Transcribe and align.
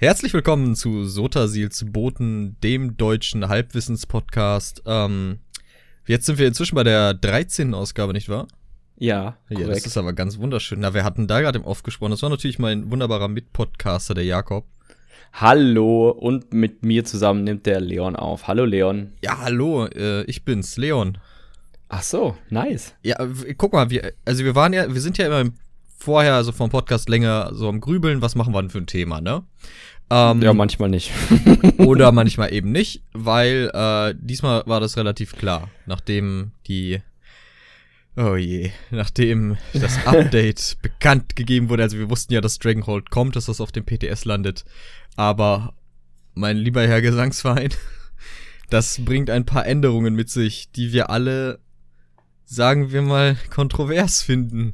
Herzlich 0.00 0.32
willkommen 0.32 0.76
zu 0.76 1.02
Sotasils 1.06 1.84
Boten, 1.88 2.56
dem 2.62 2.96
deutschen 2.96 3.48
Halbwissenspodcast. 3.48 4.84
Ähm, 4.86 5.40
jetzt 6.06 6.26
sind 6.26 6.38
wir 6.38 6.46
inzwischen 6.46 6.76
bei 6.76 6.84
der 6.84 7.14
13. 7.14 7.74
Ausgabe, 7.74 8.12
nicht 8.12 8.28
wahr? 8.28 8.46
Ja, 8.96 9.38
korrekt. 9.48 9.60
Ja, 9.60 9.74
das 9.74 9.86
ist 9.86 9.96
aber 9.96 10.12
ganz 10.12 10.38
wunderschön. 10.38 10.78
Na, 10.78 10.94
wir 10.94 11.02
hatten 11.02 11.26
da 11.26 11.40
gerade 11.40 11.58
im 11.58 11.64
Off 11.64 11.82
gesprochen. 11.82 12.12
Das 12.12 12.22
war 12.22 12.30
natürlich 12.30 12.60
mein 12.60 12.92
wunderbarer 12.92 13.26
Mitpodcaster, 13.26 14.14
der 14.14 14.22
Jakob. 14.22 14.66
Hallo, 15.32 16.10
und 16.10 16.54
mit 16.54 16.84
mir 16.84 17.04
zusammen 17.04 17.42
nimmt 17.42 17.66
der 17.66 17.80
Leon 17.80 18.14
auf. 18.14 18.46
Hallo, 18.46 18.66
Leon. 18.66 19.14
Ja, 19.20 19.38
hallo, 19.38 19.86
äh, 19.86 20.22
ich 20.26 20.44
bin's, 20.44 20.76
Leon. 20.76 21.18
Ach 21.88 22.04
so, 22.04 22.36
nice. 22.50 22.94
Ja, 23.02 23.16
guck 23.56 23.72
mal, 23.72 23.90
wir, 23.90 24.12
also 24.24 24.44
wir 24.44 24.54
waren 24.54 24.72
ja, 24.72 24.94
wir 24.94 25.00
sind 25.00 25.18
ja 25.18 25.26
immer 25.26 25.50
vorher, 25.98 26.34
also 26.34 26.52
vom 26.52 26.70
Podcast 26.70 27.08
länger 27.08 27.50
so 27.52 27.68
am 27.68 27.80
Grübeln, 27.80 28.22
was 28.22 28.34
machen 28.34 28.54
wir 28.54 28.62
denn 28.62 28.70
für 28.70 28.78
ein 28.78 28.86
Thema, 28.86 29.20
ne? 29.20 29.42
Ähm, 30.10 30.40
ja, 30.40 30.54
manchmal 30.54 30.88
nicht. 30.88 31.12
oder 31.78 32.12
manchmal 32.12 32.52
eben 32.52 32.72
nicht, 32.72 33.02
weil 33.12 33.70
äh, 33.74 34.14
diesmal 34.18 34.62
war 34.66 34.80
das 34.80 34.96
relativ 34.96 35.36
klar, 35.36 35.68
nachdem 35.86 36.52
die 36.66 37.02
Oh 38.16 38.34
je, 38.34 38.72
nachdem 38.90 39.58
das 39.74 39.96
Update 40.06 40.78
bekannt 40.82 41.36
gegeben 41.36 41.68
wurde, 41.68 41.84
also 41.84 41.98
wir 41.98 42.10
wussten 42.10 42.32
ja, 42.32 42.40
dass 42.40 42.58
Dragonhold 42.58 43.10
kommt, 43.10 43.36
dass 43.36 43.46
das 43.46 43.60
auf 43.60 43.70
dem 43.70 43.84
PTS 43.84 44.24
landet, 44.24 44.64
aber 45.14 45.74
mein 46.34 46.56
lieber 46.56 46.84
Herr 46.86 47.00
Gesangsverein, 47.00 47.70
das 48.70 49.04
bringt 49.04 49.30
ein 49.30 49.44
paar 49.44 49.66
Änderungen 49.66 50.14
mit 50.14 50.30
sich, 50.30 50.72
die 50.72 50.92
wir 50.92 51.10
alle, 51.10 51.60
sagen 52.44 52.90
wir 52.90 53.02
mal, 53.02 53.36
kontrovers 53.50 54.22
finden. 54.22 54.72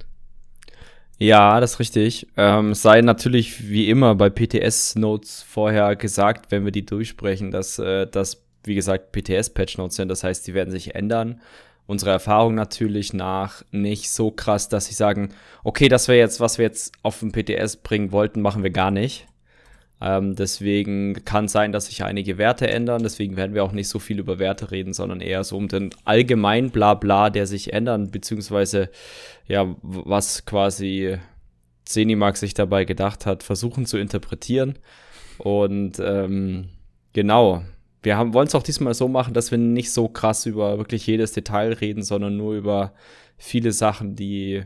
Ja, 1.18 1.60
das 1.60 1.74
ist 1.74 1.80
richtig. 1.80 2.26
Ähm, 2.36 2.74
sei 2.74 3.00
natürlich 3.00 3.68
wie 3.68 3.88
immer 3.88 4.14
bei 4.14 4.30
PTS-Notes 4.30 5.42
vorher 5.42 5.94
gesagt, 5.96 6.50
wenn 6.50 6.64
wir 6.64 6.72
die 6.72 6.84
durchsprechen, 6.84 7.50
dass 7.50 7.78
äh, 7.78 8.06
das, 8.06 8.42
wie 8.64 8.74
gesagt, 8.74 9.12
PTS-Patch-Notes 9.12 9.96
sind. 9.96 10.08
Das 10.08 10.24
heißt, 10.24 10.46
die 10.46 10.54
werden 10.54 10.70
sich 10.70 10.94
ändern. 10.94 11.40
Unsere 11.86 12.10
Erfahrung 12.10 12.54
natürlich 12.54 13.12
nach 13.12 13.62
nicht 13.70 14.10
so 14.10 14.30
krass, 14.30 14.68
dass 14.68 14.86
sie 14.86 14.94
sagen, 14.94 15.34
okay, 15.62 15.88
das 15.88 16.08
wäre 16.08 16.18
jetzt, 16.18 16.40
was 16.40 16.58
wir 16.58 16.64
jetzt 16.64 16.92
auf 17.02 17.20
den 17.20 17.30
PTS 17.30 17.76
bringen 17.76 18.10
wollten, 18.10 18.40
machen 18.40 18.62
wir 18.62 18.70
gar 18.70 18.90
nicht. 18.90 19.26
Ähm, 20.00 20.34
deswegen 20.34 21.24
kann 21.24 21.48
sein, 21.48 21.72
dass 21.72 21.86
sich 21.86 22.04
einige 22.04 22.36
Werte 22.38 22.68
ändern. 22.68 23.02
Deswegen 23.02 23.36
werden 23.36 23.54
wir 23.54 23.64
auch 23.64 23.72
nicht 23.72 23.88
so 23.88 23.98
viel 23.98 24.18
über 24.18 24.38
Werte 24.38 24.70
reden, 24.70 24.92
sondern 24.92 25.20
eher 25.20 25.44
so 25.44 25.56
um 25.56 25.68
den 25.68 25.90
allgemeinen 26.04 26.70
Blabla, 26.70 27.30
der 27.30 27.46
sich 27.46 27.72
ändern, 27.72 28.10
beziehungsweise 28.10 28.90
ja, 29.46 29.74
was 29.82 30.44
quasi 30.46 31.18
Zenimax 31.84 32.40
sich 32.40 32.54
dabei 32.54 32.84
gedacht 32.84 33.26
hat, 33.26 33.42
versuchen 33.42 33.86
zu 33.86 33.98
interpretieren. 33.98 34.78
Und 35.38 35.98
ähm, 36.00 36.68
genau, 37.12 37.62
wir 38.02 38.18
wollen 38.34 38.46
es 38.46 38.54
auch 38.54 38.62
diesmal 38.62 38.94
so 38.94 39.08
machen, 39.08 39.34
dass 39.34 39.50
wir 39.50 39.58
nicht 39.58 39.92
so 39.92 40.08
krass 40.08 40.46
über 40.46 40.78
wirklich 40.78 41.06
jedes 41.06 41.32
Detail 41.32 41.72
reden, 41.72 42.02
sondern 42.02 42.36
nur 42.36 42.54
über 42.54 42.92
viele 43.36 43.72
Sachen, 43.72 44.14
die 44.16 44.64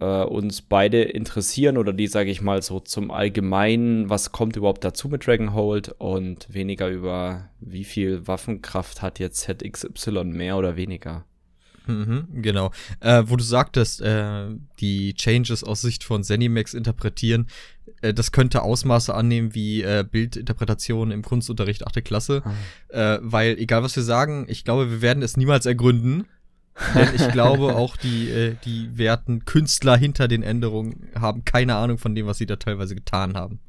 äh, 0.00 0.22
uns 0.24 0.62
beide 0.62 1.02
interessieren 1.02 1.76
oder 1.76 1.92
die, 1.92 2.06
sage 2.06 2.30
ich 2.30 2.40
mal, 2.42 2.62
so 2.62 2.80
zum 2.80 3.10
Allgemeinen, 3.10 4.10
was 4.10 4.32
kommt 4.32 4.56
überhaupt 4.56 4.84
dazu 4.84 5.08
mit 5.08 5.26
Dragonhold 5.26 5.94
und 5.98 6.52
weniger 6.52 6.88
über 6.88 7.48
wie 7.60 7.84
viel 7.84 8.26
Waffenkraft 8.26 9.02
hat 9.02 9.18
jetzt 9.18 9.40
ZXY 9.40 10.24
mehr 10.24 10.56
oder 10.56 10.76
weniger. 10.76 11.24
Mhm, 11.86 12.28
genau. 12.42 12.70
Äh, 13.00 13.24
wo 13.26 13.36
du 13.36 13.44
sagtest, 13.44 14.00
äh, 14.00 14.46
die 14.80 15.14
Changes 15.14 15.62
aus 15.62 15.82
Sicht 15.82 16.02
von 16.02 16.24
Zenimax 16.24 16.72
interpretieren, 16.72 17.46
äh, 18.00 18.14
das 18.14 18.32
könnte 18.32 18.62
Ausmaße 18.62 19.14
annehmen 19.14 19.54
wie 19.54 19.82
äh, 19.82 20.04
Bildinterpretation 20.10 21.10
im 21.10 21.22
Kunstunterricht 21.22 21.86
8. 21.86 22.04
Klasse. 22.04 22.42
Ah. 22.44 23.14
Äh, 23.14 23.18
weil, 23.22 23.58
egal 23.58 23.82
was 23.82 23.96
wir 23.96 24.02
sagen, 24.02 24.46
ich 24.48 24.64
glaube, 24.64 24.90
wir 24.90 25.02
werden 25.02 25.22
es 25.22 25.36
niemals 25.36 25.66
ergründen. 25.66 26.26
Denn 26.94 27.14
ich 27.14 27.28
glaube, 27.28 27.74
auch 27.76 27.96
die, 27.96 28.30
äh, 28.30 28.56
die 28.64 28.96
werten 28.98 29.44
Künstler 29.44 29.96
hinter 29.96 30.28
den 30.28 30.42
Änderungen 30.42 31.08
haben 31.14 31.44
keine 31.44 31.76
Ahnung 31.76 31.98
von 31.98 32.14
dem, 32.14 32.26
was 32.26 32.38
sie 32.38 32.46
da 32.46 32.56
teilweise 32.56 32.94
getan 32.94 33.36
haben. 33.36 33.60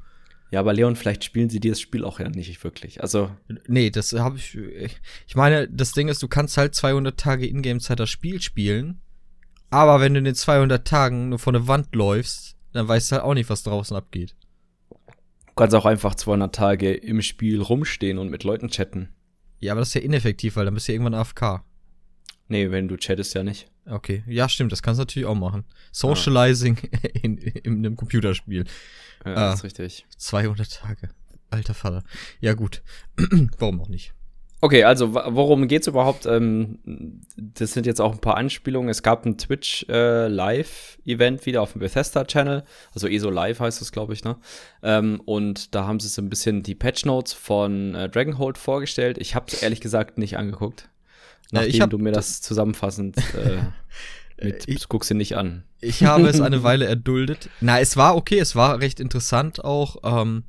Ja, 0.50 0.60
aber 0.60 0.72
Leon, 0.72 0.96
vielleicht 0.96 1.24
spielen 1.24 1.50
sie 1.50 1.60
dieses 1.60 1.80
Spiel 1.80 2.04
auch 2.04 2.20
ja 2.20 2.28
nicht 2.28 2.62
wirklich. 2.62 3.02
Also. 3.02 3.30
Nee, 3.66 3.90
das 3.90 4.12
habe 4.12 4.36
ich. 4.36 4.56
Ich 5.26 5.34
meine, 5.34 5.68
das 5.68 5.92
Ding 5.92 6.08
ist, 6.08 6.22
du 6.22 6.28
kannst 6.28 6.56
halt 6.56 6.74
200 6.74 7.18
Tage 7.18 7.46
Ingame-Zeit 7.46 7.98
das 7.98 8.10
Spiel 8.10 8.40
spielen. 8.40 9.00
Aber 9.70 10.00
wenn 10.00 10.14
du 10.14 10.18
in 10.18 10.24
den 10.24 10.34
200 10.36 10.86
Tagen 10.86 11.30
nur 11.30 11.40
vor 11.40 11.52
eine 11.52 11.66
Wand 11.66 11.94
läufst, 11.94 12.56
dann 12.72 12.86
weißt 12.86 13.10
du 13.10 13.16
halt 13.16 13.24
auch 13.24 13.34
nicht, 13.34 13.50
was 13.50 13.64
draußen 13.64 13.96
abgeht. 13.96 14.36
Du 14.90 15.52
kannst 15.56 15.74
auch 15.74 15.86
einfach 15.86 16.14
200 16.14 16.54
Tage 16.54 16.92
im 16.94 17.22
Spiel 17.22 17.60
rumstehen 17.60 18.18
und 18.18 18.30
mit 18.30 18.44
Leuten 18.44 18.68
chatten. 18.68 19.08
Ja, 19.58 19.72
aber 19.72 19.80
das 19.80 19.88
ist 19.88 19.94
ja 19.94 20.02
ineffektiv, 20.02 20.56
weil 20.56 20.66
dann 20.66 20.74
bist 20.74 20.86
du 20.86 20.92
irgendwann 20.92 21.14
AFK. 21.14 21.62
Nee, 22.48 22.70
wenn 22.70 22.88
du 22.88 22.96
chattest 22.96 23.34
ja 23.34 23.42
nicht. 23.42 23.68
Okay, 23.86 24.24
ja, 24.26 24.48
stimmt, 24.48 24.72
das 24.72 24.82
kannst 24.82 24.98
du 24.98 25.02
natürlich 25.02 25.26
auch 25.26 25.34
machen. 25.34 25.64
Socializing 25.92 26.78
ah. 26.92 27.08
in, 27.22 27.38
in, 27.38 27.78
einem 27.78 27.96
Computerspiel. 27.96 28.64
Ja, 29.24 29.34
ah, 29.34 29.50
das 29.50 29.60
ist 29.60 29.64
richtig. 29.64 30.06
200 30.16 30.70
Tage. 30.70 31.08
Alter 31.50 31.74
Vater. 31.74 32.02
Ja, 32.40 32.54
gut. 32.54 32.82
Warum 33.58 33.80
auch 33.80 33.88
nicht? 33.88 34.12
Okay, 34.62 34.84
also 34.84 35.14
worum 35.14 35.68
geht's 35.68 35.86
überhaupt? 35.86 36.24
Ähm, 36.24 36.78
das 37.36 37.72
sind 37.72 37.84
jetzt 37.84 38.00
auch 38.00 38.12
ein 38.12 38.20
paar 38.20 38.38
Anspielungen. 38.38 38.88
Es 38.88 39.02
gab 39.02 39.26
ein 39.26 39.36
Twitch 39.36 39.84
äh, 39.88 40.28
Live-Event 40.28 41.44
wieder 41.44 41.60
auf 41.60 41.72
dem 41.72 41.80
Bethesda-Channel, 41.80 42.64
also 42.94 43.06
ESO 43.06 43.28
Live 43.28 43.60
heißt 43.60 43.82
es, 43.82 43.92
glaube 43.92 44.14
ich, 44.14 44.24
ne? 44.24 44.38
Ähm, 44.82 45.20
und 45.26 45.74
da 45.74 45.86
haben 45.86 46.00
sie 46.00 46.08
so 46.08 46.22
ein 46.22 46.30
bisschen 46.30 46.62
die 46.62 46.74
Patch 46.74 47.04
Notes 47.04 47.34
von 47.34 47.94
äh, 47.94 48.08
Dragonhold 48.08 48.56
vorgestellt. 48.56 49.18
Ich 49.18 49.34
habe 49.34 49.46
es 49.48 49.62
ehrlich 49.62 49.82
gesagt 49.82 50.16
nicht 50.16 50.38
angeguckt 50.38 50.88
nachdem 51.50 51.80
hab, 51.82 51.90
du 51.90 51.98
mir 51.98 52.12
das 52.12 52.40
zusammenfassend 52.42 53.16
äh, 53.34 53.62
mit, 54.42 54.68
ich, 54.68 54.88
guckst 54.88 55.10
du 55.10 55.14
nicht 55.14 55.36
an. 55.36 55.64
Ich 55.80 56.04
habe 56.04 56.28
es 56.28 56.40
eine 56.40 56.62
Weile 56.62 56.86
erduldet. 56.86 57.48
Na, 57.60 57.80
es 57.80 57.96
war 57.96 58.16
okay, 58.16 58.38
es 58.38 58.54
war 58.54 58.80
recht 58.80 59.00
interessant 59.00 59.64
auch. 59.64 59.96
Ähm, 60.04 60.44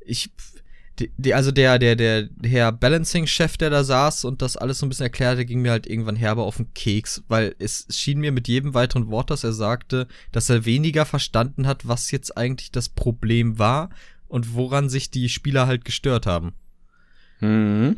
ich, 0.00 0.30
die, 0.98 1.10
die, 1.16 1.34
also 1.34 1.50
der, 1.50 1.78
der, 1.78 1.96
der 1.96 2.28
Herr 2.44 2.72
Balancing-Chef, 2.72 3.56
der 3.56 3.70
da 3.70 3.84
saß 3.84 4.24
und 4.24 4.42
das 4.42 4.56
alles 4.56 4.78
so 4.78 4.86
ein 4.86 4.88
bisschen 4.88 5.04
erklärte, 5.04 5.44
ging 5.44 5.60
mir 5.60 5.72
halt 5.72 5.86
irgendwann 5.86 6.16
herbe 6.16 6.42
auf 6.42 6.56
den 6.56 6.72
Keks, 6.74 7.24
weil 7.28 7.54
es 7.58 7.86
schien 7.90 8.20
mir 8.20 8.32
mit 8.32 8.48
jedem 8.48 8.74
weiteren 8.74 9.08
Wort, 9.08 9.30
das 9.30 9.44
er 9.44 9.52
sagte, 9.52 10.06
dass 10.32 10.48
er 10.48 10.64
weniger 10.64 11.04
verstanden 11.04 11.66
hat, 11.66 11.86
was 11.88 12.10
jetzt 12.12 12.36
eigentlich 12.36 12.70
das 12.70 12.88
Problem 12.88 13.58
war 13.58 13.90
und 14.28 14.54
woran 14.54 14.88
sich 14.88 15.10
die 15.10 15.28
Spieler 15.28 15.66
halt 15.66 15.84
gestört 15.84 16.26
haben. 16.26 16.54
Mhm. 17.40 17.96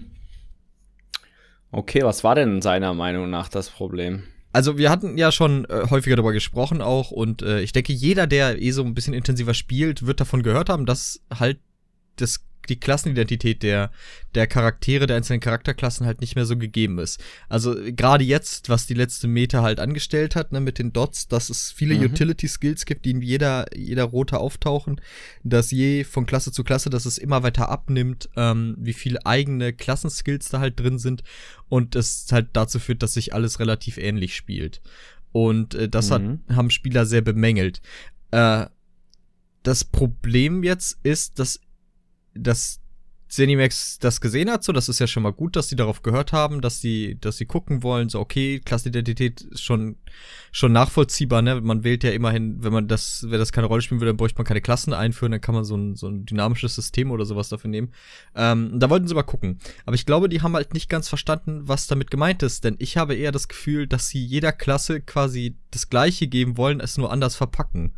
Okay, 1.71 2.03
was 2.03 2.25
war 2.25 2.35
denn 2.35 2.63
seiner 2.63 2.95
Meinung 2.95 3.31
nach 3.31 3.49
das 3.49 3.71
Problem? 3.71 4.25
Also 4.53 4.79
wir 4.79 4.91
hatten 4.91 5.19
ja 5.19 5.31
schon 5.31 5.67
äh, 5.67 5.89
häufiger 5.91 6.17
darüber 6.17 6.33
gesprochen 6.33 6.81
auch 6.81 7.11
und 7.11 7.43
äh, 7.43 7.61
ich 7.61 7.73
denke, 7.73 7.93
jeder, 7.93 8.27
der 8.27 8.61
eh 8.61 8.71
so 8.71 8.83
ein 8.83 8.95
bisschen 8.95 9.15
intensiver 9.15 9.55
spielt, 9.55 10.07
wird 10.07 10.21
davon 10.21 10.43
gehört 10.43 10.71
haben, 10.71 10.87
dass 10.87 11.21
halt 11.33 11.61
das 12.17 12.45
die 12.69 12.81
Klassenidentität 12.81 13.63
der, 13.63 13.91
der 14.35 14.47
Charaktere, 14.47 15.07
der 15.07 15.17
einzelnen 15.17 15.41
Charakterklassen 15.41 16.07
halt 16.07 16.21
nicht 16.21 16.37
mehr 16.37 16.45
so 16.45 16.57
gegeben 16.57 16.99
ist. 16.99 17.23
Also 17.49 17.75
gerade 17.75 18.25
jetzt, 18.25 18.69
was 18.69 18.87
die 18.87 18.95
letzte 18.95 19.29
Meta 19.29 19.63
halt 19.63 19.81
angestellt 19.81 20.37
hat, 20.37 20.53
ne, 20.53 20.61
mit 20.61 20.79
den 20.79 20.93
Dots, 20.93 21.29
dass 21.29 21.51
es 21.51 21.73
viele 21.73 21.95
mhm. 21.95 22.05
Utility-Skills 22.05 22.87
gibt, 22.87 23.05
die 23.05 23.11
in 23.11 23.23
jeder, 23.23 23.67
jeder 23.77 24.05
Rote 24.05 24.39
auftauchen, 24.39 25.01
dass 25.43 25.71
je 25.71 26.05
von 26.05 26.27
Klasse 26.27 26.53
zu 26.53 26.65
Klasse, 26.65 26.91
dass 26.91 27.07
es 27.07 27.19
immer 27.19 27.43
weiter 27.43 27.69
abnimmt, 27.69 28.29
ähm, 28.37 28.77
wie 28.79 28.93
viele 28.93 29.25
eigene 29.27 29.73
Klassenskills 29.73 30.49
da 30.51 30.61
halt 30.61 30.79
drin 30.79 30.99
sind 30.99 31.23
und 31.69 31.97
es 31.97 32.27
halt 32.31 32.49
dazu 32.53 32.79
führt, 32.79 33.03
dass 33.03 33.15
sich 33.15 33.35
alles 33.35 33.61
relativ 33.61 33.99
ähnlich 33.99 34.37
spielt. 34.37 34.81
Und 35.33 35.75
äh, 35.75 35.89
das 35.89 36.11
mhm. 36.11 36.41
hat, 36.49 36.57
haben 36.57 36.71
Spieler 36.71 37.07
sehr 37.07 37.23
bemängelt. 37.23 37.81
Äh, 38.31 38.67
das 39.63 39.85
Problem 39.85 40.63
jetzt 40.63 40.99
ist, 41.03 41.39
dass 41.39 41.61
dass 42.43 42.81
Zenimax 43.29 43.99
das 43.99 44.21
gesehen 44.21 44.51
hat, 44.51 44.65
so, 44.65 44.73
das 44.73 44.89
ist 44.89 45.01
ja 45.01 45.07
schon 45.07 45.23
mal 45.23 45.33
gut, 45.33 45.55
dass 45.55 45.69
sie 45.69 45.77
darauf 45.77 46.03
gehört 46.03 46.33
haben, 46.33 46.63
dass 46.63 46.81
sie, 46.81 47.19
dass 47.21 47.37
sie 47.37 47.45
gucken 47.45 47.83
wollen, 47.83 48.09
so, 48.09 48.21
okay, 48.21 48.59
Klassenidentität 48.59 49.43
ist 49.43 49.63
schon, 49.63 49.97
schon 50.51 50.73
nachvollziehbar, 50.73 51.43
ne, 51.43 51.61
man 51.61 51.85
wählt 51.85 52.05
ja 52.05 52.11
immerhin, 52.11 52.63
wenn 52.63 52.73
man 52.73 52.89
das, 52.89 53.27
wenn 53.29 53.39
das 53.39 53.53
keine 53.53 53.67
Rolle 53.67 53.83
spielen 53.83 54.01
würde, 54.01 54.11
dann 54.11 54.17
bräuchte 54.17 54.39
man 54.39 54.47
keine 54.47 54.63
Klassen 54.63 54.95
einführen, 54.95 55.33
dann 55.33 55.43
kann 55.43 55.55
man 55.55 55.65
so 55.65 55.77
ein, 55.77 55.95
so 55.95 56.09
ein 56.09 56.25
dynamisches 56.25 56.75
System 56.75 57.11
oder 57.11 57.27
sowas 57.27 57.51
dafür 57.51 57.69
nehmen. 57.69 57.93
Ähm, 58.35 58.81
da 58.81 58.89
wollten 58.89 59.07
sie 59.07 59.15
mal 59.15 59.23
gucken. 59.23 59.59
Aber 59.85 59.95
ich 59.95 60.07
glaube, 60.07 60.31
die 60.31 60.41
haben 60.41 60.55
halt 60.55 60.73
nicht 60.73 60.89
ganz 60.89 61.09
verstanden, 61.09 61.69
was 61.69 61.87
damit 61.87 62.11
gemeint 62.11 62.43
ist, 62.43 62.65
denn 62.65 62.77
ich 62.79 62.97
habe 62.97 63.15
eher 63.15 63.33
das 63.33 63.49
Gefühl, 63.49 63.87
dass 63.87 64.09
sie 64.09 64.25
jeder 64.25 64.53
Klasse 64.53 65.03
quasi 65.03 65.59
das 65.71 65.91
Gleiche 65.91 66.29
geben 66.29 66.57
wollen, 66.57 66.81
es 66.81 66.97
nur 66.97 67.13
anders 67.13 67.37
verpacken. 67.37 67.93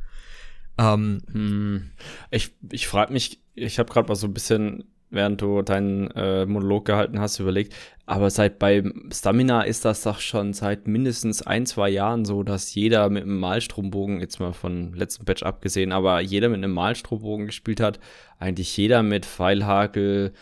Ähm, 0.81 1.21
hm. 1.31 1.91
Ich, 2.31 2.53
ich 2.73 2.89
frage 2.89 3.13
mich, 3.13 3.41
ich 3.55 3.79
habe 3.79 3.93
gerade 3.93 4.09
mal 4.09 4.15
so 4.15 4.27
ein 4.27 4.35
bisschen 4.35 4.85
während 5.11 5.43
du 5.43 5.63
deinen 5.63 6.11
äh, 6.13 6.47
Monolog 6.47 6.85
gehalten 6.85 7.21
hast, 7.21 7.39
überlegt. 7.41 7.75
Aber 8.07 8.31
seit 8.31 8.59
bei 8.59 8.83
Stamina 9.13 9.63
ist 9.63 9.85
das 9.85 10.03
doch 10.03 10.21
schon 10.21 10.53
seit 10.53 10.87
mindestens 10.87 11.43
ein, 11.43 11.67
zwei 11.67 11.91
Jahren 11.91 12.25
so, 12.25 12.43
dass 12.43 12.75
jeder 12.75 13.11
mit 13.11 13.25
einem 13.25 13.39
Malstrombogen, 13.39 14.21
jetzt 14.21 14.41
mal 14.41 14.53
von 14.53 14.95
letzten 14.95 15.25
Patch 15.25 15.43
abgesehen, 15.43 15.93
aber 15.93 16.21
jeder 16.21 16.49
mit 16.49 16.59
einem 16.59 16.73
Malstrombogen 16.73 17.47
gespielt 17.47 17.81
hat. 17.81 18.01
Eigentlich 18.39 18.77
jeder 18.77 19.03
mit 19.03 19.27
Pfeilhakel, 19.27 20.33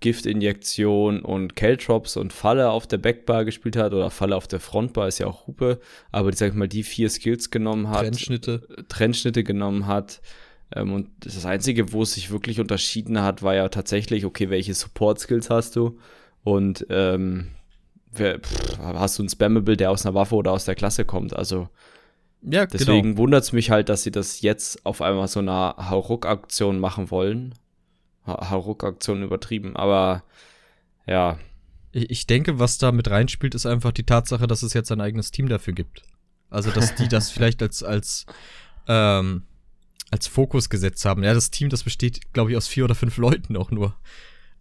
Giftinjektion 0.00 1.20
und 1.20 1.56
Keltrops 1.56 2.16
und 2.16 2.32
Falle 2.32 2.70
auf 2.70 2.86
der 2.86 2.98
Backbar 2.98 3.44
gespielt 3.44 3.76
hat 3.76 3.92
oder 3.92 4.10
Falle 4.10 4.36
auf 4.36 4.46
der 4.46 4.60
Frontbar 4.60 5.08
ist 5.08 5.18
ja 5.18 5.26
auch 5.26 5.46
Hupe, 5.46 5.80
aber 6.12 6.30
die, 6.30 6.36
sag 6.36 6.48
ich 6.48 6.54
mal, 6.54 6.68
die 6.68 6.82
vier 6.82 7.10
Skills 7.10 7.50
genommen 7.50 7.88
hat. 7.88 8.02
Trennschnitte. 8.02 8.68
Trennschnitte 8.88 9.44
genommen 9.44 9.86
hat 9.86 10.20
ähm, 10.74 10.92
und 10.92 11.08
das 11.20 11.44
Einzige, 11.46 11.92
wo 11.92 12.02
es 12.02 12.14
sich 12.14 12.30
wirklich 12.30 12.60
unterschieden 12.60 13.22
hat, 13.22 13.42
war 13.42 13.54
ja 13.54 13.68
tatsächlich, 13.68 14.24
okay, 14.24 14.50
welche 14.50 14.74
Support-Skills 14.74 15.50
hast 15.50 15.76
du? 15.76 15.98
Und 16.44 16.86
ähm, 16.90 17.48
wer, 18.12 18.38
pff, 18.38 18.78
hast 18.78 19.18
du 19.18 19.22
einen 19.22 19.30
Spammable, 19.30 19.76
der 19.76 19.90
aus 19.90 20.04
einer 20.04 20.14
Waffe 20.14 20.34
oder 20.34 20.52
aus 20.52 20.64
der 20.64 20.74
Klasse 20.74 21.04
kommt? 21.04 21.34
Also 21.34 21.68
ja, 22.42 22.64
genau. 22.64 22.66
deswegen 22.72 23.02
genau. 23.02 23.18
wundert 23.18 23.44
es 23.44 23.52
mich 23.52 23.70
halt, 23.70 23.88
dass 23.88 24.02
sie 24.02 24.10
das 24.10 24.42
jetzt 24.42 24.84
auf 24.86 25.02
einmal 25.02 25.28
so 25.28 25.40
eine 25.40 25.74
Hauruck-Aktion 25.78 26.78
machen 26.78 27.10
wollen. 27.10 27.54
Hauruck-Aktion 28.28 29.22
übertrieben, 29.22 29.76
aber 29.76 30.22
ja. 31.06 31.38
Ich 31.92 32.26
denke, 32.26 32.58
was 32.58 32.78
da 32.78 32.92
mit 32.92 33.10
reinspielt, 33.10 33.54
ist 33.54 33.66
einfach 33.66 33.92
die 33.92 34.04
Tatsache, 34.04 34.46
dass 34.46 34.62
es 34.62 34.74
jetzt 34.74 34.92
ein 34.92 35.00
eigenes 35.00 35.30
Team 35.30 35.48
dafür 35.48 35.72
gibt. 35.72 36.02
Also, 36.50 36.70
dass 36.70 36.94
die 36.94 37.08
das 37.08 37.30
vielleicht 37.32 37.62
als, 37.62 37.82
als 37.82 38.26
ähm, 38.86 39.42
als 40.10 40.26
Fokus 40.26 40.68
gesetzt 40.70 41.04
haben. 41.04 41.22
Ja, 41.22 41.34
das 41.34 41.50
Team, 41.50 41.68
das 41.68 41.84
besteht, 41.84 42.32
glaube 42.32 42.50
ich, 42.50 42.56
aus 42.56 42.68
vier 42.68 42.84
oder 42.84 42.94
fünf 42.94 43.16
Leuten 43.16 43.56
auch 43.56 43.70
nur. 43.70 43.94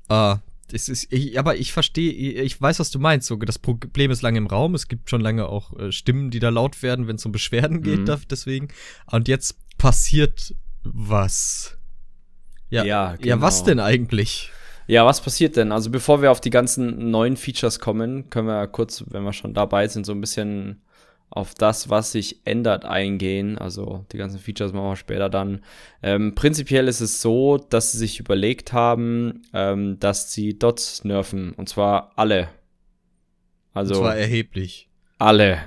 Äh, 0.10 0.36
das 0.70 0.90
ist, 0.90 1.12
ich, 1.14 1.40
aber 1.40 1.56
ich 1.56 1.72
verstehe, 1.72 2.12
ich 2.12 2.60
weiß, 2.60 2.80
was 2.80 2.92
du 2.92 3.00
meinst. 3.00 3.28
So, 3.28 3.38
das 3.38 3.58
Problem 3.58 4.12
ist 4.12 4.22
lange 4.22 4.38
im 4.38 4.48
Raum. 4.48 4.76
Es 4.76 4.90
gibt 4.90 5.10
schon 5.10 5.22
lange 5.22 5.48
auch 5.48 5.78
äh, 5.80 5.92
Stimmen, 5.92 6.30
die 6.30 6.40
da 6.40 6.50
laut 6.50 6.84
werden, 6.84 7.08
wenn 7.08 7.16
es 7.16 7.26
um 7.26 7.32
Beschwerden 7.32 7.82
geht, 7.82 8.08
mhm. 8.08 8.22
deswegen. 8.30 8.68
Und 9.06 9.30
jetzt 9.30 9.56
passiert 9.78 10.56
was. 10.84 11.77
Ja, 12.70 12.84
ja, 12.84 13.16
genau. 13.16 13.28
ja, 13.28 13.42
was 13.42 13.60
genau. 13.60 13.68
denn 13.68 13.80
eigentlich? 13.80 14.52
Ja, 14.88 15.06
was 15.06 15.22
passiert 15.22 15.58
denn? 15.58 15.72
Also 15.72 15.90
bevor 15.90 16.22
wir 16.22 16.32
auf 16.32 16.42
die 16.42 16.50
ganzen 16.50 17.12
neuen 17.12 17.36
Features 17.36 17.80
kommen, 17.80 18.30
können 18.30 18.48
wir 18.48 18.68
kurz, 18.68 19.04
wenn 19.10 19.24
wir 19.24 19.34
schon 19.34 19.54
dabei 19.54 19.88
sind, 19.88 20.06
so 20.06 20.14
ein 20.14 20.22
bisschen 20.22 20.82
auf 21.30 21.54
das, 21.54 21.90
was 21.90 22.14
sich 22.14 22.40
ändert, 22.46 22.86
eingehen. 22.86 23.58
Also 23.58 24.06
die 24.12 24.18
ganzen 24.18 24.40
Features 24.40 24.72
machen 24.72 24.90
wir 24.90 24.96
später 24.96 25.30
dann. 25.30 25.62
Ähm, 26.02 26.36
prinzipiell 26.36 26.88
ist 26.88 27.02
es 27.02 27.22
so, 27.22 27.58
dass 27.58 27.92
sie 27.92 27.98
sich 27.98 28.20
überlegt 28.20 28.72
haben, 28.72 29.42
ähm, 29.54 30.00
dass 30.00 30.32
sie 30.32 30.58
Dots 30.58 31.04
nerven. 31.04 31.52
Und 31.54 31.68
zwar 31.68 32.14
alle. 32.16 32.50
Also. 33.74 33.96
Und 33.96 34.00
zwar 34.02 34.16
erheblich. 34.16 34.90
Alle. 35.18 35.64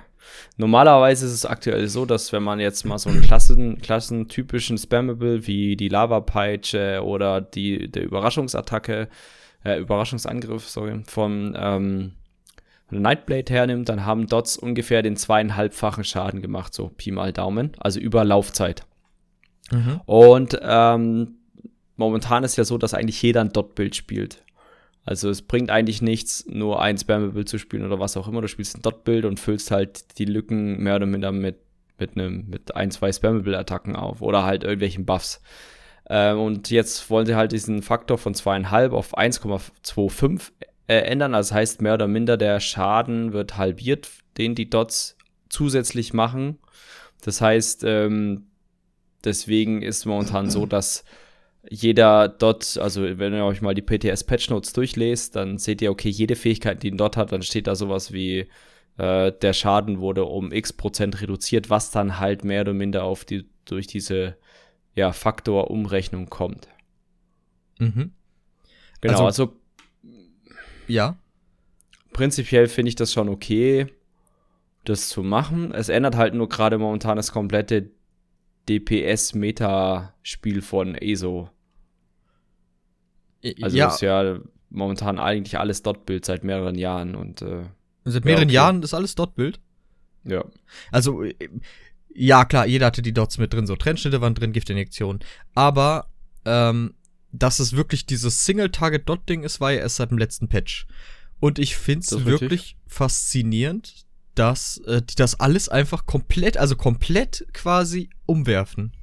Normalerweise 0.56 1.26
ist 1.26 1.32
es 1.32 1.46
aktuell 1.46 1.88
so, 1.88 2.06
dass 2.06 2.32
wenn 2.32 2.42
man 2.42 2.60
jetzt 2.60 2.84
mal 2.84 2.98
so 2.98 3.10
einen 3.10 3.22
Klassen, 3.22 3.80
klassentypischen 3.80 4.78
Spammable 4.78 5.46
wie 5.46 5.76
die 5.76 5.88
Lava-Peitsche 5.88 7.02
oder 7.04 7.40
die 7.40 7.90
der 7.90 8.04
Überraschungsattacke, 8.04 9.08
äh, 9.64 9.78
Überraschungsangriff, 9.78 10.68
sorry, 10.68 11.02
von 11.06 11.56
ähm, 11.58 12.12
Nightblade 12.90 13.52
hernimmt, 13.52 13.88
dann 13.88 14.04
haben 14.04 14.26
Dots 14.26 14.56
ungefähr 14.56 15.02
den 15.02 15.16
zweieinhalbfachen 15.16 16.04
Schaden 16.04 16.42
gemacht, 16.42 16.74
so 16.74 16.88
Pi 16.88 17.10
mal 17.12 17.32
Daumen, 17.32 17.72
also 17.78 18.00
über 18.00 18.24
Laufzeit. 18.24 18.84
Mhm. 19.70 20.00
Und 20.06 20.58
ähm, 20.62 21.36
momentan 21.96 22.44
ist 22.44 22.56
ja 22.56 22.64
so, 22.64 22.78
dass 22.78 22.94
eigentlich 22.94 23.22
jeder 23.22 23.42
ein 23.42 23.52
Dot-Bild 23.52 23.94
spielt. 23.94 24.42
Also 25.10 25.28
es 25.28 25.42
bringt 25.42 25.70
eigentlich 25.70 26.02
nichts, 26.02 26.46
nur 26.46 26.80
ein 26.80 26.96
Spammable 26.96 27.44
zu 27.44 27.58
spielen 27.58 27.84
oder 27.84 27.98
was 27.98 28.16
auch 28.16 28.28
immer. 28.28 28.42
Du 28.42 28.46
spielst 28.46 28.76
ein 28.76 28.82
Dot-Bild 28.82 29.24
und 29.24 29.40
füllst 29.40 29.72
halt 29.72 30.18
die 30.18 30.24
Lücken 30.24 30.80
mehr 30.80 30.94
oder 30.94 31.06
minder 31.06 31.32
mit, 31.32 31.56
mit, 31.98 32.12
einem, 32.16 32.46
mit 32.48 32.76
ein, 32.76 32.92
zwei 32.92 33.10
Spammable-Attacken 33.10 33.96
auf 33.96 34.22
oder 34.22 34.44
halt 34.44 34.62
irgendwelchen 34.62 35.06
Buffs. 35.06 35.42
Ähm, 36.08 36.38
und 36.38 36.70
jetzt 36.70 37.10
wollen 37.10 37.26
sie 37.26 37.34
halt 37.34 37.50
diesen 37.50 37.82
Faktor 37.82 38.18
von 38.18 38.34
zweieinhalb 38.34 38.92
auf 38.92 39.18
1,25 39.18 40.52
äh, 40.86 40.98
ändern. 40.98 41.34
Also 41.34 41.48
das 41.48 41.56
heißt, 41.56 41.82
mehr 41.82 41.94
oder 41.94 42.06
minder 42.06 42.36
der 42.36 42.60
Schaden 42.60 43.32
wird 43.32 43.56
halbiert, 43.56 44.08
den 44.38 44.54
die 44.54 44.70
Dots 44.70 45.16
zusätzlich 45.48 46.12
machen. 46.12 46.60
Das 47.24 47.40
heißt, 47.40 47.82
ähm, 47.82 48.46
deswegen 49.24 49.82
ist 49.82 50.06
momentan 50.06 50.50
so, 50.50 50.66
dass 50.66 51.04
jeder 51.68 52.28
Dot, 52.28 52.78
also 52.78 53.02
wenn 53.02 53.34
ihr 53.34 53.44
euch 53.44 53.60
mal 53.60 53.74
die 53.74 53.82
PTS 53.82 54.24
Patch 54.24 54.50
Notes 54.50 54.72
durchlest, 54.72 55.36
dann 55.36 55.58
seht 55.58 55.82
ihr, 55.82 55.90
okay, 55.90 56.08
jede 56.08 56.36
Fähigkeit, 56.36 56.82
die 56.82 56.90
ein 56.90 56.96
Dot 56.96 57.16
hat, 57.16 57.32
dann 57.32 57.42
steht 57.42 57.66
da 57.66 57.74
sowas 57.74 58.12
wie 58.12 58.48
äh, 58.96 59.32
der 59.32 59.52
Schaden 59.52 60.00
wurde 60.00 60.24
um 60.24 60.52
x 60.52 60.72
Prozent 60.72 61.20
reduziert, 61.20 61.70
was 61.70 61.90
dann 61.90 62.18
halt 62.18 62.44
mehr 62.44 62.62
oder 62.62 62.72
minder 62.72 63.04
auf 63.04 63.24
die 63.24 63.46
durch 63.64 63.86
diese 63.86 64.36
ja, 64.94 65.12
Faktorumrechnung 65.12 66.28
kommt. 66.30 66.68
Mhm. 67.78 68.12
Genau, 69.00 69.26
also, 69.26 69.44
also 69.44 69.56
ja. 70.86 71.16
Prinzipiell 72.12 72.66
finde 72.66 72.88
ich 72.88 72.96
das 72.96 73.12
schon 73.12 73.28
okay, 73.28 73.86
das 74.84 75.08
zu 75.08 75.22
machen. 75.22 75.72
Es 75.72 75.88
ändert 75.88 76.16
halt 76.16 76.34
nur 76.34 76.48
gerade 76.48 76.78
momentan 76.78 77.16
das 77.16 77.32
komplette 77.32 77.90
DPS-Meta-Spiel 78.70 80.62
von 80.62 80.94
ESO. 80.94 81.50
Also 83.60 83.76
ja. 83.76 83.88
ist 83.88 84.00
ja 84.00 84.38
momentan 84.68 85.18
eigentlich 85.18 85.58
alles 85.58 85.82
Dot-Bild 85.82 86.24
seit 86.24 86.44
mehreren 86.44 86.76
Jahren 86.76 87.16
und 87.16 87.42
äh, 87.42 87.64
seit 88.04 88.24
mehreren 88.24 88.48
ja, 88.48 88.62
okay. 88.62 88.72
Jahren 88.72 88.82
ist 88.82 88.94
alles 88.94 89.16
Dot-Bild. 89.16 89.60
Ja. 90.24 90.44
Also 90.92 91.24
ja 92.14 92.44
klar, 92.44 92.66
jeder 92.66 92.86
hatte 92.86 93.02
die 93.02 93.12
Dots 93.12 93.38
mit 93.38 93.52
drin, 93.52 93.66
so 93.66 93.76
Trennschnitte 93.76 94.20
waren 94.20 94.34
drin, 94.34 94.52
Giftinjektionen. 94.52 95.20
Aber 95.54 96.10
ähm, 96.44 96.94
dass 97.32 97.58
es 97.58 97.74
wirklich 97.74 98.06
dieses 98.06 98.44
Single-Target-Dot-Ding 98.44 99.42
ist, 99.42 99.60
war 99.60 99.72
ja 99.72 99.80
erst 99.80 99.96
seit 99.96 100.10
dem 100.10 100.18
letzten 100.18 100.48
Patch. 100.48 100.86
Und 101.40 101.58
ich 101.58 101.76
finde 101.76 102.04
es 102.04 102.24
wirklich 102.24 102.50
richtig. 102.50 102.76
faszinierend, 102.86 104.06
dass 104.40 104.78
äh, 104.86 105.02
die 105.02 105.16
das 105.16 105.38
alles 105.38 105.68
einfach 105.68 106.06
komplett, 106.06 106.56
also 106.56 106.74
komplett 106.74 107.46
quasi 107.52 108.08
umwerfen. 108.24 108.94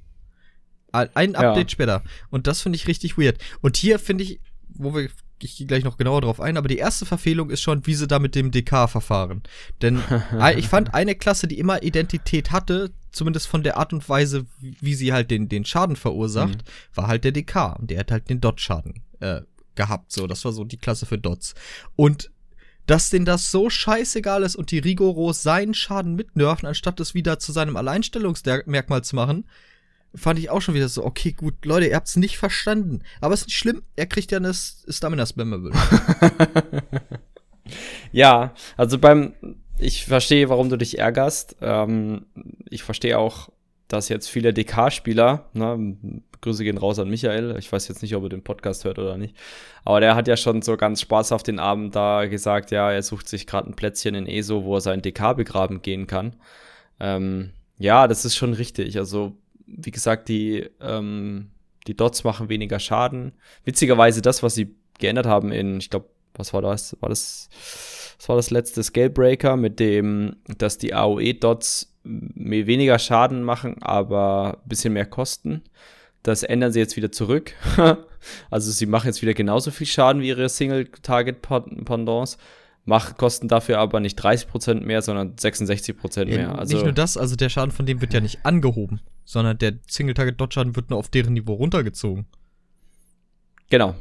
Ein 0.92 1.36
Update 1.36 1.70
ja. 1.70 1.70
später. 1.70 2.04
Und 2.32 2.48
das 2.48 2.62
finde 2.62 2.78
ich 2.78 2.88
richtig 2.88 3.20
weird. 3.20 3.38
Und 3.62 3.78
hier 3.78 4.00
finde 4.00 4.24
ich, 4.24 4.40
wo 4.68 4.96
wir 4.96 5.10
ich 5.40 5.56
gehe 5.56 5.68
gleich 5.68 5.84
noch 5.84 5.98
genauer 5.98 6.22
drauf 6.22 6.42
ein, 6.42 6.58
aber 6.58 6.68
die 6.68 6.80
erste 6.80 7.06
Verfehlung 7.06 7.52
ist 7.52 7.62
schon, 7.62 7.86
wie 7.86 7.94
sie 7.94 8.08
da 8.08 8.18
mit 8.18 8.34
dem 8.34 8.50
DK 8.50 8.90
verfahren. 8.90 9.44
Denn 9.84 10.02
ich 10.58 10.68
fand 10.68 10.96
eine 10.96 11.14
Klasse, 11.14 11.48
die 11.48 11.60
immer 11.60 11.84
Identität 11.84 12.50
hatte, 12.50 12.90
zumindest 13.12 13.46
von 13.46 13.62
der 13.62 13.78
Art 13.78 13.94
und 13.94 14.10
Weise, 14.10 14.48
wie 14.60 14.96
sie 14.96 15.14
halt 15.14 15.30
den, 15.30 15.48
den 15.48 15.66
Schaden 15.66 15.96
verursacht, 15.96 16.58
mhm. 16.58 16.96
war 16.96 17.06
halt 17.06 17.24
der 17.24 17.32
DK. 17.34 17.78
Und 17.78 17.92
der 17.92 18.00
hat 18.00 18.10
halt 18.10 18.32
den 18.32 18.42
Dot-Schaden 18.42 19.04
äh, 19.20 19.42
gehabt. 19.76 20.12
So, 20.12 20.26
das 20.26 20.44
war 20.44 20.52
so 20.54 20.64
die 20.64 20.78
Klasse 20.78 21.06
für 21.06 21.20
Dots. 21.20 21.54
Und 21.96 22.32
dass 22.88 23.10
denen 23.10 23.26
das 23.26 23.52
so 23.52 23.70
scheißegal 23.70 24.44
ist 24.44 24.56
und 24.56 24.72
die 24.72 24.80
rigoros 24.80 25.44
seinen 25.44 25.74
Schaden 25.74 26.16
mitnerven, 26.16 26.68
anstatt 26.68 27.00
es 27.00 27.14
wieder 27.14 27.38
zu 27.38 27.52
seinem 27.52 27.76
Alleinstellungsmerkmal 27.76 29.04
zu 29.04 29.16
machen, 29.16 29.46
fand 30.16 30.40
ich 30.40 30.50
auch 30.50 30.62
schon 30.62 30.74
wieder 30.74 30.90
so, 30.90 31.06
okay, 31.06 31.34
gut, 31.34 31.66
Leute, 31.66 31.88
ihr 31.88 31.96
habt's 31.96 32.16
nicht 32.16 32.38
verstanden. 32.38 33.02
Aber 33.22 33.34
es 33.34 33.42
ist 33.42 33.48
nicht 33.48 33.58
schlimm, 33.58 33.84
er 33.96 34.08
kriegt 34.08 34.32
ja 34.32 34.38
eine 34.38 34.54
Stamina-Spammable. 34.54 35.72
ja, 38.12 38.54
also 38.78 38.98
beim, 38.98 39.34
ich 39.78 40.06
verstehe, 40.06 40.50
warum 40.50 40.70
du 40.70 40.78
dich 40.78 40.98
ärgerst. 40.98 41.58
Ähm, 41.62 42.26
ich 42.70 42.84
verstehe 42.84 43.20
auch, 43.20 43.50
dass 43.88 44.10
jetzt 44.10 44.28
viele 44.28 44.54
DK-Spieler, 44.54 45.50
ne, 45.54 45.98
Grüße 46.42 46.64
gehen 46.64 46.78
raus 46.78 47.00
an 47.00 47.10
Michael, 47.10 47.56
ich 47.58 47.72
weiß 47.72 47.88
jetzt 47.88 48.02
nicht, 48.02 48.16
ob 48.16 48.24
er 48.24 48.30
den 48.30 48.44
Podcast 48.44 48.86
hört 48.86 49.00
oder 49.00 49.18
nicht, 49.18 49.36
aber 49.86 50.00
der 50.00 50.16
hat 50.16 50.28
ja 50.28 50.38
schon 50.38 50.62
so 50.62 50.78
ganz 50.78 51.02
Spaß 51.02 51.32
auf 51.32 51.44
den 51.44 51.60
Abend 51.60 51.96
da 51.96 52.26
gesagt, 52.26 52.72
ja, 52.72 52.92
er 52.92 53.02
sucht 53.02 53.28
sich 53.28 53.48
gerade 53.48 53.70
ein 53.70 53.76
Plätzchen 53.76 54.16
in 54.16 54.28
ESO, 54.28 54.64
wo 54.64 54.76
er 54.76 54.82
sein 54.82 55.02
DK 55.02 55.34
begraben 55.36 55.82
gehen 55.82 56.06
kann. 56.08 56.36
Ähm, 57.00 57.52
ja, 57.80 58.08
das 58.08 58.26
ist 58.26 58.36
schon 58.36 58.54
richtig. 58.54 58.98
Also 58.98 59.38
wie 59.66 59.92
gesagt, 59.92 60.30
die, 60.30 60.70
ähm, 60.82 61.52
die 61.88 61.96
Dots 61.96 62.24
machen 62.24 62.50
weniger 62.50 62.80
Schaden. 62.80 63.34
Witzigerweise 63.66 64.22
das, 64.22 64.44
was 64.44 64.56
sie 64.56 64.76
geändert 65.00 65.26
haben 65.26 65.52
in, 65.52 65.78
ich 65.78 65.90
glaube, 65.90 66.10
was 66.34 66.54
war 66.54 66.62
das? 66.62 66.96
War 67.00 67.10
das, 67.10 67.50
was 68.18 68.30
war 68.30 68.36
das 68.36 68.52
letzte 68.52 68.84
Scalebreaker, 68.84 69.58
mit 69.58 69.80
dem, 69.80 70.38
dass 70.58 70.78
die 70.78 70.94
AOE-Dots 70.94 71.97
weniger 72.08 73.00
Schaden 73.00 73.44
machen, 73.44 73.82
aber 73.82 74.60
ein 74.64 74.70
bisschen 74.70 74.94
mehr 74.94 75.06
kosten. 75.06 75.64
Das 76.24 76.44
ändern 76.44 76.72
sie 76.72 76.80
jetzt 76.80 76.96
wieder 76.98 77.12
zurück. 77.12 77.54
also 78.50 78.72
sie 78.72 78.86
machen 78.86 79.08
jetzt 79.08 79.22
wieder 79.22 79.34
genauso 79.34 79.72
viel 79.72 79.88
Schaden 79.88 80.22
wie 80.22 80.30
ihre 80.30 80.50
Single-Target-Pendants 80.50 82.38
Mach, 82.90 83.18
kosten 83.18 83.50
dafür 83.50 83.80
aber 83.80 84.00
nicht 84.00 84.18
30% 84.18 84.76
mehr, 84.86 85.02
sondern 85.02 85.36
66% 85.36 86.26
mehr. 86.26 86.58
Also 86.58 86.74
nicht 86.74 86.86
nur 86.86 86.94
das, 86.94 87.18
also 87.18 87.36
der 87.36 87.50
Schaden 87.50 87.74
von 87.74 87.86
dem 87.86 88.00
wird 88.00 88.14
ja 88.14 88.22
nicht 88.22 88.46
angehoben, 88.46 89.02
sondern 89.26 89.58
der 89.58 89.74
Single-Target-Dot-Schaden 89.90 90.74
wird 90.78 90.90
nur 90.90 90.98
auf 90.98 91.10
deren 91.10 91.34
Niveau 91.34 91.56
runtergezogen. 91.56 92.28
Genau. 93.70 93.94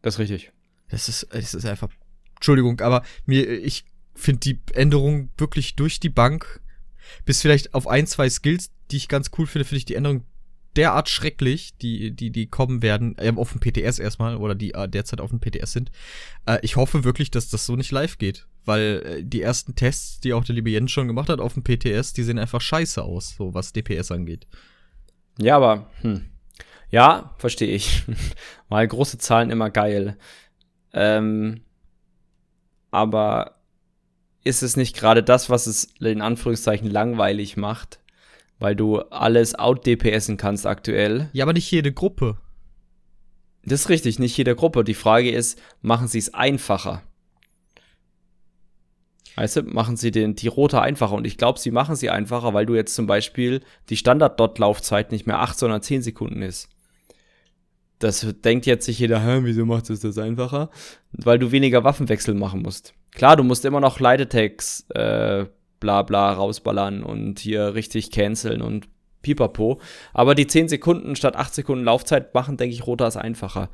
Das 0.00 0.14
ist 0.14 0.20
richtig. 0.20 0.52
Das 0.88 1.10
ist, 1.10 1.28
das 1.32 1.52
ist 1.52 1.66
einfach. 1.66 1.90
Entschuldigung, 2.36 2.80
aber 2.80 3.02
mir, 3.26 3.46
ich 3.46 3.84
finde 4.14 4.40
die 4.40 4.58
Änderung 4.72 5.28
wirklich 5.36 5.76
durch 5.76 6.00
die 6.00 6.08
Bank, 6.08 6.62
bis 7.24 7.42
vielleicht 7.42 7.74
auf 7.74 7.86
ein, 7.86 8.06
zwei 8.06 8.28
Skills, 8.28 8.70
die 8.90 8.96
ich 8.96 9.08
ganz 9.08 9.30
cool 9.38 9.46
finde, 9.46 9.64
finde 9.64 9.78
ich 9.78 9.84
die 9.84 9.94
Änderung 9.94 10.24
derart 10.76 11.08
schrecklich, 11.08 11.76
die, 11.78 12.10
die, 12.10 12.30
die 12.30 12.46
kommen 12.46 12.82
werden, 12.82 13.16
äh, 13.18 13.32
auf 13.36 13.52
dem 13.52 13.60
PTS 13.60 13.98
erstmal, 13.98 14.36
oder 14.36 14.54
die 14.54 14.74
äh, 14.74 14.88
derzeit 14.88 15.20
auf 15.20 15.30
dem 15.30 15.40
PTS 15.40 15.72
sind. 15.72 15.90
Äh, 16.46 16.58
ich 16.62 16.76
hoffe 16.76 17.04
wirklich, 17.04 17.30
dass 17.30 17.48
das 17.48 17.66
so 17.66 17.76
nicht 17.76 17.92
live 17.92 18.18
geht. 18.18 18.46
Weil 18.64 19.02
äh, 19.04 19.24
die 19.24 19.42
ersten 19.42 19.74
Tests, 19.74 20.20
die 20.20 20.32
auch 20.32 20.44
der 20.44 20.54
liebe 20.54 20.70
Jens 20.70 20.90
schon 20.90 21.06
gemacht 21.06 21.28
hat 21.28 21.40
auf 21.40 21.54
dem 21.54 21.62
PTS, 21.62 22.12
die 22.14 22.22
sehen 22.22 22.38
einfach 22.38 22.60
scheiße 22.60 23.02
aus, 23.02 23.36
so 23.36 23.54
was 23.54 23.72
DPS 23.72 24.10
angeht. 24.10 24.46
Ja, 25.38 25.56
aber, 25.56 25.90
hm. 26.00 26.24
Ja, 26.90 27.34
verstehe 27.38 27.74
ich. 27.74 28.04
Mal 28.68 28.86
große 28.86 29.18
Zahlen 29.18 29.50
immer 29.50 29.70
geil. 29.70 30.16
Ähm, 30.92 31.62
aber 32.90 33.53
ist 34.44 34.62
es 34.62 34.76
nicht 34.76 34.94
gerade 34.94 35.22
das, 35.22 35.50
was 35.50 35.66
es 35.66 35.88
in 36.00 36.20
Anführungszeichen 36.20 36.90
langweilig 36.90 37.56
macht? 37.56 38.00
Weil 38.58 38.76
du 38.76 39.00
alles 39.00 39.54
out-DPSen 39.54 40.36
kannst 40.36 40.66
aktuell. 40.66 41.28
Ja, 41.32 41.44
aber 41.44 41.54
nicht 41.54 41.70
jede 41.70 41.92
Gruppe. 41.92 42.36
Das 43.64 43.80
ist 43.80 43.88
richtig, 43.88 44.18
nicht 44.18 44.36
jede 44.36 44.54
Gruppe. 44.54 44.84
Die 44.84 44.94
Frage 44.94 45.30
ist, 45.30 45.60
machen 45.80 46.06
sie 46.06 46.18
es 46.18 46.34
einfacher? 46.34 47.02
Weißt 49.36 49.56
du, 49.56 49.62
machen 49.62 49.96
sie 49.96 50.10
den, 50.10 50.36
die 50.36 50.48
Rote 50.48 50.80
einfacher. 50.80 51.14
Und 51.14 51.26
ich 51.26 51.38
glaube, 51.38 51.58
sie 51.58 51.70
machen 51.70 51.96
sie 51.96 52.10
einfacher, 52.10 52.54
weil 52.54 52.66
du 52.66 52.74
jetzt 52.74 52.94
zum 52.94 53.06
Beispiel 53.06 53.62
die 53.88 53.96
Standard-Dot-Laufzeit 53.96 55.10
nicht 55.10 55.26
mehr 55.26 55.40
8, 55.40 55.58
sondern 55.58 55.82
10 55.82 56.02
Sekunden 56.02 56.42
ist. 56.42 56.68
Das 57.98 58.26
denkt 58.44 58.66
jetzt 58.66 58.84
sich 58.84 58.98
jeder, 58.98 59.24
Hä, 59.24 59.40
wieso 59.42 59.64
macht 59.64 59.88
es 59.90 60.00
das 60.00 60.18
einfacher? 60.18 60.70
Weil 61.12 61.38
du 61.38 61.50
weniger 61.50 61.84
Waffenwechsel 61.84 62.34
machen 62.34 62.62
musst. 62.62 62.94
Klar, 63.14 63.36
du 63.36 63.44
musst 63.44 63.64
immer 63.64 63.80
noch 63.80 64.00
Attacks, 64.00 64.86
äh, 64.90 65.46
bla 65.80 66.02
bla 66.02 66.32
rausballern 66.32 67.02
und 67.02 67.38
hier 67.38 67.74
richtig 67.74 68.10
canceln 68.10 68.60
und 68.60 68.88
pipapo. 69.22 69.80
Aber 70.12 70.34
die 70.34 70.46
10 70.46 70.68
Sekunden 70.68 71.16
statt 71.16 71.36
8 71.36 71.54
Sekunden 71.54 71.84
Laufzeit 71.84 72.34
machen, 72.34 72.56
denke 72.56 72.74
ich, 72.74 72.86
Rotas 72.86 73.16
einfacher. 73.16 73.70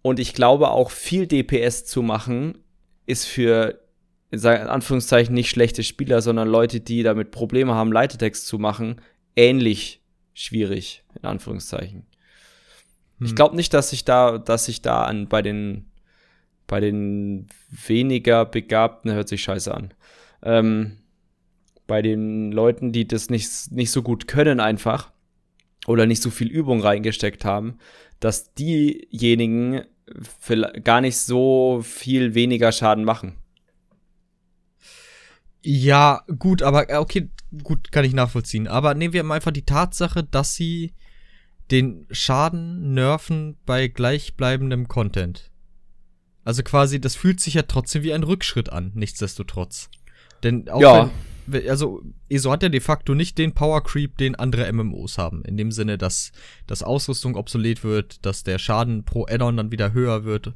Und 0.00 0.18
ich 0.18 0.32
glaube 0.32 0.70
auch 0.70 0.90
viel 0.90 1.26
DPS 1.26 1.84
zu 1.84 2.02
machen, 2.02 2.58
ist 3.06 3.26
für 3.26 3.80
in 4.30 4.46
Anführungszeichen 4.46 5.34
nicht 5.34 5.50
schlechte 5.50 5.82
Spieler, 5.82 6.22
sondern 6.22 6.48
Leute, 6.48 6.80
die 6.80 7.02
damit 7.02 7.32
Probleme 7.32 7.74
haben, 7.74 7.92
Leitetext 7.92 8.46
zu 8.46 8.58
machen, 8.58 9.00
ähnlich 9.36 10.02
schwierig, 10.32 11.04
in 11.20 11.28
Anführungszeichen. 11.28 12.06
Hm. 13.18 13.26
Ich 13.26 13.34
glaube 13.34 13.56
nicht, 13.56 13.74
dass 13.74 13.90
sich 13.90 14.04
da, 14.04 14.38
dass 14.38 14.64
sich 14.64 14.80
da 14.80 15.04
an 15.04 15.28
bei 15.28 15.42
den 15.42 15.91
bei 16.66 16.80
den 16.80 17.48
weniger 17.70 18.44
Begabten 18.44 19.12
hört 19.12 19.28
sich 19.28 19.42
scheiße 19.42 19.72
an. 19.72 19.94
Ähm, 20.42 20.98
bei 21.86 22.02
den 22.02 22.52
Leuten, 22.52 22.92
die 22.92 23.06
das 23.06 23.30
nicht, 23.30 23.70
nicht 23.70 23.90
so 23.90 24.02
gut 24.02 24.26
können 24.26 24.60
einfach 24.60 25.12
oder 25.86 26.06
nicht 26.06 26.22
so 26.22 26.30
viel 26.30 26.48
Übung 26.48 26.80
reingesteckt 26.80 27.44
haben, 27.44 27.78
dass 28.20 28.54
diejenigen 28.54 29.82
gar 30.84 31.00
nicht 31.00 31.18
so 31.18 31.80
viel 31.82 32.34
weniger 32.34 32.72
Schaden 32.72 33.04
machen. 33.04 33.36
Ja, 35.64 36.22
gut, 36.38 36.62
aber 36.62 36.90
äh, 36.90 36.96
okay, 36.96 37.30
gut, 37.62 37.92
kann 37.92 38.04
ich 38.04 38.14
nachvollziehen. 38.14 38.66
Aber 38.66 38.94
nehmen 38.94 39.14
wir 39.14 39.28
einfach 39.30 39.52
die 39.52 39.64
Tatsache, 39.64 40.24
dass 40.24 40.54
sie 40.54 40.92
den 41.70 42.06
Schaden 42.10 42.94
nerven 42.94 43.56
bei 43.64 43.88
gleichbleibendem 43.88 44.88
Content. 44.88 45.51
Also 46.44 46.62
quasi, 46.62 47.00
das 47.00 47.14
fühlt 47.14 47.40
sich 47.40 47.54
ja 47.54 47.62
trotzdem 47.62 48.02
wie 48.02 48.12
ein 48.12 48.24
Rückschritt 48.24 48.70
an, 48.70 48.92
nichtsdestotrotz. 48.94 49.88
Denn 50.42 50.68
auch 50.68 50.80
ja. 50.80 51.10
wenn, 51.46 51.68
also 51.68 52.02
ESO 52.28 52.50
hat 52.50 52.62
ja 52.62 52.68
de 52.68 52.80
facto 52.80 53.14
nicht 53.14 53.38
den 53.38 53.52
Power 53.52 53.82
Creep, 53.82 54.16
den 54.18 54.34
andere 54.34 54.70
MMOs 54.72 55.18
haben. 55.18 55.44
In 55.44 55.56
dem 55.56 55.72
Sinne, 55.72 55.98
dass, 55.98 56.32
dass 56.66 56.82
Ausrüstung 56.82 57.36
obsolet 57.36 57.84
wird, 57.84 58.24
dass 58.24 58.44
der 58.44 58.58
Schaden 58.58 59.04
pro 59.04 59.26
Addon 59.26 59.56
dann 59.56 59.72
wieder 59.72 59.92
höher 59.92 60.24
wird. 60.24 60.52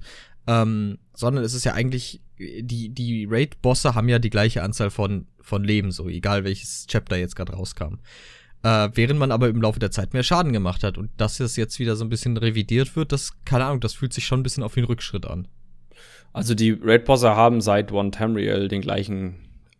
Ähm, 0.46 0.98
sondern 1.12 1.44
es 1.44 1.54
ist 1.54 1.64
ja 1.64 1.74
eigentlich, 1.74 2.20
die, 2.38 2.90
die 2.90 3.26
Raid-Bosse 3.28 3.94
haben 3.94 4.08
ja 4.08 4.18
die 4.18 4.30
gleiche 4.30 4.62
Anzahl 4.62 4.90
von, 4.90 5.26
von 5.40 5.64
Leben, 5.64 5.90
so 5.90 6.08
egal 6.08 6.44
welches 6.44 6.86
Chapter 6.86 7.16
jetzt 7.16 7.34
gerade 7.34 7.54
rauskam. 7.54 7.98
Äh, 8.62 8.90
während 8.94 9.18
man 9.18 9.32
aber 9.32 9.48
im 9.48 9.60
Laufe 9.60 9.80
der 9.80 9.90
Zeit 9.90 10.12
mehr 10.12 10.22
Schaden 10.22 10.52
gemacht 10.52 10.84
hat. 10.84 10.98
Und 10.98 11.10
dass 11.16 11.40
es 11.40 11.56
jetzt 11.56 11.78
wieder 11.78 11.96
so 11.96 12.04
ein 12.04 12.10
bisschen 12.10 12.36
revidiert 12.36 12.94
wird, 12.96 13.12
das, 13.12 13.32
keine 13.44 13.64
Ahnung, 13.64 13.80
das 13.80 13.94
fühlt 13.94 14.12
sich 14.12 14.26
schon 14.26 14.40
ein 14.40 14.44
bisschen 14.44 14.62
auf 14.62 14.74
den 14.74 14.84
Rückschritt 14.84 15.26
an. 15.26 15.48
Also 16.36 16.54
die 16.54 16.72
Raid-Bosse 16.72 17.34
haben 17.34 17.62
seit 17.62 17.92
One 17.92 18.10
Tamriel 18.10 18.68
den 18.68 18.82
gleichen, 18.82 19.36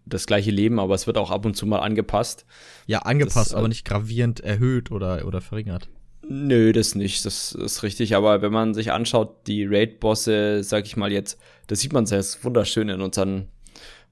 das 0.07 0.27
gleiche 0.27 0.51
Leben, 0.51 0.81
aber 0.81 0.95
es 0.95 1.07
wird 1.07 1.19
auch 1.19 1.31
ab 1.31 1.45
und 1.45 1.55
zu 1.55 1.67
mal 1.67 1.81
angepasst. 1.81 2.47
Ja, 2.87 3.01
angepasst, 3.01 3.51
das, 3.51 3.55
aber 3.55 3.69
nicht 3.69 3.85
gravierend 3.85 4.41
erhöht 4.41 4.91
oder, 4.91 5.27
oder 5.27 5.43
verringert. 5.43 5.91
Nö, 6.27 6.73
das 6.73 6.95
nicht, 6.95 7.27
das 7.27 7.53
ist 7.53 7.83
richtig. 7.83 8.17
Aber 8.17 8.41
wenn 8.41 8.55
man 8.55 8.73
sich 8.73 8.91
anschaut, 8.91 9.47
die 9.47 9.67
Raid-Bosse, 9.67 10.65
sag 10.65 10.87
ich 10.87 10.97
mal 10.97 11.13
jetzt, 11.13 11.39
das 11.67 11.81
sieht 11.81 11.93
man 11.93 12.07
sehr 12.07 12.25
wunderschön 12.41 12.89
in 12.89 13.03
unseren 13.03 13.49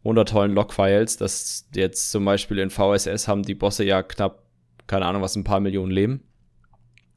wundertollen 0.03 0.53
Logfiles, 0.53 1.17
dass 1.17 1.67
jetzt 1.75 2.11
zum 2.11 2.27
Beispiel 2.27 2.59
in 2.59 2.69
VSS 2.69 3.27
haben 3.27 3.43
die 3.43 3.55
Bosse 3.55 3.85
ja 3.85 4.03
knapp, 4.03 4.43
keine 4.87 5.07
Ahnung, 5.07 5.23
was, 5.23 5.35
ein 5.35 5.45
paar 5.45 5.61
Millionen 5.61 5.93
Leben. 5.93 6.23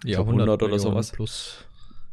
Ja, 0.06 0.20
100, 0.20 0.48
100 0.48 0.64
oder 0.64 0.80
sowas. 0.80 1.12
Plus. 1.12 1.67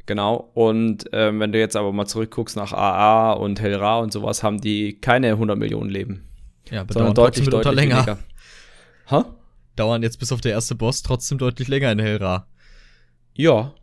Genau. 0.06 0.50
Und 0.54 1.08
ähm, 1.12 1.40
wenn 1.40 1.52
du 1.52 1.58
jetzt 1.58 1.76
aber 1.76 1.92
mal 1.92 2.06
zurückguckst 2.06 2.56
nach 2.56 2.72
AA 2.72 3.32
und 3.32 3.60
Helra 3.60 3.98
und 3.98 4.12
sowas, 4.12 4.42
haben 4.42 4.60
die 4.60 5.00
keine 5.00 5.28
100 5.28 5.58
Millionen 5.58 5.90
Leben. 5.90 6.28
Ja, 6.70 6.84
sondern 6.88 7.14
deutlich, 7.14 7.48
deutlich 7.48 7.74
länger. 7.74 7.96
Weniger. 7.96 8.18
Ha? 9.10 9.34
Dauern 9.76 10.02
jetzt 10.02 10.18
bis 10.18 10.32
auf 10.32 10.40
der 10.40 10.52
erste 10.52 10.74
Boss 10.74 11.02
trotzdem 11.02 11.38
deutlich 11.38 11.68
länger 11.68 11.90
in 11.92 11.98
Helra. 11.98 12.46
Ja, 13.34 13.74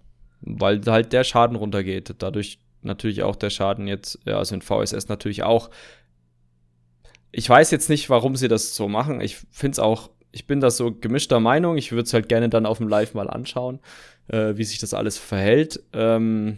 weil 0.41 0.81
halt 0.85 1.13
der 1.13 1.23
Schaden 1.23 1.55
runtergeht. 1.55 2.15
Dadurch 2.19 2.59
natürlich 2.81 3.23
auch 3.23 3.35
der 3.35 3.49
Schaden 3.49 3.87
jetzt, 3.87 4.19
also 4.27 4.55
in 4.55 4.61
VSS 4.61 5.07
natürlich 5.07 5.43
auch. 5.43 5.69
Ich 7.31 7.49
weiß 7.49 7.71
jetzt 7.71 7.89
nicht, 7.89 8.09
warum 8.09 8.35
sie 8.35 8.47
das 8.47 8.75
so 8.75 8.87
machen. 8.87 9.21
Ich 9.21 9.37
finde 9.51 9.75
es 9.75 9.79
auch, 9.79 10.09
ich 10.31 10.47
bin 10.47 10.59
da 10.59 10.69
so 10.69 10.91
gemischter 10.91 11.39
Meinung. 11.39 11.77
Ich 11.77 11.91
würde 11.91 12.03
es 12.03 12.13
halt 12.13 12.29
gerne 12.29 12.49
dann 12.49 12.65
auf 12.65 12.77
dem 12.77 12.87
Live 12.87 13.13
mal 13.13 13.29
anschauen, 13.29 13.79
äh, 14.27 14.55
wie 14.55 14.63
sich 14.63 14.79
das 14.79 14.93
alles 14.93 15.17
verhält. 15.17 15.81
Ähm, 15.93 16.57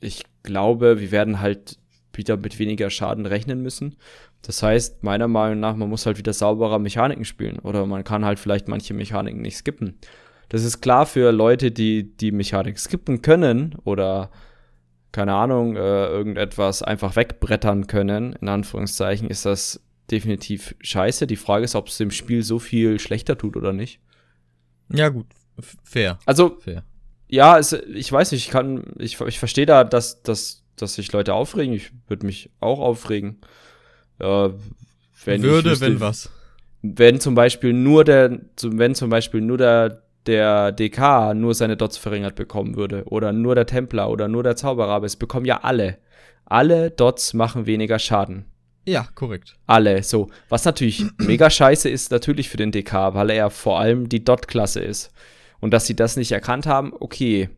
ich 0.00 0.24
glaube, 0.42 1.00
wir 1.00 1.10
werden 1.10 1.40
halt 1.40 1.78
wieder 2.12 2.36
mit 2.36 2.58
weniger 2.58 2.90
Schaden 2.90 3.26
rechnen 3.26 3.62
müssen. 3.62 3.96
Das 4.42 4.62
heißt, 4.62 5.02
meiner 5.02 5.28
Meinung 5.28 5.60
nach, 5.60 5.74
man 5.74 5.88
muss 5.88 6.06
halt 6.06 6.18
wieder 6.18 6.32
sauberer 6.32 6.78
Mechaniken 6.78 7.24
spielen. 7.24 7.58
Oder 7.58 7.86
man 7.86 8.04
kann 8.04 8.24
halt 8.24 8.38
vielleicht 8.38 8.68
manche 8.68 8.94
Mechaniken 8.94 9.40
nicht 9.40 9.56
skippen. 9.56 9.98
Das 10.50 10.62
ist 10.62 10.80
klar 10.80 11.06
für 11.06 11.32
Leute, 11.32 11.70
die 11.70 12.16
die 12.16 12.30
Mechanik 12.30 12.78
skippen 12.78 13.22
können 13.22 13.74
oder 13.84 14.30
keine 15.14 15.32
Ahnung, 15.34 15.76
äh, 15.76 16.06
irgendetwas 16.06 16.82
einfach 16.82 17.14
wegbrettern 17.14 17.86
können, 17.86 18.32
in 18.32 18.48
Anführungszeichen, 18.48 19.30
ist 19.30 19.46
das 19.46 19.80
definitiv 20.10 20.74
scheiße. 20.80 21.28
Die 21.28 21.36
Frage 21.36 21.64
ist, 21.64 21.76
ob 21.76 21.86
es 21.86 21.98
dem 21.98 22.10
Spiel 22.10 22.42
so 22.42 22.58
viel 22.58 22.98
schlechter 22.98 23.38
tut 23.38 23.56
oder 23.56 23.72
nicht. 23.72 24.00
Ja, 24.92 25.10
gut, 25.10 25.26
fair. 25.82 26.18
Also, 26.26 26.58
fair. 26.60 26.84
ja, 27.28 27.58
es, 27.58 27.72
ich 27.72 28.10
weiß 28.10 28.32
nicht, 28.32 28.46
ich 28.46 28.50
kann, 28.50 28.84
ich, 28.98 29.20
ich 29.20 29.38
verstehe 29.38 29.66
da, 29.66 29.84
dass, 29.84 30.22
dass, 30.22 30.62
dass 30.76 30.94
sich 30.94 31.12
Leute 31.12 31.34
aufregen. 31.34 31.74
Ich 31.74 31.92
würde 32.08 32.26
mich 32.26 32.50
auch 32.60 32.80
aufregen. 32.80 33.38
Äh, 34.18 34.50
wenn 35.24 35.42
würde, 35.42 35.70
wüsste, 35.70 35.86
wenn 35.86 36.00
was. 36.00 36.30
Wenn 36.82 37.20
zum 37.20 37.34
Beispiel 37.34 37.72
nur 37.72 38.04
der, 38.04 38.40
wenn 38.62 38.94
zum 38.94 39.10
Beispiel 39.10 39.40
nur 39.40 39.56
der 39.56 40.04
der 40.26 40.72
DK 40.72 41.34
nur 41.34 41.54
seine 41.54 41.76
Dots 41.76 41.98
verringert 41.98 42.34
bekommen 42.34 42.76
würde 42.76 43.04
oder 43.06 43.32
nur 43.32 43.54
der 43.54 43.66
Templer 43.66 44.10
oder 44.10 44.28
nur 44.28 44.42
der 44.42 44.56
Zauberer, 44.56 44.88
aber 44.92 45.06
es 45.06 45.16
bekommen 45.16 45.46
ja 45.46 45.60
alle. 45.62 45.98
Alle 46.46 46.90
Dots 46.90 47.34
machen 47.34 47.66
weniger 47.66 47.98
Schaden. 47.98 48.46
Ja, 48.86 49.08
korrekt. 49.14 49.56
Alle, 49.66 50.02
so. 50.02 50.28
Was 50.48 50.64
natürlich 50.64 51.04
mega 51.18 51.48
scheiße 51.48 51.88
ist, 51.88 52.10
natürlich 52.10 52.50
für 52.50 52.58
den 52.58 52.70
DK, 52.70 53.14
weil 53.14 53.30
er 53.30 53.36
ja 53.36 53.50
vor 53.50 53.80
allem 53.80 54.08
die 54.08 54.24
Dot-Klasse 54.24 54.80
ist. 54.80 55.10
Und 55.60 55.72
dass 55.72 55.86
sie 55.86 55.96
das 55.96 56.16
nicht 56.16 56.32
erkannt 56.32 56.66
haben, 56.66 56.92
okay. 56.98 57.48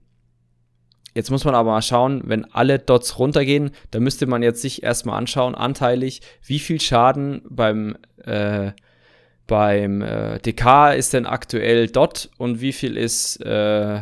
Jetzt 1.14 1.30
muss 1.30 1.44
man 1.44 1.54
aber 1.54 1.70
mal 1.70 1.82
schauen, 1.82 2.22
wenn 2.26 2.44
alle 2.52 2.78
Dots 2.78 3.18
runtergehen, 3.18 3.70
dann 3.90 4.02
müsste 4.02 4.26
man 4.26 4.42
jetzt 4.42 4.60
sich 4.60 4.82
erstmal 4.82 5.18
anschauen, 5.18 5.54
anteilig, 5.54 6.20
wie 6.44 6.58
viel 6.58 6.80
Schaden 6.80 7.42
beim 7.48 7.96
äh, 8.18 8.72
beim 9.46 10.02
äh, 10.02 10.40
DK 10.40 10.92
ist 10.92 11.12
denn 11.12 11.24
aktuell 11.24 11.86
Dot 11.88 12.30
und 12.36 12.60
wie 12.60 12.72
viel 12.72 12.96
ist 12.96 13.36
äh, 13.36 14.00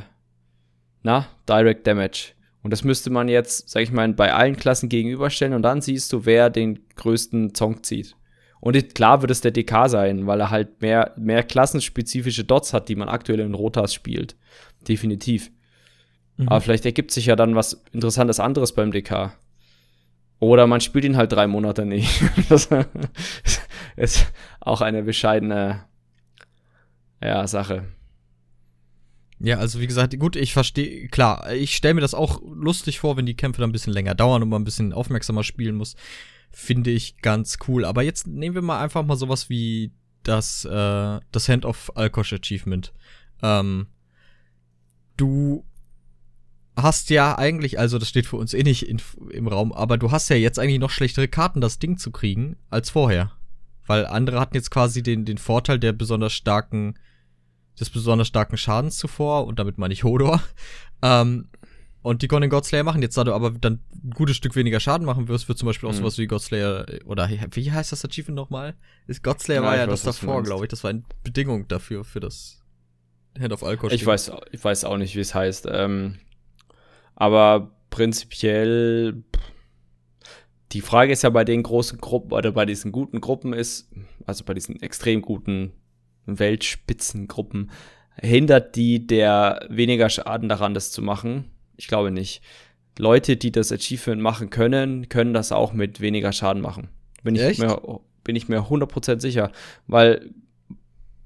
na, 1.03 1.27
Direct 1.49 1.87
Damage. 1.87 2.33
Und 2.63 2.73
das 2.73 2.83
müsste 2.83 3.11
man 3.11 3.29
jetzt, 3.29 3.69
sag 3.69 3.83
ich 3.83 3.93
mal, 3.93 4.11
bei 4.15 4.33
allen 4.33 4.57
Klassen 4.57 4.89
gegenüberstellen 4.89 5.53
und 5.53 5.63
dann 5.63 5.83
siehst 5.83 6.13
du, 6.13 6.25
wer 6.25 6.49
den 6.49 6.81
größten 6.97 7.55
Zonk 7.55 7.85
zieht. 7.85 8.17
Und 8.65 8.95
klar 8.95 9.21
wird 9.21 9.31
es 9.31 9.43
der 9.43 9.51
DK 9.51 9.91
sein, 9.91 10.27
weil 10.27 10.41
er 10.41 10.49
halt 10.49 10.81
mehr, 10.81 11.13
mehr 11.19 11.43
klassenspezifische 11.43 12.45
Dots 12.45 12.73
hat, 12.73 12.89
die 12.89 12.97
man 12.97 13.11
aktuell 13.11 13.41
in 13.41 13.53
Rotas 13.53 13.93
spielt. 13.93 14.37
Definitiv. 14.89 15.51
Mhm. 16.39 16.49
Aber 16.49 16.63
vielleicht 16.63 16.87
ergibt 16.87 17.11
sich 17.11 17.27
ja 17.27 17.37
dann 17.37 17.57
was 17.57 17.85
Interessantes 17.93 18.41
anderes 18.41 18.73
beim 18.75 18.91
DK. 18.91 19.37
Oder 20.41 20.67
man 20.67 20.81
spielt 20.81 21.05
ihn 21.05 21.19
halt 21.19 21.31
drei 21.31 21.47
Monate 21.47 21.85
nicht. 21.85 22.23
das 22.49 22.71
ist 23.97 24.33
auch 24.61 24.81
eine 24.81 25.03
bescheidene 25.03 25.85
ja, 27.23 27.47
Sache. 27.47 27.85
Ja, 29.41 29.59
also 29.59 29.79
wie 29.79 29.87
gesagt, 29.87 30.19
gut, 30.19 30.37
ich 30.37 30.55
verstehe, 30.55 31.09
klar, 31.09 31.53
ich 31.53 31.77
stelle 31.77 31.93
mir 31.93 32.01
das 32.01 32.15
auch 32.15 32.41
lustig 32.43 32.99
vor, 32.99 33.19
wenn 33.19 33.27
die 33.27 33.37
Kämpfe 33.37 33.61
dann 33.61 33.69
ein 33.69 33.75
bisschen 33.75 33.93
länger 33.93 34.15
dauern 34.15 34.43
und 34.43 34.49
man 34.49 34.63
ein 34.63 34.65
bisschen 34.65 34.95
aufmerksamer 34.95 35.45
spielen 35.45 35.75
muss. 35.75 35.97
Finde 36.55 36.91
ich 36.91 37.19
ganz 37.19 37.59
cool. 37.67 37.85
Aber 37.85 38.03
jetzt 38.03 38.29
nehmen 38.29 38.55
wir 38.55 38.63
mal 38.63 38.81
einfach 38.81 39.05
mal 39.05 39.17
sowas 39.17 39.51
wie 39.51 39.93
das, 40.23 40.65
äh, 40.65 41.21
das 41.33 41.49
Hand 41.49 41.65
of 41.65 41.91
Alkosh 41.97 42.33
Achievement. 42.33 42.93
Ähm, 43.43 43.89
du 45.17 45.65
hast 46.77 47.11
ja 47.11 47.37
eigentlich, 47.37 47.79
also 47.79 47.99
das 47.99 48.09
steht 48.09 48.27
für 48.27 48.37
uns 48.37 48.55
eh 48.55 48.63
nicht 48.63 48.89
in, 48.89 49.03
im 49.31 49.49
Raum, 49.49 49.73
aber 49.73 49.99
du 49.99 50.13
hast 50.13 50.29
ja 50.29 50.37
jetzt 50.37 50.61
eigentlich 50.61 50.79
noch 50.79 50.91
schlechtere 50.91 51.27
Karten, 51.27 51.61
das 51.61 51.81
Ding 51.81 51.99
zu 51.99 52.13
kriegen, 52.13 52.57
als 52.71 52.91
vorher. 52.91 53.33
Weil 53.87 54.07
andere 54.07 54.39
hatten 54.39 54.55
jetzt 54.55 54.71
quasi 54.71 55.03
den, 55.03 55.25
den 55.25 55.39
Vorteil 55.39 55.81
der 55.81 55.93
besonders 55.93 56.33
starken, 56.33 56.95
des 57.79 57.91
besonders 57.91 58.29
starken 58.29 58.57
Schadens 58.57 58.97
zuvor, 58.97 59.47
und 59.47 59.59
damit 59.59 59.77
meine 59.77 59.93
ich 59.93 60.05
Hodor. 60.05 60.41
Ähm, 61.03 61.49
und 62.05 62.21
die 62.21 62.29
Golden 62.29 62.51
Godslayer 62.51 62.85
machen 62.85 63.01
jetzt, 63.01 63.17
da 63.17 63.25
du 63.25 63.33
aber 63.33 63.51
dann 63.51 63.81
ein 63.95 64.11
gutes 64.11 64.37
Stück 64.37 64.55
weniger 64.57 64.79
Schaden 64.79 65.07
machen 65.07 65.27
wirst, 65.27 65.49
wird 65.49 65.57
zum 65.57 65.65
Beispiel 65.65 65.89
auch 65.89 65.95
mhm. 65.95 65.97
sowas 65.97 66.19
wie 66.19 66.27
Godslayer, 66.27 66.85
oder 67.07 67.31
wie 67.53 67.73
heißt 67.73 67.93
das 67.93 68.05
Achievement 68.05 68.37
nochmal? 68.37 68.75
Ist 69.07 69.25
Godslayer 69.25 69.63
ja, 69.63 69.67
war 69.67 69.77
ja 69.79 69.87
das 69.87 70.05
weiß, 70.05 70.21
davor, 70.21 70.43
glaube 70.43 70.67
ich. 70.67 70.69
Das 70.69 70.85
war 70.85 70.91
eine 70.91 71.03
Bedingung 71.23 71.67
dafür, 71.67 72.05
für 72.05 72.21
das 72.21 72.63
Hand 73.41 73.55
of 73.55 73.65
Alcohol. 73.65 73.91
Ich 73.91 74.05
weiß, 74.05 74.33
ich 74.53 74.63
weiß 74.63 74.85
auch 74.85 74.99
nicht, 74.99 75.17
wie 75.17 75.21
es 75.21 75.35
heißt. 75.35 75.67
Ähm, 75.71 76.19
aber 77.17 77.75
prinzipiell, 77.89 79.25
die 80.73 80.83
Frage 80.83 81.11
ist 81.11 81.23
ja 81.23 81.31
bei 81.31 81.47
den 81.47 81.63
großen 81.63 81.99
Gruppen 82.03 82.35
oder 82.35 82.53
bei 82.53 82.67
diesen 82.67 82.93
guten 82.93 83.23
Gruppen 83.23 83.55
ist, 83.55 83.91
also 84.27 84.45
bei 84.45 84.53
diesen 84.53 84.83
extrem 84.83 85.23
guten 85.23 85.73
Weltspitzengruppen, 86.27 87.71
hindert 88.21 88.77
die 88.77 89.07
der 89.07 89.67
weniger 89.71 90.11
Schaden 90.11 90.51
daran, 90.51 90.75
das 90.75 90.91
zu 90.91 91.01
machen? 91.01 91.51
Ich 91.77 91.89
glaube 91.89 92.11
nicht. 92.11 92.43
Leute, 92.99 93.37
die 93.37 93.51
das 93.51 93.73
Achievement 93.73 94.23
machen 94.23 94.51
können, 94.51 95.09
können 95.09 95.35
das 95.35 95.53
auch 95.53 95.73
mit 95.73 96.01
weniger 96.01 96.33
Schaden 96.33 96.63
machen. 96.63 96.89
Bin 97.23 97.35
ich 97.35 97.59
mir, 97.59 98.01
bin 98.23 98.37
ich 98.37 98.49
mir 98.49 98.69
100% 98.69 99.21
sicher. 99.21 99.51
Weil 99.87 100.31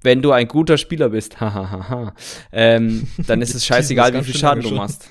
wenn 0.03 0.23
du 0.23 0.33
ein 0.33 0.49
guter 0.49 0.79
Spieler 0.79 1.11
bist, 1.11 1.41
hahaha, 1.41 2.15
ähm, 2.53 3.09
dann 3.27 3.43
ist 3.43 3.55
es 3.55 3.67
scheißegal, 3.67 4.15
wie 4.15 4.25
viel 4.25 4.37
Schaden 4.37 4.63
du 4.63 4.71
machst. 4.71 5.11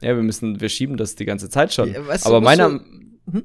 Ja, 0.00 0.14
wir 0.14 0.22
müssen, 0.22 0.60
wir 0.60 0.68
schieben 0.68 0.96
das 0.96 1.16
die 1.16 1.24
ganze 1.24 1.50
Zeit 1.50 1.74
schon. 1.74 1.92
Ja, 1.92 2.06
weißt 2.06 2.26
Aber 2.26 2.40
meiner, 2.40 2.68
du, 2.68 3.32
hm? 3.32 3.44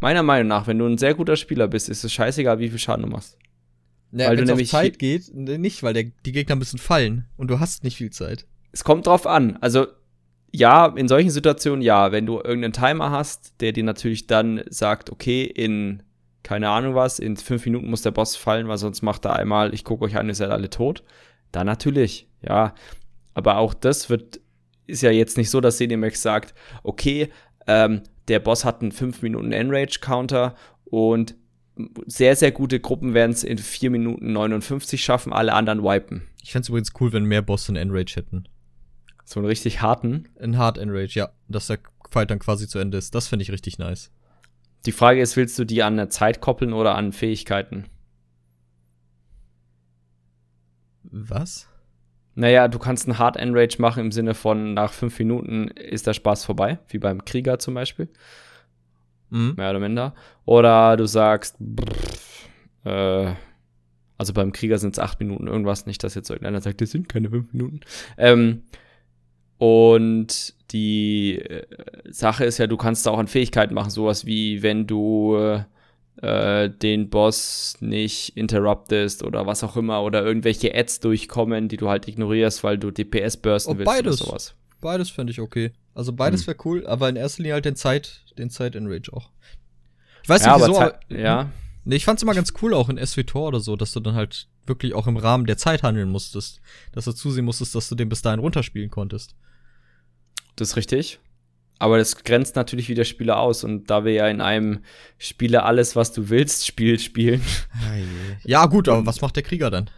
meiner 0.00 0.24
Meinung 0.24 0.48
nach, 0.48 0.66
wenn 0.66 0.78
du 0.78 0.86
ein 0.86 0.98
sehr 0.98 1.14
guter 1.14 1.36
Spieler 1.36 1.68
bist, 1.68 1.88
ist 1.88 2.02
es 2.02 2.12
scheißegal, 2.12 2.58
wie 2.58 2.68
viel 2.68 2.78
Schaden 2.78 3.04
du 3.04 3.10
machst. 3.10 3.38
Ja, 4.10 4.28
weil 4.28 4.36
du 4.36 4.44
nämlich 4.44 4.68
Zeit 4.68 4.98
geht, 4.98 5.32
nicht, 5.32 5.82
weil 5.82 5.94
der, 5.94 6.04
die 6.26 6.32
Gegner 6.32 6.56
müssen 6.56 6.78
fallen 6.78 7.26
und 7.36 7.48
du 7.48 7.60
hast 7.60 7.82
nicht 7.82 7.96
viel 7.96 8.10
Zeit. 8.10 8.46
Es 8.72 8.84
kommt 8.84 9.06
drauf 9.06 9.26
an. 9.26 9.56
Also 9.60 9.86
ja, 10.52 10.86
in 10.86 11.08
solchen 11.08 11.30
Situationen 11.30 11.82
ja, 11.82 12.12
wenn 12.12 12.26
du 12.26 12.36
irgendeinen 12.36 12.74
Timer 12.74 13.10
hast, 13.10 13.60
der 13.60 13.72
dir 13.72 13.84
natürlich 13.84 14.26
dann 14.26 14.62
sagt, 14.68 15.10
okay, 15.10 15.44
in 15.44 16.02
keine 16.42 16.68
Ahnung 16.68 16.94
was, 16.94 17.18
in 17.18 17.36
fünf 17.36 17.64
Minuten 17.64 17.88
muss 17.88 18.02
der 18.02 18.10
Boss 18.10 18.36
fallen, 18.36 18.68
weil 18.68 18.78
sonst 18.78 19.02
macht 19.02 19.24
er 19.24 19.36
einmal, 19.36 19.74
ich 19.74 19.84
gucke 19.84 20.04
euch 20.04 20.16
an, 20.16 20.28
ihr 20.28 20.34
seid 20.34 20.50
alle 20.50 20.70
tot. 20.70 21.04
Dann 21.52 21.66
natürlich, 21.66 22.28
ja. 22.46 22.74
Aber 23.34 23.58
auch 23.58 23.74
das 23.74 24.10
wird 24.10 24.40
ist 24.86 25.02
ja 25.02 25.10
jetzt 25.10 25.36
nicht 25.36 25.50
so, 25.50 25.60
dass 25.60 25.78
Cinemax 25.78 26.20
sagt, 26.20 26.54
okay, 26.82 27.30
ähm, 27.66 28.02
der 28.28 28.40
Boss 28.40 28.64
hat 28.64 28.82
einen 28.82 28.92
5 28.92 29.22
Minuten 29.22 29.52
Enrage-Counter 29.52 30.54
und 30.84 31.36
sehr, 32.06 32.36
sehr 32.36 32.52
gute 32.52 32.80
Gruppen 32.80 33.14
werden 33.14 33.30
es 33.30 33.44
in 33.44 33.58
4 33.58 33.90
Minuten 33.90 34.32
59 34.32 35.02
schaffen, 35.02 35.32
alle 35.32 35.54
anderen 35.54 35.82
wipen. 35.82 36.22
Ich 36.42 36.52
fände 36.52 36.64
es 36.64 36.68
übrigens 36.68 36.92
cool, 37.00 37.12
wenn 37.12 37.24
mehr 37.24 37.42
Bosse 37.42 37.70
einen 37.70 37.90
Enrage 37.90 38.16
hätten. 38.16 38.44
So 39.24 39.40
einen 39.40 39.46
richtig 39.46 39.80
harten? 39.80 40.28
Ein 40.40 40.58
Hard 40.58 40.78
Enrage, 40.78 41.18
ja. 41.18 41.30
Dass 41.48 41.68
der 41.68 41.78
Fight 42.10 42.30
dann 42.30 42.38
quasi 42.38 42.68
zu 42.68 42.78
Ende 42.78 42.98
ist. 42.98 43.14
Das 43.14 43.28
finde 43.28 43.42
ich 43.42 43.52
richtig 43.52 43.78
nice. 43.78 44.10
Die 44.86 44.92
Frage 44.92 45.20
ist, 45.20 45.36
willst 45.36 45.58
du 45.58 45.64
die 45.64 45.82
an 45.82 45.94
eine 45.94 46.08
Zeit 46.08 46.40
koppeln 46.40 46.72
oder 46.72 46.94
an 46.96 47.12
Fähigkeiten? 47.12 47.86
Was? 51.04 51.68
Naja, 52.34 52.68
du 52.68 52.78
kannst 52.78 53.06
einen 53.06 53.18
Hard 53.18 53.36
Enrage 53.36 53.76
machen 53.78 54.00
im 54.00 54.12
Sinne 54.12 54.34
von 54.34 54.74
nach 54.74 54.92
fünf 54.92 55.18
Minuten 55.18 55.68
ist 55.68 56.06
der 56.06 56.14
Spaß 56.14 56.44
vorbei, 56.44 56.78
wie 56.88 56.98
beim 56.98 57.24
Krieger 57.24 57.58
zum 57.58 57.74
Beispiel. 57.74 58.08
Mhm. 59.30 59.54
Mehr 59.56 59.70
oder 59.70 59.80
minder. 59.80 60.14
Oder 60.44 60.96
du 60.96 61.06
sagst, 61.06 61.56
brr, 61.58 61.92
äh, 62.84 63.34
also 64.16 64.32
beim 64.32 64.52
Krieger 64.52 64.78
sind 64.78 64.92
es 64.92 64.98
acht 64.98 65.18
Minuten 65.20 65.46
irgendwas, 65.46 65.86
nicht, 65.86 66.02
dass 66.04 66.14
jetzt 66.14 66.30
irgendeiner 66.30 66.60
sagt, 66.60 66.80
das 66.80 66.90
sind 66.90 67.08
keine 67.08 67.30
fünf 67.30 67.52
Minuten. 67.52 67.80
Ähm, 68.16 68.62
und 69.62 70.54
die 70.72 71.38
äh, 71.38 71.64
Sache 72.10 72.44
ist 72.44 72.58
ja, 72.58 72.66
du 72.66 72.76
kannst 72.76 73.06
da 73.06 73.12
auch 73.12 73.18
an 73.20 73.28
Fähigkeiten 73.28 73.74
machen, 73.74 73.90
sowas 73.90 74.26
wie 74.26 74.60
wenn 74.64 74.88
du 74.88 75.62
äh, 76.16 76.68
den 76.68 77.10
Boss 77.10 77.76
nicht 77.78 78.36
interruptest 78.36 79.22
oder 79.22 79.46
was 79.46 79.62
auch 79.62 79.76
immer 79.76 80.02
oder 80.02 80.24
irgendwelche 80.24 80.74
Ads 80.74 80.98
durchkommen, 80.98 81.68
die 81.68 81.76
du 81.76 81.88
halt 81.88 82.08
ignorierst, 82.08 82.64
weil 82.64 82.76
du 82.76 82.90
DPS 82.90 83.36
bursten 83.36 83.74
oh, 83.74 83.78
willst 83.78 83.86
beides. 83.86 84.20
oder 84.20 84.30
sowas. 84.30 84.54
Beides 84.80 85.10
fände 85.10 85.30
ich 85.30 85.40
okay. 85.40 85.70
Also 85.94 86.12
beides 86.12 86.40
hm. 86.40 86.46
wäre 86.48 86.56
cool, 86.64 86.84
aber 86.88 87.08
in 87.08 87.14
erster 87.14 87.44
Linie 87.44 87.54
halt 87.54 87.64
den 87.64 87.76
Zeit, 87.76 88.24
den 88.36 88.50
Zeit 88.50 88.74
in 88.74 88.88
Rage 88.88 89.12
auch. 89.12 89.30
Ich 90.24 90.28
weiß 90.28 90.44
ja, 90.44 90.56
nicht 90.56 90.66
wieso, 90.66 90.76
aber, 90.76 90.94
aber 91.08 91.16
ja. 91.16 91.52
Nee, 91.84 91.94
ich 91.94 92.04
fand's 92.04 92.24
immer 92.24 92.34
ganz 92.34 92.52
cool 92.62 92.74
auch 92.74 92.88
in 92.88 92.98
SWTOR 92.98 93.46
oder 93.46 93.60
so, 93.60 93.76
dass 93.76 93.92
du 93.92 94.00
dann 94.00 94.16
halt 94.16 94.48
wirklich 94.66 94.94
auch 94.94 95.06
im 95.06 95.16
Rahmen 95.16 95.46
der 95.46 95.56
Zeit 95.56 95.84
handeln 95.84 96.10
musstest. 96.10 96.60
Dass 96.90 97.04
du 97.04 97.12
zusehen 97.12 97.44
musstest, 97.44 97.76
dass 97.76 97.88
du 97.88 97.94
den 97.94 98.08
bis 98.08 98.22
dahin 98.22 98.40
runterspielen 98.40 98.90
konntest. 98.90 99.36
Das 100.56 100.70
ist 100.70 100.76
richtig. 100.76 101.20
Aber 101.78 101.98
das 101.98 102.22
grenzt 102.22 102.54
natürlich 102.54 102.88
wieder 102.88 103.04
Spieler 103.04 103.40
aus. 103.40 103.64
Und 103.64 103.90
da 103.90 104.04
wir 104.04 104.12
ja 104.12 104.28
in 104.28 104.40
einem 104.40 104.80
Spiele 105.18 105.64
alles, 105.64 105.96
was 105.96 106.12
du 106.12 106.28
willst, 106.28 106.66
Spiel 106.66 106.98
spielen. 106.98 107.42
Ja, 108.44 108.66
gut, 108.66 108.88
aber 108.88 109.04
was 109.04 109.20
macht 109.20 109.36
der 109.36 109.42
Krieger 109.42 109.70
dann? 109.70 109.90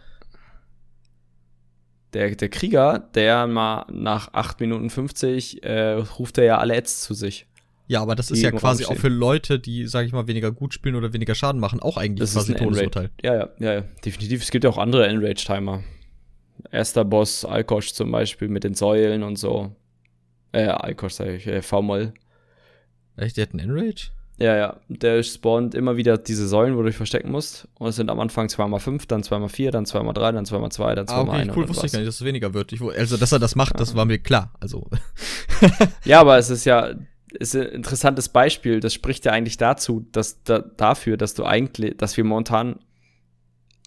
Der, 2.13 2.33
der 2.33 2.49
Krieger, 2.49 3.09
der 3.13 3.45
mal 3.45 3.85
nach 3.91 4.33
8 4.33 4.59
Minuten 4.61 4.89
50 4.89 5.63
äh, 5.63 5.91
ruft 5.91 6.37
er 6.37 6.45
ja 6.45 6.57
alle 6.57 6.75
Ads 6.75 7.03
zu 7.03 7.13
sich. 7.13 7.45
Ja, 7.87 8.01
aber 8.01 8.15
das 8.15 8.31
ist 8.31 8.41
ja 8.41 8.51
quasi 8.51 8.85
auch 8.85 8.95
für 8.95 9.09
Leute, 9.09 9.59
die, 9.59 9.85
sag 9.85 10.05
ich 10.05 10.11
mal, 10.11 10.27
weniger 10.27 10.51
gut 10.51 10.73
spielen 10.73 10.95
oder 10.95 11.13
weniger 11.13 11.35
Schaden 11.35 11.61
machen, 11.61 11.79
auch 11.81 11.97
eigentlich 11.97 12.21
das 12.21 12.33
quasi 12.33 12.53
ist 12.53 12.59
ein 12.59 12.63
Todesurteil. 12.65 13.11
Ja, 13.21 13.35
ja, 13.35 13.49
ja, 13.59 13.73
ja, 13.73 13.81
definitiv. 14.03 14.41
Es 14.41 14.49
gibt 14.49 14.63
ja 14.63 14.69
auch 14.69 14.77
andere 14.77 15.07
Enrage-Timer. 15.07 15.83
Erster 16.71 17.05
Boss, 17.05 17.45
Alkosch 17.45 17.93
zum 17.93 18.11
Beispiel 18.11 18.47
mit 18.47 18.63
den 18.63 18.73
Säulen 18.73 19.21
und 19.21 19.35
so. 19.35 19.75
Äh, 20.55 20.67
Alkosch 20.67 21.13
sag 21.13 21.27
ich, 21.27 21.47
äh, 21.47 21.61
V-Moll. 21.61 22.13
Echt, 23.17 23.37
der 23.37 23.43
hat 23.43 23.53
einen 23.53 23.69
Enrage? 23.69 24.11
Ja, 24.37 24.55
ja. 24.55 24.79
Der 24.87 25.21
spawnt 25.23 25.75
immer 25.75 25.97
wieder 25.97 26.17
diese 26.17 26.47
Säulen, 26.47 26.75
wo 26.75 26.81
du 26.81 26.87
dich 26.87 26.97
verstecken 26.97 27.31
musst. 27.31 27.67
Und 27.77 27.89
es 27.89 27.95
sind 27.95 28.09
am 28.09 28.19
Anfang 28.19 28.47
2x5, 28.47 29.07
dann 29.07 29.21
2x4, 29.21 29.71
dann 29.71 29.85
2x3, 29.85 30.31
dann 30.31 30.45
2x2, 30.45 30.95
dann 30.95 31.05
2x1. 31.05 31.11
Ah, 31.11 31.21
okay, 31.21 31.51
cool, 31.55 31.69
wusste 31.69 31.85
ich 31.85 31.91
gar 31.91 31.99
nicht, 31.99 32.07
dass 32.07 32.15
es 32.15 32.25
weniger 32.25 32.53
wird. 32.53 32.73
Ich, 32.73 32.81
also, 32.81 33.17
dass 33.17 33.31
er 33.31 33.39
das 33.39 33.55
macht, 33.55 33.79
das 33.79 33.95
war 33.95 34.05
mir 34.05 34.19
klar. 34.19 34.53
Also. 34.59 34.89
ja, 36.05 36.19
aber 36.21 36.37
es 36.37 36.49
ist 36.49 36.65
ja 36.65 36.95
ist 37.37 37.55
ein 37.55 37.63
interessantes 37.63 38.29
Beispiel. 38.29 38.79
Das 38.79 38.93
spricht 38.93 39.25
ja 39.25 39.33
eigentlich 39.33 39.57
dazu, 39.57 40.05
dass 40.13 40.41
da, 40.43 40.59
dafür, 40.59 41.17
dass 41.17 41.33
du 41.33 41.43
eigentlich, 41.43 41.97
dass 41.97 42.15
wir 42.15 42.23
momentan 42.23 42.79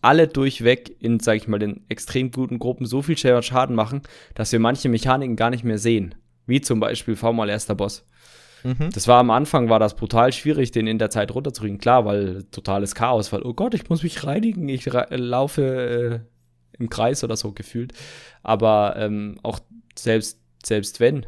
alle 0.03 0.29
durchweg 0.29 0.97
in, 1.01 1.19
sag 1.19 1.37
ich 1.37 1.49
mal, 1.49 1.59
den 1.59 1.85
extrem 1.89 2.31
guten 2.31 2.59
Gruppen 2.59 2.85
so 2.85 3.01
viel 3.03 3.17
Schaden 3.17 3.75
machen, 3.75 4.03
dass 4.35 4.53
wir 4.53 4.61
manche 4.61 4.89
Mechaniken 4.89 5.35
gar 5.35 5.51
nicht 5.51 5.65
mehr 5.65 5.79
sehen. 5.79 6.15
Wie 6.49 6.61
zum 6.61 6.81
Beispiel 6.81 7.15
V 7.15 7.33
mal 7.33 7.49
erster 7.49 7.77
Boss. 7.77 8.05
Mhm. 8.65 8.91
Das 8.93 9.07
war 9.07 9.21
am 9.21 9.31
Anfang, 9.31 9.69
war 9.69 9.79
das 9.79 9.95
brutal 9.95 10.33
schwierig, 10.33 10.73
den 10.73 10.87
in 10.87 10.99
der 10.99 11.11
Zeit 11.11 11.33
runterzukriegen. 11.33 11.79
Klar, 11.79 12.05
weil 12.05 12.45
totales 12.51 12.95
Chaos, 12.95 13.33
weil, 13.33 13.43
oh 13.43 13.55
Gott, 13.55 13.75
ich 13.75 13.89
muss 13.89 14.03
mich 14.03 14.25
reinigen, 14.25 14.69
ich 14.69 14.87
laufe 14.87 15.63
äh, 15.63 16.79
im 16.79 16.89
Kreis 16.91 17.23
oder 17.23 17.37
so 17.37 17.53
gefühlt. 17.53 17.93
Aber 18.43 18.97
ähm, 18.97 19.39
auch 19.43 19.61
selbst, 19.97 20.41
selbst 20.65 21.01
wenn, 21.01 21.27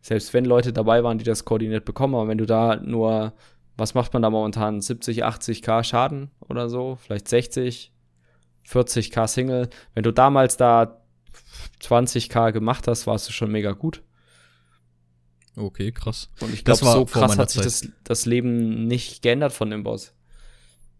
selbst 0.00 0.34
wenn 0.34 0.44
Leute 0.44 0.72
dabei 0.72 1.04
waren, 1.04 1.18
die 1.18 1.24
das 1.24 1.44
koordiniert 1.44 1.84
bekommen, 1.84 2.14
aber 2.14 2.28
wenn 2.28 2.38
du 2.38 2.46
da 2.46 2.76
nur, 2.76 3.34
was 3.76 3.94
macht 3.94 4.12
man 4.12 4.22
da 4.22 4.30
momentan, 4.30 4.80
70, 4.80 5.24
80k 5.24 5.84
Schaden 5.84 6.30
oder 6.48 6.68
so, 6.68 6.96
vielleicht 7.00 7.28
60, 7.28 7.92
40k 8.68 9.26
Single, 9.26 9.68
wenn 9.94 10.02
du 10.02 10.12
damals 10.12 10.56
da 10.56 11.00
20k 11.82 12.52
gemacht 12.52 12.88
hast, 12.88 13.06
warst 13.06 13.28
du 13.28 13.32
schon 13.32 13.50
mega 13.50 13.72
gut. 13.72 14.02
Okay, 15.56 15.90
krass. 15.90 16.28
Und 16.40 16.52
ich 16.52 16.64
glaube, 16.64 16.84
so 16.84 17.04
krass 17.06 17.38
hat 17.38 17.50
sich 17.50 17.62
das, 17.62 17.88
das 18.04 18.26
Leben 18.26 18.86
nicht 18.86 19.22
geändert 19.22 19.54
von 19.54 19.70
dem 19.70 19.82
Boss. 19.82 20.12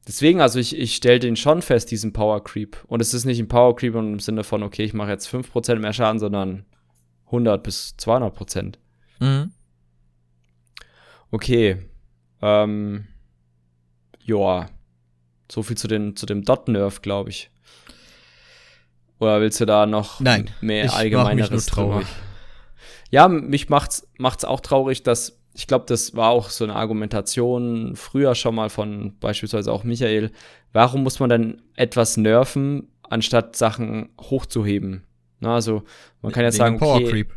Deswegen, 0.08 0.40
also 0.40 0.58
ich, 0.58 0.76
ich 0.76 0.94
stelle 0.96 1.18
den 1.18 1.36
schon 1.36 1.62
fest, 1.62 1.90
diesen 1.90 2.12
Power 2.12 2.42
Creep. 2.42 2.78
Und 2.86 3.02
es 3.02 3.12
ist 3.12 3.24
nicht 3.24 3.38
ein 3.38 3.48
Power 3.48 3.76
Creep 3.76 3.94
im 3.94 4.18
Sinne 4.18 4.44
von, 4.44 4.62
okay, 4.62 4.84
ich 4.84 4.94
mache 4.94 5.10
jetzt 5.10 5.28
5% 5.28 5.76
mehr 5.76 5.92
Schaden, 5.92 6.18
sondern 6.18 6.64
100 7.26 7.62
bis 7.62 7.96
200 7.98 8.34
Prozent. 8.34 8.78
Mhm. 9.18 9.52
Okay. 11.30 11.82
Ähm, 12.40 13.06
joa. 14.22 14.70
So 15.50 15.62
viel 15.62 15.76
zu, 15.76 15.88
den, 15.88 16.16
zu 16.16 16.24
dem 16.24 16.44
Dot-Nerf, 16.44 17.02
glaube 17.02 17.30
ich. 17.30 17.50
Oder 19.18 19.40
willst 19.40 19.60
du 19.60 19.66
da 19.66 19.86
noch 19.86 20.20
Nein, 20.20 20.50
mehr 20.60 20.92
allgemeineres 20.94 21.50
mich 21.50 21.50
nur 21.50 21.74
traurig. 21.74 22.06
drüber? 22.06 22.25
Ja, 23.16 23.28
mich 23.28 23.70
macht's, 23.70 24.06
macht's 24.18 24.44
auch 24.44 24.60
traurig, 24.60 25.02
dass 25.02 25.40
ich 25.54 25.66
glaube, 25.66 25.86
das 25.88 26.14
war 26.14 26.28
auch 26.28 26.50
so 26.50 26.64
eine 26.64 26.74
Argumentation 26.76 27.96
früher 27.96 28.34
schon 28.34 28.54
mal 28.54 28.68
von 28.68 29.16
beispielsweise 29.20 29.72
auch 29.72 29.84
Michael. 29.84 30.32
Warum 30.74 31.02
muss 31.02 31.18
man 31.18 31.30
dann 31.30 31.62
etwas 31.76 32.18
nerven, 32.18 32.88
anstatt 33.08 33.56
Sachen 33.56 34.10
hochzuheben? 34.20 35.06
Na, 35.40 35.54
also 35.54 35.82
man 36.20 36.30
kann 36.30 36.42
ja 36.42 36.48
Wegen 36.48 36.58
sagen, 36.58 36.78
Power 36.78 36.96
okay, 36.96 37.08
Creep. 37.08 37.32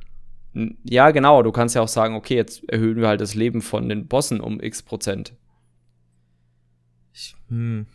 ja 0.84 1.12
genau, 1.12 1.44
du 1.44 1.54
kannst 1.54 1.76
ja 1.76 1.82
auch 1.82 1.88
sagen, 1.88 2.14
okay, 2.14 2.36
jetzt 2.36 2.70
erhöhen 2.70 2.98
wir 2.98 3.08
halt 3.08 3.22
das 3.22 3.34
Leben 3.34 3.62
von 3.62 3.88
den 3.88 4.10
Bossen 4.10 4.42
um 4.42 4.60
x 4.60 4.84
Prozent. 4.84 5.32
Ich, 7.14 7.38
hm. 7.48 7.86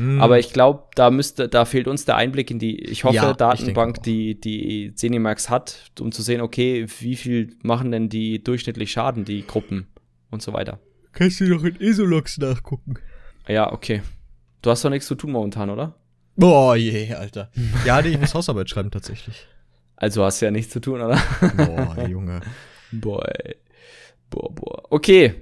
Hm. 0.00 0.20
Aber 0.20 0.38
ich 0.38 0.52
glaube, 0.54 0.84
da 0.94 1.10
müsste, 1.10 1.46
da 1.48 1.66
fehlt 1.66 1.86
uns 1.86 2.06
der 2.06 2.16
Einblick 2.16 2.50
in 2.50 2.58
die, 2.58 2.78
ich 2.82 3.04
hoffe, 3.04 3.16
Ja, 3.16 3.30
ich 3.32 3.36
Datenbank, 3.36 3.98
auch. 3.98 4.02
die 4.02 4.40
die 4.40 4.94
Zenimax 4.94 5.50
hat, 5.50 5.90
um 6.00 6.10
zu 6.10 6.22
sehen, 6.22 6.40
okay, 6.40 6.86
wie 7.00 7.16
viel 7.16 7.54
machen 7.62 7.90
denn 7.92 8.08
die 8.08 8.42
durchschnittlich 8.42 8.90
Schaden, 8.92 9.24
die 9.26 9.46
Gruppen 9.46 9.86
und 10.30 10.40
so 10.42 10.52
weiter. 10.54 10.78
kannst 11.12 11.40
du 11.40 11.48
doch 11.50 11.64
in 11.64 11.76
Isolox 11.76 12.38
nachgucken. 12.38 12.94
Ja, 13.46 13.72
okay. 13.72 14.00
Du 14.62 14.70
hast 14.70 14.84
doch 14.84 14.90
nichts 14.90 15.06
zu 15.06 15.16
tun 15.16 15.32
momentan, 15.32 15.68
oder? 15.70 15.94
Boah, 16.36 16.76
je, 16.76 17.12
Alter. 17.14 17.50
Ja, 17.84 18.00
nee, 18.00 18.08
ich 18.10 18.18
muss 18.20 18.32
Hausarbeit 18.34 18.70
schreiben 18.70 18.90
tatsächlich. 18.90 19.46
Also 19.96 20.24
hast 20.24 20.40
du 20.40 20.46
ja 20.46 20.50
nichts 20.50 20.72
zu 20.72 20.80
tun, 20.80 21.02
oder? 21.02 21.20
Boah, 21.56 22.06
Junge. 22.08 22.40
Boah, 22.92 23.26
boah, 24.30 24.54
boah. 24.54 24.82
Okay. 24.90 25.34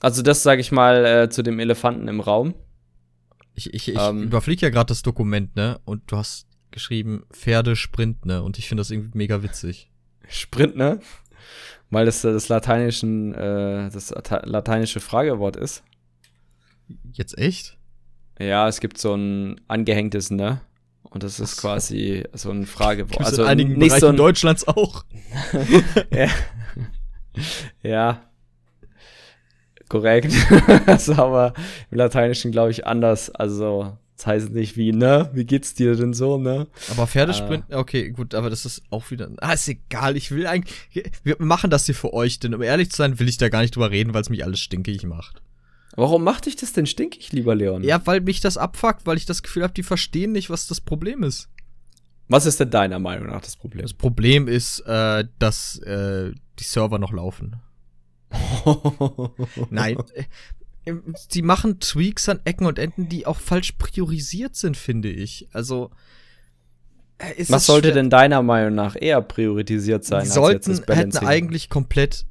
Also 0.00 0.22
das 0.22 0.42
sage 0.42 0.60
ich 0.60 0.72
mal 0.72 1.04
äh, 1.04 1.28
zu 1.30 1.42
dem 1.42 1.58
Elefanten 1.58 2.06
im 2.08 2.20
Raum. 2.20 2.54
Ich, 3.54 3.72
ich, 3.74 3.88
ich 3.88 3.98
Ähm. 3.98 4.24
überfliege 4.24 4.66
ja 4.66 4.70
gerade 4.70 4.88
das 4.88 5.02
Dokument, 5.02 5.54
ne? 5.56 5.80
Und 5.84 6.10
du 6.10 6.16
hast 6.16 6.46
geschrieben 6.70 7.24
Pferdesprint, 7.32 8.24
ne? 8.24 8.42
Und 8.42 8.58
ich 8.58 8.68
finde 8.68 8.80
das 8.80 8.90
irgendwie 8.90 9.16
mega 9.16 9.42
witzig. 9.42 9.90
Sprint, 10.28 10.76
ne? 10.76 11.00
Weil 11.90 12.06
das 12.06 12.22
das 12.22 12.48
lateinischen, 12.48 13.34
äh, 13.34 13.90
das 13.90 14.14
lateinische 14.44 15.00
Fragewort 15.00 15.56
ist. 15.56 15.82
Jetzt 17.12 17.36
echt? 17.36 17.76
Ja, 18.38 18.66
es 18.68 18.80
gibt 18.80 18.96
so 18.98 19.14
ein 19.14 19.60
angehängtes, 19.68 20.30
ne? 20.30 20.62
Und 21.02 21.22
das 21.22 21.38
ist 21.40 21.56
so. 21.56 21.60
quasi 21.68 22.24
so 22.32 22.50
ein 22.50 22.64
Fragewort. 22.64 23.10
Gibt's 23.12 23.26
Also 23.26 23.42
in 23.42 23.48
einigen 23.48 23.72
nicht 23.74 23.88
Bereichen 23.88 24.00
so 24.00 24.08
ein, 24.08 24.16
Deutschlands 24.16 24.66
auch. 24.66 25.04
ja. 26.10 26.28
ja. 27.82 28.22
Korrekt. 29.92 30.32
das 30.86 31.06
ist 31.06 31.18
aber 31.18 31.52
im 31.90 31.98
Lateinischen, 31.98 32.50
glaube 32.50 32.70
ich, 32.70 32.86
anders. 32.86 33.28
Also, 33.28 33.94
das 34.16 34.26
heißt 34.26 34.50
nicht 34.52 34.78
wie, 34.78 34.90
ne? 34.92 35.28
Wie 35.34 35.44
geht's 35.44 35.74
dir 35.74 35.94
denn 35.94 36.14
so, 36.14 36.38
ne? 36.38 36.66
Aber 36.90 37.06
Pferdesprint, 37.06 37.64
Ah. 37.70 37.78
okay, 37.78 38.08
gut, 38.10 38.34
aber 38.34 38.48
das 38.48 38.64
ist 38.64 38.82
auch 38.88 39.10
wieder. 39.10 39.28
Ah, 39.42 39.52
ist 39.52 39.68
egal, 39.68 40.16
ich 40.16 40.30
will 40.30 40.46
eigentlich. 40.46 40.74
Wir 41.24 41.36
machen 41.40 41.68
das 41.68 41.84
hier 41.84 41.94
für 41.94 42.14
euch, 42.14 42.40
denn 42.40 42.54
um 42.54 42.62
ehrlich 42.62 42.90
zu 42.90 42.96
sein, 42.96 43.18
will 43.18 43.28
ich 43.28 43.36
da 43.36 43.50
gar 43.50 43.60
nicht 43.60 43.76
drüber 43.76 43.90
reden, 43.90 44.14
weil 44.14 44.22
es 44.22 44.30
mich 44.30 44.44
alles 44.44 44.60
stinkig 44.60 45.04
macht. 45.04 45.42
Warum 45.94 46.24
macht 46.24 46.46
dich 46.46 46.56
das 46.56 46.72
denn 46.72 46.86
stinkig, 46.86 47.32
lieber 47.32 47.54
Leon? 47.54 47.84
Ja, 47.84 48.00
weil 48.06 48.22
mich 48.22 48.40
das 48.40 48.56
abfuckt, 48.56 49.04
weil 49.04 49.18
ich 49.18 49.26
das 49.26 49.42
Gefühl 49.42 49.62
habe, 49.62 49.74
die 49.74 49.82
verstehen 49.82 50.32
nicht, 50.32 50.48
was 50.48 50.66
das 50.66 50.80
Problem 50.80 51.22
ist. 51.22 51.50
Was 52.28 52.46
ist 52.46 52.60
denn 52.60 52.70
deiner 52.70 52.98
Meinung 52.98 53.26
nach 53.28 53.42
das 53.42 53.56
Problem? 53.56 53.82
Das 53.82 53.92
Problem 53.92 54.48
ist, 54.48 54.80
äh, 54.86 55.24
dass 55.38 55.76
äh, 55.80 56.32
die 56.58 56.64
Server 56.64 56.98
noch 56.98 57.12
laufen. 57.12 57.56
Nein. 59.70 59.96
äh, 60.84 60.92
Sie 61.28 61.42
machen 61.42 61.78
Tweaks 61.80 62.28
an 62.28 62.40
Ecken 62.44 62.66
und 62.66 62.78
Enden, 62.78 63.08
die 63.08 63.26
auch 63.26 63.38
falsch 63.38 63.72
priorisiert 63.72 64.56
sind, 64.56 64.76
finde 64.76 65.10
ich. 65.10 65.48
Also. 65.52 65.90
äh, 67.18 67.44
Was 67.48 67.66
sollte 67.66 67.88
schwer- 67.88 67.94
denn 67.94 68.10
deiner 68.10 68.42
Meinung 68.42 68.74
nach 68.74 68.96
eher 69.00 69.20
priorisiert 69.22 70.04
sein 70.04 70.24
Die 70.24 70.30
sollten, 70.30 70.82
hätten 70.88 71.16
eigentlich 71.18 71.68
komplett 71.68 72.26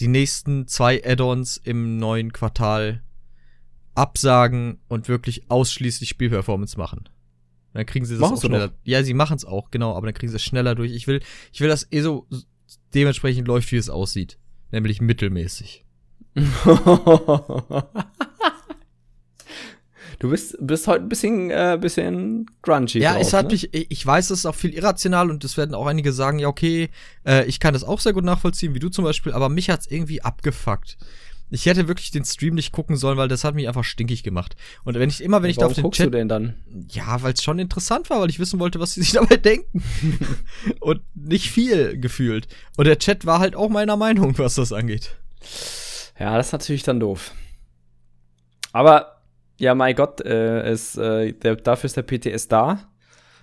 die 0.00 0.08
nächsten 0.08 0.66
zwei 0.68 1.02
Add-ons 1.04 1.58
im 1.58 1.98
neuen 1.98 2.32
Quartal 2.32 3.02
absagen 3.94 4.78
und 4.88 5.08
wirklich 5.08 5.50
ausschließlich 5.50 6.08
Spielperformance 6.08 6.78
machen. 6.78 7.08
Dann 7.74 7.86
kriegen 7.86 8.04
sie 8.06 8.14
das 8.14 8.20
Machen 8.20 8.36
auch 8.36 8.40
schneller. 8.40 8.68
doch. 8.68 8.74
Ja, 8.84 9.02
sie 9.02 9.14
machen 9.14 9.36
es 9.36 9.44
auch, 9.44 9.70
genau, 9.70 9.94
aber 9.94 10.06
dann 10.06 10.14
kriegen 10.14 10.30
sie 10.30 10.36
es 10.36 10.42
schneller 10.42 10.74
durch. 10.74 10.92
Ich 10.92 11.06
will, 11.06 11.20
ich 11.52 11.60
will, 11.60 11.68
dass 11.68 11.84
ESO 11.90 12.26
dementsprechend 12.94 13.46
läuft, 13.48 13.70
wie 13.72 13.76
es 13.76 13.90
aussieht. 13.90 14.38
Nämlich 14.72 15.00
mittelmäßig. 15.00 15.84
du 16.34 16.50
bist, 20.30 20.56
bist 20.60 20.86
heute 20.86 21.04
ein 21.04 21.08
bisschen, 21.10 21.50
äh, 21.50 21.78
bisschen 21.80 22.46
grungy 22.62 22.98
Ja, 22.98 23.12
drauf, 23.12 23.22
es 23.22 23.32
hat 23.34 23.46
ne? 23.46 23.52
mich, 23.52 23.74
ich 23.74 24.06
weiß, 24.06 24.30
es 24.30 24.40
ist 24.40 24.46
auch 24.46 24.54
viel 24.54 24.72
irrational 24.72 25.30
und 25.30 25.44
es 25.44 25.58
werden 25.58 25.74
auch 25.74 25.86
einige 25.86 26.12
sagen, 26.12 26.38
ja, 26.38 26.48
okay, 26.48 26.88
äh, 27.26 27.44
ich 27.44 27.60
kann 27.60 27.74
das 27.74 27.84
auch 27.84 28.00
sehr 28.00 28.14
gut 28.14 28.24
nachvollziehen, 28.24 28.74
wie 28.74 28.78
du 28.78 28.88
zum 28.88 29.04
Beispiel, 29.04 29.32
aber 29.32 29.50
mich 29.50 29.68
hat's 29.68 29.86
irgendwie 29.86 30.22
abgefuckt. 30.22 30.96
Ich 31.54 31.66
hätte 31.66 31.86
wirklich 31.86 32.10
den 32.10 32.24
Stream 32.24 32.54
nicht 32.54 32.72
gucken 32.72 32.96
sollen, 32.96 33.18
weil 33.18 33.28
das 33.28 33.44
hat 33.44 33.54
mich 33.54 33.68
einfach 33.68 33.84
stinkig 33.84 34.22
gemacht. 34.22 34.56
Und 34.84 34.94
wenn 34.98 35.10
ich 35.10 35.22
immer, 35.22 35.42
wenn 35.42 35.50
ich 35.50 35.58
da 35.58 35.66
auf 35.66 35.74
den 35.74 35.82
guckst 35.82 35.98
Chat 35.98 36.06
du 36.06 36.10
denn 36.10 36.26
dann? 36.26 36.54
Ja, 36.88 37.22
weil 37.22 37.34
es 37.34 37.42
schon 37.42 37.58
interessant 37.58 38.08
war, 38.08 38.22
weil 38.22 38.30
ich 38.30 38.38
wissen 38.38 38.58
wollte, 38.58 38.80
was 38.80 38.94
sie 38.94 39.00
sich 39.02 39.12
dabei 39.12 39.36
denken. 39.36 39.82
und 40.80 41.02
nicht 41.14 41.50
viel 41.50 41.98
gefühlt. 41.98 42.48
Und 42.78 42.86
der 42.86 42.98
Chat 42.98 43.26
war 43.26 43.38
halt 43.38 43.54
auch 43.54 43.68
meiner 43.68 43.98
Meinung, 43.98 44.38
was 44.38 44.54
das 44.54 44.72
angeht. 44.72 45.14
Ja, 46.18 46.38
das 46.38 46.46
ist 46.46 46.52
natürlich 46.52 46.84
dann 46.84 47.00
doof. 47.00 47.32
Aber, 48.72 49.20
ja, 49.58 49.74
mein 49.74 49.94
Gott, 49.94 50.22
äh, 50.22 50.72
ist, 50.72 50.96
äh, 50.96 51.32
der, 51.32 51.56
dafür 51.56 51.86
ist 51.86 51.98
der 51.98 52.04
PTS 52.04 52.48
da. 52.48 52.88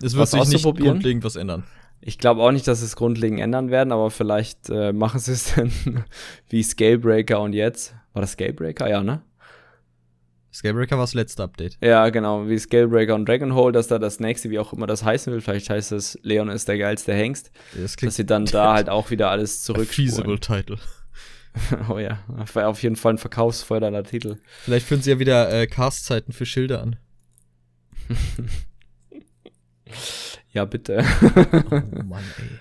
Es 0.02 0.16
wird 0.16 0.28
sich 0.28 0.48
nicht 0.48 0.64
grundlegend 0.64 1.22
was 1.22 1.36
ändern. 1.36 1.64
Ich 2.00 2.18
glaube 2.18 2.42
auch 2.42 2.50
nicht, 2.50 2.66
dass 2.66 2.80
es 2.80 2.96
grundlegend 2.96 3.40
ändern 3.40 3.70
werden, 3.70 3.92
aber 3.92 4.10
vielleicht 4.10 4.70
äh, 4.70 4.92
machen 4.92 5.20
sie 5.20 5.32
es 5.32 5.54
dann 5.54 5.70
wie 6.48 6.62
Scalebreaker 6.62 7.40
und 7.40 7.52
jetzt. 7.52 7.94
War 8.12 8.22
das 8.22 8.32
Scalebreaker? 8.32 8.88
Ja, 8.88 9.02
ne? 9.02 9.22
Scalebreaker 10.52 10.96
war 10.96 11.04
das 11.04 11.14
letzte 11.14 11.44
Update. 11.44 11.78
Ja, 11.80 12.08
genau, 12.10 12.48
wie 12.48 12.58
Scalebreaker 12.58 13.14
und 13.14 13.28
Dragonhole, 13.28 13.72
dass 13.72 13.86
da 13.86 13.98
das 13.98 14.18
nächste, 14.18 14.50
wie 14.50 14.58
auch 14.58 14.72
immer 14.72 14.86
das 14.88 15.04
heißen 15.04 15.32
will, 15.32 15.40
vielleicht 15.40 15.70
heißt 15.70 15.92
es 15.92 16.18
Leon 16.22 16.48
ist 16.48 16.66
der 16.66 16.76
geilste 16.78 17.14
Hengst, 17.14 17.52
Das 17.74 17.94
dass 17.96 18.16
sie 18.16 18.26
dann 18.26 18.44
da 18.46 18.74
halt 18.74 18.88
auch 18.88 19.10
wieder 19.10 19.30
alles 19.30 19.64
feasible 19.64 20.40
zurückspulen. 20.40 20.40
Title. 20.40 20.78
oh 21.88 21.98
ja, 21.98 22.18
war 22.54 22.68
auf 22.68 22.82
jeden 22.82 22.96
Fall 22.96 23.14
ein 23.14 23.18
verkaufsfördernder 23.18 24.04
Titel. 24.04 24.38
Vielleicht 24.62 24.86
führen 24.86 25.02
sie 25.02 25.10
ja 25.10 25.18
wieder 25.18 25.52
äh, 25.52 25.66
Cast-Zeiten 25.66 26.32
für 26.32 26.46
Schilder 26.46 26.82
an. 26.82 26.96
Ja, 30.52 30.64
bitte. 30.64 31.04
Oh 31.70 32.02
Mann, 32.02 32.24
ey. 32.38 32.58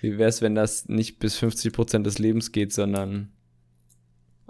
Wie 0.00 0.18
wär's, 0.18 0.42
wenn 0.42 0.54
das 0.54 0.88
nicht 0.88 1.18
bis 1.18 1.38
50% 1.42 2.02
des 2.02 2.18
Lebens 2.18 2.52
geht, 2.52 2.72
sondern 2.72 3.32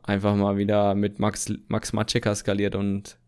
einfach 0.02 0.34
mal 0.36 0.56
wieder 0.56 0.94
mit 0.94 1.18
Max, 1.18 1.52
Max 1.68 1.92
Matscheka 1.92 2.34
skaliert 2.34 2.74
und 2.74 3.18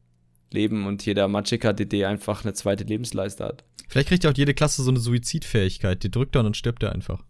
leben 0.51 0.87
und 0.87 1.05
jeder 1.07 1.29
Matscheka-DD 1.29 2.05
einfach 2.05 2.45
eine 2.45 2.53
zweite 2.55 2.85
Lebensleiste 2.85 3.45
hat. 3.45 3.65
Vielleicht 3.89 4.09
kriegt 4.09 4.25
ja 4.25 4.31
auch 4.31 4.37
jede 4.37 4.55
Klasse 4.55 4.83
so 4.83 4.91
eine 4.91 5.01
Suizidfähigkeit. 5.01 6.03
Die 6.03 6.11
drückt 6.11 6.35
er 6.37 6.41
und 6.41 6.47
dann 6.47 6.55
stirbt 6.55 6.83
er 6.83 6.93
einfach. 6.93 7.23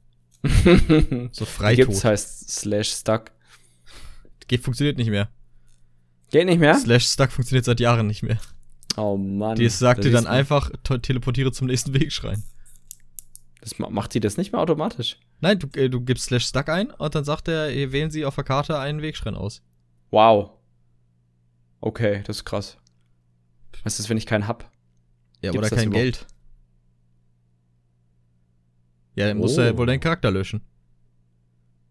So 0.44 1.44
Die 1.44 1.76
gibt's 1.76 2.00
Freitod. 2.00 2.05
heißt 2.05 2.50
Slash 2.50 2.90
Stuck. 2.92 3.31
Geht, 4.48 4.61
funktioniert 4.62 4.98
nicht 4.98 5.11
mehr. 5.11 5.28
Geht 6.31 6.46
nicht 6.46 6.59
mehr? 6.59 6.74
Slash 6.76 7.07
Stuck 7.07 7.31
funktioniert 7.31 7.64
seit 7.64 7.78
Jahren 7.81 8.07
nicht 8.07 8.22
mehr. 8.22 8.38
Oh 8.96 9.16
Mann. 9.16 9.57
Die 9.57 9.68
sagt 9.68 10.00
Da 10.00 10.02
dir 10.02 10.11
dann 10.12 10.26
einfach, 10.26 10.70
te- 10.83 11.00
teleportiere 11.00 11.52
zum 11.52 11.68
nächsten 11.68 11.94
Wegschrein. 12.00 12.42
Das 13.62 13.79
ma- 13.79 13.88
macht 13.90 14.12
die 14.12 14.20
das 14.20 14.37
nicht 14.37 14.53
mehr 14.53 14.61
automatisch. 14.61 15.18
Nein, 15.40 15.59
du, 15.59 15.66
äh, 15.79 15.88
du 15.88 16.01
gibst 16.01 16.25
Slash 16.27 16.46
Stuck 16.46 16.68
ein 16.68 16.90
und 16.90 17.14
dann 17.14 17.25
sagt 17.25 17.46
er, 17.48 17.70
äh, 17.70 17.90
wählen 17.92 18.11
Sie 18.11 18.25
auf 18.27 18.35
der 18.35 18.44
Karte 18.44 18.79
einen 18.79 19.01
Wegschrein 19.03 19.35
aus. 19.37 19.62
Wow. 20.11 20.51
Okay, 21.81 22.22
das 22.27 22.38
ist 22.38 22.44
krass. 22.44 22.77
Was 23.85 23.98
ist, 24.01 24.09
wenn 24.11 24.16
ich 24.18 24.27
keinen 24.27 24.46
hab? 24.46 24.70
Ja, 25.40 25.53
Gibt's 25.53 25.68
oder 25.68 25.77
kein 25.77 25.88
überhaupt? 25.88 26.03
Geld. 26.03 26.27
Ja, 29.14 29.29
dann 29.29 29.38
musst 29.38 29.59
Oh. 29.59 29.62
du 29.62 29.79
wohl 29.79 29.87
deinen 29.87 30.01
Charakter 30.01 30.31
löschen. 30.31 30.62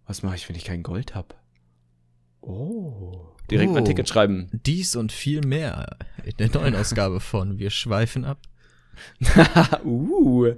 Was 0.08 0.24
mache 0.24 0.36
ich, 0.36 0.48
wenn 0.50 0.56
ich 0.56 0.66
kein 0.66 0.84
Gold 0.84 1.16
hab? 1.16 1.40
Oh. 2.42 3.28
Direkt 3.50 3.70
Oh. 3.72 3.74
mein 3.74 3.86
Ticket 3.86 4.10
schreiben. 4.10 4.50
Dies 4.52 4.96
und 4.96 5.12
viel 5.12 5.42
mehr 5.46 5.98
in 6.24 6.36
der 6.38 6.50
neuen 6.50 6.76
Ausgabe 6.76 7.20
von 7.20 7.60
Wir 7.60 7.70
schweifen 7.70 8.26
ab. 8.26 8.40
uh, 9.86 10.54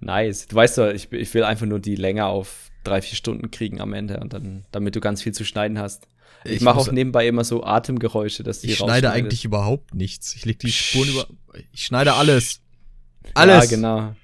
nice. 0.00 0.46
Du 0.46 0.56
weißt 0.56 0.78
doch, 0.78 0.88
ich, 0.88 1.12
ich 1.12 1.32
will 1.34 1.44
einfach 1.44 1.66
nur 1.66 1.80
die 1.80 1.96
Länge 1.96 2.26
auf 2.26 2.70
drei, 2.84 3.02
vier 3.02 3.16
Stunden 3.16 3.50
kriegen 3.50 3.80
am 3.80 3.92
Ende 3.92 4.20
und 4.20 4.32
dann, 4.32 4.64
damit 4.70 4.94
du 4.96 5.00
ganz 5.00 5.22
viel 5.22 5.32
zu 5.32 5.44
schneiden 5.44 5.78
hast. 5.78 6.06
Ich, 6.44 6.52
Ich 6.52 6.60
mache 6.60 6.78
auch 6.78 6.92
nebenbei 6.92 7.26
immer 7.26 7.44
so 7.44 7.64
Atemgeräusche, 7.64 8.42
dass 8.42 8.60
die 8.60 8.70
Ich 8.70 8.78
schneide 8.78 9.10
eigentlich 9.10 9.44
überhaupt 9.44 9.94
nichts. 9.94 10.34
Ich 10.34 10.44
leg 10.44 10.58
die. 10.58 10.70
Spuren 10.70 11.08
über. 11.08 11.26
Ich 11.72 11.84
schneide 11.84 12.14
alles. 12.14 12.60
Alles. 13.34 13.70
Ja, 13.70 13.76
genau. 13.76 14.14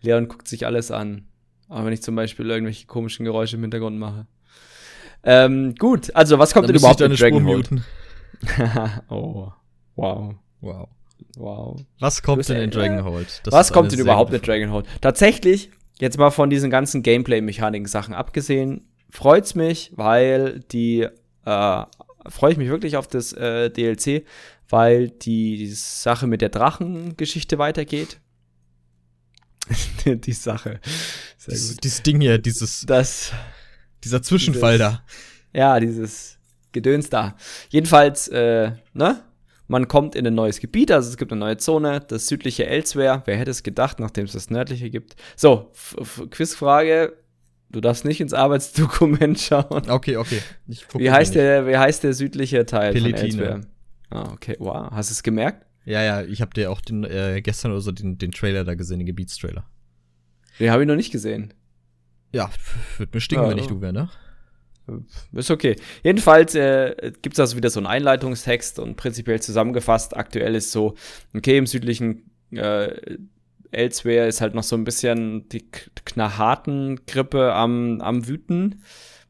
Leon 0.00 0.28
guckt 0.28 0.48
sich 0.48 0.66
alles 0.66 0.90
an. 0.90 1.26
Aber 1.68 1.86
wenn 1.86 1.92
ich 1.92 2.02
zum 2.02 2.16
Beispiel 2.16 2.50
irgendwelche 2.50 2.86
komischen 2.86 3.24
Geräusche 3.24 3.56
im 3.56 3.62
Hintergrund 3.62 3.98
mache. 3.98 4.26
Ähm, 5.24 5.74
gut, 5.76 6.14
also 6.14 6.38
was 6.38 6.52
kommt 6.52 6.64
Dann 6.64 6.74
denn 6.74 6.80
überhaupt 6.80 7.00
Spur 7.00 7.08
Dragonhold? 7.08 7.70
muten. 7.70 7.84
oh, 9.08 9.52
wow, 9.94 10.34
Wow. 10.60 10.88
Wow. 11.36 11.80
Was 12.00 12.22
kommt 12.22 12.48
denn 12.48 12.58
in 12.62 12.70
Dragonhold? 12.70 13.40
Das 13.44 13.52
Was 13.52 13.72
kommt 13.72 13.92
denn 13.92 13.98
überhaupt 14.00 14.32
mit 14.32 14.46
Dragonhold? 14.46 14.86
Tatsächlich, 15.00 15.70
jetzt 16.00 16.18
mal 16.18 16.30
von 16.30 16.50
diesen 16.50 16.70
ganzen 16.70 17.02
Gameplay-Mechaniken-Sachen 17.02 18.14
abgesehen, 18.14 18.88
freut's 19.10 19.54
mich, 19.54 19.92
weil 19.96 20.60
die, 20.72 21.08
äh, 21.44 21.82
freue 22.28 22.52
ich 22.52 22.58
mich 22.58 22.68
wirklich 22.68 22.96
auf 22.96 23.06
das 23.08 23.32
äh, 23.32 23.70
DLC, 23.70 24.24
weil 24.68 25.10
die, 25.10 25.56
die 25.58 25.66
Sache 25.68 26.26
mit 26.26 26.40
der 26.40 26.48
Drachengeschichte 26.48 27.58
weitergeht. 27.58 28.18
die 30.06 30.32
Sache. 30.32 30.80
Dieses, 31.46 31.76
dieses 31.76 32.02
Ding 32.02 32.20
hier, 32.20 32.38
dieses, 32.38 32.84
Das, 32.86 33.32
dieser 34.04 34.22
Zwischenfall 34.22 34.78
Dieses- 34.78 34.92
da. 34.92 35.02
ja, 35.52 35.80
dieses 35.80 36.38
Gedöns 36.72 37.10
da. 37.10 37.36
Jedenfalls, 37.68 38.28
äh, 38.28 38.72
ne? 38.94 39.22
Man 39.72 39.88
kommt 39.88 40.14
in 40.14 40.26
ein 40.26 40.34
neues 40.34 40.60
Gebiet, 40.60 40.92
also 40.92 41.08
es 41.08 41.16
gibt 41.16 41.32
eine 41.32 41.38
neue 41.38 41.56
Zone, 41.56 42.00
das 42.06 42.26
südliche 42.26 42.66
Elsewhere. 42.66 43.22
Wer 43.24 43.38
hätte 43.38 43.50
es 43.50 43.62
gedacht, 43.62 44.00
nachdem 44.00 44.26
es 44.26 44.32
das 44.32 44.50
nördliche 44.50 44.90
gibt? 44.90 45.16
So, 45.34 45.70
F 45.72 45.96
F 45.98 46.22
Quizfrage. 46.28 47.14
Du 47.70 47.80
darfst 47.80 48.04
nicht 48.04 48.20
ins 48.20 48.34
Arbeitsdokument 48.34 49.40
schauen. 49.40 49.88
Okay, 49.88 50.18
okay. 50.18 50.40
Wie 50.92 51.10
heißt 51.10 51.34
der, 51.34 51.66
wie 51.66 51.78
heißt 51.78 52.04
der 52.04 52.12
südliche 52.12 52.66
Teil 52.66 52.94
von 52.94 53.14
Elsewhere? 53.14 53.62
Ah, 54.10 54.30
okay, 54.34 54.56
wow. 54.58 54.90
Hast 54.90 55.08
du 55.08 55.14
es 55.14 55.22
gemerkt? 55.22 55.64
Ja, 55.86 56.02
ja, 56.02 56.20
ich 56.22 56.42
habe 56.42 56.52
dir 56.52 56.70
auch 56.70 56.82
den, 56.82 57.04
äh, 57.04 57.40
gestern 57.42 57.72
oder 57.72 57.80
so 57.80 57.92
den, 57.92 58.18
den 58.18 58.30
Trailer 58.30 58.64
da 58.64 58.74
gesehen, 58.74 58.98
den 58.98 59.06
Gebietstrailer. 59.06 59.64
Den 60.60 60.70
habe 60.70 60.82
ich 60.82 60.86
noch 60.86 60.96
nicht 60.96 61.12
gesehen. 61.12 61.54
Ja, 62.30 62.50
würde 62.98 63.12
mir 63.14 63.22
stinken, 63.22 63.44
Ja, 63.46 63.50
wenn 63.50 63.56
ich 63.58 63.68
du 63.68 63.80
wäre, 63.80 63.94
ne? 63.94 64.10
Ist 65.32 65.50
okay. 65.50 65.76
Jedenfalls 66.02 66.54
äh, 66.54 67.12
gibt 67.22 67.34
es 67.36 67.40
also 67.40 67.56
wieder 67.56 67.70
so 67.70 67.80
einen 67.80 67.86
Einleitungstext 67.86 68.78
und 68.78 68.96
prinzipiell 68.96 69.40
zusammengefasst, 69.40 70.16
aktuell 70.16 70.54
ist 70.54 70.72
so, 70.72 70.94
okay, 71.34 71.56
im 71.58 71.66
südlichen 71.66 72.30
äh, 72.50 73.16
Elsewhere 73.70 74.26
ist 74.26 74.40
halt 74.40 74.54
noch 74.54 74.64
so 74.64 74.76
ein 74.76 74.84
bisschen 74.84 75.48
die 75.48 75.62
K- 75.70 75.90
Knahaten-Grippe 76.04 77.52
am, 77.54 78.00
am 78.00 78.26
Wüten, 78.28 78.82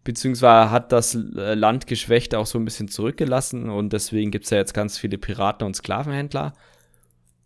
beziehungsweise 0.05 0.71
hat 0.71 0.91
das 0.91 1.15
äh, 1.15 1.55
Land 1.55 1.87
geschwächt 1.87 2.35
auch 2.35 2.47
so 2.47 2.59
ein 2.59 2.65
bisschen 2.65 2.89
zurückgelassen 2.89 3.69
und 3.71 3.93
deswegen 3.93 4.31
gibt 4.31 4.45
es 4.45 4.51
ja 4.51 4.57
jetzt 4.59 4.75
ganz 4.75 4.99
viele 4.99 5.19
Piraten 5.19 5.65
und 5.67 5.77
Sklavenhändler 5.77 6.55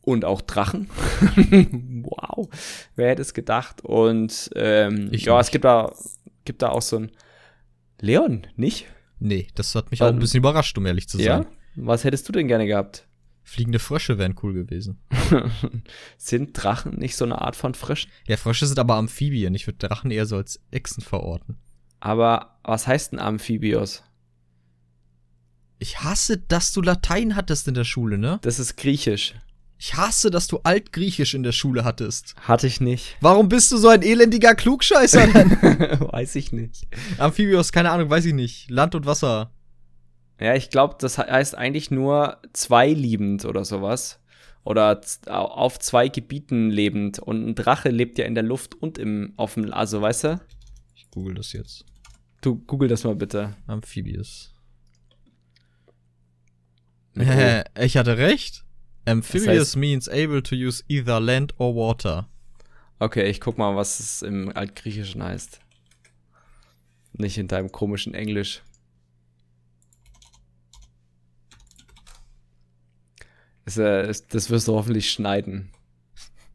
und 0.00 0.24
auch 0.24 0.40
Drachen. 0.40 0.88
wow, 2.04 2.48
wer 2.94 3.10
hätte 3.10 3.22
es 3.22 3.34
gedacht? 3.34 3.82
Und 3.84 4.50
ähm, 4.54 5.08
Ich 5.12 5.24
ja, 5.24 5.36
nicht. 5.36 5.46
es 5.46 5.50
gibt 5.50 5.64
da, 5.64 5.92
gibt 6.44 6.62
da 6.62 6.68
auch 6.68 6.82
so 6.82 6.98
ein 7.00 7.10
Leon, 8.00 8.46
nicht? 8.56 8.86
Nee, 9.18 9.48
das 9.54 9.74
hat 9.74 9.90
mich 9.90 10.02
auch 10.02 10.08
ein 10.08 10.18
bisschen 10.18 10.38
überrascht, 10.38 10.76
um 10.76 10.86
ehrlich 10.86 11.08
zu 11.08 11.18
sein. 11.18 11.26
Ja? 11.26 11.46
Was 11.76 12.04
hättest 12.04 12.28
du 12.28 12.32
denn 12.32 12.48
gerne 12.48 12.66
gehabt? 12.66 13.06
Fliegende 13.42 13.78
Frösche 13.78 14.18
wären 14.18 14.34
cool 14.42 14.54
gewesen. 14.54 14.98
Sind 16.18 16.50
Drachen 16.52 16.98
nicht 16.98 17.16
so 17.16 17.24
eine 17.24 17.40
Art 17.40 17.54
von 17.54 17.74
Fröschen? 17.74 18.10
Ja, 18.26 18.36
Frösche 18.36 18.66
sind 18.66 18.78
aber 18.78 18.96
Amphibien. 18.96 19.54
Ich 19.54 19.68
würde 19.68 19.78
Drachen 19.78 20.10
eher 20.10 20.26
so 20.26 20.36
als 20.36 20.60
Echsen 20.72 21.02
verorten. 21.02 21.56
Aber 22.00 22.58
was 22.64 22.88
heißt 22.88 23.12
ein 23.12 23.20
Amphibios? 23.20 24.02
Ich 25.78 26.00
hasse, 26.00 26.38
dass 26.38 26.72
du 26.72 26.82
Latein 26.82 27.36
hattest 27.36 27.68
in 27.68 27.74
der 27.74 27.84
Schule, 27.84 28.18
ne? 28.18 28.40
Das 28.42 28.58
ist 28.58 28.76
griechisch. 28.76 29.34
Ich 29.78 29.94
hasse, 29.94 30.30
dass 30.30 30.46
du 30.46 30.60
Altgriechisch 30.62 31.34
in 31.34 31.42
der 31.42 31.52
Schule 31.52 31.84
hattest. 31.84 32.34
Hatte 32.40 32.66
ich 32.66 32.80
nicht. 32.80 33.16
Warum 33.20 33.48
bist 33.50 33.70
du 33.72 33.76
so 33.76 33.88
ein 33.88 34.02
elendiger 34.02 34.54
Klugscheißer 34.54 35.26
dann? 35.26 35.50
Weiß 36.12 36.34
ich 36.36 36.50
nicht. 36.52 36.86
Amphibios, 37.18 37.72
keine 37.72 37.90
Ahnung, 37.90 38.08
weiß 38.08 38.24
ich 38.24 38.32
nicht. 38.32 38.70
Land 38.70 38.94
und 38.94 39.04
Wasser. 39.04 39.52
Ja, 40.40 40.54
ich 40.54 40.70
glaube, 40.70 40.96
das 40.98 41.16
he- 41.16 41.30
heißt 41.30 41.54
eigentlich 41.54 41.90
nur 41.90 42.38
zweiliebend 42.54 43.44
oder 43.44 43.64
sowas. 43.66 44.18
Oder 44.64 45.00
auf 45.26 45.78
zwei 45.78 46.08
Gebieten 46.08 46.70
lebend. 46.70 47.18
Und 47.18 47.46
ein 47.46 47.54
Drache 47.54 47.90
lebt 47.90 48.18
ja 48.18 48.24
in 48.24 48.34
der 48.34 48.42
Luft 48.44 48.74
und 48.74 48.96
im, 48.98 49.34
auf 49.36 49.54
dem, 49.54 49.72
also 49.72 50.00
weißt 50.00 50.24
du? 50.24 50.40
Ich 50.94 51.08
google 51.10 51.34
das 51.34 51.52
jetzt. 51.52 51.84
Du 52.40 52.56
google 52.56 52.88
das 52.88 53.04
mal 53.04 53.14
bitte. 53.14 53.54
O. 57.16 57.22
Hä, 57.22 57.62
ich 57.80 57.96
hatte 57.96 58.18
recht. 58.18 58.64
Amphibious 59.06 59.46
Das 59.46 59.76
heißt- 59.76 59.78
means 59.78 60.08
able 60.08 60.42
to 60.42 60.54
use 60.54 60.82
either 60.88 61.20
land 61.20 61.54
or 61.58 61.74
water. 61.74 62.28
Okay, 62.98 63.28
ich 63.28 63.40
guck 63.40 63.58
mal, 63.58 63.76
was 63.76 64.00
es 64.00 64.22
im 64.22 64.50
Altgriechischen 64.54 65.22
heißt. 65.22 65.60
Nicht 67.12 67.38
in 67.38 67.48
deinem 67.48 67.70
komischen 67.72 68.14
Englisch. 68.14 68.62
Das, 73.64 73.78
äh, 73.78 74.08
ist- 74.08 74.32
das 74.34 74.50
wirst 74.50 74.68
du 74.68 74.74
hoffentlich 74.74 75.10
schneiden. 75.10 75.70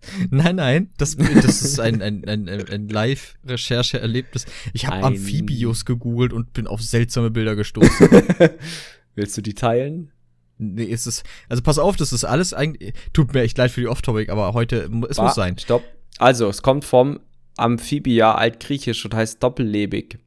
Nein, 0.32 0.56
nein, 0.56 0.90
das, 0.98 1.16
das 1.16 1.62
ist 1.62 1.80
ein, 1.80 2.02
ein, 2.02 2.26
ein, 2.28 2.50
ein 2.50 2.90
Live-Recherche-Erlebnis. 2.90 4.48
Ich 4.74 4.88
habe 4.88 5.06
Amphibios 5.06 5.86
gegoogelt 5.86 6.34
und 6.34 6.54
bin 6.54 6.66
auf 6.66 6.82
seltsame 6.82 7.30
Bilder 7.30 7.56
gestoßen. 7.56 8.10
Willst 9.16 9.38
du 9.38 9.42
die 9.44 9.54
teilen? 9.54 10.12
Nee, 10.62 10.91
es 10.91 11.08
ist, 11.08 11.24
also 11.50 11.62
pass 11.63 11.78
auf, 11.80 11.95
das 11.97 12.13
ist 12.13 12.24
alles 12.24 12.54
eigentlich, 12.54 12.93
tut 13.13 13.34
mir 13.34 13.41
echt 13.41 13.58
leid 13.58 13.71
für 13.71 13.82
die 13.82 13.88
Off-Topic, 13.88 14.32
aber 14.32 14.54
heute, 14.54 14.89
es 15.10 15.17
Wa- 15.17 15.24
muss 15.24 15.36
sein. 15.36 15.58
Stopp. 15.58 15.84
Also, 16.17 16.47
es 16.50 16.62
kommt 16.62 16.86
vom 16.86 17.19
Amphibia 17.58 18.36
altgriechisch 18.36 19.04
und 19.06 19.13
heißt 19.13 19.41
doppellebig. 19.43 20.19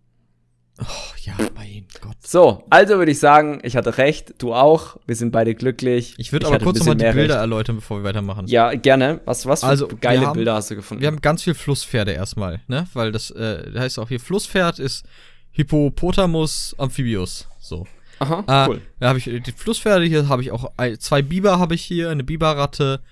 Oh, 0.81 0.85
ja, 1.23 1.35
mein 1.55 1.87
Gott. 2.01 2.16
So, 2.27 2.64
also 2.68 2.99
würde 2.99 3.12
ich 3.12 3.20
sagen, 3.20 3.61
ich 3.62 3.77
hatte 3.77 3.97
recht, 3.97 4.35
du 4.38 4.53
auch. 4.53 4.97
Wir 5.07 5.14
sind 5.14 5.31
beide 5.31 5.55
glücklich. 5.55 6.14
Ich 6.18 6.33
würde 6.33 6.49
aber 6.49 6.59
kurz 6.59 6.81
nochmal 6.81 6.97
die 6.97 7.05
Bilder 7.05 7.20
recht. 7.20 7.31
erläutern, 7.42 7.77
bevor 7.77 7.99
wir 8.01 8.05
weitermachen. 8.05 8.49
Ja, 8.49 8.75
gerne. 8.75 9.20
Was, 9.25 9.47
was 9.47 9.61
für 9.61 9.66
Also, 9.68 9.87
geile 10.01 10.27
haben- 10.27 10.35
Bilder 10.35 10.55
hast 10.55 10.73
du 10.73 10.75
gefunden? 10.75 11.01
Wir 11.01 11.07
haben 11.07 11.20
ganz 11.20 11.44
viel 11.44 11.55
Flusspferde 11.55 12.11
erstmal, 12.11 12.61
ne? 12.66 12.88
Weil 12.92 13.12
das 13.12 13.31
äh, 13.31 13.70
heißt 13.79 14.01
auch 14.01 14.09
hier 14.09 14.18
Flusspferd 14.18 14.81
ist 14.81 15.05
Hippopotamus 15.53 16.75
amphibius. 16.79 17.49
So. 17.61 17.87
Aha, 18.18 18.44
Ah, 18.46 18.66
cool. 18.68 18.81
Da 19.00 19.09
habe 19.09 19.18
ich 19.18 19.27
äh, 19.27 19.40
die 19.40 19.53
Flusspferde, 19.53 20.05
hier 20.05 20.29
habe 20.29 20.42
ich 20.42 20.50
auch 20.53 20.72
ein, 20.77 20.98
zwei 21.00 21.22
Biber 21.22 21.59
habe 21.59 21.74
ich 21.74 21.83
hier, 21.83 22.11
eine 22.11 22.24
Biberratte. 22.24 23.03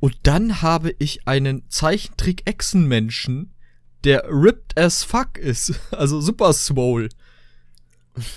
Und 0.00 0.16
dann 0.22 0.62
habe 0.62 0.94
ich 0.98 1.26
einen 1.26 1.68
Zeichentrick-Echsenmenschen, 1.68 3.54
der 4.04 4.24
ripped 4.30 4.78
as 4.78 5.02
fuck 5.04 5.38
ist. 5.38 5.74
Also 5.92 6.20
super 6.20 6.52
swole. 6.52 7.08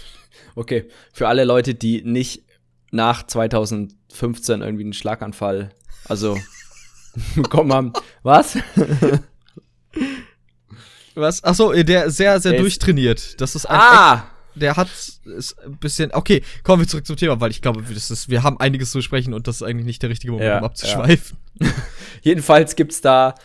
Okay, 0.56 0.88
für 1.12 1.28
alle 1.28 1.46
Leute, 1.46 1.74
die 1.74 2.04
nicht 2.04 2.44
nach 2.92 3.26
2015 3.26 4.62
irgendwie 4.62 4.84
einen 4.84 4.94
Schlaganfall, 4.94 5.72
also 6.06 6.38
bekommen 7.36 7.74
haben. 7.74 7.94
Was? 8.22 8.60
Was? 11.16 11.44
Achso, 11.44 11.74
der 11.74 12.12
sehr, 12.12 12.40
sehr 12.40 12.52
Der 12.52 12.62
durchtrainiert. 12.62 13.42
Das 13.42 13.56
ist 13.56 13.66
ein 13.66 13.80
ah! 13.80 14.30
Der 14.56 14.76
hat 14.76 14.88
ist 14.90 15.58
ein 15.66 15.78
bisschen. 15.78 16.14
Okay, 16.14 16.44
kommen 16.64 16.82
wir 16.82 16.88
zurück 16.88 17.06
zum 17.06 17.16
Thema, 17.18 17.40
weil 17.42 17.52
ich 17.52 17.62
glaube, 17.62 17.82
das 17.94 18.12
ist, 18.12 18.30
wir 18.30 18.44
haben 18.44 18.60
einiges 18.60 18.92
zu 18.92 19.00
besprechen 19.00 19.34
und 19.34 19.48
das 19.48 19.58
ist 19.58 19.64
eigentlich 19.64 19.86
nicht 19.86 20.02
der 20.02 20.10
richtige 20.10 20.32
Moment, 20.34 20.48
Ja, 20.50 20.58
um 20.60 20.64
abzuschweifen. 20.66 21.38
Jedenfalls 22.22 22.76
gibt's 22.76 23.02
da 23.02 23.36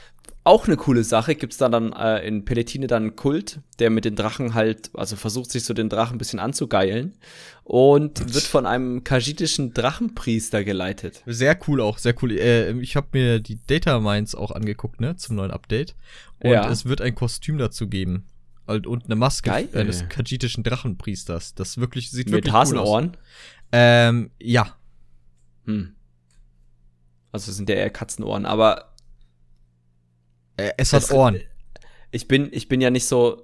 auch 0.45 0.67
eine 0.67 0.77
coole 0.77 1.05
Sache. 1.05 1.35
Gibt's 1.35 1.59
da 1.59 1.69
dann 1.69 1.93
äh, 1.93 2.27
in 2.27 2.45
Peletine 2.45 2.87
dann 2.87 3.03
einen 3.03 3.17
Kult, 3.17 3.61
der 3.79 3.91
mit 3.91 4.05
den 4.07 4.17
Drachen 4.17 4.55
halt, 4.55 4.91
also 4.95 5.17
versucht 5.17 5.51
sich 5.51 5.65
so 5.65 5.75
den 5.75 5.89
Drachen 5.91 6.15
ein 6.15 6.19
bisschen 6.19 6.39
anzugeilen 6.39 7.19
und 7.65 8.33
wird 8.35 8.45
von 8.45 8.65
einem 8.65 9.05
kajitischen 9.05 9.75
Drachenpriester 9.75 10.65
geleitet. 10.65 11.23
Sehr 11.27 11.59
cool 11.69 11.83
auch, 11.83 11.99
sehr 11.99 12.15
cool. 12.23 12.33
Äh, 12.33 12.73
ich 12.81 12.97
habe 12.97 13.09
mir 13.13 13.41
die 13.41 13.59
Data 13.67 14.01
Mines 14.01 14.35
auch 14.35 14.51
angeguckt, 14.51 15.01
ne, 15.01 15.17
zum 15.17 15.37
neuen 15.37 15.51
Update. 15.51 15.95
Und 16.41 16.53
Ja. 16.53 16.71
es 16.71 16.87
wird 16.87 17.03
ein 17.03 17.15
Kostüm 17.15 17.59
dazu 17.59 17.89
geben. 17.89 18.25
Und 18.69 18.87
und 18.87 19.07
eine 19.07 19.17
Maske 19.17 19.51
Geil. 19.51 19.69
eines 19.73 20.09
kajitischen 20.09 20.63
Drachenpriesters. 20.63 21.55
Das 21.55 21.79
wirklich 21.79 22.11
sieht 22.11 22.27
Mit 22.27 22.45
wirklich 22.45 22.53
cool 22.55 22.61
aus. 22.61 22.69
Hasenohren. 22.69 23.17
Ähm, 23.73 24.31
ja. 24.39 24.77
Hm. 25.65 25.95
Also 27.33 27.51
es 27.51 27.57
sind 27.57 27.69
ja 27.69 27.75
eher 27.77 27.91
Katzenohren, 27.91 28.47
aber 28.47 28.95
Äh, 30.57 30.73
es 30.77 30.93
hat 30.93 31.03
Es- 31.05 31.11
Ohren. 31.13 31.41
ich 32.11 32.27
bin, 32.29 32.49
ich 32.53 32.69
bin 32.69 32.81
ja 32.81 32.91
nicht 32.91 33.07
so, 33.07 33.43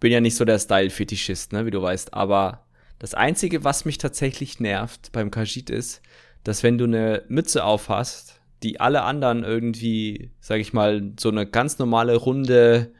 bin 0.00 0.10
ja 0.12 0.20
nicht 0.20 0.34
so 0.36 0.44
der 0.44 0.58
Style-Fetischist, 0.58 1.52
ne, 1.52 1.64
wie 1.66 1.70
du 1.70 1.80
weißt, 1.80 2.12
aber 2.14 2.66
das 2.98 3.14
Einzige, 3.14 3.64
was 3.64 3.84
mich 3.84 3.98
tatsächlich 3.98 4.58
nervt 4.60 5.12
beim 5.12 5.30
Kajit 5.30 5.70
ist, 5.70 6.02
dass 6.44 6.62
wenn 6.62 6.78
du 6.78 6.84
eine 6.84 7.22
Mütze 7.28 7.64
aufhast, 7.64 8.40
die 8.64 8.80
alle 8.80 9.02
anderen 9.02 9.44
irgendwie, 9.44 10.30
sag 10.40 10.58
ich 10.60 10.72
mal, 10.72 11.12
so 11.18 11.28
eine 11.30 11.46
ganz 11.46 11.78
normale 11.78 12.16
runde, 12.16 12.92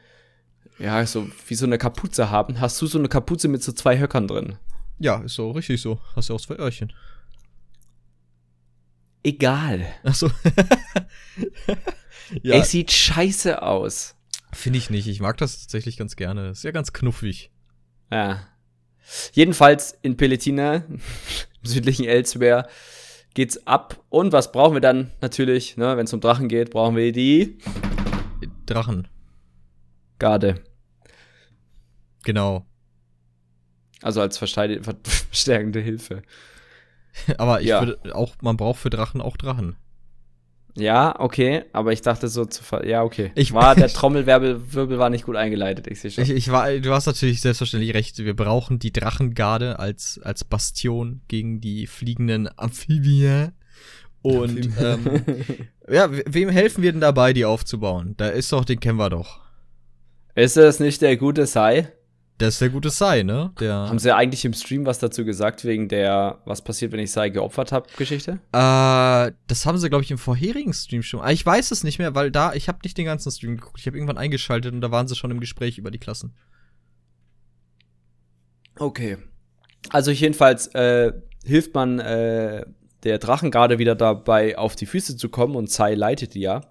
ja, 0.83 1.07
so 1.07 1.31
wie 1.47 1.55
so 1.55 1.65
eine 1.65 1.79
Kapuze 1.79 2.31
haben, 2.31 2.61
hast 2.61 2.83
du 2.83 2.87
so 2.87 2.99
eine 2.99 3.09
Kapuze 3.09 3.47
mit 3.47 3.63
so 3.63 3.73
zwei 3.73 4.01
Höckern 4.01 4.27
drin. 4.27 4.57
Ja, 4.99 5.23
ist 5.23 5.35
so 5.35 5.53
richtig 5.53 5.81
so. 5.81 6.01
Hast 6.17 6.29
ja 6.29 6.35
auch 6.35 6.41
zwei 6.41 6.57
Öhrchen. 6.57 6.93
Egal. 9.23 9.87
Ach 10.03 10.15
so. 10.15 10.27
ja, 12.43 12.57
Es 12.57 12.73
sieht 12.73 12.91
scheiße 12.91 13.63
aus. 13.63 14.17
Finde 14.53 14.79
ich 14.79 14.91
nicht. 14.91 15.07
Ich 15.07 15.21
mag 15.21 15.39
das 15.39 15.61
tatsächlich 15.61 15.97
ganz 15.97 16.17
gerne. 16.17 16.51
Ist 16.51 16.65
ja 16.65 16.73
ganz 16.73 16.93
knuffig. 16.93 17.53
Ja. 18.11 18.49
Jedenfalls 19.33 19.97
in 20.03 20.17
Peletina, 20.17 20.85
im 20.89 21.01
südlichen 21.63 22.07
Elsewhere, 22.07 22.67
geht's 23.35 23.69
ab. 23.69 24.03
Und 24.09 24.33
was 24.33 24.51
brauchen 24.51 24.75
wir 24.75 24.81
dann 24.81 25.13
natürlich, 25.21 25.77
ne, 25.77 25.97
wenn 25.97 26.07
es 26.07 26.13
um 26.13 26.21
Drachen 26.21 26.49
geht, 26.49 26.71
brauchen 26.71 26.97
wir 26.97 27.13
die 27.13 27.59
Drachen. 28.67 29.07
Garde. 30.19 30.63
Genau. 32.23 32.67
Also 34.03 34.21
als 34.21 34.39
verstärkende 35.31 35.81
Hilfe. 35.81 36.23
Aber 37.39 37.61
ich 37.61 37.69
Ja. 37.69 37.81
würde 37.85 38.15
auch, 38.15 38.35
man 38.43 38.57
braucht 38.57 38.81
für 38.81 38.91
Drachen 38.91 39.21
auch 39.21 39.37
Drachen. 39.37 39.77
Ja, 40.75 41.21
okay, 41.21 41.65
aber 41.75 41.93
ich 41.93 42.01
dachte 42.01 42.29
so 42.29 42.47
zu 42.47 42.63
ver 42.65 42.87
Ja, 42.87 43.03
okay. 43.03 43.31
Ich- 43.35 43.53
war 43.53 43.75
der 43.75 43.89
Trommelwirbel 43.89 44.73
Wirbel 44.73 44.99
war 44.99 45.11
nicht 45.11 45.27
gut 45.27 45.37
eingeleitet, 45.37 45.87
ich 45.87 46.01
sehe 46.01 46.11
schon. 46.11 46.25
Ich, 46.25 46.31
ich 46.31 46.51
war, 46.51 46.73
du 46.73 46.91
hast 46.93 47.05
natürlich 47.05 47.43
selbstverständlich 47.43 47.93
recht. 47.95 48.17
Wir 48.19 48.35
brauchen 48.35 48.79
die 48.79 48.91
Drachengarde 48.93 49.79
als, 49.79 50.19
als 50.23 50.45
Bastion 50.45 51.21
gegen 51.29 51.61
die 51.61 51.87
fliegenden 51.87 52.49
Amphibien. 52.59 53.53
Und 54.23 54.71
ähm, 54.81 55.23
ja, 55.91 56.11
we- 56.11 56.25
wem 56.27 56.49
helfen 56.49 56.83
wir 56.83 56.93
denn 56.93 57.01
dabei, 57.03 57.35
die 57.35 57.45
aufzubauen? 57.45 58.15
Da 58.17 58.29
ist 58.29 58.51
doch, 58.53 58.65
den 58.65 58.81
kennen 58.81 58.99
wir 58.99 59.11
doch. 59.11 59.41
Ist 60.35 60.57
es 60.57 60.81
nicht 60.81 61.03
der 61.03 61.19
gute 61.19 61.45
Sai? 61.45 61.93
Das 62.43 62.55
ist 62.55 62.61
der 62.61 62.71
gute 62.71 62.91
Sai, 62.91 63.23
ne? 63.23 63.53
Der, 63.61 63.73
Haben 63.75 63.99
sie 63.99 64.15
eigentlich 64.15 64.45
im 64.45 64.53
Stream 64.53 64.85
was 64.85 64.99
dazu 64.99 65.25
gesagt, 65.25 65.65
wegen 65.65 65.89
der 65.89 66.39
Was 66.45 66.63
passiert, 66.63 66.91
wenn 66.93 67.01
ich 67.01 67.13
Sai 67.13 67.29
geopfert 67.29 67.71
habe 67.73 67.89
Geschichte? 67.97 68.33
äh, 68.53 69.33
das 69.47 69.65
haben 69.65 69.79
sie, 69.79 69.89
glaube 69.89 70.03
ich, 70.03 70.11
im 70.11 70.19
vorherigen 70.19 70.73
Stream 70.73 71.03
schon. 71.03 71.21
Ah, 71.21 71.31
Ich 71.31 71.47
weiß 71.47 71.71
es 71.71 71.85
nicht 71.85 71.99
mehr, 71.99 72.15
weil 72.15 72.31
da, 72.31 72.53
ich 72.55 72.69
habe 72.69 72.79
nicht 72.83 72.99
den 72.99 73.05
ganzen 73.07 73.31
Stream 73.31 73.57
geguckt. 73.57 73.79
Ich 73.79 73.87
habe 73.87 73.97
irgendwann 73.97 74.19
eingeschaltet 74.19 74.75
und 74.75 74.81
da 74.81 74.91
waren 74.91 75.07
sie 75.07 75.15
schon 75.15 75.31
im 75.31 75.39
Gespräch 75.41 75.79
über 75.79 75.91
die 75.91 75.99
Klassen. 75.99 76.35
Okay. 78.79 79.19
Also 79.91 80.11
jedenfalls 80.11 80.69
äh, 80.69 81.13
hilft 81.45 81.75
man 81.75 81.99
äh, 81.99 82.65
der 83.03 83.19
Drachengarde 83.19 83.79
wieder 83.79 83.95
dabei, 83.95 84.57
auf 84.59 84.77
die 84.77 84.87
Füße 84.87 85.17
zu 85.17 85.29
kommen 85.29 85.57
und 85.57 85.71
Sai 85.71 85.95
leitet 85.95 86.35
die 86.35 86.41
ja. 86.41 86.63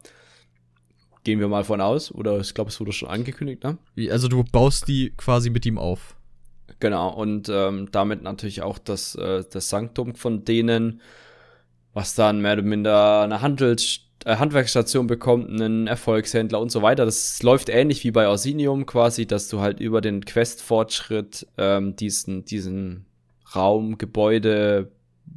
Gehen 1.23 1.39
wir 1.39 1.47
mal 1.47 1.63
von 1.63 1.81
aus. 1.81 2.11
Oder 2.11 2.39
ich 2.39 2.53
glaube, 2.53 2.69
es 2.69 2.79
wurde 2.79 2.91
schon 2.91 3.09
angekündigt, 3.09 3.63
ne? 3.63 3.77
Also 4.09 4.27
du 4.27 4.43
baust 4.43 4.87
die 4.87 5.11
quasi 5.17 5.49
mit 5.49 5.65
ihm 5.65 5.77
auf. 5.77 6.15
Genau, 6.79 7.13
und 7.13 7.47
ähm, 7.49 7.89
damit 7.91 8.23
natürlich 8.23 8.63
auch 8.63 8.79
das, 8.79 9.15
äh, 9.15 9.43
das 9.51 9.69
Sanktum 9.69 10.15
von 10.15 10.45
denen, 10.45 11.01
was 11.93 12.15
dann 12.15 12.41
mehr 12.41 12.53
oder 12.53 12.63
minder 12.63 13.21
eine 13.21 13.41
Handels 13.41 14.01
äh, 14.25 14.37
Handwerksstation 14.37 15.07
bekommt, 15.07 15.49
einen 15.49 15.87
Erfolgshändler 15.87 16.59
und 16.59 16.71
so 16.71 16.81
weiter. 16.81 17.05
Das 17.05 17.41
läuft 17.43 17.69
ähnlich 17.69 18.03
wie 18.03 18.11
bei 18.11 18.27
Orsinium 18.27 18.85
quasi, 18.85 19.25
dass 19.25 19.47
du 19.47 19.61
halt 19.61 19.79
über 19.79 20.01
den 20.01 20.25
Quest-Fortschritt 20.25 21.47
ähm, 21.57 21.95
diesen, 21.95 22.45
diesen 22.45 23.05
Raum, 23.55 23.97
Gebäude, 23.97 24.91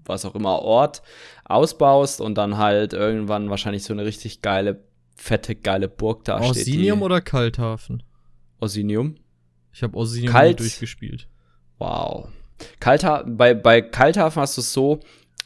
was 0.04 0.24
auch 0.24 0.34
immer, 0.34 0.60
Ort 0.60 1.02
ausbaust 1.44 2.20
und 2.20 2.36
dann 2.36 2.58
halt 2.58 2.92
irgendwann 2.92 3.50
wahrscheinlich 3.50 3.84
so 3.84 3.92
eine 3.92 4.04
richtig 4.04 4.42
geile, 4.42 4.80
fette, 5.14 5.54
geile 5.54 5.88
Burg 5.88 6.24
da 6.24 6.38
steht. 6.38 6.48
Orsinium 6.48 7.02
oder 7.02 7.20
Kalthafen? 7.20 8.02
Orsinium? 8.60 9.16
Ich 9.72 9.82
habe 9.82 9.96
Orsinium 9.96 10.32
Kalt. 10.32 10.60
durchgespielt. 10.60 11.28
Wow. 11.78 12.28
Kaltha 12.80 13.24
bei, 13.26 13.54
bei 13.54 13.82
Kalthafen 13.82 14.40
hast 14.40 14.56
du 14.56 14.60
es 14.60 14.72
so, 14.72 15.00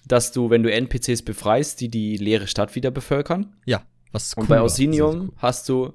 dass 0.07 0.33
du, 0.33 0.51
wenn 0.51 0.63
du 0.63 0.73
NPCs 0.73 1.23
befreist, 1.23 1.81
die 1.81 1.89
die 1.89 2.17
leere 2.17 2.47
Stadt 2.47 2.75
wieder 2.75 2.91
bevölkern. 2.91 3.55
Ja, 3.65 3.83
was 4.13 4.35
Und 4.35 4.45
cool 4.45 4.49
bei 4.49 4.57
war. 4.57 4.63
Orsinium 4.65 5.21
cool. 5.21 5.31
hast 5.37 5.69
du, 5.69 5.93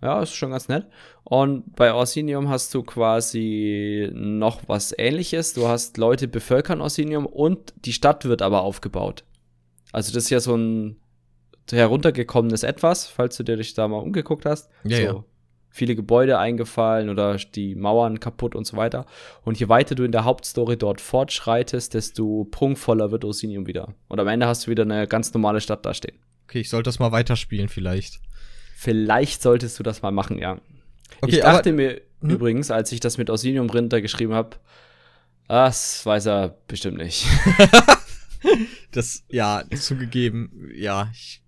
ja, 0.00 0.22
ist 0.22 0.34
schon 0.34 0.50
ganz 0.50 0.68
nett. 0.68 0.86
Und 1.24 1.74
bei 1.76 1.92
Orsinium 1.92 2.48
hast 2.48 2.74
du 2.74 2.82
quasi 2.82 4.10
noch 4.12 4.62
was 4.68 4.94
ähnliches. 4.96 5.54
Du 5.54 5.68
hast 5.68 5.96
Leute 5.96 6.28
bevölkern 6.28 6.80
Orsinium 6.80 7.26
und 7.26 7.72
die 7.84 7.92
Stadt 7.92 8.24
wird 8.24 8.42
aber 8.42 8.62
aufgebaut. 8.62 9.24
Also 9.92 10.12
das 10.12 10.24
ist 10.24 10.30
ja 10.30 10.40
so 10.40 10.56
ein 10.56 10.96
heruntergekommenes 11.70 12.62
Etwas, 12.64 13.06
falls 13.06 13.36
du 13.36 13.42
dir 13.44 13.56
dich 13.56 13.74
da 13.74 13.86
mal 13.88 13.98
umgeguckt 13.98 14.44
hast. 14.46 14.70
Ja, 14.84 14.96
so 14.96 15.02
ja. 15.02 15.24
Viele 15.74 15.94
Gebäude 15.96 16.38
eingefallen 16.38 17.08
oder 17.08 17.36
die 17.36 17.74
Mauern 17.74 18.20
kaputt 18.20 18.54
und 18.54 18.66
so 18.66 18.76
weiter. 18.76 19.06
Und 19.42 19.58
je 19.58 19.70
weiter 19.70 19.94
du 19.94 20.04
in 20.04 20.12
der 20.12 20.24
Hauptstory 20.24 20.76
dort 20.76 21.00
fortschreitest, 21.00 21.94
desto 21.94 22.44
prunkvoller 22.50 23.10
wird 23.10 23.24
Orsinium 23.24 23.66
wieder. 23.66 23.94
Und 24.08 24.20
am 24.20 24.28
Ende 24.28 24.46
hast 24.46 24.66
du 24.66 24.70
wieder 24.70 24.82
eine 24.82 25.06
ganz 25.06 25.32
normale 25.32 25.62
Stadt 25.62 25.86
da 25.86 25.94
stehen. 25.94 26.18
Okay, 26.46 26.60
ich 26.60 26.68
sollte 26.68 26.88
das 26.88 26.98
mal 26.98 27.10
weiterspielen 27.12 27.68
vielleicht. 27.70 28.20
Vielleicht 28.76 29.40
solltest 29.40 29.78
du 29.78 29.82
das 29.82 30.02
mal 30.02 30.10
machen, 30.10 30.36
ja. 30.38 30.60
Okay, 31.22 31.36
ich 31.36 31.40
dachte 31.40 31.70
aber- 31.70 31.76
mir 31.76 32.02
Hm? 32.20 32.30
übrigens, 32.30 32.70
als 32.70 32.92
ich 32.92 33.00
das 33.00 33.16
mit 33.16 33.30
Orsinium 33.30 33.70
Rinder 33.70 34.02
geschrieben 34.02 34.34
habe, 34.34 34.56
das 35.48 36.04
weiß 36.04 36.26
er 36.26 36.56
bestimmt 36.68 36.98
nicht. 36.98 37.26
Das, 38.90 39.24
ja, 39.28 39.62
zugegeben, 39.74 40.70
ja. 40.74 41.08
Ich, 41.12 41.41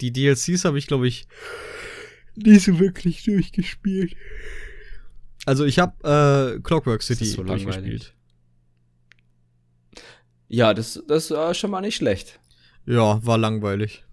die 0.00 0.12
DLCs 0.12 0.64
habe 0.64 0.78
ich, 0.78 0.86
glaube 0.86 1.08
ich, 1.08 1.26
nie 2.36 2.58
so 2.58 2.78
wirklich 2.78 3.24
durchgespielt. 3.24 4.14
Also 5.46 5.64
ich 5.64 5.78
habe 5.78 6.56
äh, 6.56 6.60
Clockwork 6.60 7.02
City 7.02 7.24
ist 7.24 7.32
so 7.32 7.42
langweilig. 7.42 7.64
durchgespielt. 7.64 8.14
ja, 10.48 10.74
das, 10.74 11.02
das 11.06 11.30
war 11.30 11.54
schon 11.54 11.70
mal 11.70 11.80
nicht 11.80 11.96
schlecht. 11.96 12.40
Ja, 12.86 13.24
war 13.24 13.38
langweilig. 13.38 14.04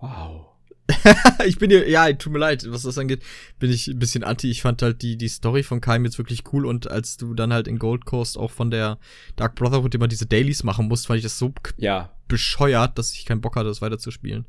Wow. 0.00 0.46
ich 1.46 1.58
bin 1.58 1.70
hier, 1.70 1.88
ja, 1.88 2.12
tut 2.12 2.32
mir 2.32 2.38
leid, 2.38 2.64
was 2.70 2.82
das 2.82 2.96
angeht, 2.98 3.22
bin 3.58 3.70
ich 3.72 3.88
ein 3.88 3.98
bisschen 3.98 4.22
anti. 4.22 4.50
Ich 4.50 4.62
fand 4.62 4.82
halt 4.82 5.02
die, 5.02 5.16
die 5.16 5.28
Story 5.28 5.62
von 5.62 5.80
Keim 5.80 6.04
jetzt 6.04 6.18
wirklich 6.18 6.44
cool 6.52 6.64
und 6.64 6.88
als 6.90 7.16
du 7.16 7.34
dann 7.34 7.52
halt 7.52 7.66
in 7.66 7.78
Gold 7.78 8.04
Coast 8.04 8.38
auch 8.38 8.50
von 8.52 8.70
der 8.70 8.98
Dark 9.34 9.56
Brotherhood 9.56 9.94
immer 9.94 10.08
diese 10.08 10.26
Dailies 10.26 10.62
machen 10.62 10.86
musst, 10.88 11.06
fand 11.08 11.18
ich 11.18 11.24
das 11.24 11.38
so 11.38 11.52
Ja. 11.76 12.12
bescheuert, 12.28 12.98
dass 12.98 13.12
ich 13.14 13.24
keinen 13.24 13.40
Bock 13.40 13.56
hatte, 13.56 13.68
das 13.68 13.82
weiterzuspielen. 13.82 14.46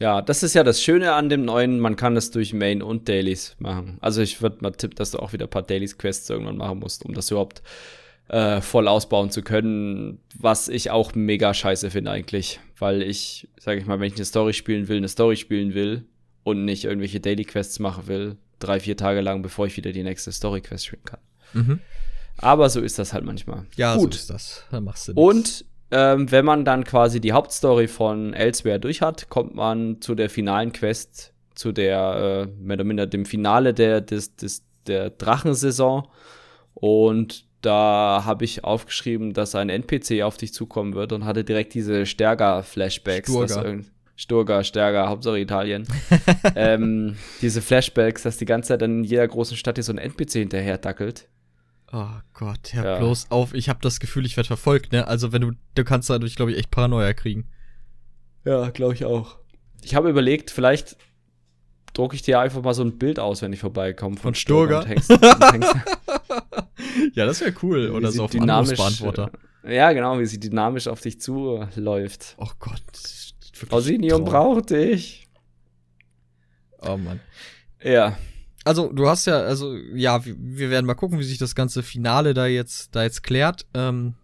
Ja, 0.00 0.20
das 0.20 0.42
ist 0.42 0.54
ja 0.54 0.62
das 0.62 0.82
Schöne 0.82 1.14
an 1.14 1.28
dem 1.28 1.44
neuen, 1.44 1.80
man 1.80 1.96
kann 1.96 2.14
das 2.14 2.30
durch 2.30 2.52
Main 2.52 2.82
und 2.82 3.08
Dailies 3.08 3.56
machen. 3.58 3.96
Also 4.00 4.20
ich 4.20 4.42
würde 4.42 4.58
mal 4.60 4.72
tippen, 4.72 4.96
dass 4.96 5.10
du 5.10 5.18
auch 5.18 5.32
wieder 5.32 5.46
ein 5.46 5.50
paar 5.50 5.62
Dailies-Quests 5.62 6.28
irgendwann 6.28 6.58
machen 6.58 6.80
musst, 6.80 7.04
um 7.06 7.14
das 7.14 7.30
überhaupt 7.30 7.62
äh, 8.28 8.60
voll 8.60 8.88
ausbauen 8.88 9.30
zu 9.30 9.42
können, 9.42 10.20
was 10.38 10.68
ich 10.68 10.90
auch 10.90 11.14
mega 11.14 11.54
scheiße 11.54 11.90
finde 11.90 12.10
eigentlich. 12.10 12.60
Weil 12.78 13.00
ich, 13.00 13.48
sage 13.58 13.80
ich 13.80 13.86
mal, 13.86 13.98
wenn 13.98 14.08
ich 14.08 14.16
eine 14.16 14.26
Story 14.26 14.52
spielen 14.52 14.88
will, 14.88 14.98
eine 14.98 15.08
Story 15.08 15.36
spielen 15.36 15.72
will 15.72 16.04
und 16.44 16.64
nicht 16.66 16.84
irgendwelche 16.84 17.20
Daily-Quests 17.20 17.78
machen 17.78 18.06
will, 18.06 18.36
drei, 18.58 18.80
vier 18.80 18.98
Tage 18.98 19.22
lang, 19.22 19.40
bevor 19.40 19.66
ich 19.66 19.76
wieder 19.78 19.92
die 19.92 20.02
nächste 20.02 20.30
Story-Quest 20.30 20.86
spielen 20.86 21.04
kann. 21.04 21.20
Mhm. 21.54 21.80
Aber 22.38 22.68
so 22.68 22.80
ist 22.82 22.98
das 22.98 23.14
halt 23.14 23.24
manchmal. 23.24 23.64
Ja, 23.76 23.96
Gut. 23.96 24.12
so 24.12 24.18
ist 24.18 24.30
das. 24.30 24.64
Da 24.70 24.80
machst 24.80 25.08
du 25.08 25.12
nix. 25.12 25.22
Und 25.22 25.64
ähm, 25.90 26.30
wenn 26.30 26.44
man 26.44 26.64
dann 26.64 26.84
quasi 26.84 27.20
die 27.20 27.32
Hauptstory 27.32 27.88
von 27.88 28.34
Elsewhere 28.34 28.80
durch 28.80 29.02
hat, 29.02 29.28
kommt 29.28 29.54
man 29.54 30.00
zu 30.00 30.14
der 30.14 30.28
finalen 30.30 30.72
Quest, 30.72 31.32
zu 31.54 31.72
der, 31.72 32.46
äh, 32.48 32.62
mehr 32.62 32.74
oder 32.76 32.84
minder 32.84 33.06
dem 33.06 33.24
Finale 33.24 33.72
der, 33.74 34.00
des, 34.00 34.36
des, 34.36 34.64
der 34.86 35.10
Drachensaison. 35.10 36.06
Und 36.74 37.46
da 37.62 38.22
habe 38.24 38.44
ich 38.44 38.64
aufgeschrieben, 38.64 39.32
dass 39.32 39.54
ein 39.54 39.70
NPC 39.70 40.22
auf 40.22 40.36
dich 40.36 40.52
zukommen 40.52 40.94
wird 40.94 41.12
und 41.12 41.24
hatte 41.24 41.42
direkt 41.44 41.74
diese 41.74 42.04
Stärker-Flashbacks. 42.06 43.26
irgend- 43.64 43.90
Sturga, 44.18 44.64
Stärker, 44.64 45.08
Hauptsache 45.10 45.38
Italien. 45.38 45.86
ähm, 46.56 47.16
diese 47.42 47.60
Flashbacks, 47.60 48.22
dass 48.22 48.38
die 48.38 48.46
ganze 48.46 48.68
Zeit 48.68 48.80
dann 48.82 49.00
in 49.00 49.04
jeder 49.04 49.28
großen 49.28 49.58
Stadt 49.58 49.76
hier 49.76 49.84
so 49.84 49.92
ein 49.92 49.98
NPC 49.98 50.32
hinterher 50.32 50.78
dackelt. 50.78 51.28
Oh 51.92 52.08
Gott, 52.34 52.72
hör 52.72 52.84
Ja. 52.84 52.98
bloß 52.98 53.30
auf. 53.30 53.54
Ich 53.54 53.68
habe 53.68 53.78
das 53.82 54.00
Gefühl, 54.00 54.26
ich 54.26 54.36
werde 54.36 54.48
verfolgt, 54.48 54.92
ne? 54.92 55.06
Also 55.06 55.32
wenn 55.32 55.40
du, 55.42 55.52
du 55.74 55.84
kannst 55.84 56.10
dadurch, 56.10 56.34
glaube 56.36 56.50
ich, 56.52 56.58
echt 56.58 56.70
Paranoia 56.70 57.12
kriegen. 57.12 57.48
Ja, 58.44 58.70
glaube 58.70 58.94
ich 58.94 59.04
auch. 59.04 59.38
Ich 59.82 59.94
habe 59.94 60.10
überlegt, 60.10 60.50
vielleicht 60.50 60.96
drucke 61.94 62.16
ich 62.16 62.22
dir 62.22 62.40
einfach 62.40 62.62
mal 62.62 62.74
so 62.74 62.82
ein 62.82 62.98
Bild 62.98 63.18
aus, 63.20 63.40
wenn 63.42 63.52
ich 63.52 63.60
vorbeikomme. 63.60 64.16
Von 64.16 64.34
Sturga? 64.34 64.80
und 64.80 64.88
hängst- 64.88 65.10
und 65.10 65.22
hängst- 65.22 65.74
ja, 67.14 67.24
das 67.24 67.40
wäre 67.40 67.54
cool. 67.62 67.90
Oder 67.90 68.10
sie 68.10 68.18
so 68.18 68.24
auf 68.24 68.30
dem 68.32 68.42
dynamisch- 68.42 68.78
Anrufsbeantworter. 68.78 69.30
Ja, 69.66 69.92
genau, 69.92 70.18
wie 70.18 70.26
sie 70.26 70.38
dynamisch 70.40 70.88
auf 70.88 71.00
dich 71.00 71.20
zuläuft. 71.20 72.36
Oh 72.38 72.50
Gott. 72.58 72.82
Traum. 73.68 74.24
braucht 74.24 74.70
dich. 74.70 75.26
Oh 76.82 76.96
Mann. 76.96 77.20
Ja. 77.82 78.18
Also, 78.66 78.92
du 78.92 79.08
hast 79.08 79.26
ja, 79.26 79.38
also, 79.38 79.76
ja, 79.94 80.24
wir, 80.24 80.34
wir 80.38 80.70
werden 80.70 80.86
mal 80.86 80.94
gucken, 80.94 81.20
wie 81.20 81.24
sich 81.24 81.38
das 81.38 81.54
ganze 81.54 81.82
Finale 81.84 82.34
da 82.34 82.46
jetzt, 82.46 82.94
da 82.96 83.04
jetzt 83.04 83.22
klärt. 83.22 83.64
Ähm, 83.74 84.14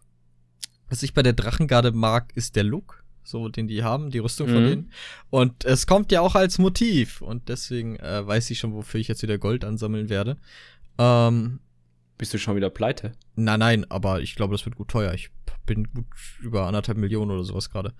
was 0.90 1.04
ich 1.04 1.14
bei 1.14 1.22
der 1.22 1.32
Drachengarde 1.32 1.92
mag, 1.92 2.32
ist 2.34 2.56
der 2.56 2.64
Look, 2.64 3.04
so 3.22 3.48
den 3.48 3.68
die 3.68 3.84
haben, 3.84 4.10
die 4.10 4.18
Rüstung 4.18 4.48
von 4.48 4.64
Mhm. 4.64 4.68
denen. 4.68 4.92
Und 5.30 5.64
es 5.64 5.86
kommt 5.86 6.10
ja 6.10 6.20
auch 6.22 6.34
als 6.34 6.58
Motiv. 6.58 7.22
Und 7.22 7.48
deswegen 7.48 7.96
äh, 8.00 8.26
weiß 8.26 8.50
ich 8.50 8.58
schon, 8.58 8.74
wofür 8.74 8.98
ich 9.00 9.06
jetzt 9.06 9.22
wieder 9.22 9.38
Gold 9.38 9.64
ansammeln 9.64 10.08
werde. 10.08 10.36
Ähm, 10.98 11.60
Bist 12.18 12.34
du 12.34 12.38
schon 12.38 12.56
wieder 12.56 12.68
pleite? 12.68 13.12
nein, 13.36 13.60
nein, 13.60 13.90
aber 13.90 14.22
ich 14.22 14.34
glaube, 14.34 14.54
das 14.54 14.64
wird 14.66 14.74
gut 14.76 14.88
teuer. 14.88 15.14
Ich 15.14 15.30
bin 15.66 15.84
gut 15.94 16.06
über 16.40 16.66
anderthalb 16.66 16.98
Millionen 16.98 17.30
oder 17.30 17.44
sowas 17.44 17.70
gerade. 17.70 17.94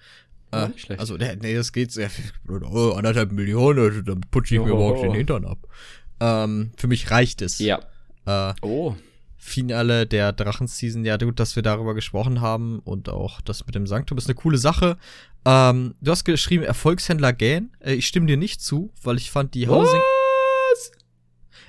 Äh. 0.51 0.69
Also, 0.99 1.17
nee, 1.17 1.55
das 1.55 1.73
geht 1.73 1.93
sehr 1.93 2.11
viel. 2.11 2.25
Oh, 2.49 2.93
anderthalb 2.97 3.33
Millionen, 3.33 4.05
damit 4.05 4.31
putsche 4.31 4.57
ich 4.57 4.61
mir 4.61 4.67
überhaupt 4.71 5.03
den 5.03 5.15
Hintern 5.15 5.45
ab. 5.47 5.67
Ähm, 6.23 6.71
für 6.77 6.87
mich 6.87 7.11
reicht 7.11 7.43
es. 7.43 7.59
Ja. 7.59 7.81
Äh, 8.27 8.55
Oh. 8.63 8.95
Finale 9.37 10.07
der 10.07 10.33
Drachenseason. 10.33 11.05
Ja, 11.05 11.17
gut, 11.17 11.41
dass 11.41 11.57
wir 11.57 11.65
darüber 11.65 11.95
gesprochen 11.95 12.41
haben 12.41 12.79
und 12.79 13.09
auch 13.09 13.41
das 13.41 13.67
mit 13.67 13.75
dem 13.75 13.89
Sanktum 13.89 14.17
ist 14.17 14.27
eine 14.29 14.37
coole 14.37 14.57
Sache. 14.57 14.97
Ähm, 15.45 15.97
du 16.01 16.13
hast 16.13 16.23
geschrieben, 16.25 16.63
Erfolgshändler 16.63 17.33
gähn. 17.33 17.73
Äh, 17.81 17.95
ich 17.95 18.07
stimme 18.07 18.27
dir 18.27 18.37
nicht 18.37 18.63
zu, 18.63 18.93
weil 19.03 19.17
ich 19.17 19.33
fand 19.33 19.55
die 19.55 19.67
Housing, 19.67 19.99
Was? 20.71 20.93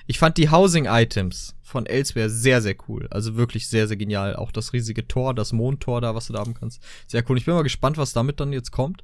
ich 0.06 0.20
fand 0.20 0.38
die 0.38 0.52
Housing-Items 0.52 1.56
von 1.64 1.88
Elsewhere 1.88 2.30
sehr, 2.30 2.62
sehr 2.62 2.76
cool. 2.88 3.08
Also 3.10 3.36
wirklich 3.36 3.68
sehr, 3.68 3.88
sehr 3.88 3.98
genial. 3.98 4.36
Auch 4.36 4.52
das 4.52 4.74
riesige 4.74 5.08
Tor, 5.08 5.34
das 5.34 5.52
Mondtor 5.52 6.00
da, 6.00 6.14
was 6.14 6.28
du 6.28 6.34
da 6.34 6.40
haben 6.42 6.54
kannst. 6.54 6.80
Sehr 7.08 7.28
cool. 7.28 7.40
Ich 7.40 7.46
bin 7.46 7.56
mal 7.56 7.64
gespannt, 7.64 7.98
was 7.98 8.14
damit 8.14 8.40
dann 8.40 8.54
jetzt 8.54 8.72
kommt. 8.72 9.02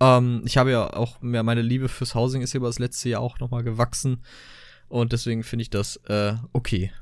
Ähm, 0.00 0.42
ich 0.44 0.58
habe 0.58 0.70
ja 0.70 0.92
auch 0.92 1.22
mehr, 1.22 1.42
meine 1.44 1.62
Liebe 1.62 1.88
fürs 1.88 2.14
Housing 2.14 2.42
ist 2.42 2.52
über 2.52 2.66
das 2.66 2.78
letzte 2.78 3.08
Jahr 3.08 3.22
auch 3.22 3.38
nochmal 3.38 3.62
gewachsen. 3.62 4.20
Und 4.92 5.14
deswegen 5.14 5.42
finde 5.42 5.62
ich 5.62 5.70
das 5.70 5.96
äh, 6.08 6.34
okay. 6.52 6.92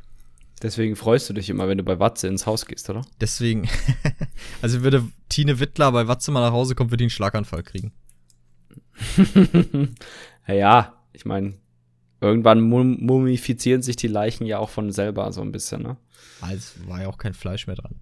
Deswegen 0.63 0.95
freust 0.95 1.29
du 1.29 1.33
dich 1.33 1.51
immer, 1.51 1.67
wenn 1.67 1.77
du 1.77 1.83
bei 1.83 1.99
Watze 1.99 2.29
ins 2.29 2.47
Haus 2.47 2.65
gehst, 2.67 2.89
oder? 2.89 3.03
Deswegen, 3.21 3.69
also 4.63 4.83
würde 4.85 5.09
Tine 5.29 5.59
Wittler 5.59 5.91
bei 5.91 6.07
Watze 6.07 6.31
mal 6.31 6.41
nach 6.41 6.53
Hause 6.53 6.77
kommen, 6.77 6.93
würde 6.93 6.99
die 6.99 7.07
einen 7.07 7.11
Schlaganfall 7.11 7.65
kriegen. 7.65 7.93
ja, 10.47 10.55
ja, 10.55 11.03
ich 11.13 11.25
meine, 11.25 11.55
irgendwann 12.21 12.61
mum 12.61 12.99
mumifizieren 13.01 13.83
sich 13.83 13.97
die 13.97 14.07
Leichen 14.07 14.47
ja 14.47 14.61
auch 14.61 14.71
von 14.71 14.93
selber 14.93 15.33
so 15.33 15.41
ein 15.41 15.51
bisschen, 15.51 15.83
ne? 15.83 15.97
Also 16.41 16.87
war 16.87 17.03
ja 17.03 17.09
auch 17.09 17.19
kein 17.19 17.35
Fleisch 17.35 17.67
mehr 17.67 17.75
dran. 17.75 17.97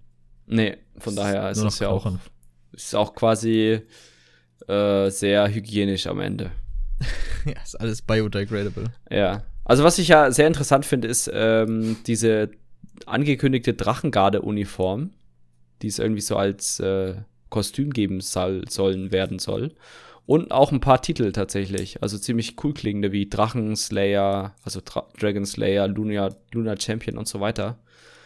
Nee, 0.45 0.77
von 0.99 1.15
daher 1.15 1.49
ist 1.49 1.63
es 1.63 1.79
ja 1.79 1.89
auch, 1.89 2.11
ist 2.73 2.93
auch 2.93 3.15
quasi 3.15 3.81
äh, 4.67 5.09
sehr 5.09 5.51
hygienisch 5.51 6.05
am 6.05 6.19
Ende. 6.19 6.51
ja, 7.45 7.59
ist 7.63 7.79
alles 7.79 8.03
biodegradable. 8.03 8.91
Ja. 9.09 9.43
Also 9.69 9.83
was 9.83 9.99
ich 9.99 10.07
ja 10.07 10.31
sehr 10.31 10.47
interessant 10.47 10.83
finde, 10.83 11.07
ist 11.07 11.29
ähm, 11.31 11.97
diese 12.07 12.49
angekündigte 13.05 13.75
Drachengarde-Uniform, 13.75 15.11
die 15.83 15.87
es 15.87 15.99
irgendwie 15.99 16.21
so 16.21 16.37
als 16.37 16.79
äh, 16.79 17.17
Kostüm 17.49 17.93
geben 17.93 18.19
soll, 18.19 18.67
sollen 18.67 19.11
werden 19.11 19.37
soll. 19.37 19.75
Und 20.25 20.49
auch 20.49 20.71
ein 20.71 20.79
paar 20.79 21.03
Titel 21.03 21.31
tatsächlich. 21.33 22.01
Also 22.01 22.17
ziemlich 22.17 22.55
cool 22.63 22.73
klingende 22.73 23.11
wie 23.11 23.29
Drachenslayer, 23.29 24.55
also 24.63 24.81
Dra 24.83 25.07
Dragon 25.19 25.45
Slayer, 25.45 25.87
Luna, 25.87 26.29
Luna 26.51 26.75
Champion 26.75 27.19
und 27.19 27.27
so 27.27 27.39
weiter. 27.39 27.77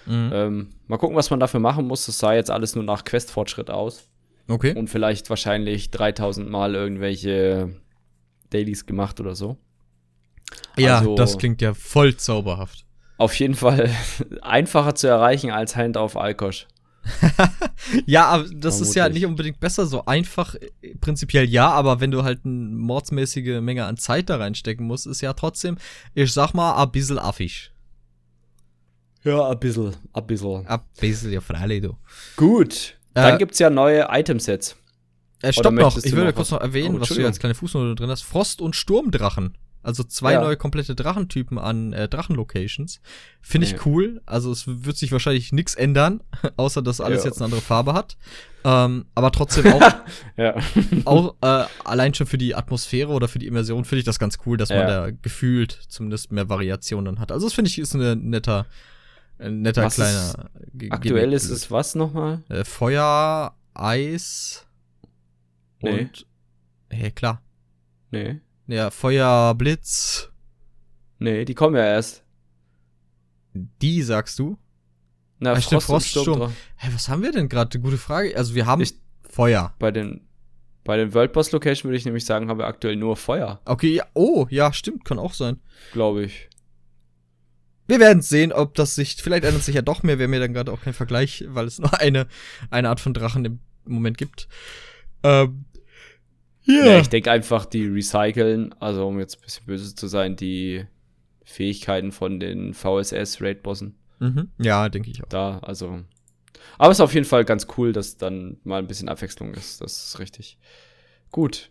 Mhm. 0.06 0.32
Ähm, 0.34 0.70
mal 0.88 0.96
gucken, 0.96 1.18
was 1.18 1.30
man 1.30 1.42
dafür 1.42 1.60
machen 1.60 1.88
muss. 1.88 2.06
Das 2.06 2.20
sah 2.20 2.34
jetzt 2.34 2.52
alles 2.52 2.74
nur 2.76 2.86
nach 2.86 3.04
Quest-Fortschritt 3.04 3.70
aus. 3.70 4.08
Okay. 4.48 4.78
Und 4.78 4.90
vielleicht 4.90 5.30
wahrscheinlich 5.30 5.92
3000 5.92 6.50
Mal 6.50 6.74
irgendwelche 6.74 7.76
Dailies 8.50 8.86
gemacht 8.86 9.20
oder 9.20 9.36
so. 9.36 9.58
Ja, 10.78 11.00
also- 11.00 11.16
das 11.16 11.38
klingt 11.38 11.62
ja 11.62 11.74
voll 11.74 12.16
zauberhaft. 12.16 12.86
Auf 13.18 13.36
jeden 13.40 13.54
Fall 13.56 13.90
einfacher 14.42 14.96
zu 14.96 15.08
erreichen 15.08 15.52
als 15.52 15.76
Hand 15.76 15.98
auf 15.98 16.18
Alkosch. 16.18 16.68
Ja, 18.06 18.28
aber 18.28 18.46
das 18.56 18.80
ist 18.80 18.96
ja 18.96 19.04
Vermutlich. 19.04 19.24
nicht 19.24 19.30
unbedingt 19.30 19.60
besser. 19.60 19.86
So 19.86 20.06
einfach, 20.06 20.56
äh, 20.56 20.96
prinzipiell 21.02 21.50
ja, 21.50 21.70
aber 21.70 22.00
wenn 22.00 22.12
du 22.12 22.24
halt 22.24 22.46
eine 22.46 22.54
mordsmäßige 22.54 23.60
Menge 23.62 23.86
an 23.86 23.98
Zeit 23.98 24.30
da 24.30 24.38
reinstecken 24.38 24.86
musst, 24.88 25.06
ist 25.06 25.20
ja 25.22 25.34
trotzdem, 25.34 25.78
ich 26.14 26.32
sag 26.32 26.54
mal, 26.54 26.82
ein 26.82 26.92
bisschen 26.92 27.20
affig. 27.20 27.72
Ja, 29.24 29.50
ein 29.50 29.60
bisschen, 29.60 29.96
ein 30.14 30.28
bisschen. 30.28 30.66
Ein 30.68 30.80
bisschen, 31.00 31.32
ja, 31.34 31.42
freilich, 31.42 31.82
du. 31.82 31.98
Gut. 32.36 32.96
Dann 33.14 33.36
Äh, 33.36 33.38
gibt's 33.38 33.60
ja 33.60 33.70
neue 33.70 34.08
Itemsets. 34.10 34.76
Äh, 35.42 35.52
stopp 35.54 35.74
noch, 35.74 35.98
ich 35.98 36.12
würde 36.14 36.32
kurz 36.34 36.52
noch 36.52 36.62
erwähnen, 36.62 36.96
Oh, 36.96 37.00
was 37.02 37.10
du 37.10 37.14
Entschuldigung. 37.16 37.28
als 37.28 37.40
kleine 37.40 37.56
Fußnote 37.56 37.96
drin 37.96 38.10
hast. 38.10 38.22
Frost- 38.24 38.62
und 38.62 38.76
Sturmdrachen. 38.76 39.58
Also 39.84 40.04
zwei 40.04 40.34
Ja. 40.34 40.42
neue 40.42 40.56
komplette 40.58 40.96
Drachentypen 40.96 41.60
an 41.60 41.92
äh, 41.94 42.08
Drachenlocations. 42.08 43.02
Finde 43.42 43.68
ich 43.68 43.74
Ja. 43.74 43.80
cool. 43.86 44.22
Also 44.26 44.52
es 44.52 44.64
wird 44.66 44.96
sich 44.98 45.12
wahrscheinlich 45.12 45.52
nichts 45.52 45.76
ändern, 45.76 46.22
außer 46.58 46.82
dass 46.82 47.02
alles 47.02 47.24
Ja. 47.24 47.30
jetzt 47.30 47.38
eine 47.38 47.46
andere 47.46 47.62
Farbe 47.62 47.94
hat. 47.94 48.18
Ähm, 48.66 49.06
aber 49.14 49.32
trotzdem 49.32 49.66
auch, 49.74 49.94
auch 51.06 51.36
äh, 51.42 51.66
allein 51.84 52.14
schon 52.14 52.28
für 52.28 52.38
die 52.38 52.56
Atmosphäre 52.56 53.12
oder 53.12 53.28
für 53.28 53.40
die 53.40 53.48
Immersion 53.48 53.84
finde 53.84 54.00
ich 54.00 54.06
das 54.06 54.20
ganz 54.20 54.38
cool, 54.46 54.56
dass 54.58 54.70
man 54.70 54.88
da 54.88 55.12
gefühlt 55.12 55.72
zumindest 55.90 56.32
mehr 56.32 56.48
Variationen 56.48 57.20
hat. 57.20 57.32
Also 57.34 57.46
das 57.46 57.54
finde 57.54 57.70
ich 57.70 57.78
ist 57.78 57.94
ein 57.94 58.30
netter, 58.30 58.66
ein 59.38 59.62
netter 59.62 59.84
Was 59.84 59.96
kleiner. 59.96 60.50
Ge- 60.74 60.92
Aktuell 60.92 61.34
ist 61.34 61.50
es 61.50 61.70
was 61.72 61.94
nochmal? 61.96 62.42
äh, 62.48 62.64
Feuer, 62.64 63.54
Eis 63.74 64.66
Nee. 65.82 66.00
und 66.04 66.26
hey, 66.90 67.12
klar. 67.12 67.42
Nee. 68.12 68.40
Ja, 68.68 68.92
Feuer, 68.92 69.54
Blitz, 69.56 70.30
Nee, 71.20 71.46
die 71.46 71.54
kommen 71.56 71.76
ja 71.76 71.86
erst. 71.86 72.24
die 73.54 74.02
sagst 74.02 74.40
du? 74.40 74.58
Na, 75.40 75.52
Ah, 75.54 75.62
stimmt, 75.62 75.84
Frost 75.84 76.16
und 76.18 76.24
Froststurm. 76.24 76.24
Sturm. 76.38 76.50
dra- 76.52 76.54
Hä, 76.78 76.90
was 76.94 77.10
haben 77.10 77.22
wir 77.24 77.32
denn 77.32 77.50
gerade? 77.50 77.80
Gute 77.80 77.98
Frage. 77.98 78.36
Also 78.36 78.56
wir 78.56 78.66
haben 78.66 78.82
Ich- 78.82 78.96
Feuer. 79.30 79.74
Bei 79.80 79.92
den, 79.92 80.22
bei 80.84 80.98
den 80.98 81.14
World 81.14 81.34
Boss 81.34 81.52
Location 81.52 81.90
würde 81.90 81.98
ich 81.98 82.06
nämlich 82.06 82.26
sagen, 82.26 82.50
haben 82.50 82.58
wir 82.60 82.68
aktuell 82.68 82.96
nur 82.96 83.16
Feuer, 83.18 83.62
Okay, 83.66 83.96
ja, 83.96 84.06
oh, 84.14 84.48
ja, 84.50 84.72
stimmt, 84.74 85.06
kann 85.06 85.20
auch 85.20 85.34
sein. 85.34 85.60
glaube 85.92 86.24
ich. 86.24 86.50
Wir 87.88 88.00
werden 88.00 88.22
sehen, 88.22 88.54
ob 88.54 88.76
das 88.76 88.96
sich, 88.96 89.16
vielleicht 89.22 89.44
ändert 89.44 89.64
sich 89.64 89.76
ja 89.76 89.82
doch 89.82 90.04
mehr. 90.04 90.18
Haben 90.18 90.34
ja 90.34 90.40
dann 90.40 90.54
gerade 90.54 90.72
auch 90.72 90.82
keinen 90.82 90.94
Vergleich, 90.94 91.44
weil 91.50 91.66
es 91.68 91.80
nur 91.80 91.94
eine, 92.00 92.28
eine 92.70 92.90
Art 92.90 93.00
von 93.02 93.14
Drachen 93.14 93.44
im 93.46 93.60
Moment 93.86 94.18
gibt. 94.18 94.48
Ähm, 95.24 95.66
ja. 96.66 96.86
Ja, 96.86 97.00
ich 97.00 97.10
denke 97.10 97.32
einfach, 97.32 97.66
die 97.66 97.86
recyceln, 97.88 98.74
also 98.80 99.08
um 99.08 99.20
jetzt 99.20 99.38
ein 99.38 99.42
bisschen 99.42 99.66
böse 99.66 99.96
zu 99.96 100.08
sein, 100.08 100.36
die 100.36 100.86
Fähigkeiten 101.44 102.12
von 102.12 102.40
den 102.40 102.74
VSS-Raid-Bossen. 102.74 103.96
mhm. 104.20 104.50
ja, 104.58 104.88
denke 104.90 105.10
ich 105.12 105.24
auch. 105.24 105.30
da, 105.30 105.60
also. 105.60 106.00
Aber 106.78 106.92
es 106.92 106.98
ist 106.98 107.02
auf 107.02 107.14
jeden 107.14 107.26
Fall 107.26 107.44
ganz 107.46 107.68
cool, 107.78 107.92
dass 107.94 108.18
dann 108.18 108.58
mal 108.64 108.80
ein 108.80 108.88
bisschen 108.88 109.10
Abwechslung 109.10 109.54
ist. 109.54 109.82
Das 109.82 110.06
ist 110.06 110.20
richtig. 110.20 110.58
Gut. 111.32 111.70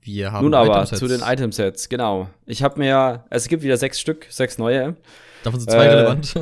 Wir 0.00 0.32
haben 0.32 0.44
Nun 0.44 0.54
aber 0.54 0.84
zu 0.84 1.06
den 1.08 1.22
Itemsets, 1.22 1.88
genau. 1.88 2.28
Ich 2.44 2.62
habe 2.62 2.78
mir, 2.78 3.24
es 3.30 3.48
gibt 3.48 3.62
wieder 3.62 3.78
sechs 3.78 4.00
Stück, 4.00 4.26
sechs 4.28 4.58
neue. 4.58 4.96
Davon 5.44 5.60
sind 5.60 5.70
zwei 5.70 5.86
Äh, 5.86 5.94
relevant. 5.94 6.34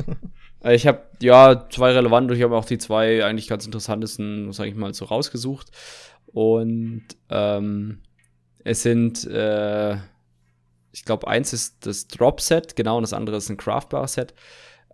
Äh, 0.63 0.75
Ich 0.75 0.87
habe 0.87 1.01
ja 1.21 1.67
zwei 1.69 1.91
relevant 1.91 2.31
und 2.31 2.37
ich 2.37 2.43
habe 2.43 2.55
auch 2.55 2.65
die 2.65 2.77
zwei 2.77 3.23
eigentlich 3.25 3.47
ganz 3.47 3.65
interessantesten, 3.65 4.51
sage 4.53 4.69
ich 4.69 4.75
mal, 4.75 4.93
so 4.93 5.05
rausgesucht. 5.05 5.71
Und 6.33 7.03
ähm, 7.29 7.99
es 8.63 8.83
sind, 8.83 9.25
äh, 9.25 9.95
ich 10.91 11.05
glaube, 11.05 11.27
eins 11.27 11.53
ist 11.53 11.85
das 11.85 12.07
Drop-Set, 12.07 12.75
genau, 12.75 12.97
und 12.97 13.03
das 13.03 13.13
andere 13.13 13.37
ist 13.37 13.49
ein 13.49 13.57
Craftbar-Set. 13.57 14.33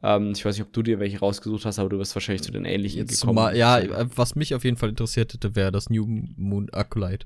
Ähm, 0.04 0.32
ich 0.36 0.46
weiß 0.46 0.56
nicht, 0.56 0.66
ob 0.66 0.74
du 0.74 0.84
dir 0.84 1.00
welche 1.00 1.20
rausgesucht 1.20 1.66
hast, 1.66 1.80
aber 1.80 1.90
du 1.90 1.98
wirst 1.98 2.16
wahrscheinlich 2.16 2.44
zu 2.44 2.52
den 2.52 2.66
ähnlichen 2.66 3.00
Jetzt 3.00 3.22
gekommen. 3.22 3.36
mal, 3.36 3.56
ja, 3.56 3.80
äh, 3.80 4.08
was 4.16 4.36
mich 4.36 4.54
auf 4.54 4.64
jeden 4.64 4.78
Fall 4.78 4.90
interessiert 4.90 5.34
hätte, 5.34 5.56
wäre 5.56 5.72
das 5.72 5.90
New 5.90 6.06
Moon 6.06 6.70
Acolyte. 6.72 7.26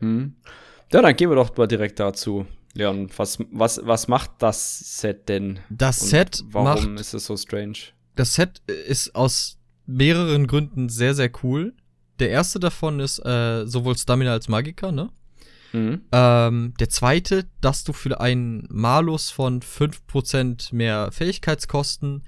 Hm. 0.00 0.34
Ja, 0.92 1.02
dann 1.02 1.16
gehen 1.16 1.30
wir 1.30 1.36
doch 1.36 1.56
mal 1.56 1.66
direkt 1.66 1.98
dazu. 1.98 2.46
Leon, 2.74 3.08
was, 3.16 3.38
was, 3.50 3.80
was 3.84 4.06
macht 4.06 4.30
das 4.38 5.00
Set 5.00 5.28
denn? 5.28 5.58
Das 5.70 6.02
Und 6.02 6.08
Set 6.08 6.44
warum 6.50 6.92
macht 6.94 7.00
ist 7.00 7.14
es 7.14 7.26
so 7.26 7.36
strange? 7.36 7.78
Das 8.14 8.34
Set 8.34 8.60
ist 8.66 9.14
aus 9.14 9.58
mehreren 9.86 10.46
Gründen 10.46 10.88
sehr, 10.88 11.14
sehr 11.14 11.30
cool. 11.42 11.74
Der 12.18 12.30
erste 12.30 12.58
davon 12.58 13.00
ist 13.00 13.18
äh, 13.24 13.66
sowohl 13.66 13.96
Stamina 13.96 14.32
als 14.32 14.48
Magiker, 14.48 14.92
ne? 14.92 15.10
Mhm. 15.72 16.02
Ähm, 16.12 16.74
der 16.80 16.88
zweite, 16.88 17.44
dass 17.60 17.84
du 17.84 17.92
für 17.92 18.20
einen 18.20 18.66
Malus 18.70 19.30
von 19.30 19.60
5% 19.60 20.74
mehr 20.74 21.10
Fähigkeitskosten 21.12 22.22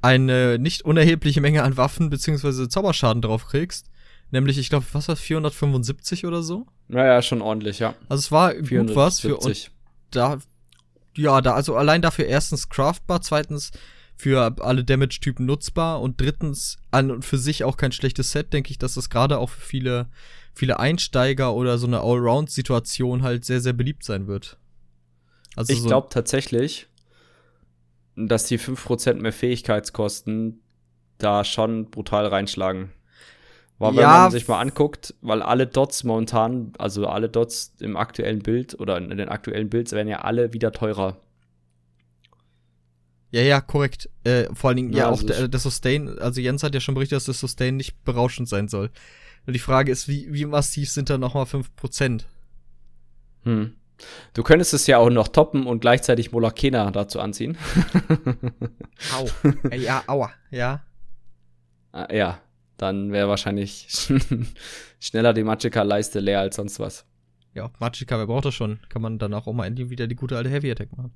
eine 0.00 0.58
nicht 0.58 0.82
unerhebliche 0.82 1.40
Menge 1.40 1.62
an 1.62 1.76
Waffen 1.76 2.10
bzw. 2.10 2.68
Zauberschaden 2.68 3.22
drauf 3.22 3.46
kriegst. 3.46 3.90
Nämlich, 4.30 4.58
ich 4.58 4.68
glaube, 4.68 4.86
was 4.92 5.08
war 5.08 5.14
das, 5.14 5.22
475 5.22 6.26
oder 6.26 6.42
so? 6.42 6.66
Naja, 6.88 7.22
schon 7.22 7.42
ordentlich, 7.42 7.78
ja. 7.78 7.94
Also 8.08 8.20
es 8.20 8.32
war 8.32 8.54
gut 8.54 8.94
was 8.94 9.20
für 9.20 9.36
und 9.36 9.42
470. 9.42 9.70
da, 10.10 10.38
ja, 11.16 11.40
da, 11.40 11.54
also 11.54 11.76
allein 11.76 12.02
dafür 12.02 12.26
erstens 12.26 12.68
craftbar, 12.68 13.20
zweitens 13.20 13.72
für 14.16 14.56
alle 14.60 14.82
Damage-Typen 14.84 15.44
nutzbar 15.46 16.00
und 16.00 16.20
drittens 16.20 16.78
an 16.90 17.10
und 17.10 17.24
für 17.24 17.38
sich 17.38 17.64
auch 17.64 17.76
kein 17.76 17.92
schlechtes 17.92 18.32
Set, 18.32 18.52
denke 18.52 18.70
ich, 18.70 18.78
dass 18.78 18.94
das 18.94 19.10
gerade 19.10 19.38
auch 19.38 19.50
für 19.50 19.60
viele, 19.60 20.08
viele 20.54 20.80
Einsteiger 20.80 21.54
oder 21.54 21.76
so 21.78 21.86
eine 21.86 22.00
Allround-Situation 22.00 23.22
halt 23.22 23.44
sehr, 23.44 23.60
sehr 23.60 23.74
beliebt 23.74 24.04
sein 24.04 24.26
wird. 24.26 24.58
Also 25.54 25.72
ich 25.72 25.80
so- 25.80 25.88
glaube 25.88 26.08
tatsächlich, 26.10 26.88
dass 28.16 28.44
die 28.44 28.58
5% 28.58 29.20
mehr 29.20 29.32
Fähigkeitskosten 29.32 30.60
da 31.18 31.44
schon 31.44 31.90
brutal 31.90 32.26
reinschlagen. 32.26 32.90
Weil 33.78 33.96
wenn 33.96 34.02
Ja, 34.02 34.18
man 34.22 34.30
sich 34.30 34.48
mal 34.48 34.60
anguckt, 34.60 35.14
weil 35.20 35.42
alle 35.42 35.66
Dots 35.66 36.04
momentan, 36.04 36.72
also 36.78 37.06
alle 37.08 37.28
Dots 37.28 37.74
im 37.80 37.96
aktuellen 37.96 38.40
Bild 38.40 38.78
oder 38.80 38.96
in 38.98 39.10
den 39.10 39.28
aktuellen 39.28 39.68
Builds 39.68 39.92
werden 39.92 40.08
ja 40.08 40.20
alle 40.22 40.52
wieder 40.54 40.72
teurer. 40.72 41.18
Ja, 43.30 43.42
ja, 43.42 43.60
korrekt. 43.60 44.08
Äh, 44.24 44.44
vor 44.54 44.68
allen 44.68 44.76
Dingen, 44.76 44.92
ja, 44.92 44.98
Ja, 45.00 45.06
auch 45.08 45.12
also 45.12 45.26
der, 45.26 45.44
ich- 45.44 45.50
der 45.50 45.60
Sustain, 45.60 46.18
also 46.18 46.40
Jens 46.40 46.62
hat 46.62 46.74
ja 46.74 46.80
schon 46.80 46.94
berichtet, 46.94 47.16
dass 47.16 47.24
das 47.26 47.40
Sustain 47.40 47.76
nicht 47.76 48.02
berauschend 48.04 48.48
sein 48.48 48.68
soll. 48.68 48.90
Nur 49.46 49.52
die 49.52 49.58
Frage 49.58 49.92
ist, 49.92 50.08
wie, 50.08 50.32
wie 50.32 50.44
massiv 50.44 50.90
sind 50.90 51.10
da 51.10 51.18
nochmal 51.18 51.44
5%? 51.46 52.24
Hm. 53.44 53.74
Du 54.34 54.42
könntest 54.42 54.74
es 54.74 54.86
ja 54.86 54.98
auch 54.98 55.08
noch 55.08 55.28
toppen 55.28 55.66
und 55.66 55.80
gleichzeitig 55.80 56.30
Molakena 56.32 56.90
dazu 56.90 57.18
anziehen. 57.20 57.56
Au. 59.14 59.26
Äh, 59.70 59.78
ja, 59.80 60.02
aua. 60.06 60.30
Ja. 60.50 60.84
Ah, 61.92 62.12
ja, 62.12 62.40
dann 62.76 63.12
wäre 63.12 63.28
wahrscheinlich 63.28 63.88
schneller 65.00 65.32
die 65.32 65.44
Magicka-Leiste 65.44 66.20
leer 66.20 66.40
als 66.40 66.56
sonst 66.56 66.78
was. 66.78 67.06
Ja, 67.54 67.70
Magicka, 67.78 68.18
wer 68.18 68.26
braucht 68.26 68.44
das 68.44 68.54
schon? 68.54 68.80
Kann 68.90 69.00
man 69.00 69.18
dann 69.18 69.32
auch 69.32 69.50
mal 69.52 69.64
endlich 69.66 69.88
wieder 69.88 70.06
die 70.06 70.16
gute 70.16 70.36
alte 70.36 70.50
Heavy 70.50 70.70
Attack 70.70 70.94
machen. 70.96 71.14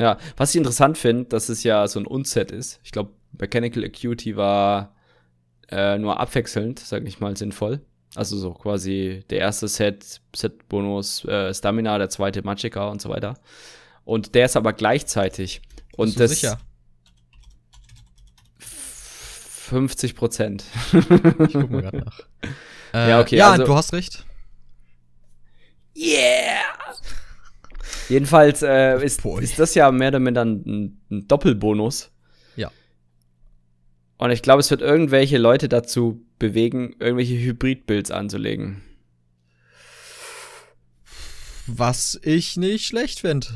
Ja, 0.00 0.18
was 0.36 0.50
ich 0.50 0.56
interessant 0.56 0.96
finde, 0.98 1.24
dass 1.24 1.48
es 1.48 1.62
ja 1.64 1.86
so 1.88 1.98
ein 2.00 2.06
Unset 2.06 2.50
ist. 2.52 2.80
Ich 2.84 2.92
glaube, 2.92 3.10
Mechanical 3.38 3.84
Acuity 3.84 4.36
war 4.36 4.94
äh, 5.70 5.98
nur 5.98 6.20
abwechselnd, 6.20 6.78
sage 6.78 7.06
ich 7.08 7.20
mal, 7.20 7.36
sinnvoll. 7.36 7.80
Also 8.14 8.36
so 8.38 8.52
quasi 8.54 9.22
der 9.30 9.38
erste 9.40 9.68
Set, 9.68 10.20
Set-Bonus 10.34 11.24
äh, 11.26 11.52
Stamina, 11.52 11.98
der 11.98 12.08
zweite 12.08 12.42
Magicka 12.42 12.88
und 12.88 13.02
so 13.02 13.08
weiter. 13.10 13.34
Und 14.04 14.34
der 14.34 14.46
ist 14.46 14.56
aber 14.56 14.72
gleichzeitig. 14.72 15.60
Und 15.96 16.06
Bist 16.06 16.16
du 16.16 16.20
das 16.22 16.30
sicher? 16.30 16.58
50 18.58 20.14
Prozent. 20.14 20.64
Ich 20.92 21.52
guck 21.52 21.70
mal 21.70 21.82
gerade 21.82 21.98
nach. 21.98 22.20
Äh, 22.94 23.08
Ja, 23.10 23.20
okay, 23.20 23.36
Ja, 23.36 23.50
also- 23.52 23.64
du 23.64 23.74
hast 23.74 23.92
recht. 23.92 24.24
Yeah! 25.94 26.62
Jedenfalls 28.08 28.62
äh, 28.62 29.04
ist, 29.04 29.22
Boy. 29.22 29.42
ist 29.42 29.58
das 29.58 29.74
ja 29.74 29.90
mehr 29.90 30.08
oder 30.08 30.20
minder 30.20 30.44
ein, 30.44 30.98
ein 31.10 31.28
Doppelbonus. 31.28 32.10
Ja. 32.56 32.70
Und 34.16 34.30
ich 34.30 34.42
glaube, 34.42 34.60
es 34.60 34.70
wird 34.70 34.80
irgendwelche 34.80 35.38
Leute 35.38 35.68
dazu 35.68 36.24
bewegen, 36.38 36.96
irgendwelche 36.98 37.34
Hybrid-Builds 37.34 38.10
anzulegen. 38.10 38.82
Was 41.66 42.18
ich 42.22 42.56
nicht 42.56 42.86
schlecht 42.86 43.20
finde. 43.20 43.46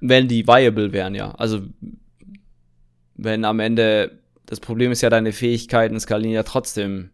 Wenn 0.00 0.28
die 0.28 0.46
viable 0.46 0.92
wären, 0.92 1.14
ja. 1.14 1.32
Also, 1.32 1.60
wenn 3.14 3.44
am 3.44 3.60
Ende, 3.60 4.18
das 4.46 4.60
Problem 4.60 4.90
ist 4.90 5.02
ja, 5.02 5.10
deine 5.10 5.32
Fähigkeiten 5.32 6.00
skalieren 6.00 6.34
ja 6.34 6.42
trotzdem 6.42 7.10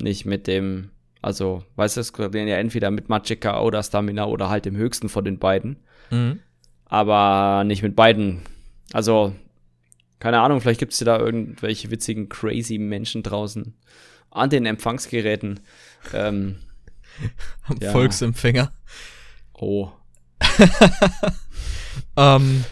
nicht 0.00 0.24
mit 0.24 0.46
dem, 0.46 0.90
also, 1.22 1.64
weißt 1.76 1.96
du, 1.96 2.00
es 2.00 2.08
skalieren 2.08 2.48
ja 2.48 2.56
entweder 2.56 2.90
mit 2.90 3.08
Magicka 3.08 3.60
oder 3.60 3.82
Stamina 3.82 4.26
oder 4.26 4.48
halt 4.48 4.64
dem 4.64 4.76
höchsten 4.76 5.08
von 5.08 5.24
den 5.24 5.38
beiden. 5.38 5.76
Mhm. 6.10 6.40
aber 6.86 7.64
nicht 7.64 7.82
mit 7.82 7.94
beiden. 7.94 8.40
Also, 8.94 9.34
keine 10.20 10.40
Ahnung, 10.40 10.60
vielleicht 10.60 10.80
gibt 10.80 10.92
es 10.94 11.00
ja 11.00 11.04
da 11.04 11.18
irgendwelche 11.18 11.90
witzigen, 11.90 12.28
crazy 12.30 12.78
Menschen 12.78 13.22
draußen 13.22 13.74
an 14.30 14.48
den 14.50 14.64
Empfangsgeräten. 14.66 15.60
Ähm, 16.14 16.56
Am 17.68 17.76
Ja. 17.82 17.90
Volksempfänger. 17.92 18.72
oh. 19.54 19.90
Ähm, 22.16 22.64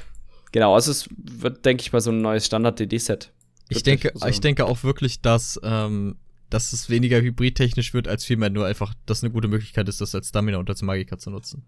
Genau, 0.52 0.74
also 0.74 0.90
es 0.90 1.08
wird, 1.18 1.66
denke 1.66 1.82
ich 1.82 1.92
mal, 1.92 2.00
so 2.00 2.10
ein 2.10 2.22
neues 2.22 2.46
Standard-DD-Set. 2.46 3.30
ich 3.68 3.82
denke, 3.82 4.12
also- 4.14 4.26
ich 4.28 4.40
denke 4.40 4.64
auch 4.64 4.84
wirklich, 4.84 5.20
dass, 5.20 5.60
ähm, 5.62 6.16
dass 6.50 6.72
es 6.72 6.88
weniger 6.88 7.20
hybridtechnisch 7.20 7.94
wird, 7.94 8.08
als 8.08 8.24
vielmehr 8.24 8.50
nur 8.50 8.66
einfach, 8.66 8.94
dass 9.06 9.22
eine 9.22 9.32
gute 9.32 9.48
Möglichkeit 9.48 9.88
ist, 9.88 10.00
das 10.00 10.14
als 10.14 10.28
Stamina 10.28 10.58
und 10.58 10.68
als 10.70 10.82
Magika 10.82 11.18
zu 11.18 11.30
nutzen. 11.30 11.64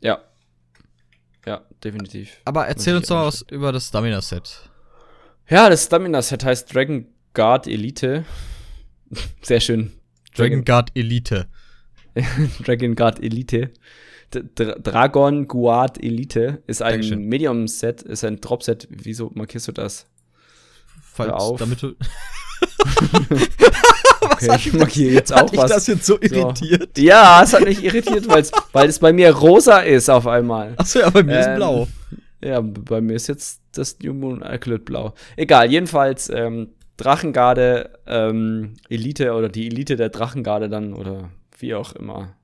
Ja. 0.00 0.22
Ja, 1.46 1.62
definitiv. 1.82 2.40
Aber 2.44 2.66
erzähl 2.66 2.96
uns 2.96 3.08
doch 3.08 3.26
was 3.26 3.42
über 3.50 3.72
das 3.72 3.88
Stamina-Set. 3.88 4.70
Ja, 5.48 5.68
das 5.68 5.84
Stamina-Set 5.84 6.44
heißt 6.44 6.72
Dragon 6.72 7.06
Guard 7.34 7.66
Elite. 7.66 8.24
Sehr 9.42 9.60
schön. 9.60 9.92
Dragon 10.34 10.64
Guard 10.64 10.90
Elite. 10.94 11.48
Dragon 12.64 12.94
Guard 12.94 13.22
Elite. 13.22 13.70
Dra 14.54 14.74
Dragon 14.78 15.46
Guard 15.46 16.02
Elite 16.02 16.62
ist 16.66 16.80
ein. 16.82 17.00
Medium-Set, 17.28 18.02
ist 18.02 18.24
ein 18.24 18.40
Drop-Set. 18.40 18.88
Wieso 18.90 19.30
markierst 19.34 19.68
du 19.68 19.72
das? 19.72 20.06
Falls, 21.14 21.58
damit 21.58 21.82
du. 21.82 21.94
Okay, 24.22 24.54
ich 24.56 24.72
markiere 24.72 25.14
jetzt 25.14 25.32
auch 25.32 25.50
dich 25.50 25.58
was. 25.58 25.70
das 25.70 25.86
jetzt 25.86 26.06
so 26.06 26.18
irritiert? 26.20 26.96
Ja, 26.98 27.42
es 27.42 27.52
hat 27.52 27.64
mich 27.64 27.82
irritiert, 27.82 28.28
weil 28.72 28.88
es 28.88 28.98
bei 28.98 29.12
mir 29.12 29.34
rosa 29.34 29.78
ist 29.78 30.08
auf 30.08 30.26
einmal. 30.26 30.74
Achso, 30.76 31.00
ja, 31.00 31.10
bei 31.10 31.22
mir 31.22 31.40
ist 31.40 31.46
Ähm, 31.46 31.56
blau. 31.56 31.88
Ja, 32.42 32.60
bei 32.60 33.00
mir 33.00 33.14
ist 33.14 33.28
jetzt 33.28 33.60
das 33.72 33.98
New 34.00 34.14
Moon 34.14 34.42
Alkalit 34.42 34.84
blau. 34.84 35.14
Egal, 35.36 35.70
jedenfalls 35.70 36.28
ähm, 36.28 36.70
Drachengarde 36.96 37.90
ähm, 38.06 38.74
Elite 38.88 39.32
oder 39.32 39.48
die 39.48 39.66
Elite 39.66 39.96
der 39.96 40.08
Drachengarde 40.08 40.68
dann 40.68 40.92
oder 40.92 41.30
wie 41.58 41.74
auch 41.74 41.92
immer. 41.94 42.34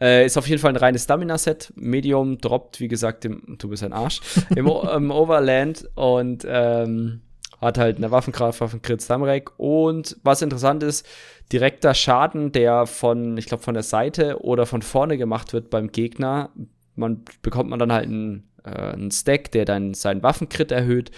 Äh, 0.00 0.26
ist 0.26 0.36
auf 0.36 0.48
jeden 0.48 0.60
Fall 0.60 0.72
ein 0.72 0.76
reines 0.76 1.04
Stamina-Set. 1.04 1.72
Medium 1.76 2.38
droppt, 2.38 2.80
wie 2.80 2.88
gesagt, 2.88 3.24
im, 3.24 3.56
du 3.58 3.68
bist 3.68 3.82
ein 3.82 3.92
Arsch, 3.92 4.20
im, 4.54 4.66
im 4.96 5.10
Overland 5.10 5.88
und 5.94 6.46
ähm, 6.48 7.22
hat 7.66 7.78
halt 7.78 7.96
eine 7.98 8.10
Waffenkraft, 8.10 8.60
Waffenkrit, 8.60 9.02
Stamrek. 9.02 9.50
Und 9.58 10.16
was 10.22 10.42
interessant 10.42 10.82
ist, 10.82 11.06
direkter 11.52 11.94
Schaden, 11.94 12.52
der 12.52 12.86
von, 12.86 13.36
ich 13.36 13.46
glaube, 13.46 13.62
von 13.62 13.74
der 13.74 13.82
Seite 13.82 14.40
oder 14.42 14.66
von 14.66 14.82
vorne 14.82 15.18
gemacht 15.18 15.52
wird 15.52 15.70
beim 15.70 15.92
Gegner, 15.92 16.50
man 16.94 17.24
bekommt 17.42 17.68
man 17.70 17.78
dann 17.78 17.92
halt 17.92 18.06
einen, 18.06 18.48
äh, 18.64 18.70
einen 18.70 19.10
Stack, 19.10 19.50
der 19.52 19.64
dann 19.64 19.94
seinen 19.94 20.22
Waffenkrit 20.22 20.72
erhöht. 20.72 21.10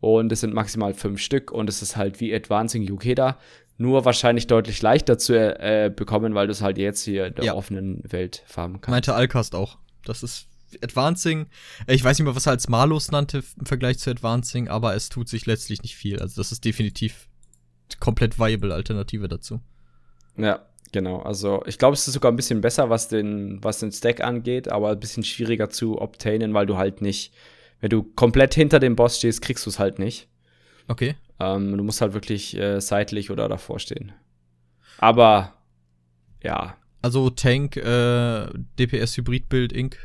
Und 0.00 0.30
es 0.32 0.40
sind 0.40 0.52
maximal 0.54 0.92
fünf 0.94 1.20
Stück 1.20 1.50
und 1.50 1.68
es 1.68 1.82
ist 1.82 1.96
halt 1.96 2.20
wie 2.20 2.34
Advancing 2.34 2.82
Yukeda. 2.82 3.38
Nur 3.78 4.04
wahrscheinlich 4.04 4.46
deutlich 4.46 4.80
leichter 4.82 5.18
zu 5.18 5.34
äh, 5.34 5.90
bekommen, 5.94 6.34
weil 6.34 6.46
du 6.46 6.52
es 6.52 6.62
halt 6.62 6.78
jetzt 6.78 7.02
hier 7.02 7.26
in 7.26 7.34
der 7.34 7.44
Ja. 7.44 7.54
offenen 7.54 8.02
Welt 8.10 8.42
farmen 8.46 8.80
kannst. 8.80 8.90
Meinte 8.90 9.14
Alcast 9.14 9.54
auch. 9.54 9.78
Das 10.04 10.22
ist 10.22 10.46
Advancing. 10.82 11.46
Äh, 11.86 11.94
Ich 11.94 12.04
weiß 12.04 12.18
nicht 12.18 12.24
mehr, 12.24 12.36
was 12.36 12.46
er 12.46 12.52
als 12.52 12.68
Malus 12.68 13.10
nannte 13.10 13.42
im 13.58 13.66
Vergleich 13.66 13.98
zu 13.98 14.10
Advancing, 14.10 14.68
aber 14.68 14.94
es 14.94 15.08
tut 15.08 15.28
sich 15.28 15.46
letztlich 15.46 15.82
nicht 15.82 15.96
viel. 15.96 16.18
Also 16.20 16.40
das 16.40 16.52
ist 16.52 16.64
definitiv 16.64 17.28
komplett 18.00 18.38
viable 18.38 18.74
Alternative 18.74 19.28
dazu. 19.28 19.60
Ja, 20.36 20.66
genau. 20.92 21.20
Also 21.20 21.62
ich 21.66 21.78
glaube, 21.78 21.94
es 21.94 22.06
ist 22.06 22.14
sogar 22.14 22.32
ein 22.32 22.36
bisschen 22.36 22.60
besser, 22.60 22.90
was 22.90 23.08
den, 23.08 23.62
was 23.62 23.78
den 23.80 23.92
Stack 23.92 24.20
angeht, 24.22 24.68
aber 24.68 24.90
ein 24.90 25.00
bisschen 25.00 25.24
schwieriger 25.24 25.70
zu 25.70 26.00
obtainen, 26.00 26.52
weil 26.54 26.66
du 26.66 26.76
halt 26.76 27.00
nicht, 27.00 27.32
wenn 27.80 27.90
du 27.90 28.02
komplett 28.02 28.54
hinter 28.54 28.78
dem 28.80 28.96
Boss 28.96 29.18
stehst, 29.18 29.40
kriegst 29.42 29.64
du 29.66 29.70
es 29.70 29.78
halt 29.78 29.98
nicht. 29.98 30.28
Okay. 30.88 31.16
Ähm, 31.38 31.76
du 31.76 31.84
musst 31.84 32.00
halt 32.00 32.14
wirklich 32.14 32.56
äh, 32.56 32.80
seitlich 32.80 33.30
oder 33.30 33.48
davor 33.48 33.78
stehen. 33.78 34.12
Aber 34.98 35.52
ja, 36.42 36.76
Also 37.02 37.30
Tank, 37.30 37.76
äh, 37.76 38.46
DPS 38.78 39.16
Hybrid 39.16 39.48
Build 39.48 39.72
Inc. 39.72 39.98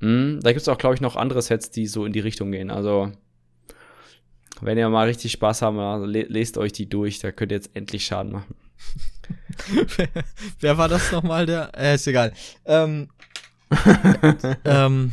Mhm, 0.00 0.40
da 0.42 0.50
gibt 0.52 0.62
es 0.62 0.68
auch, 0.68 0.78
glaube 0.78 0.94
ich, 0.94 1.00
noch 1.00 1.16
andere 1.16 1.42
Sets, 1.42 1.70
die 1.70 1.86
so 1.86 2.04
in 2.04 2.12
die 2.12 2.20
Richtung 2.20 2.50
gehen. 2.52 2.70
Also, 2.70 3.12
wenn 4.60 4.76
ihr 4.78 4.88
mal 4.88 5.06
richtig 5.06 5.32
Spaß 5.32 5.62
haben, 5.62 5.78
also 5.78 6.06
le 6.06 6.22
lest 6.22 6.58
euch 6.58 6.72
die 6.72 6.88
durch, 6.88 7.18
da 7.20 7.32
könnt 7.32 7.52
ihr 7.52 7.56
jetzt 7.56 7.70
endlich 7.74 8.04
Schaden 8.04 8.32
machen. 8.32 8.54
Wer 10.60 10.78
war 10.78 10.88
das 10.88 11.12
nochmal, 11.12 11.46
der? 11.46 11.70
Äh, 11.76 11.94
ist 11.94 12.06
egal. 12.06 12.32
Ähm, 12.64 13.08
ähm, 14.64 15.12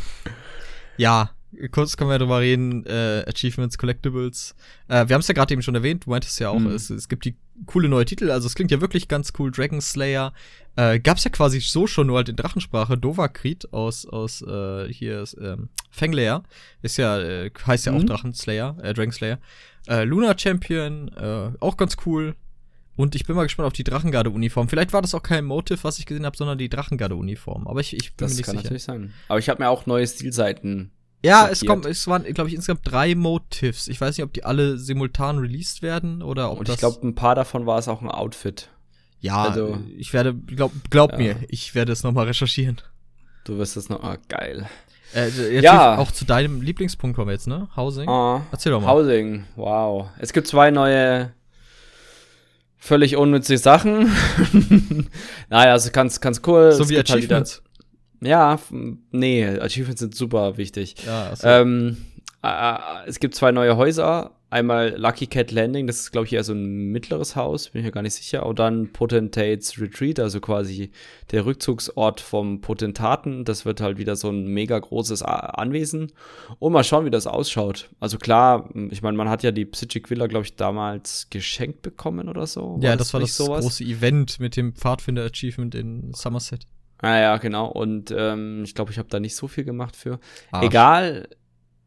ja, 0.98 1.30
kurz 1.72 1.96
können 1.98 2.10
wir 2.10 2.18
drüber 2.20 2.40
reden. 2.40 2.86
Äh, 2.86 3.24
Achievements, 3.28 3.78
Collectibles. 3.78 4.56
Äh, 4.88 5.08
wir 5.08 5.14
haben 5.14 5.22
es 5.22 5.28
ja 5.28 5.34
gerade 5.34 5.54
eben 5.54 5.62
schon 5.62 5.76
erwähnt. 5.76 6.06
Du 6.06 6.10
meintest 6.10 6.40
ja 6.40 6.50
auch, 6.50 6.60
Mhm. 6.60 6.72
es, 6.72 6.90
es 6.90 7.08
gibt 7.08 7.26
die 7.26 7.36
coole 7.66 7.90
neue 7.90 8.06
Titel. 8.06 8.30
Also 8.32 8.48
es 8.48 8.56
klingt 8.56 8.72
ja 8.72 8.82
wirklich 8.82 9.08
ganz 9.08 9.34
cool. 9.40 9.52
Dragon 9.52 9.82
Slayer. 9.82 10.34
Äh, 10.76 11.00
gab's 11.00 11.24
ja 11.24 11.32
quasi 11.32 11.60
so 11.60 11.88
schon 11.88 12.08
nur 12.08 12.18
halt 12.18 12.30
in 12.30 12.36
Drachensprache. 12.36 12.98
Dovakrit 12.98 13.74
aus 13.74 14.06
aus 14.06 14.42
äh, 14.44 14.92
hier 14.94 15.22
ist, 15.22 15.36
ähm, 15.42 15.70
Fanglair 15.90 16.44
ist 16.84 16.98
ja 16.98 17.20
äh, 17.20 17.50
heißt 17.66 17.88
ja 17.88 17.94
auch 17.94 18.02
Mhm. 18.02 18.08
Drachenslayer, 18.08 18.78
äh, 18.84 18.94
Dragon 18.94 19.12
Slayer. 19.12 19.40
Äh, 19.88 20.04
Luna 20.04 20.38
Champion, 20.38 21.08
äh, 21.16 21.52
auch 21.60 21.78
ganz 21.78 21.98
cool. 22.06 22.36
Und 22.96 23.14
ich 23.16 23.26
bin 23.26 23.36
mal 23.36 23.44
gespannt 23.44 23.68
auf 23.68 23.74
die 23.74 23.84
Drachengarde-Uniform. 23.84 24.70
Vielleicht 24.70 24.92
war 24.92 25.04
das 25.04 25.14
auch 25.14 25.22
kein 25.22 25.46
Motive, 25.46 25.84
was 25.84 26.00
ich 26.00 26.08
gesehen 26.08 26.26
habe, 26.26 26.36
sondern 26.36 26.58
die 26.58 26.68
Drachengarde-Uniform. 26.68 27.68
Aber 27.68 27.80
ich, 27.80 27.94
ich 27.96 28.16
bin 28.16 28.26
Das 28.26 28.32
mir 28.32 28.38
nicht 28.38 28.46
kann 28.46 28.56
sicher. 28.58 28.64
natürlich 28.64 28.84
sein. 28.84 29.14
Aber 29.28 29.38
ich 29.40 29.50
habe 29.50 29.62
mir 29.62 29.70
auch 29.70 29.86
neue 29.86 30.08
Stilseiten. 30.08 30.92
Ja, 31.24 31.48
es 31.50 31.66
kommt, 31.66 31.86
es 31.86 32.08
waren, 32.08 32.24
glaube 32.34 32.50
ich, 32.50 32.56
insgesamt 32.56 32.82
drei 32.84 33.16
Motives. 33.16 33.88
Ich 33.88 34.00
weiß 34.00 34.18
nicht, 34.18 34.24
ob 34.24 34.34
die 34.34 34.44
alle 34.46 34.78
simultan 34.78 35.40
released 35.40 35.82
werden 35.82 36.22
oder 36.22 36.52
ob 36.52 36.60
Und 36.60 36.70
ich 36.70 36.78
glaube, 36.78 37.06
ein 37.06 37.16
paar 37.16 37.36
davon 37.36 37.66
war 37.66 37.80
es 37.80 37.88
auch 37.88 38.02
ein 38.02 38.10
Outfit. 38.10 38.70
ja, 39.20 39.44
also- 39.44 39.80
ich 39.98 40.14
werde, 40.14 40.34
glaub, 40.36 40.72
glaub 40.92 41.14
Ja. 41.14 41.18
mir, 41.18 41.36
ich 41.50 41.74
werde 41.76 41.92
es 41.92 42.04
nochmal 42.04 42.28
recherchieren. 42.28 42.78
Du 43.46 43.58
wirst 43.58 43.78
es 43.78 43.90
noch. 43.90 44.04
Ah, 44.04 44.18
geil. 44.28 44.68
Äh, 45.16 45.60
Ja. 45.62 45.98
Auch 45.98 46.12
zu 46.12 46.26
deinem 46.26 46.62
Lieblingspunkt 46.62 47.16
kommen 47.16 47.30
wir 47.30 47.34
jetzt, 47.34 47.48
ne? 47.48 47.68
Housing. 47.76 48.08
Ah, 48.10 48.46
Erzähl 48.52 48.72
doch 48.74 48.82
mal. 48.82 48.90
Housing, 48.94 49.46
wow. 49.56 50.10
Es 50.20 50.34
gibt 50.34 50.48
zwei 50.48 50.70
neue 50.70 51.32
völlig 52.78 53.16
unnützige 53.16 53.58
Sachen. 53.58 54.12
naja, 55.50 55.72
also 55.72 55.90
ganz, 55.92 56.20
ganz 56.22 56.42
cool. 56.46 56.72
so 56.74 56.84
Es 56.84 56.90
wie 56.90 56.98
halt 56.98 57.10
Achievements. 57.10 57.62
Ja, 58.22 58.60
nee, 59.12 59.46
Achievements 59.46 60.00
sind 60.00 60.16
super 60.16 60.58
wichtig. 60.58 60.96
ja, 61.06 61.30
also, 61.30 61.48
Ähm, 61.48 61.98
äh, 62.44 62.78
es 63.06 63.20
gibt 63.20 63.36
zwei 63.36 63.52
neue 63.52 63.78
Häuser 63.78 64.32
einmal 64.50 64.96
Lucky 64.98 65.28
Cat 65.28 65.52
Landing, 65.52 65.88
das 65.88 66.00
ist, 66.00 66.12
glaube 66.12 66.28
ich, 66.28 66.34
eher 66.34 66.44
so 66.44 66.54
ein 66.54 66.92
mittleres 66.92 67.36
Haus, 67.36 67.70
bin 67.70 67.82
ich 67.82 67.86
ja 67.86 67.92
gar 67.92 68.02
nicht 68.02 68.14
sicher. 68.14 68.46
Und 68.46 68.60
dann 68.60 68.92
Potentates 68.92 69.80
Retreat, 69.80 70.20
also 70.20 70.40
quasi 70.40 70.92
der 71.32 71.46
Rückzugsort 71.46 72.22
vom 72.22 72.62
Potentaten. 72.62 73.46
Das 73.46 73.66
wird 73.66 73.82
halt 73.82 73.98
wieder 73.98 74.16
so 74.16 74.30
ein 74.30 74.48
mega 74.48 74.80
großes 74.80 75.22
Anwesen. 75.22 76.14
Und 76.60 76.74
mal 76.74 76.84
schauen, 76.84 77.06
wie 77.06 77.10
das 77.10 77.28
ausschaut. 77.28 77.90
Also 78.00 78.18
klar, 78.18 78.70
ich 78.90 79.02
meine, 79.02 79.18
man 79.18 79.30
hat 79.30 79.44
ja 79.44 79.52
die 79.52 79.66
Psychic 79.66 80.10
Villa, 80.10 80.28
glaube 80.28 80.46
ich, 80.46 80.56
damals 80.56 81.28
geschenkt 81.30 81.82
bekommen 81.82 82.30
oder 82.30 82.48
so. 82.48 82.80
Ja, 82.82 82.92
war 82.92 82.98
das, 82.98 83.08
das 83.08 83.14
war 83.14 83.22
das 83.22 83.38
sowas? 83.38 83.62
große 83.64 83.84
Event 83.84 84.40
mit 84.40 84.56
dem 84.56 84.74
Pfadfinder 84.74 85.26
Achievement 85.26 85.76
in 85.76 86.14
Somerset. 86.14 86.68
Ah 87.00 87.20
ja, 87.20 87.38
genau. 87.38 87.68
Und 87.68 88.14
ähm, 88.16 88.64
ich 88.64 88.74
glaube, 88.74 88.92
ich 88.92 88.98
habe 88.98 89.10
da 89.10 89.20
nicht 89.20 89.36
so 89.36 89.48
viel 89.48 89.64
gemacht 89.64 89.96
für. 89.96 90.20
Arsch. 90.52 90.66
Egal, 90.66 91.30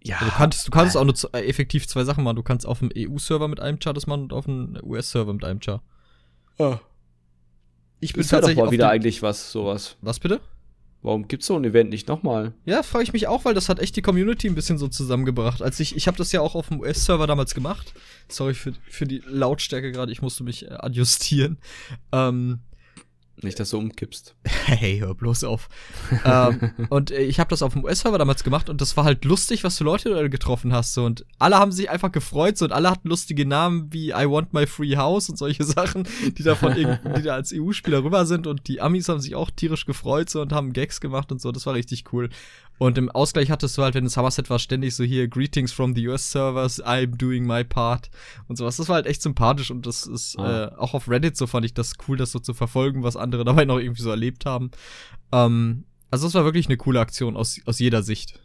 ja. 0.02 0.16
Also 0.16 0.30
du 0.30 0.36
kannst, 0.36 0.68
du 0.68 0.70
kannst 0.70 0.96
auch 0.96 1.04
nur 1.04 1.14
äh, 1.34 1.46
effektiv 1.46 1.86
zwei 1.86 2.04
Sachen 2.04 2.24
machen. 2.24 2.36
Du 2.36 2.42
kannst 2.42 2.66
auf 2.66 2.78
dem 2.78 2.90
EU-Server 2.96 3.48
mit 3.48 3.60
einem 3.60 3.78
Char 3.82 3.92
das 3.92 4.06
machen 4.06 4.22
und 4.22 4.32
auf 4.32 4.46
dem 4.46 4.78
US-Server 4.82 5.32
mit 5.32 5.44
einem 5.44 5.60
Char. 5.60 5.82
Oh. 6.58 6.76
Ich 8.00 8.14
bin 8.14 8.26
tatsächlich 8.26 8.56
doch 8.56 8.66
mal 8.66 8.70
wieder 8.70 8.88
eigentlich 8.88 9.22
was, 9.22 9.52
sowas. 9.52 9.96
Was 10.00 10.20
bitte? 10.20 10.40
Warum 11.02 11.28
gibt's 11.28 11.46
so 11.46 11.56
ein 11.56 11.64
Event 11.64 11.90
nicht 11.90 12.08
nochmal? 12.08 12.52
Ja, 12.66 12.82
frage 12.82 13.04
ich 13.04 13.12
mich 13.14 13.26
auch, 13.26 13.46
weil 13.46 13.54
das 13.54 13.70
hat 13.70 13.78
echt 13.78 13.96
die 13.96 14.02
Community 14.02 14.48
ein 14.48 14.54
bisschen 14.54 14.76
so 14.76 14.86
zusammengebracht. 14.88 15.62
Als 15.62 15.80
ich, 15.80 15.96
ich 15.96 16.06
habe 16.06 16.18
das 16.18 16.30
ja 16.32 16.42
auch 16.42 16.54
auf 16.54 16.68
dem 16.68 16.80
US-Server 16.80 17.26
damals 17.26 17.54
gemacht. 17.54 17.94
Sorry 18.28 18.52
für, 18.52 18.72
für 18.88 19.06
die 19.06 19.22
Lautstärke 19.26 19.92
gerade, 19.92 20.12
ich 20.12 20.20
musste 20.20 20.44
mich 20.44 20.66
äh, 20.66 20.74
adjustieren. 20.74 21.58
Ähm, 22.12 22.60
nicht, 23.44 23.58
dass 23.60 23.70
du 23.70 23.78
umkippst. 23.78 24.34
Hey, 24.70 25.00
hör 25.00 25.14
bloß 25.14 25.44
auf. 25.44 25.68
ähm, 26.24 26.72
und 26.90 27.10
äh, 27.10 27.22
ich 27.22 27.40
habe 27.40 27.50
das 27.50 27.62
auf 27.62 27.72
dem 27.72 27.82
US-Server 27.82 28.18
damals 28.18 28.44
gemacht 28.44 28.68
und 28.68 28.80
das 28.80 28.96
war 28.96 29.04
halt 29.04 29.24
lustig, 29.24 29.64
was 29.64 29.78
für 29.78 29.84
Leute 29.84 30.10
du 30.10 30.30
getroffen 30.30 30.72
hast. 30.72 30.94
So. 30.94 31.04
Und 31.04 31.26
alle 31.38 31.58
haben 31.58 31.72
sich 31.72 31.90
einfach 31.90 32.12
gefreut 32.12 32.56
so, 32.56 32.66
und 32.66 32.72
alle 32.72 32.88
hatten 32.88 33.08
lustige 33.08 33.46
Namen 33.46 33.92
wie 33.92 34.10
I 34.10 34.28
Want 34.28 34.52
My 34.52 34.66
Free 34.66 34.96
House 34.96 35.28
und 35.28 35.36
solche 35.36 35.64
Sachen, 35.70 36.06
die 36.38 36.42
da, 36.42 36.54
von 36.54 36.74
die 36.74 37.22
da 37.22 37.34
als 37.34 37.52
EU-Spieler 37.52 38.04
rüber 38.04 38.26
sind. 38.26 38.46
Und 38.46 38.68
die 38.68 38.80
Amis 38.80 39.08
haben 39.08 39.20
sich 39.20 39.34
auch 39.34 39.50
tierisch 39.50 39.86
gefreut 39.86 40.30
so, 40.30 40.40
und 40.40 40.52
haben 40.52 40.72
Gags 40.72 41.00
gemacht 41.00 41.32
und 41.32 41.40
so. 41.40 41.50
Das 41.50 41.66
war 41.66 41.74
richtig 41.74 42.12
cool. 42.12 42.30
Und 42.80 42.96
im 42.96 43.10
Ausgleich 43.10 43.50
hattest 43.50 43.76
du 43.76 43.82
halt, 43.82 43.94
wenn 43.94 44.06
es 44.06 44.14
Somerset 44.14 44.48
war, 44.48 44.58
ständig 44.58 44.96
so 44.96 45.04
hier 45.04 45.28
Greetings 45.28 45.70
from 45.70 45.94
the 45.94 46.08
US 46.08 46.30
Servers, 46.30 46.82
I'm 46.82 47.14
doing 47.14 47.46
my 47.46 47.62
part 47.62 48.08
und 48.48 48.56
sowas. 48.56 48.78
Das 48.78 48.88
war 48.88 48.94
halt 48.94 49.04
echt 49.04 49.20
sympathisch 49.20 49.70
und 49.70 49.84
das 49.84 50.06
ist 50.06 50.38
ah. 50.38 50.64
äh, 50.64 50.76
auch 50.76 50.94
auf 50.94 51.06
Reddit 51.06 51.36
so 51.36 51.46
fand 51.46 51.66
ich 51.66 51.74
das 51.74 51.92
cool, 52.08 52.16
das 52.16 52.32
so 52.32 52.38
zu 52.38 52.54
verfolgen, 52.54 53.02
was 53.02 53.16
andere 53.16 53.44
dabei 53.44 53.66
noch 53.66 53.78
irgendwie 53.78 54.00
so 54.00 54.08
erlebt 54.08 54.46
haben. 54.46 54.70
Ähm, 55.30 55.84
also 56.10 56.26
das 56.26 56.32
war 56.32 56.46
wirklich 56.46 56.68
eine 56.68 56.78
coole 56.78 57.00
Aktion 57.00 57.36
aus, 57.36 57.60
aus 57.66 57.80
jeder 57.80 58.02
Sicht. 58.02 58.40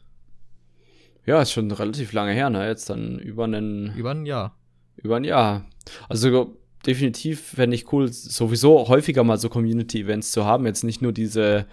Ja, 1.26 1.42
ist 1.42 1.54
schon 1.54 1.72
relativ 1.72 2.12
lange 2.12 2.34
her, 2.34 2.50
ne? 2.50 2.68
Jetzt 2.68 2.90
dann 2.90 3.18
über 3.20 3.46
einen. 3.46 3.96
Über 3.96 4.12
ein 4.12 4.26
Jahr. 4.26 4.58
Über 4.98 5.16
ein 5.16 5.24
Jahr. 5.24 5.66
Also 6.10 6.58
definitiv 6.86 7.40
fände 7.40 7.74
ich 7.74 7.90
cool, 7.94 8.12
sowieso 8.12 8.90
häufiger 8.90 9.24
mal 9.24 9.38
so 9.38 9.48
Community-Events 9.48 10.34
zu 10.34 10.44
haben. 10.44 10.66
Jetzt 10.66 10.84
nicht 10.84 11.02
nur 11.02 11.14
diese 11.14 11.68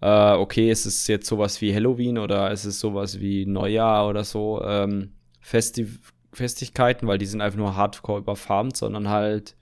äh, 0.00 0.32
okay, 0.32 0.70
ist 0.70 0.86
es 0.86 1.06
jetzt 1.06 1.26
sowas 1.26 1.60
wie 1.60 1.74
Halloween 1.74 2.18
oder 2.18 2.50
ist 2.50 2.64
es 2.64 2.80
sowas 2.80 3.20
wie 3.20 3.46
Neujahr 3.46 4.08
oder 4.08 4.24
so, 4.24 4.62
ähm, 4.64 5.12
Festiv 5.40 6.00
Festigkeiten, 6.36 7.06
weil 7.08 7.18
die 7.18 7.26
sind 7.26 7.40
einfach 7.40 7.58
nur 7.58 7.76
hardcore 7.76 8.20
überfarmt, 8.20 8.76
sondern 8.76 9.08
halt, 9.08 9.56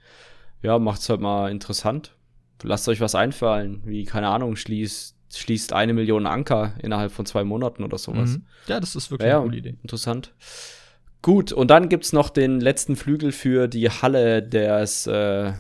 ja, 0.60 0.78
macht 0.78 1.00
es 1.00 1.08
halt 1.08 1.20
mal 1.20 1.50
interessant. 1.50 2.16
Lasst 2.62 2.88
euch 2.88 3.00
was 3.00 3.14
einfallen, 3.14 3.82
wie, 3.84 4.04
keine 4.04 4.28
Ahnung, 4.28 4.56
schließt, 4.56 5.16
schließt 5.32 5.72
eine 5.72 5.94
Million 5.94 6.26
Anker 6.26 6.74
innerhalb 6.82 7.12
von 7.12 7.26
zwei 7.26 7.44
Monaten 7.44 7.84
oder 7.84 7.98
sowas. 7.98 8.38
Mhm. 8.38 8.46
Ja, 8.66 8.80
das 8.80 8.96
ist 8.96 9.10
wirklich 9.10 9.28
ja, 9.28 9.36
eine 9.36 9.46
coole 9.46 9.58
Idee. 9.58 9.76
Interessant. 9.82 10.32
Gut, 11.22 11.52
und 11.52 11.70
dann 11.70 11.88
gibt's 11.88 12.12
noch 12.12 12.28
den 12.28 12.60
letzten 12.60 12.96
Flügel 12.96 13.32
für 13.32 13.68
die 13.68 13.88
Halle 13.88 14.42
des, 14.42 15.06
äh, 15.06 15.52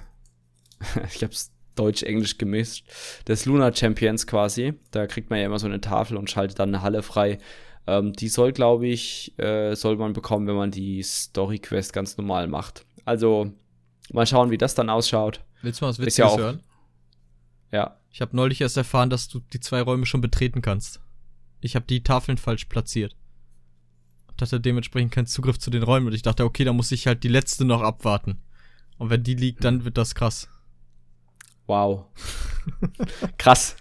ich 1.14 1.22
hab's 1.22 1.53
Deutsch-Englisch 1.74 2.38
gemischt, 2.38 2.86
des 3.26 3.46
Lunar 3.46 3.74
Champions 3.74 4.26
quasi. 4.26 4.74
Da 4.90 5.06
kriegt 5.06 5.30
man 5.30 5.38
ja 5.38 5.46
immer 5.46 5.58
so 5.58 5.66
eine 5.66 5.80
Tafel 5.80 6.16
und 6.16 6.30
schaltet 6.30 6.58
dann 6.58 6.68
eine 6.68 6.82
Halle 6.82 7.02
frei. 7.02 7.38
Ähm, 7.86 8.12
die 8.12 8.28
soll, 8.28 8.52
glaube 8.52 8.86
ich, 8.86 9.38
äh, 9.38 9.74
soll 9.74 9.96
man 9.96 10.12
bekommen, 10.12 10.46
wenn 10.46 10.56
man 10.56 10.70
die 10.70 11.02
Story-Quest 11.02 11.92
ganz 11.92 12.16
normal 12.16 12.46
macht. 12.46 12.86
Also, 13.04 13.52
mal 14.12 14.26
schauen, 14.26 14.50
wie 14.50 14.58
das 14.58 14.74
dann 14.74 14.88
ausschaut. 14.88 15.44
Willst 15.62 15.80
du 15.80 15.84
mal 15.84 15.90
was 15.90 15.98
Witziges 15.98 16.16
ja 16.16 16.36
hören? 16.36 16.60
Ja. 17.72 17.98
Ich 18.10 18.20
habe 18.20 18.36
neulich 18.36 18.60
erst 18.60 18.76
erfahren, 18.76 19.10
dass 19.10 19.28
du 19.28 19.40
die 19.40 19.60
zwei 19.60 19.82
Räume 19.82 20.06
schon 20.06 20.20
betreten 20.20 20.62
kannst. 20.62 21.00
Ich 21.60 21.74
habe 21.74 21.86
die 21.86 22.02
Tafeln 22.02 22.38
falsch 22.38 22.66
platziert. 22.66 23.16
Und 24.28 24.40
hatte 24.40 24.60
dementsprechend 24.60 25.12
keinen 25.12 25.26
Zugriff 25.26 25.58
zu 25.58 25.70
den 25.70 25.82
Räumen. 25.82 26.06
Und 26.06 26.14
ich 26.14 26.22
dachte, 26.22 26.44
okay, 26.44 26.64
da 26.64 26.72
muss 26.72 26.92
ich 26.92 27.06
halt 27.06 27.24
die 27.24 27.28
letzte 27.28 27.64
noch 27.64 27.82
abwarten. 27.82 28.38
Und 28.98 29.10
wenn 29.10 29.24
die 29.24 29.34
liegt, 29.34 29.64
dann 29.64 29.84
wird 29.84 29.98
das 29.98 30.14
krass. 30.14 30.48
Wow. 31.66 32.06
Krass. 33.38 33.76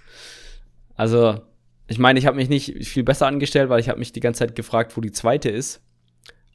Also, 0.96 1.42
ich 1.88 2.00
meine, 2.00 2.20
ich 2.20 2.26
habe 2.26 2.38
mich 2.38 2.50
nicht 2.50 2.88
viel 2.88 3.04
besser 3.04 3.28
angestellt, 3.28 3.70
weil 3.70 3.80
ich 3.80 3.90
habe 3.90 4.00
mich 4.00 4.12
die 4.12 4.20
ganze 4.20 4.40
Zeit 4.40 4.56
gefragt, 4.56 4.96
wo 4.96 5.02
die 5.02 5.12
zweite 5.12 5.50
ist. 5.50 5.82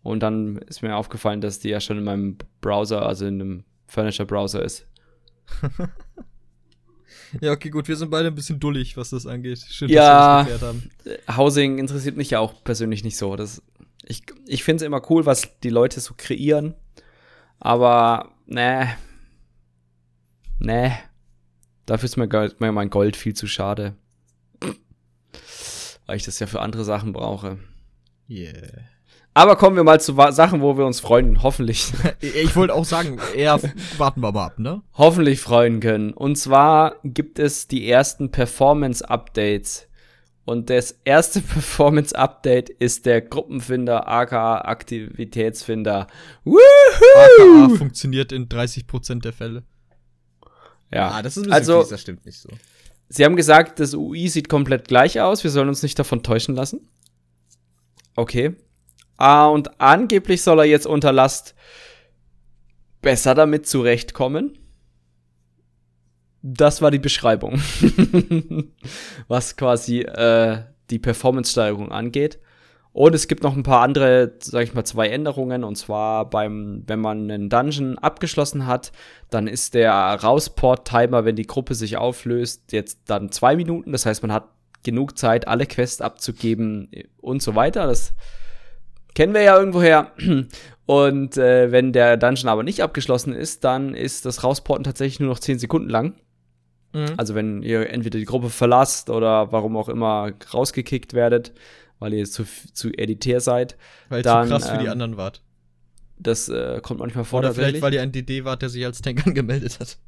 Und 0.02 0.22
dann 0.22 0.58
ist 0.58 0.82
mir 0.82 0.96
aufgefallen, 0.96 1.40
dass 1.40 1.58
die 1.58 1.68
ja 1.68 1.80
schon 1.80 1.98
in 1.98 2.04
meinem 2.04 2.38
Browser, 2.60 3.04
also 3.04 3.26
in 3.26 3.40
einem 3.40 3.64
Furniture-Browser 3.88 4.62
ist. 4.62 4.86
ja, 7.40 7.52
okay, 7.52 7.70
gut, 7.70 7.88
wir 7.88 7.96
sind 7.96 8.10
beide 8.10 8.28
ein 8.28 8.34
bisschen 8.34 8.60
dullig, 8.60 8.96
was 8.96 9.10
das 9.10 9.26
angeht. 9.26 9.58
Schön, 9.68 9.88
ja, 9.88 10.38
dass 10.38 10.46
wir 10.46 10.54
das 10.54 10.62
haben. 10.62 10.90
Housing 11.36 11.78
interessiert 11.78 12.16
mich 12.16 12.30
ja 12.30 12.38
auch 12.38 12.62
persönlich 12.64 13.04
nicht 13.04 13.16
so. 13.16 13.36
Das, 13.36 13.62
ich 14.04 14.22
ich 14.46 14.64
finde 14.64 14.84
es 14.84 14.86
immer 14.86 15.02
cool, 15.10 15.26
was 15.26 15.58
die 15.60 15.70
Leute 15.70 16.00
so 16.00 16.14
kreieren. 16.16 16.74
Aber, 17.60 18.32
ne, 18.46 18.96
ne, 20.60 20.96
Dafür 21.88 22.06
ist 22.06 22.18
mir 22.18 22.72
mein 22.72 22.90
Gold 22.90 23.16
viel 23.16 23.32
zu 23.32 23.46
schade. 23.46 23.94
Weil 26.04 26.16
ich 26.18 26.24
das 26.24 26.38
ja 26.38 26.46
für 26.46 26.60
andere 26.60 26.84
Sachen 26.84 27.14
brauche. 27.14 27.58
Yeah. 28.28 28.82
Aber 29.32 29.56
kommen 29.56 29.74
wir 29.74 29.84
mal 29.84 29.98
zu 29.98 30.14
Sachen, 30.32 30.60
wo 30.60 30.76
wir 30.76 30.84
uns 30.84 31.00
freuen, 31.00 31.42
hoffentlich. 31.42 31.90
ich 32.20 32.54
wollte 32.56 32.74
auch 32.74 32.84
sagen, 32.84 33.18
eher 33.34 33.58
warten 33.96 34.20
wir 34.20 34.32
mal 34.32 34.44
ab, 34.44 34.58
ne? 34.58 34.82
Hoffentlich 34.98 35.40
freuen 35.40 35.80
können. 35.80 36.12
Und 36.12 36.36
zwar 36.36 36.96
gibt 37.04 37.38
es 37.38 37.68
die 37.68 37.88
ersten 37.88 38.30
Performance-Updates. 38.30 39.88
Und 40.44 40.68
das 40.68 41.00
erste 41.04 41.40
Performance-Update 41.42 42.68
ist 42.68 43.06
der 43.06 43.22
Gruppenfinder, 43.22 44.08
aka 44.08 44.58
Aktivitätsfinder. 44.58 46.06
Woohoo! 46.44 46.58
AKA 47.64 47.76
funktioniert 47.78 48.30
in 48.30 48.50
30% 48.50 49.22
der 49.22 49.32
Fälle. 49.32 49.62
Ja, 50.92 51.10
ah, 51.10 51.22
das 51.22 51.36
ist 51.36 51.44
ein 51.44 51.50
bisschen 51.50 51.54
also, 51.54 51.80
fies, 51.80 51.88
das 51.90 52.00
stimmt 52.00 52.26
nicht 52.26 52.40
so. 52.40 52.48
Sie 53.08 53.24
haben 53.24 53.36
gesagt, 53.36 53.80
das 53.80 53.94
UI 53.94 54.28
sieht 54.28 54.48
komplett 54.48 54.88
gleich 54.88 55.20
aus. 55.20 55.42
Wir 55.42 55.50
sollen 55.50 55.68
uns 55.68 55.82
nicht 55.82 55.98
davon 55.98 56.22
täuschen 56.22 56.54
lassen. 56.54 56.88
Okay. 58.16 58.56
Ah, 59.16 59.46
und 59.46 59.80
angeblich 59.80 60.42
soll 60.42 60.60
er 60.60 60.64
jetzt 60.64 60.86
unter 60.86 61.12
Last 61.12 61.54
besser 63.00 63.34
damit 63.34 63.66
zurechtkommen. 63.66 64.58
Das 66.42 66.82
war 66.82 66.90
die 66.90 66.98
Beschreibung. 66.98 67.60
Was 69.28 69.56
quasi 69.56 70.00
äh, 70.00 70.64
die 70.90 70.98
Performance-Steuerung 70.98 71.90
angeht. 71.90 72.38
Und 72.92 73.14
es 73.14 73.28
gibt 73.28 73.42
noch 73.42 73.56
ein 73.56 73.62
paar 73.62 73.82
andere, 73.82 74.32
sag 74.40 74.64
ich 74.64 74.74
mal, 74.74 74.84
zwei 74.84 75.08
Änderungen. 75.08 75.62
Und 75.62 75.76
zwar 75.76 76.28
beim, 76.28 76.82
wenn 76.86 77.00
man 77.00 77.30
einen 77.30 77.48
Dungeon 77.48 77.98
abgeschlossen 77.98 78.66
hat, 78.66 78.92
dann 79.30 79.46
ist 79.46 79.74
der 79.74 79.92
Rausport-Timer, 79.92 81.24
wenn 81.24 81.36
die 81.36 81.46
Gruppe 81.46 81.74
sich 81.74 81.96
auflöst, 81.96 82.72
jetzt 82.72 83.00
dann 83.06 83.30
zwei 83.30 83.56
Minuten. 83.56 83.92
Das 83.92 84.06
heißt, 84.06 84.22
man 84.22 84.32
hat 84.32 84.48
genug 84.82 85.18
Zeit, 85.18 85.46
alle 85.46 85.66
Quests 85.66 86.00
abzugeben 86.00 86.90
und 87.20 87.42
so 87.42 87.54
weiter. 87.54 87.86
Das 87.86 88.14
kennen 89.14 89.34
wir 89.34 89.42
ja 89.42 89.56
irgendwoher. 89.58 90.12
Und 90.86 91.36
äh, 91.36 91.70
wenn 91.70 91.92
der 91.92 92.16
Dungeon 92.16 92.48
aber 92.48 92.62
nicht 92.62 92.82
abgeschlossen 92.82 93.34
ist, 93.34 93.62
dann 93.62 93.94
ist 93.94 94.24
das 94.24 94.42
Rausporten 94.42 94.84
tatsächlich 94.84 95.20
nur 95.20 95.28
noch 95.28 95.38
zehn 95.38 95.58
Sekunden 95.58 95.90
lang. 95.90 96.14
Mhm. 96.94 97.14
Also 97.18 97.34
wenn 97.34 97.62
ihr 97.62 97.90
entweder 97.90 98.18
die 98.18 98.24
Gruppe 98.24 98.48
verlasst 98.48 99.10
oder 99.10 99.52
warum 99.52 99.76
auch 99.76 99.90
immer 99.90 100.32
rausgekickt 100.54 101.12
werdet, 101.12 101.52
weil 101.98 102.14
ihr 102.14 102.24
zu, 102.26 102.44
zu 102.72 102.90
editär 102.92 103.40
seid. 103.40 103.76
Weil 104.08 104.20
ihr 104.20 104.24
zu 104.24 104.48
krass 104.48 104.66
ähm, 104.66 104.70
für 104.70 104.78
die 104.78 104.86
ähm, 104.86 104.92
anderen 104.92 105.16
wart. 105.16 105.42
Das 106.18 106.48
äh, 106.48 106.80
kommt 106.82 107.00
manchmal 107.00 107.24
vor. 107.24 107.40
Oder 107.40 107.54
vielleicht, 107.54 107.80
weil 107.80 107.94
ihr 107.94 108.02
ein 108.02 108.12
DD 108.12 108.44
wart, 108.44 108.62
der 108.62 108.68
sich 108.68 108.84
als 108.84 109.00
Tank 109.02 109.24
angemeldet 109.26 109.78
hat. 109.80 109.98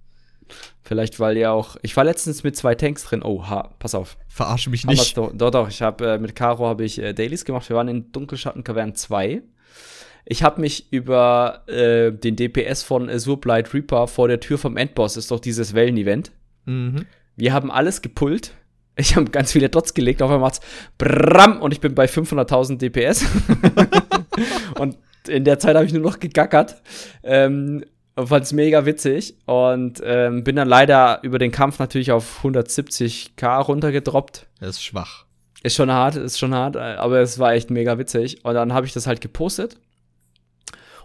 Vielleicht, 0.82 1.20
weil 1.20 1.36
ihr 1.36 1.52
auch. 1.52 1.76
Ich 1.82 1.96
war 1.96 2.04
letztens 2.04 2.42
mit 2.42 2.56
zwei 2.56 2.74
Tanks 2.74 3.04
drin. 3.04 3.22
Oh, 3.22 3.48
ha, 3.48 3.74
pass 3.78 3.94
auf. 3.94 4.16
Verarsche 4.28 4.70
mich 4.70 4.84
nicht. 4.84 5.16
Doch, 5.16 5.32
doch, 5.32 5.50
doch. 5.50 5.68
Ich 5.68 5.82
habe 5.82 6.14
äh, 6.14 6.18
mit 6.18 6.34
Caro 6.34 6.66
habe 6.66 6.84
ich 6.84 6.98
äh, 6.98 7.12
Dailies 7.12 7.44
gemacht. 7.44 7.68
Wir 7.68 7.76
waren 7.76 7.88
in 7.88 8.10
Dunkelschatten 8.10 8.64
Cavern 8.64 8.94
2. 8.94 9.42
Ich 10.26 10.42
habe 10.42 10.60
mich 10.60 10.92
über 10.92 11.62
äh, 11.66 12.12
den 12.12 12.36
DPS 12.36 12.82
von 12.82 13.08
Azure 13.08 13.36
Blight 13.36 13.72
Reaper 13.72 14.06
vor 14.06 14.28
der 14.28 14.40
Tür 14.40 14.58
vom 14.58 14.76
Endboss, 14.76 15.16
ist 15.16 15.30
doch 15.30 15.40
dieses 15.40 15.74
Wellen-Event. 15.74 16.30
Mhm. 16.66 17.06
Wir 17.36 17.52
haben 17.52 17.70
alles 17.70 18.02
gepullt. 18.02 18.54
Ich 18.96 19.16
habe 19.16 19.30
ganz 19.30 19.52
viele 19.52 19.70
Dots 19.70 19.94
gelegt, 19.94 20.20
auf 20.20 20.30
einmal 20.30 20.48
macht's 20.48 20.60
Bram 20.98 21.62
und 21.62 21.72
ich 21.72 21.80
bin 21.80 21.94
bei 21.94 22.04
500.000 22.04 22.76
DPS. 22.76 23.24
und 24.78 24.98
in 25.26 25.44
der 25.44 25.58
Zeit 25.58 25.76
habe 25.76 25.86
ich 25.86 25.92
nur 25.92 26.02
noch 26.02 26.18
gegackert. 26.18 26.82
Ähm, 27.22 27.84
und 28.16 28.26
fand 28.26 28.44
es 28.44 28.52
mega 28.52 28.84
witzig 28.84 29.36
und 29.46 30.02
ähm, 30.04 30.44
bin 30.44 30.56
dann 30.56 30.68
leider 30.68 31.20
über 31.22 31.38
den 31.38 31.52
Kampf 31.52 31.78
natürlich 31.78 32.12
auf 32.12 32.44
170k 32.44 33.62
runtergedroppt. 33.62 34.46
Das 34.58 34.70
ist 34.70 34.84
schwach. 34.84 35.24
Ist 35.62 35.76
schon 35.76 35.90
hart, 35.90 36.16
ist 36.16 36.38
schon 36.38 36.54
hart, 36.54 36.76
aber 36.76 37.20
es 37.20 37.38
war 37.38 37.52
echt 37.52 37.70
mega 37.70 37.98
witzig. 37.98 38.44
Und 38.44 38.54
dann 38.54 38.72
habe 38.72 38.86
ich 38.86 38.92
das 38.92 39.06
halt 39.06 39.20
gepostet 39.20 39.78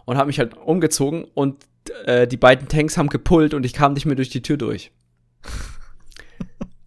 und 0.06 0.18
habe 0.18 0.28
mich 0.28 0.40
halt 0.40 0.58
umgezogen 0.58 1.26
und 1.34 1.64
äh, 2.06 2.28
die 2.28 2.38
beiden 2.38 2.68
Tanks 2.68 2.98
haben 2.98 3.10
gepullt 3.10 3.54
und 3.54 3.66
ich 3.66 3.74
kam 3.74 3.94
nicht 3.94 4.06
mehr 4.06 4.16
durch 4.16 4.30
die 4.30 4.42
Tür 4.42 4.58
durch. 4.58 4.92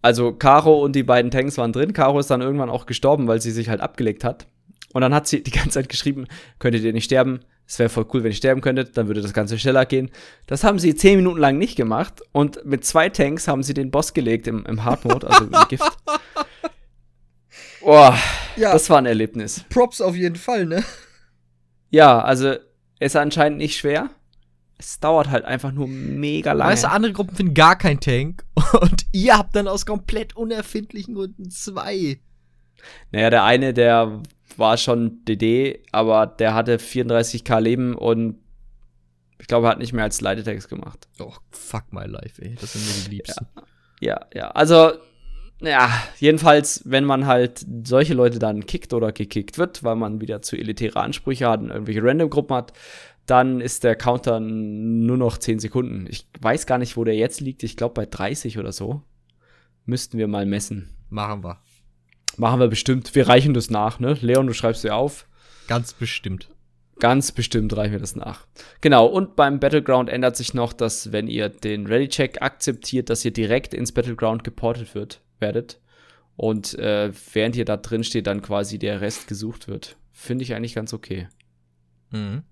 also 0.01 0.33
Caro 0.33 0.83
und 0.83 0.95
die 0.95 1.03
beiden 1.03 1.31
Tanks 1.31 1.57
waren 1.57 1.73
drin. 1.73 1.93
Caro 1.93 2.19
ist 2.19 2.29
dann 2.29 2.41
irgendwann 2.41 2.69
auch 2.69 2.85
gestorben, 2.85 3.27
weil 3.27 3.41
sie 3.41 3.51
sich 3.51 3.69
halt 3.69 3.81
abgelegt 3.81 4.23
hat. 4.23 4.47
Und 4.93 5.01
dann 5.01 5.13
hat 5.13 5.27
sie 5.27 5.43
die 5.43 5.51
ganze 5.51 5.71
Zeit 5.71 5.89
geschrieben, 5.89 6.27
könntet 6.59 6.83
ihr 6.83 6.93
nicht 6.93 7.05
sterben? 7.05 7.41
Es 7.67 7.77
wäre 7.77 7.89
voll 7.89 8.07
cool, 8.13 8.23
wenn 8.23 8.31
ihr 8.31 8.35
sterben 8.35 8.61
könntet, 8.61 8.97
dann 8.97 9.07
würde 9.07 9.21
das 9.21 9.33
Ganze 9.33 9.59
schneller 9.59 9.85
gehen. 9.85 10.09
Das 10.47 10.63
haben 10.63 10.79
sie 10.79 10.95
zehn 10.95 11.17
Minuten 11.17 11.39
lang 11.39 11.59
nicht 11.59 11.75
gemacht 11.75 12.21
und 12.31 12.65
mit 12.65 12.83
zwei 12.83 13.09
Tanks 13.09 13.47
haben 13.47 13.61
sie 13.61 13.75
den 13.75 13.91
Boss 13.91 14.15
gelegt 14.15 14.47
im, 14.47 14.65
im 14.65 14.85
Hard 14.85 15.05
Mode, 15.05 15.27
also 15.27 15.43
im 15.43 15.53
Gift. 15.69 15.83
Boah, 17.81 18.17
ja, 18.55 18.73
das 18.73 18.89
war 18.89 18.97
ein 18.97 19.05
Erlebnis. 19.05 19.63
Props 19.69 20.01
auf 20.01 20.15
jeden 20.15 20.35
Fall, 20.35 20.65
ne? 20.65 20.83
Ja, 21.91 22.19
also 22.21 22.55
ist 22.99 23.15
anscheinend 23.15 23.59
nicht 23.59 23.77
schwer. 23.77 24.09
Es 24.79 24.99
dauert 24.99 25.29
halt 25.29 25.45
einfach 25.45 25.71
nur 25.71 25.87
mega 25.87 26.53
lange. 26.53 26.71
Weißt 26.71 26.85
du, 26.85 26.89
andere 26.89 27.13
Gruppen 27.13 27.35
finden 27.35 27.53
gar 27.53 27.77
kein 27.77 27.99
Tank 27.99 28.45
und 28.81 29.05
ihr 29.11 29.37
habt 29.37 29.55
dann 29.55 29.67
aus 29.67 29.85
komplett 29.85 30.35
unerfindlichen 30.35 31.15
Gründen 31.15 31.51
zwei. 31.51 32.19
Naja, 33.11 33.29
der 33.29 33.43
eine, 33.43 33.73
der 33.73 34.23
war 34.55 34.77
schon 34.77 35.23
DD, 35.25 35.83
aber 35.91 36.27
der 36.27 36.53
hatte 36.53 36.77
34k 36.77 37.59
Leben 37.59 37.95
und 37.95 38.39
ich 39.39 39.47
glaube, 39.47 39.67
er 39.67 39.71
hat 39.71 39.79
nicht 39.79 39.93
mehr 39.93 40.03
als 40.03 40.23
Attacks 40.23 40.67
gemacht. 40.67 41.07
Oh, 41.19 41.33
fuck 41.51 41.91
my 41.91 42.05
life, 42.05 42.41
ey. 42.41 42.55
Das 42.59 42.73
sind 42.73 42.85
mir 42.85 43.03
die 43.05 43.15
Liebsten. 43.15 43.47
Ja, 44.01 44.19
ja. 44.33 44.41
ja. 44.41 44.51
Also, 44.51 44.91
ja, 45.61 45.91
jedenfalls, 46.19 46.83
wenn 46.85 47.05
man 47.05 47.25
halt 47.25 47.65
solche 47.83 48.13
Leute 48.13 48.39
dann 48.39 48.65
kickt 48.65 48.93
oder 48.93 49.11
gekickt 49.11 49.57
wird, 49.57 49.83
weil 49.83 49.95
man 49.95 50.21
wieder 50.21 50.41
zu 50.41 50.57
elitäre 50.57 50.99
Ansprüche 50.99 51.49
hat 51.49 51.61
und 51.61 51.69
irgendwelche 51.69 52.03
Random-Gruppen 52.03 52.55
hat, 52.55 52.73
dann 53.29 53.61
ist 53.61 53.83
der 53.83 53.95
Counter 53.95 54.39
nur 54.39 55.17
noch 55.17 55.37
10 55.37 55.59
Sekunden. 55.59 56.07
Ich 56.09 56.27
weiß 56.39 56.65
gar 56.65 56.77
nicht, 56.77 56.97
wo 56.97 57.03
der 57.03 57.15
jetzt 57.15 57.41
liegt. 57.41 57.63
Ich 57.63 57.77
glaube 57.77 57.93
bei 57.93 58.05
30 58.05 58.57
oder 58.57 58.71
so. 58.71 59.03
Müssten 59.85 60.17
wir 60.17 60.27
mal 60.27 60.45
messen. 60.45 60.89
Machen 61.09 61.43
wir. 61.43 61.59
Machen 62.37 62.59
wir 62.59 62.67
bestimmt. 62.67 63.13
Wir 63.15 63.27
reichen 63.27 63.53
das 63.53 63.69
nach, 63.69 63.99
ne? 63.99 64.17
Leon, 64.21 64.47
du 64.47 64.53
schreibst 64.53 64.83
dir 64.83 64.95
auf. 64.95 65.27
Ganz 65.67 65.93
bestimmt. 65.93 66.49
Ganz 66.99 67.31
bestimmt 67.31 67.75
reichen 67.75 67.93
wir 67.93 67.99
das 67.99 68.15
nach. 68.15 68.45
Genau, 68.81 69.05
und 69.05 69.35
beim 69.35 69.59
Battleground 69.59 70.09
ändert 70.09 70.35
sich 70.35 70.53
noch, 70.53 70.73
dass 70.73 71.11
wenn 71.11 71.27
ihr 71.27 71.47
den 71.47 71.87
Ready-Check 71.87 72.41
akzeptiert, 72.41 73.09
dass 73.09 73.23
ihr 73.23 73.31
direkt 73.31 73.73
ins 73.73 73.93
Battleground 73.93 74.43
geportet 74.43 74.95
wird, 74.95 75.21
werdet. 75.39 75.79
Und 76.35 76.77
äh, 76.77 77.11
während 77.33 77.55
ihr 77.55 77.65
da 77.65 77.77
drin 77.77 78.03
steht, 78.03 78.27
dann 78.27 78.41
quasi 78.41 78.79
der 78.79 79.01
Rest 79.01 79.27
gesucht 79.27 79.67
wird. 79.67 79.97
Finde 80.11 80.43
ich 80.43 80.53
eigentlich 80.53 80.75
ganz 80.75 80.93
okay. 80.93 81.27
Mhm. 82.11 82.43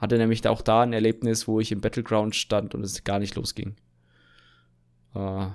Hatte 0.00 0.16
nämlich 0.16 0.48
auch 0.48 0.62
da 0.62 0.80
ein 0.82 0.94
Erlebnis, 0.94 1.46
wo 1.46 1.60
ich 1.60 1.70
im 1.72 1.82
Battleground 1.82 2.34
stand 2.34 2.74
und 2.74 2.82
es 2.82 3.04
gar 3.04 3.18
nicht 3.18 3.34
losging. 3.34 3.76
Uh, 5.14 5.48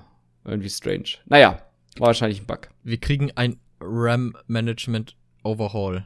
irgendwie 0.43 0.69
strange. 0.69 1.15
Naja, 1.25 1.63
war 1.97 2.07
wahrscheinlich 2.07 2.41
ein 2.41 2.45
Bug. 2.45 2.69
Wir 2.83 2.99
kriegen 2.99 3.31
ein 3.35 3.57
RAM-Management-Overhaul. 3.79 6.05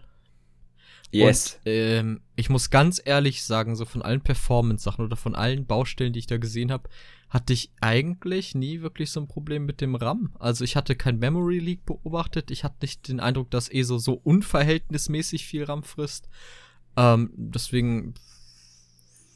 Yes. 1.12 1.56
Und, 1.56 1.62
ähm, 1.66 2.22
ich 2.36 2.50
muss 2.50 2.70
ganz 2.70 3.02
ehrlich 3.04 3.44
sagen, 3.44 3.76
so 3.76 3.86
von 3.86 4.02
allen 4.02 4.22
Performance-Sachen 4.22 5.04
oder 5.04 5.18
von 5.18 5.36
allen 5.36 5.66
Baustellen, 5.66 6.14
die 6.14 6.20
ich 6.20 6.28
da 6.28 6.38
gesehen 6.38 6.72
habe, 6.72 6.88
hatte 7.30 7.54
ich 7.54 7.72
eigentlich 7.82 8.56
nie 8.56 8.82
wirklich 8.82 9.12
so 9.12 9.20
ein 9.20 9.28
Problem 9.28 9.66
mit 9.66 9.82
dem 9.82 9.96
RAM. 9.96 10.36
Also 10.40 10.64
ich 10.64 10.76
hatte 10.76 10.96
kein 10.96 11.20
Memory 11.20 11.60
Leak 11.60 11.86
beobachtet. 11.86 12.52
Ich 12.52 12.64
hatte 12.64 12.78
nicht 12.82 13.08
den 13.08 13.20
Eindruck, 13.20 13.52
dass 13.52 13.70
ESO 13.70 13.98
so 13.98 14.14
unverhältnismäßig 14.14 15.46
viel 15.46 15.64
RAM 15.64 15.84
frisst. 15.84 16.30
Ähm, 16.98 17.32
deswegen 17.36 18.16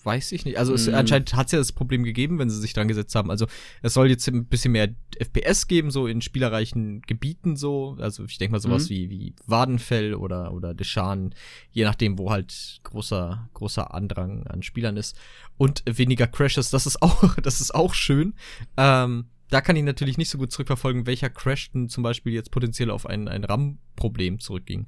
weiß 0.06 0.32
ich 0.32 0.46
nicht. 0.46 0.58
Also 0.58 0.74
es, 0.74 0.88
mm. 0.88 0.96
anscheinend 0.96 1.34
hat 1.34 1.48
es 1.48 1.52
ja 1.52 1.60
das 1.60 1.72
Problem 1.72 2.04
gegeben, 2.04 2.40
wenn 2.40 2.50
sie 2.50 2.60
sich 2.60 2.74
dran 2.74 2.88
gesetzt 2.88 3.16
haben. 3.16 3.30
Also 3.30 3.48
es 3.82 3.94
soll 3.94 4.10
jetzt 4.10 4.28
ein 4.28 4.46
bisschen 4.46 4.72
mehr 4.72 4.90
FPS 5.18 5.68
geben, 5.68 5.92
so 5.92 6.08
in 6.08 6.22
spielerreichen 6.22 7.02
Gebieten 7.02 7.56
so. 7.56 7.98
Also 8.00 8.26
ich 8.26 8.38
denke 8.38 8.54
mal 8.54 8.60
sowas 8.60 8.86
mm. 8.88 8.90
wie, 8.90 9.10
wie 9.10 9.36
Wadenfell 9.46 10.16
oder, 10.16 10.54
oder 10.54 10.74
Deschan, 10.74 11.34
je 11.72 11.84
nachdem, 11.84 12.18
wo 12.18 12.32
halt 12.32 12.82
großer, 12.84 13.50
großer 13.54 13.94
Andrang 13.94 14.48
an 14.48 14.64
Spielern 14.64 14.98
ist. 14.98 15.18
Und 15.58 15.84
weniger 15.86 16.28
Crashes, 16.28 16.70
das 16.70 16.86
ist 16.86 17.02
auch, 17.02 17.36
das 17.36 17.62
ist 17.62 17.74
auch 17.74 17.94
schön. 17.94 18.34
Ähm, 18.78 19.26
da 19.50 19.62
kann 19.62 19.76
ich 19.76 19.84
natürlich 19.84 20.18
nicht 20.18 20.30
so 20.30 20.38
gut 20.38 20.52
zurückverfolgen, 20.52 21.06
welcher 21.06 21.30
Crash 21.30 21.72
denn 21.72 21.88
zum 21.88 22.02
Beispiel 22.02 22.34
jetzt 22.34 22.50
potenziell 22.50 22.90
auf 22.90 23.06
ein, 23.06 23.28
ein 23.28 23.44
RAM-Problem 23.44 24.40
zurückging. 24.40 24.88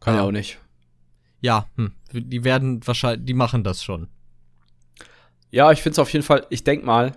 Kann 0.00 0.14
ja 0.14 0.20
ähm, 0.20 0.26
auch 0.28 0.32
nicht. 0.32 0.58
Ja, 1.40 1.68
hm, 1.76 1.92
die 2.12 2.44
werden 2.44 2.86
wahrscheinlich, 2.86 3.26
die 3.26 3.34
machen 3.34 3.64
das 3.64 3.84
schon. 3.84 4.08
Ja, 5.56 5.72
ich 5.72 5.80
finde 5.80 5.94
es 5.94 5.98
auf 6.00 6.12
jeden 6.12 6.22
Fall, 6.22 6.46
ich 6.50 6.64
denke 6.64 6.84
mal, 6.84 7.12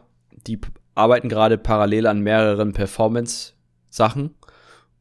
die 0.48 0.62
arbeiten 0.96 1.28
gerade 1.28 1.58
parallel 1.58 2.08
an 2.08 2.22
mehreren 2.22 2.72
Performance-Sachen. 2.72 4.34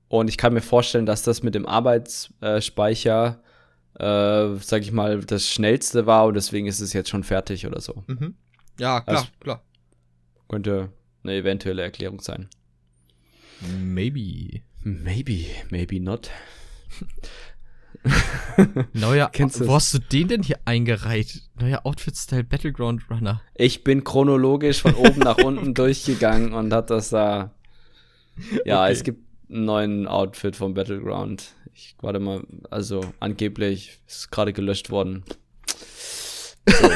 Und 0.09 0.29
ich 0.29 0.37
kann 0.37 0.55
mir 0.55 0.61
vorstellen, 0.61 1.07
dass 1.07 1.23
das 1.23 1.45
mit 1.45 1.55
dem 1.55 1.65
Arbeitsspeicher, 1.65 3.41
äh, 3.95 4.57
sag 4.57 4.83
ich 4.83 4.91
mal, 4.91 5.21
das 5.21 5.49
schnellste 5.49 6.05
war 6.05 6.27
und 6.27 6.35
deswegen 6.35 6.67
ist 6.67 6.81
es 6.81 6.93
jetzt 6.93 7.11
schon 7.11 7.23
fertig 7.23 7.65
oder 7.65 7.81
so. 7.81 8.03
Mhm. 8.09 8.35
Ja, 8.81 9.03
klar, 9.03 9.19
also, 9.19 9.29
klar. 9.39 9.63
Könnte 10.49 10.91
eine 11.23 11.35
eventuelle 11.35 11.83
Erklärung 11.83 12.21
sein. 12.21 12.49
Maybe. 13.61 14.63
Maybe, 14.83 15.47
maybe 15.71 16.01
not. 16.01 16.29
Neuer, 18.93 19.31
wo 19.35 19.75
hast 19.75 19.95
du 19.95 19.99
den 19.99 20.29
denn 20.29 20.43
hier 20.43 20.59
eingereiht? 20.65 21.43
Neuer 21.61 21.85
Outfit-Style 21.85 22.45
Battleground 22.45 23.03
Runner. 23.11 23.41
Ich 23.55 23.85
bin 23.85 24.05
chronologisch 24.05 24.83
von 24.83 24.95
oben 24.95 25.21
nach 25.21 25.39
unten 25.39 25.75
durchgegangen 25.75 26.53
und 26.53 26.73
hat 26.73 26.91
das 26.91 27.11
da. 27.11 27.53
Ja, 28.65 28.85
okay. 28.85 28.93
es 28.93 29.03
gibt 29.03 29.23
einen 29.51 29.65
neuen 29.65 30.07
Outfit 30.07 30.57
vom 30.57 30.75
Battleground. 30.75 31.55
Ich 31.75 31.97
warte 32.01 32.19
mal, 32.19 32.43
also 32.71 33.01
angeblich 33.21 33.99
ist 34.07 34.31
gerade 34.31 34.53
gelöscht 34.53 34.91
worden. 34.91 35.25
So. 36.67 36.91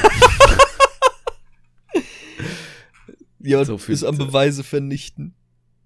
ja, 3.41 3.65
so 3.65 3.77
ist 3.89 4.05
am 4.05 4.19
Beweise 4.19 4.65
vernichten. 4.65 5.35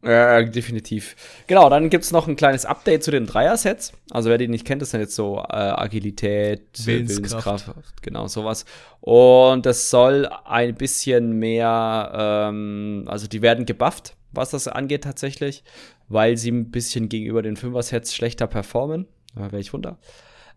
Ja, 0.07 0.41
definitiv. 0.43 1.17
Genau, 1.49 1.69
dann 1.69 1.91
gibt 1.91 2.05
es 2.05 2.13
noch 2.13 2.29
ein 2.29 2.37
kleines 2.37 2.65
Update 2.65 3.03
zu 3.03 3.11
den 3.11 3.27
Dreier-Sets. 3.27 3.93
Also 4.11 4.31
wer 4.31 4.39
die 4.39 4.47
nicht 4.47 4.65
kennt, 4.65 4.81
das 4.81 4.91
sind 4.91 5.01
jetzt 5.01 5.17
so 5.17 5.39
äh, 5.39 5.53
Agilität, 5.57 6.63
Willenskraft. 6.85 7.67
Willenskraft, 7.67 8.03
genau 8.03 8.29
sowas. 8.29 8.65
Und 9.01 9.67
das 9.67 9.91
soll 9.91 10.29
ein 10.45 10.77
bisschen 10.77 11.33
mehr, 11.39 12.13
ähm, 12.15 13.05
also 13.09 13.27
die 13.27 13.43
werden 13.43 13.67
gebufft, 13.67 14.15
was 14.31 14.51
das 14.51 14.69
angeht 14.69 15.03
tatsächlich, 15.03 15.65
weil 16.09 16.37
sie 16.37 16.53
ein 16.53 16.71
bisschen 16.71 17.09
gegenüber 17.09 17.43
den 17.43 17.57
Fünfer-Sets 17.57 18.15
schlechter 18.15 18.47
performen. 18.47 19.07
Da 19.35 19.51
wäre 19.51 19.59
ich 19.59 19.73
wunder. 19.73 19.99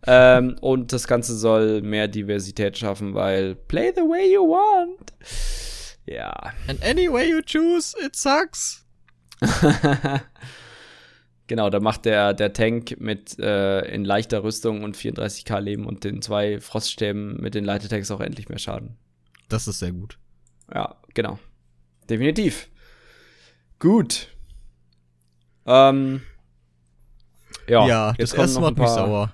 ähm, 0.06 0.56
und 0.60 0.92
das 0.92 1.08
Ganze 1.08 1.36
soll 1.36 1.82
mehr 1.82 2.06
Diversität 2.06 2.78
schaffen, 2.78 3.14
weil 3.14 3.56
play 3.56 3.92
the 3.94 4.02
way 4.02 4.32
you 4.32 4.42
want. 4.42 5.12
Ja. 6.06 6.32
And 6.68 6.82
any 6.84 7.10
way 7.12 7.28
you 7.28 7.40
choose, 7.44 7.96
it 8.00 8.14
sucks. 8.14 8.84
genau, 11.46 11.70
da 11.70 11.80
macht 11.80 12.04
der, 12.04 12.34
der 12.34 12.52
Tank 12.52 13.00
mit 13.00 13.38
äh, 13.38 13.80
in 13.92 14.04
leichter 14.04 14.42
Rüstung 14.42 14.84
und 14.84 14.96
34k 14.96 15.60
Leben 15.60 15.86
und 15.86 16.04
den 16.04 16.22
zwei 16.22 16.60
Froststäben 16.60 17.40
mit 17.40 17.54
den 17.54 17.64
Leitetanks 17.64 18.10
auch 18.10 18.20
endlich 18.20 18.48
mehr 18.48 18.58
Schaden. 18.58 18.96
Das 19.48 19.66
ist 19.66 19.78
sehr 19.78 19.92
gut. 19.92 20.18
Ja, 20.72 20.96
genau. 21.14 21.38
Definitiv. 22.08 22.68
Gut. 23.78 24.28
Ähm, 25.66 26.22
ja, 27.68 27.86
ja 27.86 28.12
das 28.18 28.32
erste 28.32 28.60
macht 28.60 28.78
mich 28.78 28.88
sauer. 28.88 29.32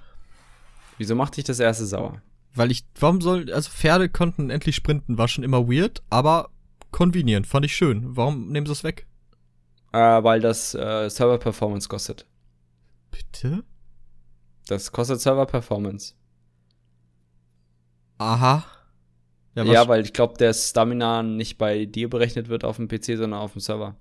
Wieso 0.98 1.14
macht 1.14 1.36
dich 1.36 1.44
das 1.44 1.60
erste 1.60 1.86
sauer? 1.86 2.22
Weil 2.54 2.70
ich, 2.70 2.84
warum 2.98 3.20
soll, 3.20 3.52
also 3.52 3.70
Pferde 3.70 4.08
konnten 4.08 4.48
endlich 4.50 4.76
sprinten, 4.76 5.18
war 5.18 5.28
schon 5.28 5.44
immer 5.44 5.68
weird, 5.68 6.02
aber 6.08 6.50
convenient, 6.90 7.46
fand 7.46 7.66
ich 7.66 7.76
schön. 7.76 8.16
Warum 8.16 8.48
nehmen 8.48 8.66
sie 8.66 8.72
es 8.72 8.84
weg? 8.84 9.06
Äh, 9.96 10.22
weil 10.22 10.40
das 10.40 10.74
äh, 10.74 11.08
Server 11.08 11.38
Performance 11.38 11.88
kostet. 11.88 12.26
Bitte? 13.10 13.64
Das 14.68 14.92
kostet 14.92 15.22
Server 15.22 15.46
Performance. 15.46 16.12
Aha. 18.18 18.66
Ja, 19.54 19.64
ja 19.64 19.88
weil 19.88 20.02
ich 20.04 20.12
glaube, 20.12 20.36
der 20.36 20.52
Stamina 20.52 21.22
nicht 21.22 21.56
bei 21.56 21.86
dir 21.86 22.10
berechnet 22.10 22.50
wird 22.50 22.62
auf 22.62 22.76
dem 22.76 22.88
PC, 22.88 23.16
sondern 23.16 23.40
auf 23.40 23.52
dem 23.52 23.60
Server. 23.60 23.96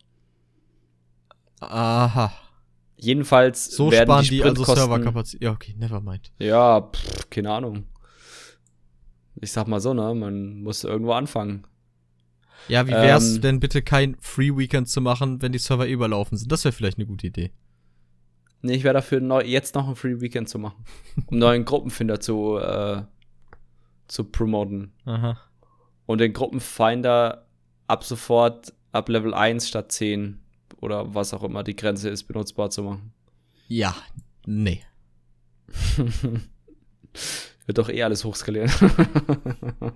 Aha. 1.62 2.34
jedenfalls 2.98 3.72
So 3.74 3.90
werden 3.90 4.08
sparen 4.08 4.24
die 4.24 4.30
die 4.32 4.44
also. 4.44 4.66
Serverkapazität. 4.66 5.44
Ja, 5.44 5.52
okay, 5.52 5.76
never 5.78 6.02
mind. 6.02 6.30
ja, 6.40 6.82
pff, 6.82 7.30
keine 7.30 7.52
Ahnung. 7.52 7.86
Ich 9.36 9.54
sag 9.54 9.68
mal 9.68 9.80
so, 9.80 9.94
ne? 9.94 10.14
Man 10.14 10.62
muss 10.62 10.84
irgendwo 10.84 11.14
anfangen. 11.14 11.66
Ja, 12.68 12.88
wie 12.88 12.92
wär's 12.92 13.36
Ähm, 13.36 13.42
denn 13.42 13.60
bitte 13.60 13.82
kein 13.82 14.16
Free 14.20 14.56
Weekend 14.56 14.90
zu 14.90 15.02
machen, 15.02 15.42
wenn 15.42 15.52
die 15.52 15.60
Server 15.60 15.88
eh 15.88 15.92
überlaufen 15.92 16.38
sind? 16.38 16.52
Das 16.52 16.64
wäre 16.66 16.72
vielleicht 16.72 16.98
eine 16.98 17.06
gute 17.06 17.28
Idee. 17.28 17.52
Nee, 18.62 18.74
ich 18.74 18.84
wäre 18.84 18.96
dafür, 18.96 19.22
neu, 19.22 19.44
jetzt 19.44 19.76
noch 19.76 19.88
ein 19.88 19.96
Free 19.96 20.20
Weekend 20.22 20.50
zu 20.50 20.58
machen. 20.58 20.84
Um 21.28 21.38
neuen 21.38 21.66
Gruppenfinder 21.66 22.20
zu, 22.20 22.58
äh, 22.58 23.04
zu 24.08 24.24
promoten. 24.24 24.94
Aha. 25.06 25.40
Und 26.08 26.20
den 26.20 26.34
Gruppenfinder 26.34 27.46
ab 27.88 28.04
sofort 28.04 28.74
ab 28.92 29.10
Level 29.10 29.34
1 29.34 29.68
statt 29.68 29.92
10 29.92 30.40
oder 30.82 31.14
was 31.14 31.34
auch 31.34 31.44
immer 31.44 31.64
die 31.64 31.76
Grenze 31.76 32.10
ist, 32.10 32.24
benutzbar 32.24 32.70
zu 32.70 32.84
machen. 32.84 33.14
Ja, 33.68 33.96
nee. 34.46 34.82
Wird 37.66 37.78
doch 37.80 37.90
eh 37.90 38.04
alles 38.04 38.24
hochskalieren. 38.24 38.72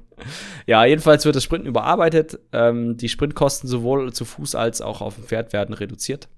ja, 0.65 0.85
jedenfalls 0.85 1.25
wird 1.25 1.35
das 1.35 1.43
Sprinten 1.43 1.67
überarbeitet. 1.67 2.39
Ähm, 2.51 2.97
die 2.97 3.09
Sprintkosten 3.09 3.69
sowohl 3.69 4.11
zu 4.11 4.25
Fuß 4.25 4.55
als 4.55 4.81
auch 4.81 5.01
auf 5.01 5.15
dem 5.15 5.25
Pferd 5.25 5.53
werden 5.53 5.73
reduziert. 5.73 6.29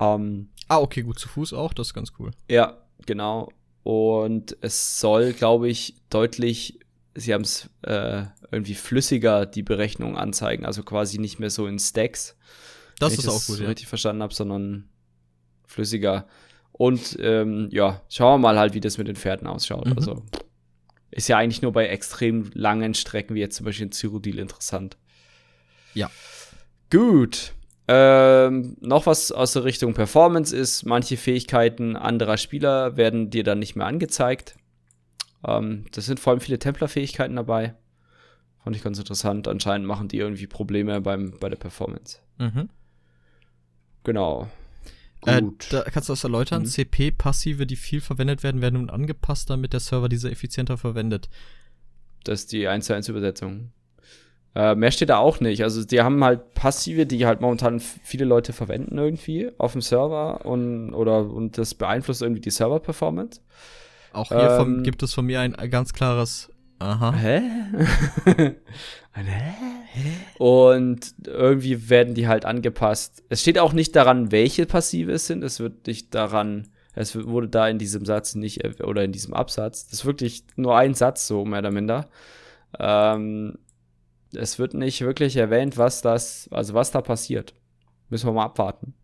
Ähm, 0.00 0.50
Ah, 0.68 0.78
okay, 0.78 1.02
gut, 1.02 1.18
zu 1.18 1.28
Fuß 1.28 1.52
auch, 1.52 1.74
das 1.74 1.88
ist 1.88 1.94
ganz 1.94 2.12
cool. 2.18 2.30
ja, 2.48 2.78
genau. 3.06 3.50
Und 3.82 4.56
es 4.62 4.98
soll, 4.98 5.34
glaube 5.34 5.68
ich, 5.68 5.96
deutlich, 6.08 6.80
sie 7.14 7.34
haben 7.34 7.42
es 7.42 7.68
äh, 7.82 8.24
irgendwie 8.50 8.74
flüssiger 8.74 9.44
die 9.44 9.62
Berechnung 9.62 10.16
anzeigen. 10.16 10.64
Also 10.64 10.82
quasi 10.82 11.18
nicht 11.18 11.38
mehr 11.38 11.50
so 11.50 11.66
in 11.66 11.78
Stacks. 11.78 12.36
Das 12.98 13.12
wenn 13.12 13.18
ist 13.18 13.24
ich 13.24 13.30
auch 13.30 13.46
gut, 13.46 13.60
ja. 13.60 13.66
richtig 13.66 13.86
verstanden 13.86 14.22
habe, 14.22 14.32
sondern 14.32 14.88
flüssiger. 15.66 16.26
Und 16.72 17.18
ähm, 17.20 17.68
ja, 17.70 18.00
schauen 18.08 18.40
wir 18.40 18.48
mal 18.48 18.58
halt, 18.58 18.72
wie 18.72 18.80
das 18.80 18.96
mit 18.96 19.06
den 19.06 19.16
Pferden 19.16 19.46
ausschaut. 19.46 19.86
Mhm. 19.86 19.98
Also 19.98 20.22
ist 21.14 21.28
ja 21.28 21.38
eigentlich 21.38 21.62
nur 21.62 21.72
bei 21.72 21.86
extrem 21.86 22.50
langen 22.54 22.94
Strecken, 22.94 23.34
wie 23.34 23.40
jetzt 23.40 23.56
zum 23.56 23.66
Beispiel 23.66 23.86
in 23.86 23.92
Cyrodiil, 23.92 24.38
interessant. 24.38 24.96
Ja. 25.94 26.10
Gut. 26.90 27.54
Ähm, 27.86 28.76
noch 28.80 29.06
was 29.06 29.30
aus 29.30 29.52
der 29.52 29.64
Richtung 29.64 29.94
Performance 29.94 30.56
ist, 30.56 30.84
manche 30.84 31.16
Fähigkeiten 31.16 31.96
anderer 31.96 32.36
Spieler 32.36 32.96
werden 32.96 33.30
dir 33.30 33.44
dann 33.44 33.58
nicht 33.58 33.76
mehr 33.76 33.86
angezeigt. 33.86 34.56
Ähm, 35.46 35.84
das 35.92 36.06
sind 36.06 36.18
vor 36.18 36.32
allem 36.32 36.40
viele 36.40 36.58
Templer-Fähigkeiten 36.58 37.36
dabei. 37.36 37.74
Fand 38.64 38.74
ich 38.74 38.82
ganz 38.82 38.98
interessant. 38.98 39.46
Anscheinend 39.46 39.86
machen 39.86 40.08
die 40.08 40.18
irgendwie 40.18 40.46
Probleme 40.46 41.00
beim, 41.00 41.38
bei 41.38 41.48
der 41.48 41.56
Performance. 41.56 42.18
Mhm. 42.38 42.70
Genau. 44.02 44.48
Äh, 45.26 45.42
da 45.70 45.82
kannst 45.82 46.08
du 46.08 46.12
das 46.12 46.24
erläutern? 46.24 46.62
Mhm. 46.62 46.66
CP-Passive, 46.66 47.66
die 47.66 47.76
viel 47.76 48.00
verwendet 48.00 48.42
werden, 48.42 48.60
werden 48.60 48.74
nun 48.80 48.90
angepasst, 48.90 49.50
damit 49.50 49.72
der 49.72 49.80
Server 49.80 50.08
diese 50.08 50.30
effizienter 50.30 50.76
verwendet. 50.78 51.28
das 52.24 52.40
ist 52.40 52.52
die 52.52 52.66
1 52.68 52.86
zu 52.86 52.94
1 52.94 53.08
Übersetzung. 53.08 53.70
Äh, 54.54 54.74
mehr 54.76 54.92
steht 54.92 55.08
da 55.08 55.16
auch 55.18 55.40
nicht. 55.40 55.62
Also 55.64 55.84
die 55.84 56.00
haben 56.00 56.22
halt 56.22 56.54
passive, 56.54 57.06
die 57.06 57.26
halt 57.26 57.40
momentan 57.40 57.80
viele 57.80 58.24
Leute 58.24 58.52
verwenden 58.52 58.96
irgendwie 58.98 59.50
auf 59.58 59.72
dem 59.72 59.80
Server 59.82 60.46
und 60.46 60.94
oder 60.94 61.28
und 61.28 61.58
das 61.58 61.74
beeinflusst 61.74 62.22
irgendwie 62.22 62.40
die 62.40 62.50
Server-Performance. 62.50 63.40
Auch 64.12 64.28
hier 64.28 64.56
vom, 64.56 64.76
Ähm. 64.76 64.82
gibt 64.84 65.02
es 65.02 65.12
von 65.12 65.26
mir 65.26 65.40
ein 65.40 65.54
ganz 65.70 65.92
klares 65.92 66.50
Aha. 66.78 67.12
Hä? 67.14 67.40
Und 70.38 71.14
irgendwie 71.24 71.88
werden 71.88 72.14
die 72.14 72.26
halt 72.26 72.44
angepasst. 72.44 73.22
Es 73.28 73.40
steht 73.40 73.58
auch 73.58 73.72
nicht 73.72 73.94
daran, 73.94 74.32
welche 74.32 74.66
Passive 74.66 75.12
es 75.12 75.26
sind. 75.26 75.44
Es 75.44 75.60
wird 75.60 75.86
nicht 75.86 76.14
daran, 76.14 76.68
es 76.94 77.14
wurde 77.16 77.48
da 77.48 77.68
in 77.68 77.78
diesem 77.78 78.04
Satz 78.04 78.34
nicht, 78.34 78.64
oder 78.82 79.04
in 79.04 79.12
diesem 79.12 79.34
Absatz. 79.34 79.84
Das 79.84 80.00
ist 80.00 80.04
wirklich 80.04 80.44
nur 80.56 80.76
ein 80.76 80.94
Satz, 80.94 81.26
so 81.26 81.44
mehr 81.44 81.60
oder 81.60 81.70
minder. 81.70 82.08
Ähm, 82.78 83.58
es 84.34 84.58
wird 84.58 84.74
nicht 84.74 85.00
wirklich 85.00 85.36
erwähnt, 85.36 85.78
was 85.78 86.02
das, 86.02 86.48
also 86.50 86.74
was 86.74 86.90
da 86.90 87.00
passiert. 87.00 87.54
Müssen 88.08 88.26
wir 88.26 88.32
mal 88.32 88.44
abwarten. 88.46 88.94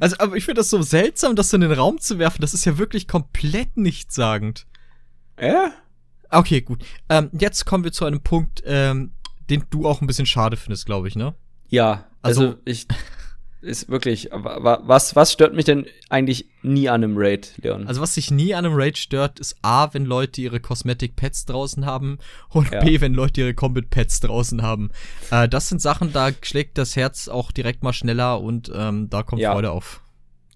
Also, 0.00 0.16
aber 0.18 0.36
ich 0.36 0.44
finde 0.44 0.60
das 0.60 0.70
so 0.70 0.80
seltsam, 0.80 1.36
das 1.36 1.52
in 1.52 1.60
den 1.60 1.72
Raum 1.72 1.98
zu 2.00 2.18
werfen. 2.18 2.40
Das 2.40 2.54
ist 2.54 2.64
ja 2.64 2.78
wirklich 2.78 3.06
komplett 3.08 3.76
nichtssagend. 3.76 4.66
Ja? 5.40 5.72
Okay, 6.30 6.60
gut. 6.60 6.84
Ähm, 7.08 7.30
jetzt 7.38 7.64
kommen 7.64 7.84
wir 7.84 7.92
zu 7.92 8.04
einem 8.04 8.20
Punkt, 8.20 8.62
ähm, 8.66 9.12
den 9.50 9.64
du 9.70 9.86
auch 9.88 10.00
ein 10.00 10.06
bisschen 10.06 10.26
schade 10.26 10.56
findest, 10.56 10.86
glaube 10.86 11.08
ich, 11.08 11.16
ne? 11.16 11.34
Ja, 11.68 12.06
also, 12.22 12.42
Also- 12.42 12.54
ich 12.64 12.86
ist 13.60 13.88
wirklich, 13.88 14.28
wa- 14.30 14.62
wa- 14.62 14.82
was, 14.84 15.16
was 15.16 15.32
stört 15.32 15.52
mich 15.54 15.64
denn 15.64 15.86
eigentlich 16.10 16.48
nie 16.62 16.88
an 16.88 17.02
einem 17.02 17.16
Raid, 17.16 17.54
Leon? 17.60 17.88
Also 17.88 18.00
was 18.00 18.14
sich 18.14 18.30
nie 18.30 18.54
an 18.54 18.64
einem 18.64 18.76
Raid 18.76 18.96
stört, 18.98 19.40
ist 19.40 19.56
A, 19.62 19.92
wenn 19.94 20.04
Leute 20.04 20.40
ihre 20.40 20.60
Cosmetic 20.60 21.16
Pets 21.16 21.44
draußen 21.46 21.84
haben 21.84 22.18
und 22.50 22.70
Ja. 22.70 22.84
B, 22.84 23.00
wenn 23.00 23.14
Leute 23.14 23.40
ihre 23.40 23.54
Combat 23.54 23.90
Pets 23.90 24.20
draußen 24.20 24.62
haben. 24.62 24.90
Äh, 25.32 25.48
das 25.48 25.68
sind 25.68 25.82
Sachen, 25.82 26.12
da 26.12 26.30
schlägt 26.42 26.78
das 26.78 26.94
Herz 26.94 27.26
auch 27.26 27.50
direkt 27.50 27.82
mal 27.82 27.92
schneller 27.92 28.40
und 28.40 28.70
ähm, 28.72 29.10
da 29.10 29.24
kommt 29.24 29.42
Ja. 29.42 29.52
Freude 29.52 29.72
auf. 29.72 30.02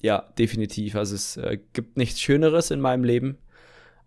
Ja, 0.00 0.20
definitiv. 0.38 0.94
Also 0.94 1.14
es 1.16 1.36
äh, 1.38 1.58
gibt 1.72 1.96
nichts 1.96 2.20
Schöneres 2.20 2.70
in 2.70 2.80
meinem 2.80 3.02
Leben, 3.04 3.36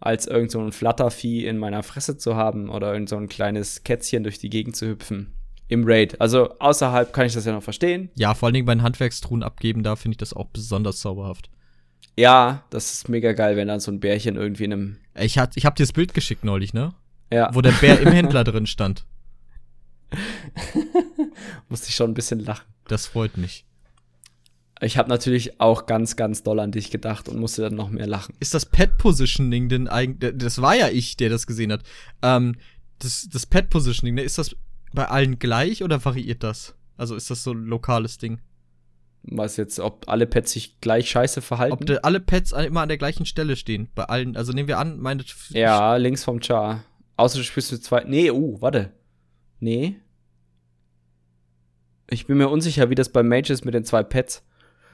als 0.05 0.27
irgend 0.27 0.51
so 0.51 0.61
ein 0.61 0.71
Flattervieh 0.71 1.45
in 1.45 1.57
meiner 1.57 1.81
Fresse 1.81 2.17
zu 2.17 2.35
haben 2.35 2.69
oder 2.69 2.93
irgend 2.93 3.09
so 3.09 3.17
ein 3.17 3.27
kleines 3.27 3.83
Kätzchen 3.83 4.23
durch 4.23 4.37
die 4.37 4.49
Gegend 4.49 4.75
zu 4.75 4.87
hüpfen. 4.87 5.33
Im 5.67 5.83
Raid. 5.83 6.21
Also 6.21 6.59
außerhalb 6.59 7.11
kann 7.11 7.25
ich 7.25 7.33
das 7.33 7.45
ja 7.45 7.53
noch 7.53 7.63
verstehen. 7.63 8.09
Ja, 8.13 8.35
vor 8.35 8.45
allen 8.45 8.53
Dingen 8.53 8.67
bei 8.67 8.75
den 8.75 8.83
Handwerkstruhen 8.83 9.41
abgeben, 9.41 9.81
da 9.81 9.95
finde 9.95 10.13
ich 10.13 10.19
das 10.19 10.33
auch 10.33 10.45
besonders 10.45 10.99
zauberhaft. 10.99 11.49
Ja, 12.15 12.63
das 12.69 12.93
ist 12.93 13.09
mega 13.09 13.33
geil, 13.33 13.57
wenn 13.57 13.67
dann 13.67 13.79
so 13.79 13.91
ein 13.91 13.99
Bärchen 13.99 14.35
irgendwie 14.35 14.65
in 14.65 14.73
einem. 14.73 14.97
Ich, 15.19 15.39
hat, 15.39 15.57
ich 15.57 15.65
hab 15.65 15.75
dir 15.75 15.83
das 15.83 15.91
Bild 15.91 16.13
geschickt 16.13 16.45
neulich, 16.45 16.73
ne? 16.73 16.93
Ja, 17.31 17.49
Wo 17.53 17.61
der 17.61 17.71
Bär 17.71 17.99
im 17.99 18.11
Händler 18.11 18.43
drin 18.43 18.67
stand. 18.67 19.05
musste 21.67 21.89
ich 21.89 21.95
schon 21.95 22.11
ein 22.11 22.13
bisschen 22.13 22.39
lachen. 22.39 22.65
Das 22.87 23.07
freut 23.07 23.37
mich. 23.37 23.65
Ich 24.81 24.97
habe 24.97 25.09
natürlich 25.09 25.61
auch 25.61 25.85
ganz, 25.85 26.15
ganz 26.15 26.43
doll 26.43 26.59
an 26.59 26.71
dich 26.71 26.91
gedacht 26.91 27.29
und 27.29 27.39
musste 27.39 27.61
dann 27.61 27.75
noch 27.75 27.89
mehr 27.89 28.07
lachen. 28.07 28.35
Ist 28.39 28.53
das 28.53 28.65
Pet 28.65 28.97
Positioning 28.97 29.69
denn 29.69 29.87
eigentlich, 29.87 30.33
das 30.35 30.61
war 30.61 30.75
ja 30.75 30.89
ich, 30.89 31.15
der 31.15 31.29
das 31.29 31.47
gesehen 31.47 31.71
hat. 31.71 31.83
Ähm, 32.21 32.55
das, 32.99 33.29
das 33.31 33.45
Pet 33.45 33.69
Positioning, 33.69 34.15
ne, 34.15 34.21
ist 34.21 34.37
das 34.37 34.55
bei 34.93 35.07
allen 35.07 35.39
gleich 35.39 35.83
oder 35.83 36.03
variiert 36.03 36.43
das? 36.43 36.75
Also 36.97 37.15
ist 37.15 37.29
das 37.29 37.43
so 37.43 37.51
ein 37.51 37.65
lokales 37.65 38.17
Ding? 38.17 38.41
Was 39.23 39.57
jetzt, 39.57 39.79
ob 39.79 40.07
alle 40.07 40.27
Pets 40.27 40.51
sich 40.51 40.79
gleich 40.81 41.09
scheiße 41.09 41.41
verhalten? 41.41 41.73
Ob 41.73 41.85
de, 41.85 41.99
alle 42.03 42.19
Pets 42.19 42.51
immer 42.51 42.81
an 42.81 42.89
der 42.89 42.97
gleichen 42.97 43.25
Stelle 43.25 43.55
stehen? 43.55 43.89
Bei 43.95 44.03
allen, 44.03 44.37
also 44.37 44.53
nehmen 44.53 44.67
wir 44.67 44.77
an, 44.77 44.99
meine. 44.99 45.23
ja, 45.49 45.95
links 45.95 46.23
vom 46.23 46.41
Char. 46.41 46.83
Außer 47.17 47.37
du 47.37 47.43
spielst 47.43 47.71
mit 47.71 47.83
zwei. 47.83 48.03
Nee, 48.03 48.29
uh, 48.29 48.61
warte. 48.61 48.91
Nee. 49.59 49.95
Ich 52.09 52.27
bin 52.27 52.37
mir 52.37 52.49
unsicher, 52.49 52.89
wie 52.89 52.95
das 52.95 53.09
bei 53.09 53.23
Mage 53.23 53.51
ist 53.51 53.65
mit 53.65 53.73
den 53.73 53.83
zwei 53.83 54.03
Pets. 54.03 54.43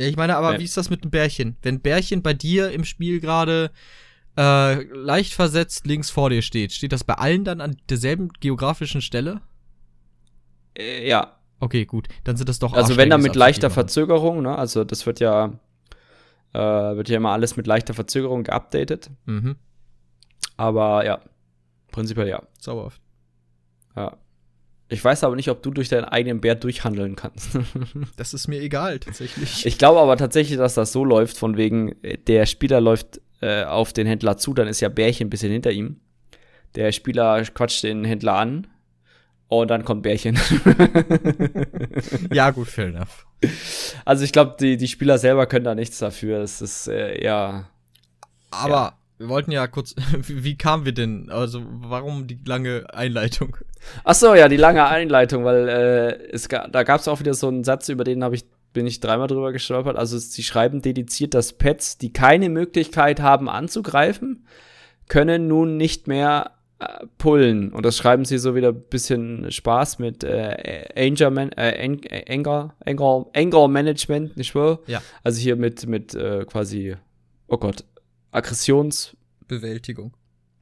Ja, 0.02 0.08
ich 0.08 0.16
meine, 0.18 0.36
aber 0.36 0.54
Ja. 0.54 0.60
wie 0.60 0.64
ist 0.64 0.78
das 0.78 0.90
mit 0.90 1.04
dem 1.04 1.12
Bärchen? 1.12 1.58
Wenn 1.62 1.80
Bärchen 1.80 2.22
bei 2.24 2.34
dir 2.34 2.72
im 2.72 2.84
Spiel 2.86 3.20
gerade 3.20 3.72
äh, 4.38 4.84
leicht 4.96 5.34
versetzt 5.34 5.86
links 5.86 6.10
vor 6.10 6.30
dir 6.30 6.42
steht, 6.42 6.72
steht 6.72 6.92
das 6.94 7.04
bei 7.04 7.14
allen 7.16 7.44
dann 7.44 7.62
an 7.62 7.78
derselben 7.90 8.30
geografischen 8.40 9.02
Stelle? 9.02 9.42
Äh, 10.78 11.08
ja. 11.08 11.36
Okay, 11.60 11.86
gut. 11.86 12.08
Dann 12.24 12.38
sind 12.38 12.50
das 12.50 12.58
doch 12.60 12.74
Also 12.74 12.98
wenn 12.98 13.10
dann 13.10 13.22
mit 13.22 13.36
leichter. 13.36 13.70
Verzögerung, 13.70 14.42
ne? 14.42 14.58
Also 14.58 14.84
das 14.84 15.06
wird 15.06 15.20
ja, 15.20 15.54
äh, 16.54 16.58
wird 16.60 17.10
ja 17.10 17.18
immer 17.18 17.32
alles 17.32 17.56
mit 17.58 17.68
leichter 17.68 17.94
Verzögerung 17.94 18.44
geupdatet. 18.44 19.12
Mhm. 19.26 19.56
Aber 20.58 21.06
ja, 21.06 21.20
prinzipiell 21.92 22.28
ja. 22.30 22.42
Zauberhaft. 22.58 23.02
ja. 23.96 24.18
Ich 24.92 25.04
weiß 25.04 25.24
aber 25.24 25.38
nicht, 25.38 25.50
ob 25.50 25.64
du 25.64 25.72
durch 25.72 25.88
deinen 25.88 26.04
eigenen 26.04 26.42
Bär 26.42 26.56
durchhandeln 26.56 27.16
kannst. 27.16 27.58
Das 28.18 28.34
ist 28.34 28.48
mir 28.48 28.60
egal, 28.62 29.00
tatsächlich. 29.00 29.66
ich 29.66 29.78
glaube 29.78 30.00
aber 30.00 30.18
tatsächlich, 30.18 30.58
dass 30.58 30.74
das 30.74 30.92
so 30.92 31.06
läuft, 31.06 31.38
von 31.38 31.56
wegen, 31.58 31.96
äh, 32.04 32.18
der 32.18 32.46
Spieler 32.46 32.82
läuft 32.82 33.22
äh, 33.42 33.64
auf 33.64 33.94
den 33.94 34.06
Händler 34.06 34.38
zu, 34.38 34.54
dann 34.54 34.68
ist 34.68 34.82
ja 34.82 34.90
Bärchen 34.90 35.28
ein 35.28 35.30
bisschen 35.30 35.52
hinter 35.52 35.72
ihm. 35.72 36.02
Der 36.76 36.92
Spieler 36.92 37.42
quatscht 37.44 37.84
den 37.84 38.04
Händler 38.04 38.34
an 38.34 38.68
und 39.48 39.70
dann 39.70 39.86
kommt 39.86 40.04
Bärchen. 40.04 40.38
ja, 42.34 42.52
gut, 42.52 42.68
fair 42.68 42.88
enough. 42.88 43.26
also 44.06 44.24
ich 44.24 44.32
glaube, 44.32 44.56
die, 44.60 44.78
die 44.78 44.88
Spieler 44.88 45.18
selber 45.18 45.46
können 45.48 45.66
da 45.66 45.74
nichts 45.74 46.00
dafür. 46.00 46.42
Es 46.42 46.62
ist 46.62 46.88
äh, 46.88 47.18
eher 47.18 47.70
Aber 48.52 48.70
Ja. 48.70 49.01
Wir 49.22 49.30
wollten 49.30 49.52
ja 49.52 49.68
kurz, 49.68 49.96
wie, 50.22 50.44
wie 50.44 50.58
kamen 50.58 50.86
wir 50.86 50.94
denn? 50.94 51.30
Also, 51.30 51.62
warum 51.66 52.28
die 52.28 52.40
lange 52.46 52.94
Einleitung? 52.94 53.56
Ach 54.04 54.16
so, 54.16 54.36
ja, 54.36 54.50
die 54.50 54.58
lange 54.58 54.86
Einleitung, 54.86 55.46
weil 55.46 55.70
äh, 55.70 56.32
es 56.32 56.50
ga, 56.50 56.68
da 56.68 56.84
gab 56.84 57.00
es 57.00 57.08
auch 57.08 57.20
wieder 57.20 57.34
so 57.34 57.48
einen 57.48 57.64
Satz, 57.64 57.90
über 57.90 58.04
den 58.04 58.24
habe 58.24 58.36
ich 58.36 58.46
bin 58.74 58.88
ich 58.88 59.00
dreimal 59.00 59.28
drüber 59.28 59.52
gestolpert. 59.52 59.98
Also 59.98 60.18
sie 60.18 60.44
schreiben 60.44 60.82
dediziert, 60.82 61.34
dass 61.34 61.54
Pets, 61.54 61.98
die 61.98 62.14
keine 62.14 62.50
Möglichkeit 62.50 63.20
haben 63.20 63.50
anzugreifen, 63.50 64.46
können 65.08 65.48
nun 65.48 65.78
nicht 65.78 66.08
mehr 66.08 66.52
äh, 66.80 67.06
pullen. 67.18 67.74
Und 67.74 67.86
das 67.86 67.98
schreiben 67.98 68.26
sie 68.26 68.38
so 68.38 68.56
wieder 68.56 68.70
ein 68.70 68.84
bisschen 68.90 69.52
Spaß 69.52 70.00
mit 70.00 70.24
äh, 70.24 70.86
Anger, 70.96 71.32
Man 71.32 71.52
äh, 71.52 71.98
Anger, 72.30 72.76
Anger, 72.86 73.26
Anger 73.34 73.68
Management, 73.68 74.38
nicht 74.38 74.56
wahr? 74.56 74.80
Ja. 74.88 75.02
Also 75.24 75.42
hier 75.42 75.58
mit, 75.58 75.86
mit 75.88 76.16
äh, 76.16 76.46
quasi, 76.46 76.96
oh 77.48 77.58
Gott, 77.58 77.84
Aggressions. 78.32 79.16
Bewältigung. 79.48 80.14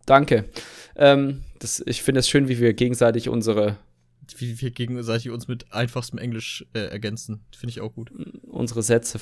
Danke. 0.05 0.49
Ähm, 0.95 1.43
das, 1.59 1.83
ich 1.85 2.01
finde 2.01 2.19
es 2.19 2.27
schön, 2.29 2.47
wie 2.47 2.59
wir 2.59 2.73
gegenseitig 2.73 3.29
unsere 3.29 3.77
Wie 4.37 4.59
wir 4.61 4.71
gegenseitig 4.71 5.29
uns 5.29 5.47
mit 5.47 5.71
einfachstem 5.71 6.17
Englisch 6.19 6.65
äh, 6.73 6.79
ergänzen. 6.79 7.45
Finde 7.55 7.71
ich 7.71 7.81
auch 7.81 7.93
gut. 7.93 8.11
unsere 8.47 8.81
Sätze 8.83 9.19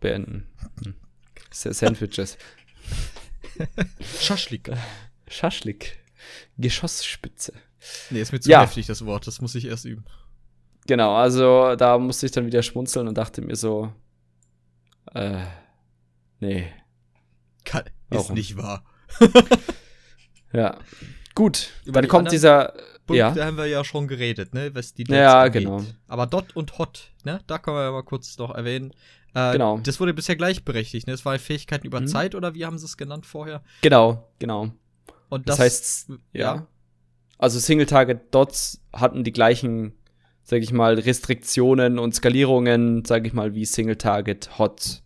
beenden. 0.00 0.46
Hm. 0.84 0.94
Sa- 1.50 1.72
Sandwiches. 1.72 2.36
Schaschlik. 4.20 4.70
Schaschlik. 5.28 5.98
Geschossspitze. 6.58 7.52
Nee, 8.10 8.20
ist 8.20 8.32
mir 8.32 8.40
zu 8.40 8.50
Ja. 8.50 8.62
heftig, 8.62 8.86
das 8.86 9.04
Wort. 9.06 9.26
Das 9.26 9.40
muss 9.40 9.54
ich 9.54 9.64
erst 9.66 9.84
üben. 9.84 10.04
Genau, 10.86 11.14
also 11.14 11.76
da 11.76 11.98
musste 11.98 12.26
ich 12.26 12.32
dann 12.32 12.46
wieder 12.46 12.62
schmunzeln 12.62 13.08
und 13.08 13.16
dachte 13.16 13.40
mir 13.42 13.56
so, 13.56 13.92
äh, 15.14 15.44
nee. 16.40 16.66
Kann, 17.68 17.84
ist 17.84 17.92
Warum? 18.10 18.34
nicht 18.34 18.56
wahr. 18.56 18.84
Ja. 20.52 20.78
Gut, 21.34 21.68
Über 21.84 22.00
dann 22.00 22.08
kommt 22.08 22.32
dieser, 22.32 22.72
Punkte 23.06 23.16
ja, 23.18 23.34
haben 23.46 23.58
wir 23.58 23.66
ja 23.66 23.84
schon 23.84 24.08
geredet, 24.08 24.54
ne? 24.54 24.74
Was 24.74 24.94
die 24.94 25.04
Ja, 25.08 25.42
angeht. 25.42 25.62
genau. 25.64 25.84
Aber 26.08 26.26
Dot 26.26 26.56
und 26.56 26.78
Hot, 26.78 27.12
ne? 27.24 27.40
Da 27.46 27.58
können 27.58 27.76
wir 27.76 27.84
ja 27.84 27.90
mal 27.92 28.02
kurz 28.02 28.36
noch 28.38 28.54
erwähnen. 28.54 28.92
Äh, 29.34 29.52
Genau. 29.52 29.78
Das 29.78 30.00
wurde 30.00 30.14
bisher 30.14 30.36
gleichberechtigt, 30.36 31.06
ne? 31.06 31.12
Das 31.12 31.24
war 31.26 31.38
Fähigkeiten 31.38 31.86
über 31.86 32.00
Mhm. 32.00 32.06
Zeit 32.08 32.34
oder 32.34 32.54
wie 32.54 32.64
haben 32.64 32.78
sie 32.78 32.86
es 32.86 32.96
genannt 32.96 33.26
vorher? 33.26 33.62
genau, 33.82 34.26
genau. 34.38 34.70
Und 35.28 35.48
Das, 35.48 35.58
das, 35.58 35.64
heißt, 35.66 36.10
ja. 36.32 36.66
Also 37.36 37.58
Single-Target-Dots 37.60 38.80
hatten 38.94 39.22
die 39.22 39.32
gleichen, 39.32 39.92
sag 40.44 40.62
ich 40.62 40.72
mal, 40.72 40.98
Restriktionen 40.98 41.98
und 41.98 42.14
Skalierungen, 42.14 43.04
sag 43.04 43.26
ich 43.26 43.34
mal, 43.34 43.54
wie 43.54 43.66
Single-Target-Hot. 43.66 45.02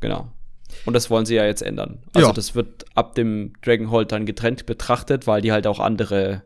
Genau. 0.00 0.32
Und 0.84 0.94
das 0.94 1.10
wollen 1.10 1.26
sie 1.26 1.34
ja 1.34 1.44
jetzt 1.44 1.62
ändern. 1.62 1.98
Also 2.12 2.28
Ja. 2.28 2.32
das 2.32 2.54
wird 2.54 2.84
ab 2.94 3.14
dem 3.14 3.52
Dragonhold 3.62 4.12
dann 4.12 4.26
getrennt 4.26 4.66
betrachtet, 4.66 5.26
weil 5.26 5.40
die 5.42 5.52
halt 5.52 5.66
auch 5.66 5.80
andere, 5.80 6.42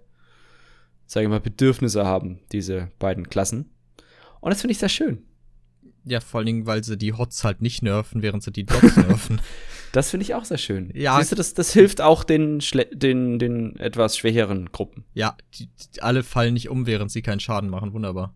sag 1.07 1.23
ich 1.23 1.29
mal, 1.29 1.41
Bedürfnisse 1.41 2.05
haben, 2.07 2.41
diese 2.53 2.91
beiden 2.99 3.29
Klassen. 3.31 3.71
Und 4.41 4.51
das 4.51 4.61
finde 4.61 4.73
ich 4.73 4.79
sehr 4.79 4.89
schön. 4.89 5.23
Ja, 6.05 6.21
vor 6.21 6.39
allen 6.39 6.47
Dingen, 6.47 6.67
weil 6.67 6.83
sie 6.83 6.97
die 6.97 7.13
Hots 7.13 7.45
halt 7.45 7.61
nicht 7.61 7.83
nerven, 7.83 8.23
während 8.23 8.43
sie 8.43 8.53
die 8.53 8.65
Dots 8.65 8.97
nerven. 8.97 9.41
Das 9.93 10.11
finde 10.11 10.25
ich 10.25 10.35
auch 10.35 10.45
sehr 10.45 10.57
schön. 10.57 10.91
Ja. 10.95 11.19
Siehst 11.19 11.33
du, 11.33 11.37
das, 11.37 11.53
das 11.53 11.73
hilft 11.73 12.01
auch 12.01 12.25
den, 12.25 12.61
schle- 12.61 12.95
den, 12.95 13.39
den 13.39 13.77
etwas 13.77 14.17
schwächeren 14.17 14.71
Gruppen. 14.73 15.05
Ja, 15.13 15.37
die, 15.59 15.67
die, 15.67 16.01
alle 16.01 16.23
fallen 16.23 16.55
nicht 16.55 16.71
um, 16.71 16.87
während 16.87 17.11
sie 17.11 17.21
keinen 17.23 17.41
Schaden 17.41 17.69
machen. 17.69 17.93
Wunderbar. 17.93 18.35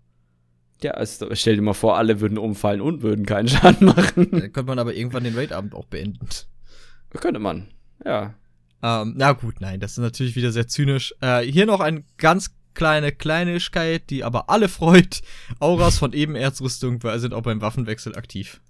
Ja, 0.84 0.90
also 0.90 1.34
stell 1.34 1.56
dir 1.56 1.62
mal 1.62 1.72
vor, 1.72 1.96
alle 1.96 2.20
würden 2.20 2.36
umfallen 2.36 2.82
und 2.82 3.00
würden 3.00 3.24
keinen 3.24 3.48
Schaden 3.48 3.86
machen. 3.86 4.28
Dann 4.32 4.52
könnte 4.52 4.64
man 4.64 4.78
aber 4.78 4.94
irgendwann 4.94 5.24
den 5.24 5.34
Raidabend 5.34 5.74
auch 5.74 5.86
beenden. 5.86 6.28
Könnte 7.08 7.40
man. 7.40 7.68
Ja. 8.04 8.34
Ähm, 8.82 9.14
na 9.16 9.32
gut, 9.32 9.62
nein, 9.62 9.80
das 9.80 9.92
ist 9.92 9.98
natürlich 9.98 10.36
wieder 10.36 10.52
sehr 10.52 10.68
zynisch. 10.68 11.14
Äh, 11.22 11.40
hier 11.40 11.64
noch 11.64 11.80
eine 11.80 12.04
ganz 12.18 12.54
kleine 12.74 13.12
Kleinigkeit, 13.12 14.10
die 14.10 14.24
aber 14.24 14.50
alle 14.50 14.68
freut. 14.68 15.22
Auras 15.58 15.96
von 15.96 16.12
Ebenerzrüstung 16.12 17.00
sind 17.16 17.32
auch 17.32 17.44
beim 17.44 17.62
Waffenwechsel 17.62 18.14
aktiv. 18.14 18.60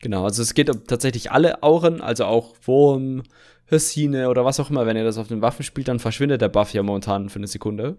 Genau, 0.00 0.22
also 0.22 0.42
es 0.42 0.54
geht 0.54 0.70
um 0.70 0.86
tatsächlich 0.86 1.32
alle 1.32 1.64
Auren, 1.64 2.00
also 2.00 2.26
auch 2.26 2.54
Wurm, 2.62 3.24
Hyrsine 3.68 4.28
oder 4.28 4.44
was 4.44 4.58
auch 4.60 4.70
immer. 4.70 4.86
Wenn 4.86 4.96
ihr 4.96 5.04
das 5.04 5.18
auf 5.18 5.28
den 5.28 5.42
Waffen 5.42 5.62
spielt, 5.62 5.88
dann 5.88 5.98
verschwindet 5.98 6.40
der 6.40 6.48
Buff 6.48 6.72
ja 6.72 6.82
momentan 6.82 7.28
für 7.28 7.38
eine 7.38 7.46
Sekunde. 7.46 7.96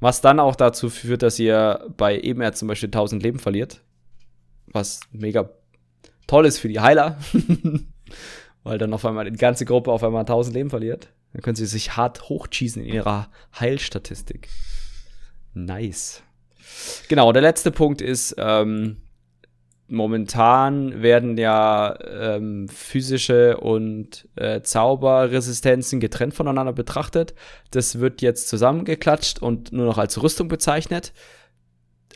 Was 0.00 0.20
dann 0.20 0.40
auch 0.40 0.56
dazu 0.56 0.90
führt, 0.90 1.22
dass 1.22 1.38
ihr 1.38 1.86
bei 1.96 2.18
Ebenerz 2.18 2.58
zum 2.58 2.68
Beispiel 2.68 2.88
1000 2.88 3.22
Leben 3.22 3.38
verliert. 3.38 3.82
Was 4.66 5.00
mega 5.12 5.48
toll 6.26 6.46
ist 6.46 6.58
für 6.58 6.68
die 6.68 6.80
Heiler. 6.80 7.18
Weil 8.64 8.78
dann 8.78 8.92
auf 8.92 9.04
einmal 9.04 9.30
die 9.30 9.36
ganze 9.36 9.64
Gruppe 9.64 9.92
auf 9.92 10.02
einmal 10.02 10.22
1000 10.22 10.54
Leben 10.54 10.70
verliert. 10.70 11.08
Dann 11.32 11.42
können 11.42 11.56
sie 11.56 11.66
sich 11.66 11.96
hart 11.96 12.28
hochschießen 12.28 12.82
in 12.82 12.92
ihrer 12.92 13.30
Heilstatistik. 13.58 14.48
Nice. 15.54 16.22
Genau, 17.08 17.32
der 17.32 17.42
letzte 17.42 17.70
Punkt 17.70 18.02
ist, 18.02 18.34
ähm, 18.38 18.96
momentan 19.88 21.02
werden 21.02 21.38
ja 21.38 21.96
ähm, 22.00 22.68
physische 22.68 23.58
und 23.58 24.28
äh, 24.36 24.62
Zauberresistenzen 24.62 26.00
getrennt 26.00 26.34
voneinander 26.34 26.72
betrachtet. 26.72 27.34
Das 27.70 28.00
wird 28.00 28.22
jetzt 28.22 28.48
zusammengeklatscht 28.48 29.40
und 29.40 29.72
nur 29.72 29.86
noch 29.86 29.98
als 29.98 30.22
Rüstung 30.22 30.48
bezeichnet. 30.48 31.12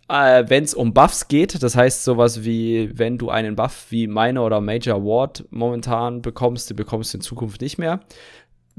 Äh, 0.09 0.49
wenn 0.49 0.64
es 0.64 0.75
um 0.75 0.93
Buffs 0.93 1.29
geht, 1.29 1.62
das 1.62 1.77
heißt 1.77 2.03
sowas 2.03 2.43
wie, 2.43 2.91
wenn 2.99 3.16
du 3.16 3.31
einen 3.31 3.55
Buff 3.55 3.87
wie 3.91 4.09
Minor 4.09 4.47
oder 4.47 4.61
Major 4.61 5.05
Ward 5.05 5.45
momentan 5.51 6.21
bekommst, 6.21 6.68
den 6.68 6.77
bekommst 6.77 7.14
du 7.14 7.18
in 7.18 7.23
Zukunft 7.23 7.61
nicht 7.61 7.79
mehr. 7.79 8.01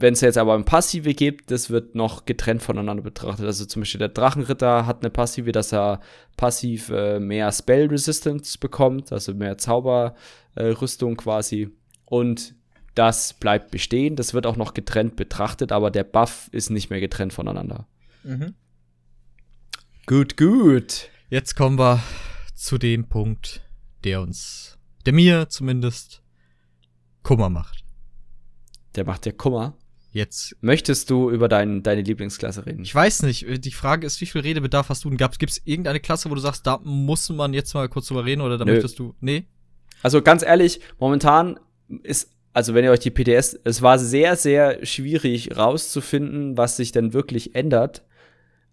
Wenn 0.01 0.13
es 0.13 0.21
jetzt 0.21 0.39
aber 0.39 0.55
ein 0.55 0.65
Passive 0.65 1.13
gibt, 1.13 1.51
das 1.51 1.69
wird 1.69 1.93
noch 1.93 2.25
getrennt 2.25 2.63
voneinander 2.63 3.03
betrachtet. 3.03 3.45
Also 3.45 3.65
zum 3.65 3.81
Beispiel 3.83 3.99
der 3.99 4.09
Drachenritter 4.09 4.87
hat 4.87 5.03
eine 5.03 5.11
Passive, 5.11 5.51
dass 5.51 5.71
er 5.71 6.01
passiv 6.37 6.89
äh, 6.89 7.19
mehr 7.19 7.51
Spell 7.51 7.85
Resistance 7.87 8.57
bekommt, 8.57 9.11
also 9.11 9.35
mehr 9.35 9.59
Zauberrüstung 9.59 11.17
quasi. 11.17 11.69
Und 12.05 12.55
das 12.95 13.33
bleibt 13.33 13.69
bestehen. 13.69 14.15
Das 14.15 14.33
wird 14.33 14.47
auch 14.47 14.57
noch 14.57 14.73
getrennt 14.73 15.15
betrachtet, 15.15 15.71
aber 15.71 15.91
der 15.91 16.03
Buff 16.03 16.49
ist 16.51 16.71
nicht 16.71 16.89
mehr 16.89 16.99
getrennt 16.99 17.33
voneinander. 17.33 17.87
Gut, 20.07 20.35
gut. 20.35 21.09
Jetzt 21.29 21.55
kommen 21.55 21.77
wir 21.77 22.01
zu 22.55 22.79
dem 22.79 23.07
Punkt, 23.07 23.61
der 24.03 24.21
uns, 24.21 24.79
der 25.05 25.13
mir 25.13 25.47
zumindest 25.49 26.23
Kummer 27.21 27.49
macht. 27.49 27.85
Der 28.95 29.05
macht 29.05 29.25
dir 29.25 29.33
Kummer. 29.33 29.77
Jetzt, 30.13 30.57
Möchtest 30.61 31.09
du 31.09 31.29
über 31.29 31.47
dein, 31.47 31.83
deine 31.83 32.01
Lieblingsklasse 32.01 32.65
reden? 32.65 32.83
ich 32.83 32.93
weiß 32.93 33.23
nicht, 33.23 33.45
die 33.65 33.71
Frage 33.71 34.05
ist, 34.05 34.19
wie 34.19 34.25
viel 34.25 34.41
Redebedarf 34.41 34.89
hast 34.89 35.05
du 35.05 35.09
denn 35.09 35.17
gehabt? 35.17 35.39
Gibt 35.39 35.53
es 35.53 35.61
irgendeine 35.63 35.99
Klasse, 36.01 36.29
wo 36.29 36.35
du 36.35 36.41
sagst, 36.41 36.67
da 36.67 36.79
muss 36.83 37.29
man 37.29 37.53
jetzt 37.53 37.73
mal 37.73 37.87
kurz 37.87 38.07
drüber 38.07 38.25
reden 38.25 38.41
oder 38.41 38.57
da 38.57 38.65
Nö. 38.65 38.73
möchtest 38.73 38.99
du, 38.99 39.15
nee? 39.21 39.45
Also 40.03 40.21
ganz 40.21 40.43
ehrlich, 40.43 40.81
momentan 40.99 41.59
ist, 42.03 42.29
also 42.53 42.73
wenn 42.73 42.83
ihr 42.83 42.91
euch 42.91 42.99
die 42.99 43.11
PTS, 43.11 43.57
es 43.63 43.81
war 43.81 43.97
sehr, 43.99 44.35
sehr 44.35 44.85
schwierig 44.85 45.55
rauszufinden, 45.55 46.57
was 46.57 46.75
sich 46.77 46.91
denn 46.91 47.13
wirklich 47.13 47.55
ändert. 47.55 48.03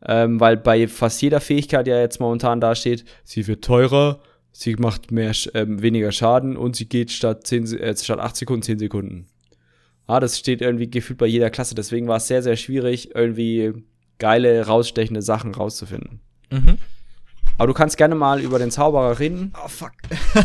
Ähm, 0.04 0.38
weil 0.38 0.56
bei 0.56 0.86
fast 0.86 1.20
jeder 1.22 1.40
Fähigkeit 1.40 1.88
ja 1.88 1.98
jetzt 2.00 2.20
momentan 2.20 2.60
da 2.60 2.74
steht, 2.76 3.04
sie 3.24 3.48
wird 3.48 3.64
teurer, 3.64 4.20
sie 4.52 4.76
macht 4.76 5.10
mehr, 5.10 5.32
ähm, 5.54 5.82
weniger 5.82 6.12
Schaden 6.12 6.56
und 6.56 6.76
sie 6.76 6.88
geht 6.88 7.10
statt, 7.10 7.46
10, 7.48 7.66
Se- 7.66 7.80
äh, 7.80 7.96
statt 7.96 8.20
8 8.20 8.36
Sekunden 8.36 8.62
10 8.62 8.78
Sekunden. 8.78 9.26
Ah, 10.08 10.18
das 10.20 10.38
steht 10.38 10.60
irgendwie 10.62 10.90
gefühlt 10.90 11.18
bei 11.18 11.26
jeder 11.26 11.50
Klasse. 11.50 11.74
Deswegen 11.76 12.08
war 12.08 12.16
es 12.16 12.26
sehr, 12.26 12.42
sehr 12.42 12.56
schwierig, 12.56 13.14
irgendwie 13.14 13.74
geile, 14.18 14.66
rausstechende 14.66 15.22
Sachen 15.22 15.54
rauszufinden. 15.54 16.20
Mhm. 16.50 16.78
Aber 17.58 17.66
du 17.66 17.74
kannst 17.74 17.96
gerne 17.96 18.14
mal 18.14 18.40
über 18.40 18.58
den 18.58 18.70
Zauberer 18.70 19.18
reden. 19.18 19.52
Oh, 19.64 19.68
fuck. 19.68 19.92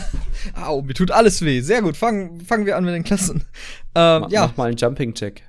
Au, 0.55 0.81
mir 0.81 0.93
tut 0.93 1.11
alles 1.11 1.41
weh. 1.43 1.61
Sehr 1.61 1.81
gut, 1.81 1.95
fangen, 1.95 2.41
fangen 2.41 2.65
wir 2.65 2.75
an 2.75 2.83
mit 2.85 2.93
den 2.93 3.03
Klassen. 3.03 3.45
Ähm, 3.95 4.21
Ma- 4.21 4.27
ja. 4.29 4.47
Mach 4.47 4.57
mal 4.57 4.67
einen 4.67 4.77
Jumping-Check. 4.77 5.43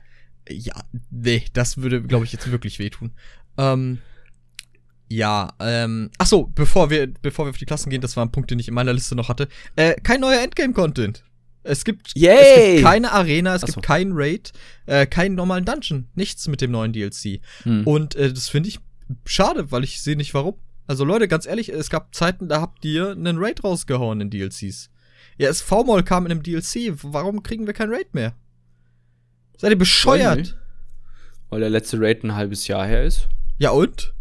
Ja, 0.49 0.75
nee, 1.11 1.43
das 1.55 1.79
würde, 1.79 2.03
glaube 2.03 2.25
ich, 2.27 2.33
jetzt 2.33 2.51
wirklich 2.51 2.79
wehtun. 2.79 3.12
Ähm, 3.57 3.99
ja, 5.09 5.53
ähm, 5.59 6.11
ach 6.19 6.27
so, 6.27 6.51
bevor 6.55 6.91
wir, 6.91 7.07
bevor 7.23 7.47
wir 7.47 7.51
auf 7.51 7.57
die 7.59 7.65
Klassen 7.67 7.91
gehen, 7.91 8.01
das 8.03 8.17
war 8.17 8.25
ein 8.25 8.33
Punkt, 8.33 8.51
den 8.51 8.59
ich 8.59 8.69
in 8.69 8.75
meiner 8.75 8.93
Liste 8.93 9.15
noch 9.17 9.29
hatte. 9.29 9.49
Äh, 9.77 9.95
kein 10.03 10.21
neuer 10.21 10.41
Endgame-Content. 10.43 11.25
Es 11.65 11.85
gibt, 11.85 12.12
es 12.15 12.73
gibt 12.73 12.83
keine 12.83 13.12
Arena, 13.12 13.55
es 13.55 13.65
Ach 13.65 13.69
so. 13.69 13.75
gibt 13.75 13.87
keinen 13.87 14.12
Raid, 14.15 14.53
äh, 14.87 15.07
keinen 15.07 15.35
normalen 15.35 15.65
Dungeon, 15.65 16.09
nichts 16.15 16.47
mit 16.47 16.61
dem 16.61 16.71
neuen 16.71 16.93
DLC. 16.93 17.41
Hm. 17.62 17.87
Und 17.87 18.15
äh, 18.15 18.33
das 18.33 18.49
finde 18.49 18.69
ich 18.69 18.81
schade, 19.25 19.73
weil 19.73 19.83
ich 19.83 20.01
sehe 20.01 20.17
nicht 20.17 20.35
warum. 20.35 20.57
Also 20.87 21.05
Leute, 21.05 21.27
ganz 21.27 21.47
ehrlich, 21.47 21.71
es 21.71 21.89
gab 21.89 22.15
Zeiten, 22.15 22.49
da 22.49 22.61
habt 22.61 22.85
ihr 22.85 23.11
einen 23.11 23.39
Raid 23.39 23.65
rausgehauen 23.65 24.21
in 24.21 24.31
DLCs. 24.31 24.91
Ja, 25.39 25.49
es 25.49 25.62
V-Moll 25.62 26.03
kam 26.05 26.27
in 26.27 26.33
einem 26.33 26.43
DLC. 26.43 26.93
Warum 27.03 27.43
kriegen 27.43 27.67
wir 27.67 27.75
kein 27.75 27.91
Raid 27.91 28.15
mehr? 28.15 28.35
Seid 29.57 29.71
ihr 29.71 29.79
bescheuert? 29.79 30.57
Weil 31.49 31.61
der 31.61 31.71
letzte 31.71 32.01
Raid 32.01 32.23
ein 32.25 32.35
halbes 32.35 32.69
Jahr 32.69 32.87
her 32.87 33.05
ist. 33.05 33.29
Ja 33.59 33.71
und? 33.71 34.14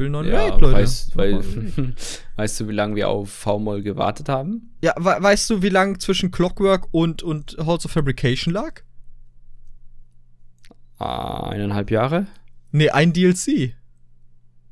Will 0.00 0.06
einen 0.06 0.12
neuen 0.12 0.28
Ja, 0.28 0.46
Raid, 0.48 0.60
Leute. 0.62 0.72
weißt, 0.78 1.14
weil, 1.16 1.44
weißt 2.36 2.60
du, 2.60 2.68
wie 2.68 2.72
lange 2.72 2.96
wir 2.96 3.10
auf 3.10 3.30
V-Moll 3.30 3.82
gewartet 3.82 4.30
haben? 4.30 4.74
ja, 4.82 4.94
we 4.96 5.22
weißt 5.22 5.50
du, 5.50 5.60
wie 5.62 5.68
lang 5.68 6.00
zwischen 6.00 6.30
Clockwork 6.30 6.88
und, 6.90 7.22
und 7.22 7.58
Halls 7.58 7.84
of 7.84 7.90
Fabrication 7.92 8.54
lag? 8.54 8.80
Ah, 10.96 11.50
eineinhalb 11.50 11.90
Jahre? 11.90 12.28
Nee, 12.72 12.88
ein 12.88 13.12
DLC. 13.12 13.74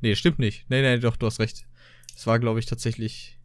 Nee, 0.01 0.15
stimmt 0.15 0.39
nicht. 0.39 0.65
Nee, 0.69 0.81
nee, 0.81 0.97
doch, 0.97 1.15
du 1.15 1.27
hast 1.27 1.39
recht. 1.39 1.67
Es 2.15 2.25
war, 2.25 2.39
glaube 2.39 2.59
ich, 2.59 2.65
tatsächlich. 2.65 3.37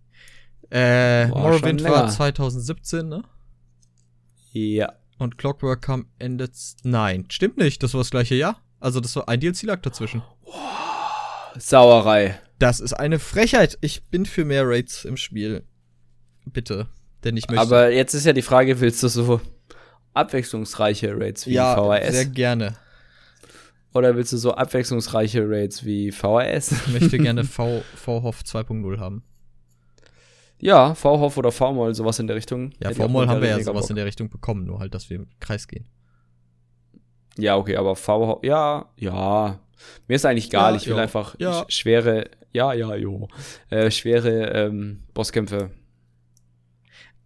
Äh, 0.70 1.28
War 1.30 1.38
Morrowind 1.40 1.84
war 1.84 1.90
länger. 1.98 2.08
2017, 2.08 3.06
ne? 3.08 3.24
Ja. 4.52 4.94
Und 5.18 5.36
Clockwork 5.36 5.82
kam 5.82 6.06
Ende. 6.18 6.50
Nein, 6.82 7.26
stimmt 7.28 7.58
nicht. 7.58 7.82
Das 7.82 7.92
war 7.92 8.00
das 8.00 8.10
gleiche 8.10 8.36
Jahr. 8.36 8.62
Also, 8.80 9.00
das 9.00 9.14
war 9.16 9.28
ein 9.28 9.38
DLC 9.40 9.64
lag 9.64 9.82
dazwischen. 9.82 10.22
Sauerei. 11.58 12.38
Das 12.58 12.80
ist 12.80 12.92
eine 12.94 13.18
Frechheit. 13.18 13.78
Ich 13.80 14.04
bin 14.04 14.26
für 14.26 14.44
mehr 14.44 14.66
Raids 14.66 15.04
im 15.04 15.16
Spiel. 15.16 15.64
Bitte. 16.46 16.88
Denn 17.24 17.36
ich 17.36 17.48
möchte. 17.48 17.60
Aber 17.60 17.90
jetzt 17.90 18.14
ist 18.14 18.26
ja 18.26 18.32
die 18.32 18.42
Frage, 18.42 18.80
willst 18.80 19.02
du 19.02 19.08
so 19.08 19.40
abwechslungsreiche 20.12 21.18
Raids 21.18 21.46
wie 21.46 21.54
ja, 21.54 21.76
VHS? 21.76 22.12
sehr 22.12 22.26
gerne. 22.26 22.76
Oder 23.92 24.16
willst 24.16 24.32
du 24.32 24.36
so 24.36 24.54
abwechslungsreiche 24.54 25.48
Raids 25.48 25.84
wie 25.84 26.10
VHS? 26.10 26.72
Ich 26.72 27.00
möchte 27.00 27.18
gerne 27.18 27.44
v, 27.44 27.82
VHOF 27.94 28.40
2.0 28.42 28.98
haben. 28.98 29.22
ja, 30.58 30.94
VHOF 30.94 31.36
oder 31.36 31.52
VMOL, 31.52 31.94
sowas 31.94 32.18
in 32.18 32.26
der 32.26 32.36
Richtung. 32.36 32.72
Ja, 32.82 32.92
V-Moll 32.92 33.28
haben 33.28 33.40
wir 33.40 33.50
ja 33.50 33.60
sowas 33.60 33.82
Bock. 33.82 33.90
in 33.90 33.96
der 33.96 34.06
Richtung 34.06 34.30
bekommen, 34.30 34.64
nur 34.64 34.80
halt, 34.80 34.94
dass 34.94 35.10
wir 35.10 35.18
im 35.18 35.28
Kreis 35.38 35.68
gehen. 35.68 35.86
Ja, 37.36 37.56
okay, 37.56 37.76
aber 37.76 37.94
VHOF, 37.94 38.42
ja, 38.42 38.86
ja. 38.96 39.60
Mir 40.08 40.14
ist 40.16 40.24
eigentlich 40.26 40.46
egal, 40.46 40.72
Ja, 40.72 40.76
ich 40.80 40.86
will 40.86 40.94
jo. 40.94 40.98
einfach 41.00 41.34
Ja. 41.38 41.60
sch- 41.62 41.70
schwere, 41.70 42.30
ja, 42.52 42.72
ja, 42.72 42.94
jo, 42.94 43.28
äh, 43.70 43.90
schwere 43.90 44.48
ähm, 44.52 45.02
Bosskämpfe. 45.14 45.70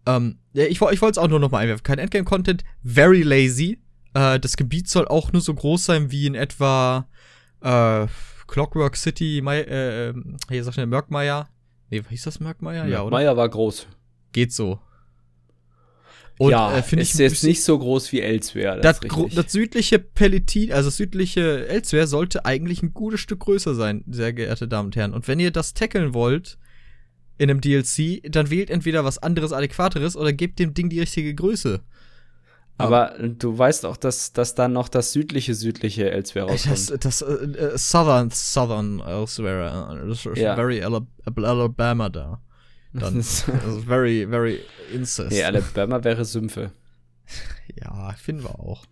Ähm, 0.06 0.38
ich, 0.54 0.70
ich 0.70 0.80
wollte 0.80 1.06
es 1.10 1.18
auch 1.18 1.28
nur 1.28 1.40
noch 1.40 1.50
mal 1.50 1.58
einwerfen. 1.58 1.82
Kein 1.82 1.98
Endgame-Content, 1.98 2.64
very 2.82 3.22
lazy. 3.22 3.78
Äh, 4.14 4.40
das 4.40 4.56
Gebiet 4.56 4.88
soll 4.88 5.06
auch 5.06 5.32
nur 5.32 5.42
so 5.42 5.54
groß 5.54 5.84
sein 5.84 6.10
wie 6.10 6.26
in 6.26 6.34
etwa 6.34 7.08
äh, 7.60 8.06
Clockwork 8.46 8.96
City, 8.96 9.40
Mai, 9.42 9.60
äh, 9.60 10.08
ähm, 10.08 10.36
hier 10.48 10.64
sag 10.64 10.74
schnell, 10.74 10.86
Mörkmeier. 10.86 11.48
Nee, 11.90 12.02
hieß 12.08 12.24
das 12.24 12.40
Mörkmeier? 12.40 12.86
Ja, 12.86 13.02
oder? 13.02 13.10
Meier 13.16 13.36
war 13.36 13.48
groß. 13.48 13.86
Geht 14.32 14.52
so. 14.52 14.80
Und 16.38 16.50
ja, 16.52 16.76
äh, 16.78 16.82
finde 16.82 17.02
ich 17.02 17.10
ist 17.14 17.18
jetzt 17.18 17.42
nicht 17.44 17.62
so 17.64 17.76
groß 17.78 18.12
wie 18.12 18.20
Elsewhere. 18.20 18.80
das, 18.80 19.02
richtig. 19.02 19.34
das 19.34 19.50
südliche 19.52 19.98
Pelletin, 19.98 20.72
also 20.72 20.88
das 20.88 20.96
südliche 20.96 21.66
Elsewhere, 21.66 22.06
sollte 22.06 22.44
eigentlich 22.44 22.82
ein 22.82 22.94
gutes 22.94 23.20
Stück 23.20 23.40
größer 23.40 23.74
sein, 23.74 24.04
sehr 24.08 24.32
geehrte 24.32 24.68
Damen 24.68 24.86
und 24.86 24.96
Herren. 24.96 25.14
Und 25.14 25.26
wenn 25.26 25.40
ihr 25.40 25.50
das 25.50 25.74
tackeln 25.74 26.14
wollt 26.14 26.56
in 27.38 27.50
einem 27.50 27.60
DLC, 27.60 28.22
dann 28.30 28.50
wählt 28.50 28.70
entweder 28.70 29.04
was 29.04 29.18
anderes, 29.18 29.52
adäquateres 29.52 30.16
oder 30.16 30.32
gebt 30.32 30.58
dem 30.60 30.74
Ding 30.74 30.88
die 30.88 31.00
richtige 31.00 31.34
Größe. 31.34 31.80
aber 32.80 33.14
du 33.18 33.58
weißt 33.58 33.84
auch, 33.86 33.96
dass, 33.96 34.32
dass 34.32 34.54
dann 34.54 34.72
noch 34.72 34.88
das 34.88 35.12
südliche 35.12 35.54
südliche 35.54 36.10
Elsewhere 36.12 36.46
Das, 36.46 36.68
rauskommt. 36.68 37.04
das 37.04 37.22
äh, 37.22 37.32
äh, 37.34 37.76
Southern, 37.78 38.30
Southern 38.30 39.00
Elsewhere, 39.00 40.00
äh, 40.04 40.08
das 40.08 40.24
ist 40.24 40.36
Ja. 40.38 40.54
very 40.54 40.82
Ala- 40.84 41.06
Alabama 41.26 42.08
da. 42.08 42.40
Dann, 42.92 43.16
das 43.16 43.44
ist 43.44 43.44
very, 43.86 44.26
very 44.26 44.60
incest. 44.92 45.30
nee, 45.30 45.44
Alabama 45.44 46.02
wäre 46.04 46.24
Sümpfe. 46.24 46.72
ja, 47.80 48.12
finden 48.14 48.44
wir 48.44 48.58
auch. 48.58 48.84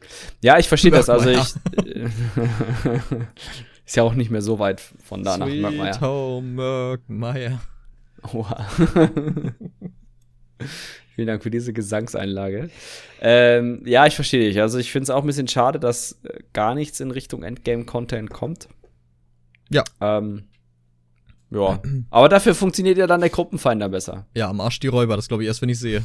Ja, 0.42 0.59
ich 0.59 0.68
verstehe 0.68 0.90
das. 0.90 1.09
Also 1.09 1.30
ich. 1.30 1.38
ist 3.86 3.97
ja 3.97 4.03
auch 4.03 4.14
nicht 4.14 4.30
mehr 4.30 4.42
so 4.42 4.59
weit 4.59 4.80
von 4.80 5.22
da 5.22 5.38
nach 5.38 5.47
Sweet 5.47 5.62
Mörkmeier. 5.62 6.01
Home 6.01 6.49
Mörkmeier. 6.49 7.61
Oha. 8.32 8.66
Vielen 11.14 11.28
Dank 11.28 11.42
für 11.42 11.51
diese 11.51 11.72
Gesangseinlage. 11.72 12.68
Ähm, 13.20 13.82
ja, 13.86 14.07
ich 14.07 14.14
verstehe 14.14 14.49
dich. 14.49 14.61
Also 14.61 14.78
ich 14.78 14.92
finde 14.92 15.05
es 15.05 15.11
auch 15.11 15.22
ein 15.22 15.26
bisschen 15.26 15.49
schade, 15.49 15.80
dass 15.80 16.20
äh, 16.24 16.40
gar 16.53 16.74
nichts 16.74 17.01
in 17.01 17.11
Richtung 17.11 17.42
Endgame-Content 17.42 18.30
kommt. 18.30 18.68
Ja. 19.70 19.82
Ähm, 20.01 20.44
ja. 21.57 21.82
Aber 22.11 22.28
dafür 22.28 22.54
funktioniert 22.54 22.98
ja 22.98 23.07
dann 23.07 23.20
der 23.20 23.30
Gruppenfinder 23.30 23.88
besser. 23.88 24.26
Ja, 24.34 24.48
am 24.48 24.61
Arsch 24.61 24.80
die 24.80 24.86
Räuber, 24.88 25.16
das 25.16 25.28
glaube 25.28 25.42
ich 25.42 25.46
erst, 25.48 25.62
wenn 25.62 25.68
ich 25.68 25.78
sehe. 25.78 26.04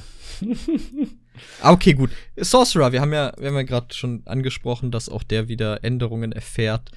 Ah, 1.61 1.71
okay, 1.71 1.93
gut. 1.93 2.11
Sorcerer, 2.37 2.91
wir 2.91 3.01
haben 3.01 3.13
ja, 3.13 3.31
wir 3.37 3.47
haben 3.47 3.55
ja 3.55 3.63
gerade 3.63 3.93
schon 3.93 4.21
angesprochen, 4.25 4.91
dass 4.91 5.09
auch 5.09 5.23
der 5.23 5.47
wieder 5.47 5.83
Änderungen 5.83 6.31
erfährt. 6.31 6.91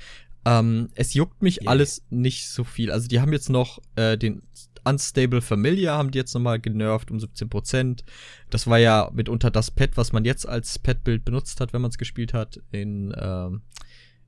Ähm, 0.45 0.91
es 0.95 1.15
juckt 1.15 1.43
mich 1.43 1.63
Yeah. 1.63 1.71
alles 1.71 2.03
nicht 2.11 2.49
so 2.51 2.65
viel. 2.65 2.91
Also 2.91 3.09
die 3.09 3.21
haben 3.21 3.33
jetzt 3.33 3.49
noch 3.49 3.81
äh, 3.97 4.17
den 4.19 4.43
Unstable 4.87 5.41
Familiar 5.41 5.97
haben 5.97 6.11
die 6.11 6.19
jetzt 6.19 6.35
nochmal 6.35 6.61
genervt 6.61 7.11
um 7.11 7.17
17%. 7.17 8.05
Das 8.51 8.67
war 8.67 8.77
ja 8.79 9.11
mitunter 9.15 9.51
das 9.51 9.71
Pet, 9.71 9.97
was 9.97 10.13
man 10.13 10.27
jetzt 10.27 10.47
als 10.47 10.79
Pet-Bild 10.79 11.25
benutzt 11.25 11.61
hat, 11.61 11.73
wenn 11.73 11.81
man 11.81 11.91
es 11.91 11.97
gespielt 11.97 12.35
hat 12.35 12.61
in, 12.71 13.15
ähm, 13.19 13.63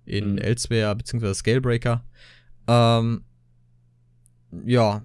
in 0.07 0.33
Mhm. 0.33 0.39
Elsewhere 0.39 0.97
bzw. 0.97 1.35
Scalebreaker. 1.35 2.05
Ähm, 2.68 3.24
ja, 4.65 5.05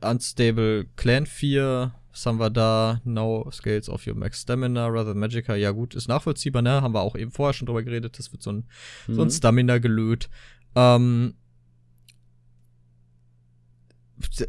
Unstable 0.00 0.86
Clan 0.96 1.26
4, 1.26 1.92
was 2.10 2.26
haben 2.26 2.38
wir 2.38 2.50
da? 2.50 3.00
No 3.04 3.48
scales 3.52 3.88
of 3.88 4.06
your 4.06 4.14
max 4.14 4.40
stamina, 4.42 4.86
rather 4.86 5.14
Magica. 5.14 5.54
Ja, 5.54 5.70
gut, 5.70 5.94
ist 5.94 6.08
nachvollziehbar, 6.08 6.62
ne? 6.62 6.82
Haben 6.82 6.94
wir 6.94 7.00
auch 7.02 7.14
eben 7.14 7.30
vorher 7.30 7.52
schon 7.52 7.66
drüber 7.66 7.82
geredet. 7.82 8.18
Das 8.18 8.32
wird 8.32 8.42
so 8.42 8.52
ein, 8.52 8.64
so 9.06 9.20
ein 9.22 9.26
Mhm. 9.26 9.30
Stamina 9.30 9.78
gelöt. 9.78 10.28
Ähm, 10.74 11.34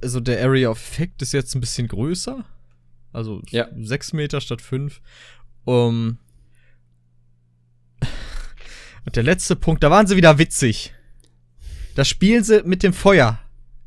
also 0.02 0.20
der 0.22 0.42
Area 0.44 0.70
of 0.70 0.78
Effect 0.80 1.22
ist 1.22 1.34
jetzt 1.34 1.56
ein 1.56 1.62
bisschen 1.62 1.88
größer. 1.88 2.46
Also 3.12 3.42
Ja. 3.50 3.68
6 3.78 4.14
Meter 4.14 4.40
statt 4.42 4.62
5. 4.62 5.02
Um, 5.66 6.18
und 9.06 9.16
der 9.16 9.24
letzte 9.24 9.56
Punkt, 9.58 9.84
da 9.84 9.92
waren 9.92 10.08
sie 10.08 10.16
wieder 10.16 10.38
witzig. 10.38 10.94
Da 11.96 12.06
spielen 12.06 12.44
sie 12.44 12.64
mit 12.64 12.84
dem 12.84 12.94
Feuer. 12.94 13.40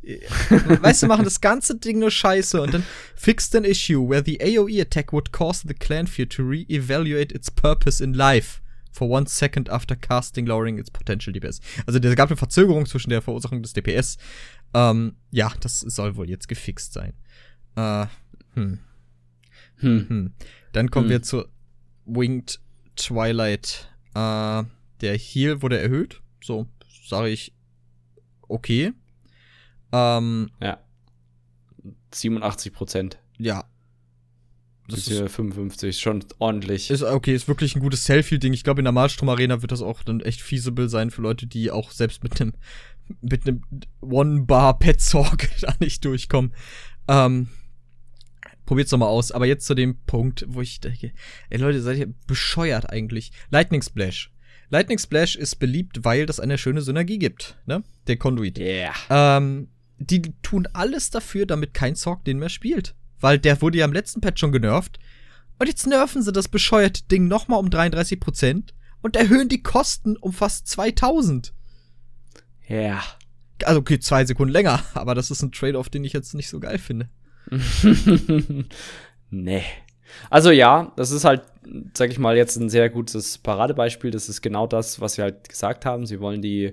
Weißt 0.03 1.03
du, 1.03 1.07
machen 1.07 1.25
das 1.25 1.41
ganze 1.41 1.77
Ding 1.77 1.99
nur 1.99 2.11
scheiße 2.11 2.61
und 2.61 2.73
dann 2.75 2.85
fixed 3.15 3.55
an 3.55 3.65
issue 3.65 4.09
where 4.09 4.23
the 4.25 4.41
AoE 4.41 4.81
attack 4.81 5.13
would 5.13 5.33
cause 5.33 5.67
the 5.67 5.75
clan 5.75 6.07
fear 6.07 6.29
to 6.29 6.43
re-evaluate 6.43 7.35
its 7.35 7.51
purpose 7.51 8.03
in 8.03 8.15
life 8.15 8.61
for 8.93 9.09
one 9.09 9.27
second 9.27 9.71
after 9.71 9.95
casting, 9.95 10.47
lowering 10.47 10.79
its 10.79 10.91
potential 10.91 11.33
DPS. 11.33 11.61
Also 11.87 11.99
es 12.01 12.17
gab 12.17 12.29
eine 12.29 12.37
Verzögerung 12.37 12.87
zwischen 12.87 13.11
der 13.11 13.23
Verursachung 13.23 13.63
des 13.63 13.73
DPS. 13.73 14.19
Ähm, 14.75 15.17
ja, 15.31 15.53
das 15.61 15.81
soll 15.81 16.17
wohl 16.17 16.29
jetzt 16.29 16.49
gefixt 16.49 16.93
sein. 16.93 17.13
Äh, 17.77 18.07
hm. 18.55 18.79
Hm. 19.77 20.09
Hm. 20.09 20.33
Dann 20.73 20.91
kommen 20.91 21.07
Hm. 21.07 21.11
wir 21.11 21.23
zur 21.23 21.49
Winged 22.07 22.61
Twilight. 22.97 23.91
Äh, 24.15 24.65
der 25.01 25.17
Heal 25.17 25.63
wurde 25.63 25.79
erhöht. 25.79 26.21
So, 26.43 26.67
sage 27.07 27.29
ich, 27.29 27.53
okay. 28.49 28.93
Ähm, 29.93 30.51
Ja. 30.61 30.79
87 32.13 32.73
Prozent. 32.73 33.19
ja. 33.39 33.65
Das 34.89 35.07
ist, 35.07 35.21
ist 35.21 35.33
55, 35.37 36.01
schon 36.01 36.25
ordentlich. 36.41 36.91
ist 36.91 37.05
okay, 37.05 37.33
ist 37.33 37.47
wirklich 37.47 37.77
ein 37.77 37.81
gutes 37.81 38.05
Selfie-Ding. 38.07 38.53
Ich 38.53 38.65
glaube, 38.65 38.81
in 38.81 38.85
der 38.87 38.91
Malstrom 38.93 39.29
Arena 39.29 39.63
wird 39.63 39.71
das 39.71 39.83
auch 39.83 40.03
dann 40.03 40.19
echt 40.19 40.41
feasible 40.41 40.89
sein 40.89 41.13
für 41.13 41.23
Leute, 41.23 41.47
die 41.47 41.71
auch 41.71 41.93
selbst 41.93 42.25
mit 42.25 42.41
einem 42.41 42.55
mit 43.21 43.47
einem 43.47 43.63
One-Bar-Pet-Sorg 44.01 45.49
da 45.61 45.75
nicht 45.79 46.05
durchkommen. 46.05 46.53
Ähm, 47.07 47.49
probiert's 48.67 48.91
doch 48.91 48.99
mal 48.99 49.07
aus. 49.07 49.31
Aber 49.31 49.47
jetzt 49.47 49.65
zu 49.67 49.75
dem 49.75 49.97
Punkt, 50.07 50.45
wo 50.49 50.61
ich 50.61 50.81
denke, 50.81 51.13
ey 51.51 51.59
Leute, 51.59 51.81
seid 51.83 51.99
ihr 51.99 52.13
bescheuert 52.27 52.91
eigentlich? 52.91 53.31
Lightning 53.51 53.83
Splash. 53.83 54.33
Lightning 54.71 54.99
Splash 54.99 55.37
ist 55.37 55.57
beliebt, 55.61 56.05
weil 56.05 56.27
das 56.27 56.41
eine 56.41 56.59
schöne 56.59 56.83
Synergie 56.83 57.19
gibt, 57.21 57.59
ne? 57.67 57.85
Der 58.09 58.17
Conduit. 58.17 58.59
yeah. 58.59 58.93
Ähm, 59.09 59.69
die 60.01 60.23
tun 60.43 60.67
alles 60.73 61.11
dafür, 61.11 61.47
damit 61.47 61.75
kein 61.75 61.95
Sorg 61.95 62.25
den 62.25 62.39
mehr 62.39 62.49
spielt. 62.49 62.95
Weil 63.21 63.39
der 63.39 63.61
wurde 63.61 63.79
ja 63.79 63.85
im 63.85 63.93
letzten 63.93 64.21
Patch 64.21 64.41
schon 64.41 64.53
genervt. 64.53 64.99
Und 65.59 65.67
jetzt 65.67 65.87
nerven 65.87 66.23
sie 66.23 66.33
das 66.33 66.49
bescheuerte 66.49 67.03
Ding 67.05 67.29
nochmal 67.29 67.61
um 67.61 67.69
33% 67.69 68.73
und 69.03 69.17
erhöhen 69.17 69.51
die 69.51 69.63
Kosten 69.63 70.17
um 70.17 70.33
fast 70.33 70.67
2000. 70.69 71.53
Ja. 72.67 73.03
Also, 73.65 73.81
okay, 73.81 73.99
zwei 73.99 74.25
Sekunden 74.25 74.53
länger, 74.53 74.83
aber 74.95 75.15
das 75.15 75.31
ist 75.31 75.43
ein 75.43 75.53
Trade-off, 75.53 75.91
den 75.91 76.05
ich 76.05 76.15
jetzt 76.15 76.35
nicht 76.35 76.49
so 76.49 76.61
geil 76.61 76.79
finde. 76.79 77.11
nee. 79.31 79.65
Also 80.31 80.51
ja, 80.51 80.93
das 80.97 81.11
ist 81.11 81.25
halt, 81.25 81.43
sag 81.95 82.11
ich 82.11 82.19
mal, 82.19 82.37
jetzt 82.37 82.57
ein 82.57 82.71
sehr 82.71 82.89
gutes 82.89 83.39
Paradebeispiel. 83.39 84.11
Das 84.11 84.29
ist 84.29 84.41
genau 84.41 84.67
das, 84.67 85.01
was 85.01 85.15
sie 85.15 85.23
halt 85.23 85.49
gesagt 85.49 85.85
haben. 85.85 86.07
Sie 86.07 86.21
wollen 86.21 86.43
die 86.43 86.73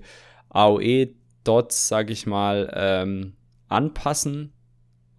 AOE-Dots, 1.48 1.88
sag 1.88 2.10
ich 2.10 2.26
mal, 2.26 2.72
ähm, 2.76 3.34
anpassen 3.70 4.54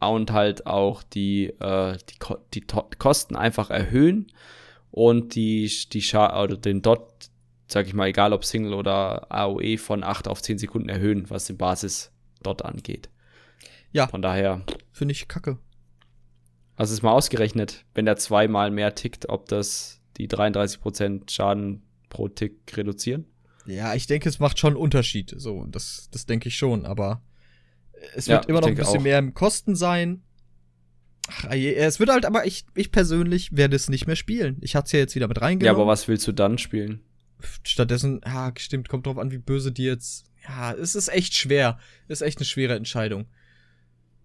und 0.01 0.33
halt 0.33 0.67
auch 0.67 1.03
die, 1.03 1.47
äh, 1.47 1.97
die, 2.09 2.19
Ko 2.19 2.37
die 2.55 2.61
Kosten 2.63 3.37
einfach 3.37 3.71
erhöhen 3.71 4.29
und 4.91 5.35
die, 5.35 5.71
die 5.93 6.03
Scha 6.03 6.43
oder 6.43 6.57
den 6.57 6.83
Dot, 6.83 7.31
sag 7.67 7.87
ich 7.87 7.95
mal, 7.95 8.07
egal 8.07 8.33
ob 8.33 8.45
Single 8.45 8.75
oder 8.75 9.31
AOE, 9.33 9.79
von 9.79 10.05
8 10.05 10.29
auf 10.29 10.43
10 10.43 10.59
Sekunden 10.59 10.89
erhöhen, 10.89 11.29
was 11.31 11.47
den 11.47 11.57
Basis-Dot 11.57 12.63
angeht. 12.63 13.09
Ja. 13.93 14.07
Von 14.07 14.23
daher, 14.23 14.63
Finde 14.93 15.13
ich 15.13 15.29
kacke. 15.29 15.59
Du 16.77 16.91
es 16.91 17.03
mal 17.03 17.13
ausgerechnet, 17.13 17.85
wenn 17.95 18.05
der 18.05 18.17
zweimal 18.17 18.71
mehr 18.71 18.95
tickt, 18.95 19.29
ob 19.29 19.49
das 19.49 20.01
die 20.17 20.29
33% 20.29 21.31
Schaden 21.31 21.83
pro 22.09 22.29
Tick 22.29 22.77
reduzieren? 22.77 23.27
Ja, 23.69 23.95
ich 23.95 24.07
denke, 24.07 24.29
es 24.29 24.39
macht 24.39 24.59
schon 24.59 24.75
einen 24.75 24.83
Unterschied. 24.83 25.35
So, 25.37 25.67
das, 25.67 26.09
das 26.11 26.27
denke 26.27 26.49
ich 26.49 26.57
schon, 26.57 26.87
aber 26.87 27.23
es 28.15 28.27
Ja, 28.27 28.37
wird 28.37 28.47
immer 28.47 28.61
noch 28.61 28.69
ein 28.69 28.75
bisschen 28.75 28.99
auch. 28.99 29.03
mehr 29.03 29.19
im 29.19 29.35
Kosten 29.35 29.77
sein. 29.77 30.23
Ach, 31.31 31.51
es 31.51 32.01
wird 32.01 32.09
halt, 32.11 32.25
aber 32.25 32.47
ich, 32.47 32.65
ich 32.75 32.91
persönlich 32.91 33.55
werde 33.55 33.77
es 33.77 33.91
nicht 33.91 34.07
mehr 34.07 34.17
spielen. 34.17 34.57
Ich 34.63 34.75
hatte 34.75 34.87
es 34.87 34.93
ja 34.93 34.99
jetzt 35.01 35.15
wieder 35.15 35.29
mit 35.29 35.41
reingenommen. 35.41 35.67
Ja, 35.67 35.73
aber 35.83 35.87
was 35.87 36.09
willst 36.09 36.27
du 36.27 36.33
dann 36.33 36.57
spielen? 36.57 37.01
Stattdessen, 37.63 38.23
ja, 38.25 38.51
stimmt, 38.57 38.89
kommt 38.89 39.07
drauf 39.07 39.19
an, 39.19 39.31
wie 39.31 39.39
böse 39.39 39.71
die 39.71 39.85
jetzt. 39.85 40.25
Ja, 40.49 40.73
es 40.73 40.95
ist 40.95 41.09
echt 41.09 41.35
schwer. 41.35 41.79
Ist 42.09 42.23
echt 42.23 42.39
eine 42.39 42.47
schwere 42.47 42.75
Entscheidung. 42.75 43.27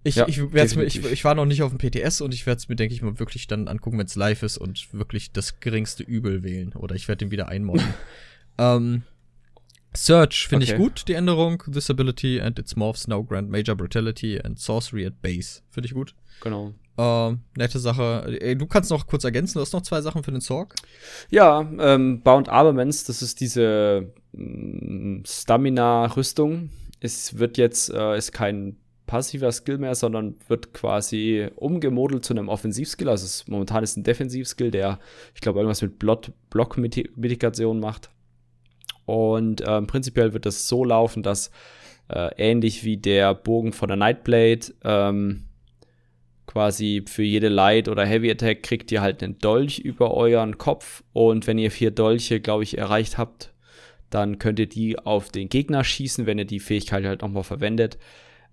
Ich, 0.05 0.15
ja, 0.15 0.27
ich, 0.27 0.37
mir, 0.37 0.83
ich, 0.83 1.03
ich 1.03 1.23
war 1.25 1.35
noch 1.35 1.45
nicht 1.45 1.61
auf 1.63 1.73
dem 1.75 1.77
PTS 1.77 2.21
und 2.21 2.33
ich 2.33 2.45
werde 2.45 2.59
es 2.59 2.69
mir, 2.69 2.75
denke 2.75 2.93
ich 2.93 3.01
mal, 3.01 3.19
wirklich 3.19 3.47
dann 3.47 3.67
angucken, 3.67 3.97
wenn 3.97 4.05
es 4.05 4.15
live 4.15 4.43
ist 4.43 4.57
und 4.57 4.93
wirklich 4.93 5.31
das 5.31 5.59
geringste 5.59 6.03
Übel 6.03 6.43
wählen. 6.43 6.73
Oder 6.73 6.95
ich 6.95 7.07
werde 7.07 7.25
den 7.25 7.31
wieder 7.31 7.49
einmodden. 7.49 7.93
ähm, 8.57 9.03
Search 9.95 10.47
finde 10.47 10.65
okay. 10.65 10.73
ich 10.73 10.79
gut, 10.79 11.03
die 11.07 11.13
Änderung. 11.13 11.63
This 11.71 11.89
ability 11.89 12.41
and 12.41 12.57
its 12.57 12.75
morphs 12.75 13.07
now 13.07 13.23
grant 13.23 13.49
major 13.49 13.75
brutality 13.75 14.39
and 14.43 14.59
sorcery 14.59 15.05
at 15.05 15.21
base. 15.21 15.61
Finde 15.69 15.87
ich 15.87 15.93
gut. 15.93 16.15
Genau. 16.41 16.73
Ähm, 16.97 17.39
nette 17.55 17.79
Sache. 17.79 18.37
Ey, 18.39 18.55
du 18.55 18.67
kannst 18.67 18.91
noch 18.91 19.07
kurz 19.07 19.23
ergänzen, 19.23 19.55
du 19.55 19.61
hast 19.61 19.73
noch 19.73 19.81
zwei 19.81 20.01
Sachen 20.01 20.23
für 20.23 20.31
den 20.31 20.41
Sorg. 20.41 20.75
Ja, 21.29 21.67
ähm, 21.79 22.21
Bound 22.21 22.49
Armaments, 22.49 23.03
das 23.05 23.21
ist 23.21 23.39
diese 23.39 24.11
mm, 24.33 25.23
Stamina-Rüstung. 25.25 26.69
Es 26.99 27.39
wird 27.39 27.57
jetzt, 27.57 27.89
äh, 27.89 28.17
ist 28.17 28.31
kein 28.31 28.77
passiver 29.07 29.51
Skill 29.51 29.79
mehr, 29.79 29.95
sondern 29.95 30.35
wird 30.47 30.73
quasi 30.73 31.49
umgemodelt 31.55 32.23
zu 32.23 32.33
einem 32.33 32.47
Offensivskill. 32.47 33.09
Also 33.09 33.25
es, 33.25 33.47
momentan 33.47 33.83
ist 33.83 33.97
ein 33.97 34.03
Defensivskill, 34.03 34.71
der, 34.71 34.99
ich 35.33 35.41
glaube, 35.41 35.59
irgendwas 35.59 35.81
mit 35.81 35.99
Block-Mitigation 35.99 37.79
macht. 37.79 38.09
Und 39.05 39.63
ähm, 39.65 39.87
prinzipiell 39.87 40.33
wird 40.33 40.45
das 40.45 40.67
so 40.67 40.83
laufen, 40.83 41.23
dass 41.23 41.51
äh, 42.09 42.29
ähnlich 42.37 42.83
wie 42.83 42.97
der 42.97 43.33
Bogen 43.33 43.73
von 43.73 43.87
der 43.87 43.97
Nightblade 43.97 44.73
ähm, 44.83 45.45
quasi 46.45 47.03
für 47.07 47.23
jede 47.23 47.49
Light 47.49 47.87
oder 47.87 48.05
Heavy 48.05 48.29
Attack 48.29 48.63
kriegt 48.63 48.91
ihr 48.91 49.01
halt 49.01 49.23
einen 49.23 49.39
Dolch 49.39 49.79
über 49.79 50.13
euren 50.13 50.57
Kopf 50.57 51.03
und 51.13 51.47
wenn 51.47 51.57
ihr 51.57 51.71
vier 51.71 51.91
Dolche, 51.91 52.39
glaube 52.39 52.63
ich, 52.63 52.77
erreicht 52.77 53.17
habt, 53.17 53.53
dann 54.09 54.37
könnt 54.37 54.59
ihr 54.59 54.67
die 54.67 54.99
auf 54.99 55.29
den 55.29 55.49
Gegner 55.49 55.83
schießen, 55.83 56.25
wenn 56.25 56.37
ihr 56.37 56.45
die 56.45 56.59
Fähigkeit 56.59 57.05
halt 57.05 57.21
nochmal 57.21 57.43
verwendet. 57.43 57.97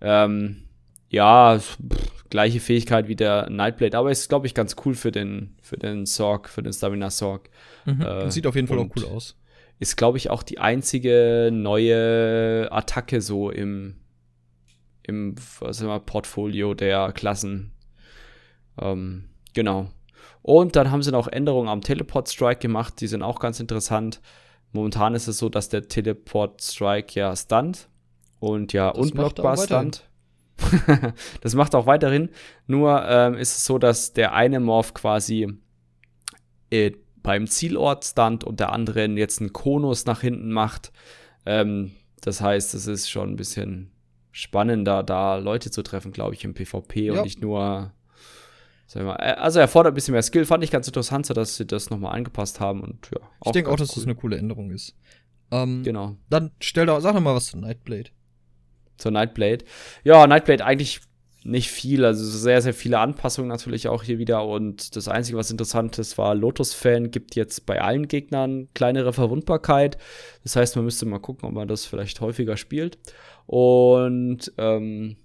Ähm, 0.00 0.62
ja, 1.10 1.58
pff, 1.58 2.30
gleiche 2.30 2.60
Fähigkeit 2.60 3.08
wie 3.08 3.16
der 3.16 3.50
Nightblade, 3.50 3.98
aber 3.98 4.10
ist, 4.10 4.28
glaube 4.28 4.46
ich, 4.46 4.54
ganz 4.54 4.76
cool 4.84 4.94
für 4.94 5.10
den, 5.10 5.56
für 5.60 5.76
den 5.76 6.06
Sorg, 6.06 6.48
für 6.48 6.62
den 6.62 6.72
Stamina 6.72 7.10
Sorg. 7.10 7.50
Mhm, 7.84 8.00
äh, 8.00 8.30
sieht 8.30 8.46
auf 8.46 8.54
jeden 8.54 8.68
Fall 8.68 8.78
auch 8.78 8.88
cool 8.96 9.04
aus. 9.06 9.36
Ist, 9.80 9.96
glaube 9.96 10.18
ich, 10.18 10.30
auch 10.30 10.42
die 10.42 10.58
einzige 10.58 11.50
neue 11.52 12.68
Attacke 12.70 13.20
so 13.20 13.50
im, 13.50 13.96
im 15.02 15.34
was 15.58 15.80
immer, 15.80 15.98
Portfolio 15.98 16.74
der 16.74 17.12
Klassen. 17.12 17.72
Ähm, 18.78 19.24
genau. 19.54 19.90
Und 20.42 20.76
dann 20.76 20.90
haben 20.90 21.02
sie 21.02 21.10
noch 21.10 21.28
Änderungen 21.28 21.68
am 21.68 21.80
Teleport 21.80 22.28
Strike 22.28 22.60
gemacht, 22.60 23.00
die 23.00 23.06
sind 23.06 23.22
auch 23.22 23.40
ganz 23.40 23.58
interessant. 23.58 24.20
Momentan 24.72 25.14
ist 25.14 25.26
es 25.26 25.38
so, 25.38 25.48
dass 25.48 25.68
der 25.68 25.88
Teleport 25.88 26.62
Strike 26.62 27.18
ja 27.18 27.34
stunt 27.34 27.88
und 28.38 28.72
ja 28.72 28.92
das 28.92 28.98
unblockbar 28.98 29.56
stunt. 29.56 30.04
das 31.40 31.54
macht 31.54 31.74
auch 31.74 31.86
weiterhin. 31.86 32.28
Nur 32.66 33.02
ähm, 33.08 33.34
ist 33.34 33.56
es 33.56 33.64
so, 33.64 33.78
dass 33.78 34.12
der 34.12 34.34
eine 34.34 34.60
Morph 34.60 34.92
quasi 34.94 35.48
äh, 36.70 36.92
beim 37.22 37.46
Zielort 37.46 38.04
stunt 38.04 38.44
und 38.44 38.60
der 38.60 38.72
andere 38.72 39.06
jetzt 39.06 39.40
einen 39.40 39.52
Konus 39.52 40.06
nach 40.06 40.20
hinten 40.20 40.52
macht. 40.52 40.92
Ähm, 41.46 41.92
das 42.20 42.40
heißt, 42.40 42.74
es 42.74 42.86
ist 42.86 43.10
schon 43.10 43.30
ein 43.30 43.36
bisschen 43.36 43.90
spannender, 44.32 45.02
da 45.02 45.36
Leute 45.36 45.70
zu 45.70 45.82
treffen, 45.82 46.12
glaube 46.12 46.34
ich, 46.34 46.44
im 46.44 46.54
PvP 46.54 47.06
ja. 47.06 47.12
und 47.14 47.24
nicht 47.24 47.40
nur 47.40 47.92
Mal, 48.96 49.16
äh, 49.20 49.34
also 49.34 49.60
er 49.60 49.68
fordert 49.68 49.92
ein 49.92 49.94
bisschen 49.94 50.12
mehr 50.12 50.22
Skill, 50.22 50.44
fand 50.44 50.64
ich 50.64 50.70
ganz 50.70 50.86
interessant, 50.86 51.24
so 51.24 51.32
dass 51.32 51.56
sie 51.56 51.66
das 51.66 51.90
nochmal 51.90 52.16
angepasst 52.16 52.58
haben 52.58 52.80
und 52.80 53.08
ja. 53.14 53.20
Ich 53.44 53.52
denke 53.52 53.70
auch, 53.70 53.76
dass 53.76 53.90
cool. 53.90 53.94
das 53.96 54.04
eine 54.04 54.14
coole 54.16 54.36
Änderung 54.36 54.70
ist. 54.70 54.96
Ähm, 55.52 55.82
genau. 55.84 56.16
Dann 56.28 56.50
stell 56.60 56.86
doch, 56.86 57.00
sag 57.00 57.14
doch 57.14 57.20
mal 57.20 57.34
was 57.34 57.46
zu 57.46 57.58
Nightblade. 57.58 58.10
Zur 58.96 59.12
Nightblade. 59.12 59.64
Ja, 60.04 60.26
Nightblade 60.26 60.64
eigentlich 60.64 61.00
nicht 61.42 61.70
viel, 61.70 62.04
also 62.04 62.24
sehr, 62.24 62.60
sehr 62.60 62.74
viele 62.74 62.98
Anpassungen 62.98 63.48
natürlich 63.48 63.88
auch 63.88 64.02
hier 64.02 64.18
wieder. 64.18 64.44
Und 64.46 64.94
das 64.96 65.08
Einzige, 65.08 65.38
was 65.38 65.50
interessant 65.50 65.98
ist, 65.98 66.18
war, 66.18 66.34
Lotus-Fan 66.34 67.10
gibt 67.10 67.34
jetzt 67.34 67.64
bei 67.66 67.80
allen 67.80 68.08
Gegnern 68.08 68.68
kleinere 68.74 69.12
Verwundbarkeit. 69.12 69.96
Das 70.42 70.56
heißt, 70.56 70.76
man 70.76 70.84
müsste 70.84 71.06
mal 71.06 71.18
gucken, 71.18 71.48
ob 71.48 71.54
man 71.54 71.68
das 71.68 71.86
vielleicht 71.86 72.20
häufiger 72.20 72.56
spielt. 72.56 72.98
Und 73.46 74.52
ähm, 74.58 75.16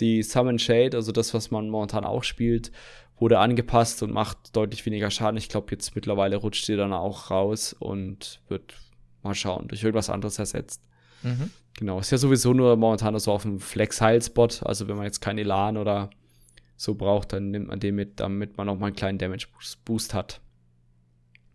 die 0.00 0.22
Summon 0.22 0.58
Shade, 0.58 0.96
also 0.96 1.12
das, 1.12 1.32
was 1.32 1.50
man 1.50 1.70
momentan 1.70 2.04
auch 2.04 2.24
spielt, 2.24 2.70
wurde 3.16 3.38
angepasst 3.38 4.02
und 4.02 4.12
macht 4.12 4.54
deutlich 4.54 4.84
weniger 4.84 5.10
Schaden. 5.10 5.38
Ich 5.38 5.48
glaube, 5.48 5.68
jetzt 5.70 5.94
mittlerweile 5.94 6.36
rutscht 6.36 6.66
sie 6.66 6.76
dann 6.76 6.92
auch 6.92 7.30
raus 7.30 7.74
und 7.78 8.40
wird 8.48 8.74
mal 9.22 9.34
schauen, 9.34 9.68
durch 9.68 9.82
irgendwas 9.82 10.10
anderes 10.10 10.38
ersetzt. 10.38 10.82
Mhm. 11.22 11.50
Genau, 11.76 11.98
ist 11.98 12.12
ja 12.12 12.18
sowieso 12.18 12.52
nur 12.52 12.76
momentan 12.76 13.18
so 13.18 13.32
auf 13.32 13.42
dem 13.42 13.58
Flex-Heil-Spot. 13.58 14.48
Also 14.62 14.86
wenn 14.88 14.96
man 14.96 15.06
jetzt 15.06 15.20
keinen 15.20 15.38
Elan 15.38 15.76
oder 15.76 16.10
so 16.76 16.94
braucht, 16.94 17.32
dann 17.32 17.50
nimmt 17.50 17.68
man 17.68 17.80
den 17.80 17.94
mit, 17.94 18.20
damit 18.20 18.56
man 18.56 18.66
noch 18.66 18.78
mal 18.78 18.86
einen 18.86 18.96
kleinen 18.96 19.18
Damage-Boost 19.18 20.14
hat. 20.14 20.40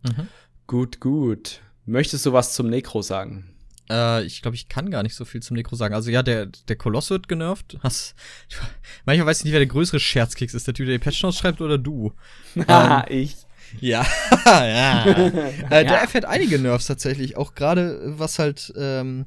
Mhm. 0.02 0.28
Gut, 0.66 1.00
gut. 1.00 1.60
Möchtest 1.86 2.26
du 2.26 2.32
was 2.32 2.54
zum 2.54 2.68
Necro 2.68 3.02
sagen? 3.02 3.50
Äh, 3.90 4.24
ich 4.24 4.42
glaube, 4.42 4.54
ich 4.54 4.68
kann 4.68 4.90
gar 4.90 5.02
nicht 5.02 5.14
so 5.14 5.24
viel 5.24 5.42
zum 5.42 5.56
Necro 5.56 5.74
sagen. 5.74 5.94
Also 5.94 6.10
ja, 6.10 6.22
der, 6.22 6.46
der 6.46 6.76
Koloss 6.76 7.10
wird 7.10 7.28
genervt. 7.28 7.78
Hast, 7.82 8.14
ich, 8.48 8.56
manchmal 9.04 9.26
weiß 9.26 9.38
ich 9.38 9.44
nicht, 9.44 9.52
wer 9.52 9.60
der 9.60 9.66
größere 9.66 10.00
Scherzkeks 10.00 10.54
ist. 10.54 10.66
Der 10.66 10.74
Typ, 10.74 10.86
der 10.86 10.96
die 10.96 11.02
Patch 11.02 11.18
schreibt 11.18 11.60
oder 11.60 11.78
du. 11.78 12.12
ähm, 12.68 13.02
ich. 13.08 13.36
Ja, 13.80 14.04
ja. 14.44 15.04
äh, 15.70 15.84
der 15.84 16.00
erfährt 16.00 16.24
einige 16.24 16.58
Nerfs 16.58 16.86
tatsächlich. 16.86 17.36
Auch 17.36 17.54
gerade, 17.54 18.00
was 18.18 18.38
halt, 18.38 18.72
ähm, 18.76 19.26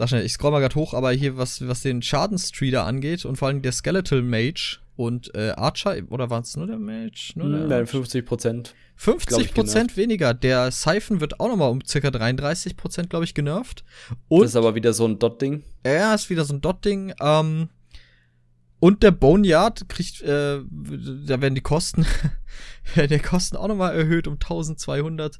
sag 0.00 0.08
schnell, 0.08 0.24
ich 0.24 0.32
scroll 0.32 0.50
mal 0.50 0.60
grad 0.60 0.76
hoch, 0.76 0.94
aber 0.94 1.12
hier, 1.12 1.36
was, 1.36 1.66
was 1.68 1.82
den 1.82 2.00
Schadenstreader 2.00 2.86
angeht 2.86 3.26
und 3.26 3.36
vor 3.36 3.48
allem 3.48 3.60
der 3.60 3.72
Skeletal 3.72 4.22
Mage 4.22 4.78
und 4.96 5.34
äh, 5.34 5.50
Archer, 5.50 5.96
oder 6.08 6.30
war 6.30 6.40
es 6.40 6.56
nur 6.56 6.66
der 6.66 6.78
Mage? 6.78 7.32
Nur 7.34 7.50
der 7.50 7.66
Nein, 7.66 7.86
50 7.86 8.24
Prozent. 8.24 8.74
50 8.96 9.52
Prozent 9.52 9.96
weniger. 9.98 10.32
Der 10.32 10.70
Siphon 10.70 11.20
wird 11.20 11.38
auch 11.38 11.48
noch 11.48 11.56
mal 11.56 11.68
um 11.68 11.84
circa 11.86 12.10
33 12.10 12.78
Prozent, 12.78 13.10
glaube 13.10 13.26
ich, 13.26 13.34
genervt. 13.34 13.84
Und 14.28 14.40
das 14.42 14.52
ist 14.52 14.56
aber 14.56 14.74
wieder 14.74 14.94
so 14.94 15.06
ein 15.06 15.18
Dot-Ding. 15.18 15.64
Ja, 15.84 16.14
ist 16.14 16.30
wieder 16.30 16.46
so 16.46 16.54
ein 16.54 16.62
Dot-Ding. 16.62 17.12
Ähm, 17.20 17.68
und 18.78 19.02
der 19.02 19.10
Boneyard 19.10 19.86
kriegt, 19.90 20.22
äh, 20.22 20.60
da 20.60 21.40
werden 21.42 21.54
die 21.54 21.60
Kosten, 21.60 22.06
der 22.96 23.20
Kosten 23.20 23.56
auch 23.56 23.68
noch 23.68 23.76
mal 23.76 23.94
erhöht 23.94 24.26
um 24.26 24.34
1200. 24.34 25.38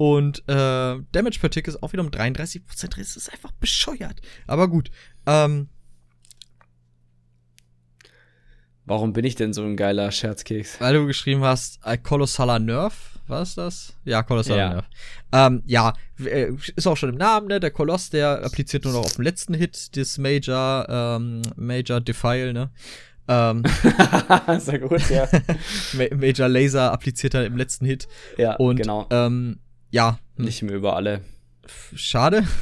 Und 0.00 0.38
äh, 0.48 0.96
Damage 1.12 1.40
per 1.42 1.50
Tick 1.50 1.68
ist 1.68 1.82
auch 1.82 1.92
wieder 1.92 2.02
um 2.02 2.10
33 2.10 2.64
Prozent. 2.64 2.96
Das 2.96 3.18
ist 3.18 3.30
einfach 3.30 3.52
bescheuert. 3.52 4.22
Aber 4.46 4.66
gut. 4.66 4.90
Ähm, 5.26 5.68
Warum 8.86 9.12
bin 9.12 9.26
ich 9.26 9.34
denn 9.34 9.52
so 9.52 9.62
ein 9.62 9.76
geiler 9.76 10.10
Scherzkeks? 10.10 10.80
Weil 10.80 10.94
du 10.94 11.06
geschrieben 11.06 11.44
hast, 11.44 11.84
ein 11.84 12.02
kolossaler 12.02 12.58
Nerf. 12.58 13.18
Was 13.26 13.50
ist 13.50 13.58
das? 13.58 13.92
Ja, 14.06 14.22
kolossaler 14.22 14.58
ja. 14.58 14.68
Nerv. 14.70 14.86
Ähm, 15.32 15.62
ja, 15.66 15.92
äh, 16.24 16.50
ist 16.76 16.86
auch 16.86 16.96
schon 16.96 17.10
im 17.10 17.16
Namen, 17.16 17.48
ne? 17.48 17.60
Der 17.60 17.70
Koloss, 17.70 18.08
der 18.08 18.42
appliziert 18.42 18.84
nur 18.84 18.94
noch 18.94 19.04
auf 19.04 19.16
den 19.16 19.24
letzten 19.24 19.52
Hit 19.52 19.96
des 19.96 20.16
Major, 20.16 20.86
ähm, 20.88 21.42
Major 21.56 22.00
Defile, 22.00 22.54
ne? 22.54 22.70
Ähm, 23.28 23.64
Sehr 24.60 24.78
gut, 24.78 25.10
ja. 25.10 25.28
Major 26.16 26.48
Laser 26.48 26.90
appliziert 26.90 27.34
er 27.34 27.44
im 27.44 27.58
letzten 27.58 27.84
Hit. 27.84 28.08
Ja, 28.38 28.56
und, 28.56 28.76
genau. 28.76 29.06
Ähm, 29.10 29.58
ja. 29.90 30.18
Nicht 30.36 30.62
mehr 30.62 30.76
über 30.76 30.96
alle. 30.96 31.22
Schade. 31.94 32.46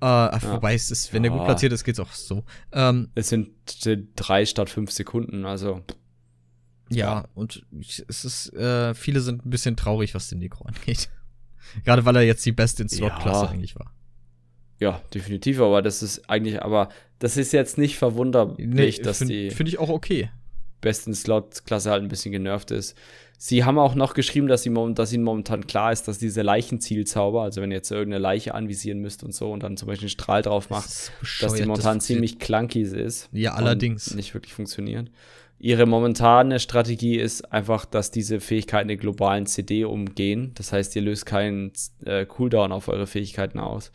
Äh, 0.00 0.04
ja. 0.04 0.52
Wobei 0.52 0.74
es 0.74 0.92
ist, 0.92 1.12
wenn 1.12 1.24
ja. 1.24 1.30
der 1.30 1.38
gut 1.38 1.46
platziert 1.46 1.72
ist, 1.72 1.82
geht's 1.82 1.98
auch 1.98 2.12
so. 2.12 2.44
Ähm, 2.70 3.10
es 3.16 3.30
sind 3.30 3.50
drei 4.14 4.46
statt 4.46 4.70
fünf 4.70 4.92
Sekunden, 4.92 5.44
also. 5.44 5.82
Ja, 6.88 7.26
und 7.34 7.66
es 7.80 8.24
ist, 8.24 8.52
äh, 8.54 8.94
viele 8.94 9.20
sind 9.20 9.44
ein 9.44 9.50
bisschen 9.50 9.76
traurig, 9.76 10.14
was 10.14 10.28
den 10.28 10.38
Necro 10.38 10.64
angeht. 10.68 11.10
Gerade 11.84 12.04
weil 12.04 12.14
er 12.14 12.22
jetzt 12.22 12.46
die 12.46 12.52
beste 12.52 12.82
in 12.84 12.88
Slot-Klasse 12.88 13.46
ja. 13.46 13.50
eigentlich 13.50 13.74
war. 13.74 13.92
Ja, 14.78 15.02
definitiv, 15.12 15.60
aber 15.60 15.82
das 15.82 16.02
ist 16.02 16.30
eigentlich, 16.30 16.62
aber 16.62 16.90
das 17.18 17.36
ist 17.36 17.52
jetzt 17.52 17.78
nicht 17.78 17.96
verwunderlich, 17.96 18.66
nee, 18.68 19.02
dass 19.02 19.18
find, 19.18 19.30
die. 19.30 19.50
Finde 19.50 19.70
ich 19.70 19.78
auch 19.78 19.88
okay. 19.88 20.30
Besten 20.80 21.12
Slot-Klasse 21.12 21.90
halt 21.90 22.04
ein 22.04 22.08
bisschen 22.08 22.30
genervt 22.30 22.70
ist. 22.70 22.96
Sie 23.40 23.64
haben 23.64 23.78
auch 23.78 23.94
noch 23.94 24.14
geschrieben, 24.14 24.48
dass, 24.48 24.64
sie, 24.64 24.74
dass 24.94 25.12
ihnen 25.12 25.22
momentan 25.22 25.68
klar 25.68 25.92
ist, 25.92 26.08
dass 26.08 26.18
diese 26.18 26.42
Leichenzielzauber, 26.42 27.42
also 27.42 27.62
wenn 27.62 27.70
ihr 27.70 27.76
jetzt 27.76 27.92
irgendeine 27.92 28.20
Leiche 28.20 28.52
anvisieren 28.52 28.98
müsst 28.98 29.22
und 29.22 29.32
so 29.32 29.52
und 29.52 29.62
dann 29.62 29.76
zum 29.76 29.86
Beispiel 29.86 30.06
einen 30.06 30.10
Strahl 30.10 30.42
drauf 30.42 30.70
macht, 30.70 30.86
das 30.86 31.12
dass 31.40 31.54
die 31.54 31.62
momentan 31.62 31.98
das 31.98 32.06
ziemlich 32.06 32.40
clunky 32.40 32.82
ist. 32.82 33.28
Ja, 33.30 33.54
allerdings. 33.54 34.12
Nicht 34.12 34.34
wirklich 34.34 34.54
funktionieren. 34.54 35.10
Ihre 35.60 35.86
momentane 35.86 36.58
Strategie 36.58 37.16
ist 37.16 37.52
einfach, 37.52 37.84
dass 37.84 38.10
diese 38.10 38.40
Fähigkeiten 38.40 38.88
den 38.88 38.98
globalen 38.98 39.46
CD 39.46 39.84
umgehen. 39.84 40.50
Das 40.56 40.72
heißt, 40.72 40.96
ihr 40.96 41.02
löst 41.02 41.24
keinen 41.24 41.72
äh, 42.04 42.26
Cooldown 42.26 42.72
auf 42.72 42.88
eure 42.88 43.06
Fähigkeiten 43.06 43.60
aus. 43.60 43.92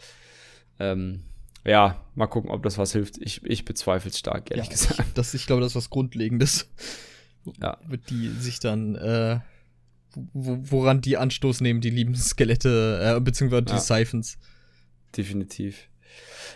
Ähm, 0.79 1.23
ja, 1.65 2.01
mal 2.15 2.27
gucken, 2.27 2.49
ob 2.49 2.63
das 2.63 2.77
was 2.77 2.93
hilft. 2.93 3.17
Ich, 3.17 3.43
ich 3.43 3.65
bezweifle 3.65 4.09
es 4.09 4.19
stark, 4.19 4.51
ehrlich 4.51 4.67
ja, 4.67 4.71
gesagt. 4.71 4.99
Ich, 4.99 5.13
das, 5.15 5.33
ich 5.33 5.45
glaube, 5.45 5.61
das 5.61 5.71
ist 5.71 5.75
was 5.75 5.89
Grundlegendes. 5.89 6.69
Ja. 7.61 7.77
wird 7.87 8.09
die 8.09 8.29
sich 8.29 8.59
dann, 8.59 8.95
äh, 8.95 9.39
woran 10.33 11.01
die 11.01 11.17
Anstoß 11.17 11.61
nehmen, 11.61 11.81
die 11.81 11.89
lieben 11.89 12.15
Skelette, 12.15 13.15
äh, 13.17 13.19
beziehungsweise 13.19 13.63
die 13.63 13.73
ja. 13.73 13.79
Siphons. 13.79 14.37
Definitiv. 15.15 15.89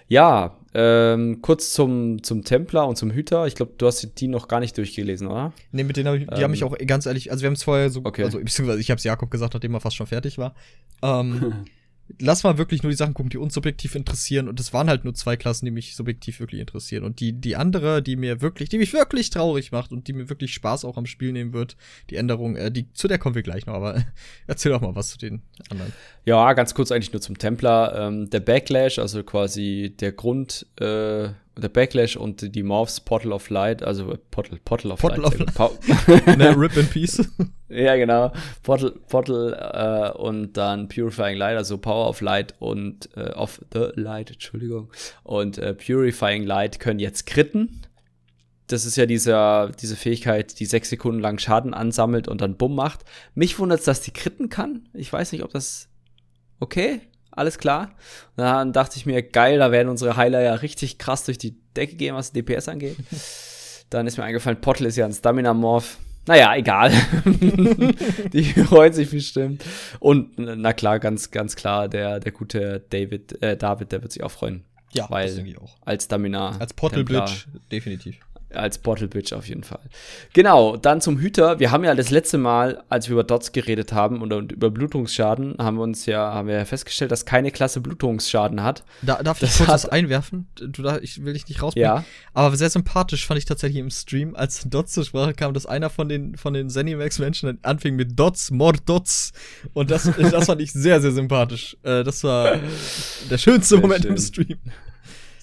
Ja, 0.07 0.57
ähm, 0.73 1.41
kurz 1.41 1.73
zum, 1.73 2.23
zum 2.23 2.43
Templer 2.43 2.87
und 2.87 2.97
zum 2.97 3.11
Hüter. 3.11 3.47
Ich 3.47 3.55
glaube, 3.55 3.73
du 3.77 3.87
hast 3.87 4.19
die 4.19 4.27
noch 4.27 4.47
gar 4.47 4.59
nicht 4.59 4.77
durchgelesen, 4.77 5.27
oder? 5.27 5.53
Nee, 5.71 5.83
mit 5.83 5.97
denen 5.97 6.07
habe 6.07 6.17
ich, 6.17 6.27
die 6.27 6.35
ähm, 6.35 6.43
haben 6.43 6.51
mich 6.51 6.61
ähm. 6.61 6.67
auch 6.67 6.77
ganz 6.85 7.05
ehrlich, 7.05 7.31
also 7.31 7.41
wir 7.41 7.47
haben 7.47 7.55
es 7.55 7.63
vorher 7.63 7.89
so, 7.89 8.01
okay. 8.03 8.23
also 8.23 8.39
beziehungsweise 8.39 8.79
ich 8.79 8.89
habe 8.89 8.97
es 8.97 9.03
Jakob 9.03 9.31
gesagt, 9.31 9.53
nachdem 9.53 9.73
er 9.73 9.81
fast 9.81 9.95
schon 9.95 10.07
fertig 10.07 10.37
war. 10.37 10.55
Ähm, 11.01 11.65
lass 12.19 12.43
mal 12.43 12.57
wirklich 12.57 12.83
nur 12.83 12.91
die 12.91 12.97
Sachen 12.97 13.13
gucken, 13.13 13.29
die 13.29 13.37
uns 13.37 13.53
subjektiv 13.53 13.95
interessieren. 13.95 14.47
Und 14.47 14.59
es 14.59 14.73
waren 14.73 14.89
halt 14.89 15.03
nur 15.03 15.13
zwei 15.13 15.35
Klassen, 15.35 15.65
die 15.65 15.71
mich 15.71 15.95
subjektiv 15.95 16.39
wirklich 16.39 16.61
interessieren. 16.61 17.03
Und 17.03 17.19
die, 17.19 17.33
die 17.33 17.55
andere, 17.55 18.01
die 18.01 18.15
mir 18.15 18.41
wirklich, 18.41 18.69
die 18.69 18.77
mich 18.77 18.93
wirklich 18.93 19.29
traurig 19.29 19.71
macht 19.71 19.91
und 19.91 20.07
die 20.07 20.13
mir 20.13 20.29
wirklich 20.29 20.53
Spaß 20.53 20.85
auch 20.85 20.97
am 20.97 21.05
Spiel 21.05 21.31
nehmen 21.31 21.53
wird, 21.53 21.75
die 22.09 22.15
Änderung, 22.15 22.55
äh, 22.55 22.71
die, 22.71 22.91
zu 22.93 23.07
der 23.07 23.17
kommen 23.17 23.35
wir 23.35 23.43
gleich 23.43 23.65
noch, 23.65 23.75
aber 23.75 24.03
erzähl 24.47 24.71
doch 24.71 24.81
mal 24.81 24.95
was 24.95 25.09
zu 25.09 25.17
den 25.17 25.41
anderen. 25.69 25.93
Ja, 26.25 26.53
ganz 26.53 26.73
kurz 26.73 26.91
eigentlich 26.91 27.13
nur 27.13 27.21
zum 27.21 27.37
Templar. 27.37 27.95
Ähm, 27.95 28.29
der 28.29 28.39
Backlash, 28.39 28.99
also 28.99 29.23
quasi 29.23 29.95
der 29.99 30.11
Grund, 30.11 30.65
äh, 30.77 31.29
der 31.59 31.69
Backlash 31.69 32.15
und 32.15 32.55
die 32.55 32.63
Morphs 32.63 32.99
Portal 32.99 33.31
of 33.31 33.49
Light, 33.49 33.83
also 33.83 34.11
äh, 34.11 34.17
Portal, 34.31 34.59
Portal 34.63 34.91
of 34.91 34.99
Portal 34.99 35.21
Light. 35.21 35.59
Of 35.59 36.07
Light. 36.07 36.27
ne, 36.37 36.55
Rip 36.57 36.77
in 36.77 36.87
Peace. 36.87 37.27
ja, 37.83 37.95
genau. 37.95 38.31
Portal, 38.63 38.91
Portal 39.07 40.13
äh, 40.13 40.17
und 40.17 40.53
dann 40.53 40.87
Purifying 40.87 41.37
Light, 41.37 41.57
also 41.57 41.77
Power 41.77 42.09
of 42.09 42.21
Light 42.21 42.55
und 42.59 43.09
äh, 43.15 43.31
of 43.33 43.61
the 43.73 43.89
Light, 43.95 44.31
Entschuldigung. 44.31 44.91
Und 45.23 45.57
äh, 45.57 45.73
Purifying 45.73 46.43
Light 46.43 46.79
können 46.79 46.99
jetzt 46.99 47.25
kritten. 47.25 47.81
Das 48.67 48.85
ist 48.85 48.97
ja 48.97 49.05
dieser, 49.05 49.71
diese 49.79 49.95
Fähigkeit, 49.95 50.59
die 50.59 50.65
sechs 50.65 50.89
Sekunden 50.89 51.21
lang 51.21 51.39
Schaden 51.39 51.73
ansammelt 51.73 52.27
und 52.27 52.41
dann 52.41 52.57
Bumm 52.57 52.75
macht. 52.75 53.05
Mich 53.33 53.59
wundert 53.59 53.79
es, 53.79 53.85
dass 53.85 54.01
die 54.01 54.11
kritten 54.11 54.49
kann. 54.49 54.89
Ich 54.93 55.11
weiß 55.11 55.31
nicht, 55.31 55.43
ob 55.43 55.53
das 55.53 55.87
okay 56.59 57.01
alles 57.37 57.59
klar. 57.59 57.91
Und 58.35 58.43
dann 58.43 58.73
dachte 58.73 58.97
ich 58.97 59.05
mir, 59.05 59.21
geil, 59.21 59.59
da 59.59 59.71
werden 59.71 59.89
unsere 59.89 60.17
Heiler 60.17 60.41
ja 60.41 60.55
richtig 60.55 60.97
krass 60.97 61.23
durch 61.23 61.37
die 61.37 61.55
Decke 61.75 61.95
gehen, 61.95 62.15
was 62.15 62.31
DPS 62.31 62.67
angeht. 62.67 62.97
dann 63.89 64.07
ist 64.07 64.17
mir 64.17 64.23
eingefallen, 64.23 64.59
Pottel 64.59 64.87
ist 64.87 64.97
ja 64.97 65.05
ein 65.05 65.13
Stamina-Morph. 65.13 65.97
Naja, 66.27 66.55
egal. 66.55 66.91
die 68.33 68.43
freuen 68.43 68.93
sich 68.93 69.09
bestimmt. 69.09 69.63
Und 69.99 70.37
na 70.37 70.73
klar, 70.73 70.99
ganz, 70.99 71.31
ganz 71.31 71.55
klar, 71.55 71.87
der, 71.87 72.19
der 72.19 72.31
gute 72.31 72.83
David, 72.89 73.41
äh, 73.41 73.57
David, 73.57 73.91
der 73.91 74.01
wird 74.01 74.11
sich 74.11 74.23
auch 74.23 74.31
freuen. 74.31 74.63
Ja, 74.93 75.09
weil 75.09 75.25
das 75.27 75.35
denke 75.35 75.51
ich 75.51 75.57
auch. 75.57 75.75
Als 75.85 76.05
Stamina. 76.05 76.57
Als 76.59 76.73
Portal 76.73 77.03
Bridge, 77.03 77.45
definitiv 77.71 78.19
als 78.53 78.77
Bottle 78.77 79.07
Bitch 79.07 79.33
auf 79.33 79.47
jeden 79.47 79.63
Fall. 79.63 79.81
Genau, 80.33 80.77
dann 80.77 81.01
zum 81.01 81.19
Hüter. 81.19 81.59
Wir 81.59 81.71
haben 81.71 81.83
ja 81.83 81.95
das 81.95 82.09
letzte 82.09 82.37
Mal, 82.37 82.83
als 82.89 83.07
wir 83.07 83.13
über 83.13 83.23
Dots 83.23 83.51
geredet 83.51 83.91
haben 83.93 84.21
und, 84.21 84.31
und 84.33 84.51
über 84.51 84.71
Blutungsschaden, 84.71 85.55
haben 85.59 85.77
wir 85.77 85.83
uns 85.83 86.05
ja, 86.05 86.33
haben 86.33 86.47
wir 86.47 86.55
ja 86.55 86.65
festgestellt, 86.65 87.11
dass 87.11 87.25
keine 87.25 87.51
Klasse 87.51 87.81
Blutungsschaden 87.81 88.63
hat. 88.63 88.83
Da, 89.01 89.21
darf 89.21 89.39
das 89.39 89.51
ich 89.51 89.57
kurz 89.57 89.69
was 89.69 89.85
einwerfen? 89.89 90.47
Du, 90.55 90.81
da, 90.81 90.97
ich 90.99 91.23
will 91.23 91.33
dich 91.33 91.47
nicht 91.47 91.61
rausbringen. 91.61 91.87
Ja. 91.87 92.03
Aber 92.33 92.55
sehr 92.55 92.69
sympathisch 92.69 93.25
fand 93.25 93.37
ich 93.37 93.45
tatsächlich 93.45 93.79
im 93.79 93.91
Stream, 93.91 94.35
als 94.35 94.63
Dots 94.69 94.93
zur 94.93 95.05
Sprache 95.05 95.33
kam, 95.33 95.53
dass 95.53 95.65
einer 95.65 95.89
von 95.89 96.07
den, 96.07 96.37
von 96.37 96.53
den 96.53 96.69
Zenimax-Menschen 96.69 97.59
anfing 97.63 97.95
mit 97.95 98.17
Dots, 98.17 98.51
more 98.51 98.77
Dots. 98.85 99.33
Und 99.73 99.91
das, 99.91 100.09
das 100.31 100.45
fand 100.45 100.61
ich 100.61 100.71
sehr, 100.71 101.01
sehr 101.01 101.11
sympathisch. 101.11 101.77
Äh, 101.83 102.03
das 102.03 102.23
war 102.23 102.57
der 103.29 103.37
schönste 103.37 103.75
sehr 103.75 103.79
Moment 103.79 104.03
schön. 104.03 104.11
im 104.11 104.17
Stream. 104.17 104.57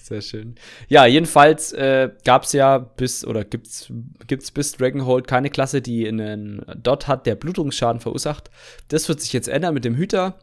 Sehr 0.07 0.21
schön. 0.21 0.53
Ja, 0.87 1.07
jedenfalls 1.07 1.73
äh, 1.73 2.11
gab 2.25 2.43
es 2.43 2.53
ja 2.53 2.77
bis 2.77 3.25
oder 3.25 3.43
gibt's 3.43 3.91
gibt's 4.27 4.51
bis 4.51 4.73
Dragonhold 4.73 5.27
keine 5.27 5.49
Klasse, 5.49 5.81
die 5.81 6.07
einen 6.07 6.63
Dot 6.77 7.07
hat, 7.07 7.25
der 7.25 7.33
Blutungsschaden 7.33 7.99
verursacht. 7.99 8.51
Das 8.89 9.09
wird 9.09 9.19
sich 9.19 9.33
jetzt 9.33 9.47
ändern 9.47 9.73
mit 9.73 9.83
dem 9.83 9.95
Hüter. 9.95 10.37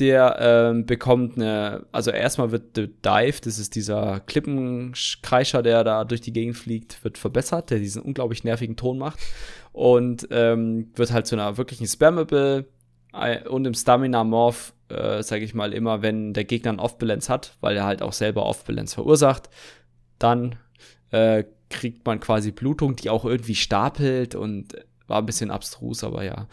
Der 0.00 0.38
ähm, 0.40 0.86
bekommt 0.86 1.36
eine, 1.36 1.86
also 1.92 2.10
erstmal 2.10 2.50
wird 2.50 2.76
der 2.76 2.88
Dive, 2.88 3.40
das 3.44 3.60
ist 3.60 3.76
dieser 3.76 4.18
Klippenkreischer, 4.26 5.62
der 5.62 5.84
da 5.84 6.02
durch 6.02 6.20
die 6.20 6.32
Gegend 6.32 6.56
fliegt, 6.56 7.04
wird 7.04 7.16
verbessert, 7.16 7.70
der 7.70 7.78
diesen 7.78 8.02
unglaublich 8.02 8.42
nervigen 8.42 8.74
Ton 8.74 8.98
macht 8.98 9.20
und 9.72 10.26
ähm, 10.32 10.90
wird 10.96 11.12
halt 11.12 11.28
zu 11.28 11.36
einer 11.36 11.56
wirklichen 11.58 11.86
Spammable 11.86 12.66
und 13.48 13.66
im 13.66 13.72
Stamina 13.74 14.24
Morph 14.24 14.74
äh, 14.88 15.22
sage 15.22 15.44
ich 15.44 15.54
mal, 15.54 15.72
immer, 15.72 16.02
wenn 16.02 16.32
der 16.32 16.44
Gegner 16.44 16.70
einen 16.70 16.80
Off-Balance 16.80 17.32
hat, 17.32 17.56
weil 17.60 17.76
er 17.76 17.84
halt 17.84 18.02
auch 18.02 18.12
selber 18.12 18.46
Off-Balance 18.46 18.94
verursacht, 18.94 19.48
dann 20.18 20.56
äh, 21.10 21.44
kriegt 21.70 22.06
man 22.06 22.20
quasi 22.20 22.52
Blutung, 22.52 22.96
die 22.96 23.10
auch 23.10 23.24
irgendwie 23.24 23.54
stapelt 23.54 24.34
und 24.34 24.76
war 25.06 25.18
ein 25.18 25.26
bisschen 25.26 25.50
abstrus, 25.50 26.04
aber 26.04 26.24
ja. 26.24 26.46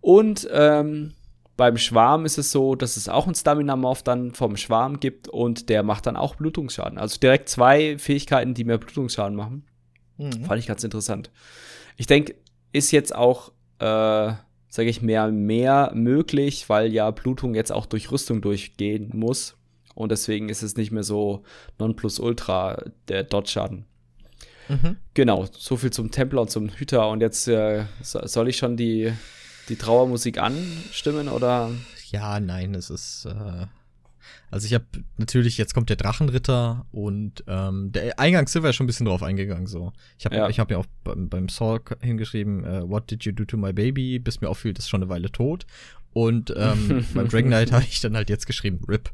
Und 0.00 0.48
ähm, 0.52 1.14
beim 1.56 1.78
Schwarm 1.78 2.26
ist 2.26 2.38
es 2.38 2.52
so, 2.52 2.74
dass 2.74 2.96
es 2.96 3.08
auch 3.08 3.26
einen 3.26 3.34
Stamina-Morph 3.34 4.02
dann 4.02 4.32
vom 4.32 4.56
Schwarm 4.56 5.00
gibt 5.00 5.28
und 5.28 5.68
der 5.68 5.82
macht 5.82 6.06
dann 6.06 6.16
auch 6.16 6.34
Blutungsschaden. 6.34 6.98
Also 6.98 7.18
direkt 7.18 7.48
zwei 7.48 7.98
Fähigkeiten, 7.98 8.54
die 8.54 8.64
mehr 8.64 8.78
Blutungsschaden 8.78 9.36
machen. 9.36 9.64
Mhm. 10.18 10.44
Fand 10.44 10.60
ich 10.60 10.66
ganz 10.66 10.84
interessant. 10.84 11.30
Ich 11.96 12.06
denke, 12.06 12.34
ist 12.72 12.90
jetzt 12.90 13.14
auch 13.14 13.52
äh, 13.78 14.32
sage 14.76 14.90
ich 14.90 15.00
mehr, 15.00 15.32
mehr 15.32 15.90
möglich, 15.94 16.68
weil 16.68 16.92
ja 16.92 17.10
Blutung 17.10 17.54
jetzt 17.54 17.72
auch 17.72 17.86
durch 17.86 18.12
Rüstung 18.12 18.42
durchgehen 18.42 19.10
muss. 19.14 19.56
Und 19.94 20.12
deswegen 20.12 20.50
ist 20.50 20.62
es 20.62 20.76
nicht 20.76 20.92
mehr 20.92 21.02
so 21.02 21.44
Nonplusultra 21.78 22.84
der 23.08 23.24
Dot-Schaden. 23.24 23.86
Mhm. 24.68 24.98
Genau, 25.14 25.46
so 25.50 25.78
viel 25.78 25.90
zum 25.90 26.10
Templer 26.10 26.42
und 26.42 26.50
zum 26.50 26.68
Hüter. 26.68 27.08
Und 27.08 27.22
jetzt 27.22 27.48
äh, 27.48 27.86
soll 28.02 28.48
ich 28.48 28.58
schon 28.58 28.76
die, 28.76 29.14
die 29.70 29.76
Trauermusik 29.76 30.36
anstimmen 30.36 31.28
oder? 31.28 31.70
Ja, 32.10 32.38
nein, 32.38 32.74
es 32.74 32.90
ist. 32.90 33.24
Äh 33.24 33.66
also 34.50 34.66
ich 34.66 34.74
habe 34.74 34.86
natürlich, 35.16 35.58
jetzt 35.58 35.74
kommt 35.74 35.90
der 35.90 35.96
Drachenritter 35.96 36.86
und 36.92 37.44
ähm, 37.46 37.92
der 37.92 38.18
Eingang 38.18 38.46
wir 38.46 38.62
ja 38.62 38.72
schon 38.72 38.84
ein 38.84 38.86
bisschen 38.86 39.06
drauf 39.06 39.22
eingegangen. 39.22 39.66
So, 39.66 39.92
ich 40.18 40.24
habe 40.24 40.36
ja. 40.36 40.48
ich 40.48 40.58
habe 40.58 40.74
ja 40.74 40.78
auch 40.78 40.86
beim, 41.04 41.28
beim 41.28 41.48
Saw 41.48 41.80
hingeschrieben, 42.00 42.64
uh, 42.64 42.88
What 42.88 43.10
did 43.10 43.24
you 43.24 43.32
do 43.32 43.44
to 43.44 43.56
my 43.56 43.72
baby? 43.72 44.18
Bis 44.18 44.40
mir 44.40 44.48
auffiel, 44.48 44.72
das 44.72 44.84
ist 44.84 44.88
schon 44.88 45.02
eine 45.02 45.10
Weile 45.10 45.30
tot. 45.30 45.66
Und 46.12 46.54
ähm, 46.56 47.04
beim 47.14 47.28
Dragon 47.28 47.50
Knight 47.50 47.72
habe 47.72 47.84
ich 47.84 48.00
dann 48.00 48.16
halt 48.16 48.30
jetzt 48.30 48.46
geschrieben, 48.46 48.80
RIP. 48.88 49.10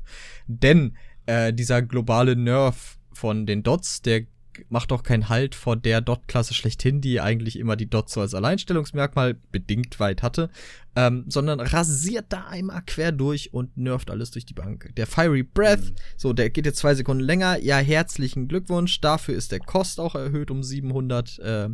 Denn 0.46 0.96
äh, 1.26 1.52
dieser 1.52 1.82
globale 1.82 2.36
Nerf 2.36 2.98
von 3.12 3.46
den 3.46 3.62
Dots, 3.62 4.02
der 4.02 4.26
macht 4.69 4.91
doch 4.91 5.03
keinen 5.03 5.29
Halt 5.29 5.55
vor 5.55 5.77
der 5.77 6.01
Dot-Klasse 6.01 6.55
schlechthin, 6.55 7.01
die 7.01 7.20
eigentlich 7.20 7.59
immer 7.59 7.77
die 7.77 7.89
Dots 7.89 8.15
so 8.15 8.20
als 8.20 8.35
Alleinstellungsmerkmal 8.35 9.35
bedingt 9.51 9.99
weit 10.01 10.23
hatte, 10.23 10.51
ähm, 10.95 11.24
sondern 11.29 11.61
rasiert 11.61 12.27
da 12.29 12.47
einmal 12.47 12.83
quer 12.87 13.12
durch 13.12 13.53
und 13.55 13.77
nervt 13.77 14.11
alles 14.11 14.31
durch 14.31 14.45
die 14.45 14.55
Bank. 14.55 14.93
Der 14.97 15.07
Fiery 15.07 15.43
Breath, 15.43 15.85
mhm. 15.85 15.95
so, 16.16 16.33
der 16.33 16.51
geht 16.51 16.66
jetzt 16.66 16.79
zwei 16.79 16.95
Sekunden 16.95 17.23
länger. 17.23 17.59
Ja, 17.59 17.79
herzlichen 17.79 18.49
Glückwunsch. 18.49 19.01
Dafür 19.01 19.35
ist 19.35 19.53
der 19.53 19.61
Kost 19.61 20.01
auch 20.01 20.15
erhöht 20.15 20.51
um 20.51 20.62
700 20.62 21.39
äh, 21.39 21.69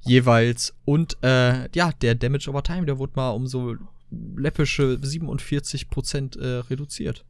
jeweils. 0.00 0.74
Und 0.84 1.16
äh, 1.22 1.68
ja, 1.74 1.92
der 2.00 2.14
Damage 2.14 2.50
over 2.50 2.62
Time, 2.62 2.86
der 2.86 2.98
wurde 2.98 3.12
mal 3.16 3.30
um 3.30 3.46
so 3.46 3.76
läppische 4.10 4.98
47 5.00 5.88
Prozent 5.88 6.36
äh, 6.36 6.46
reduziert. 6.46 7.24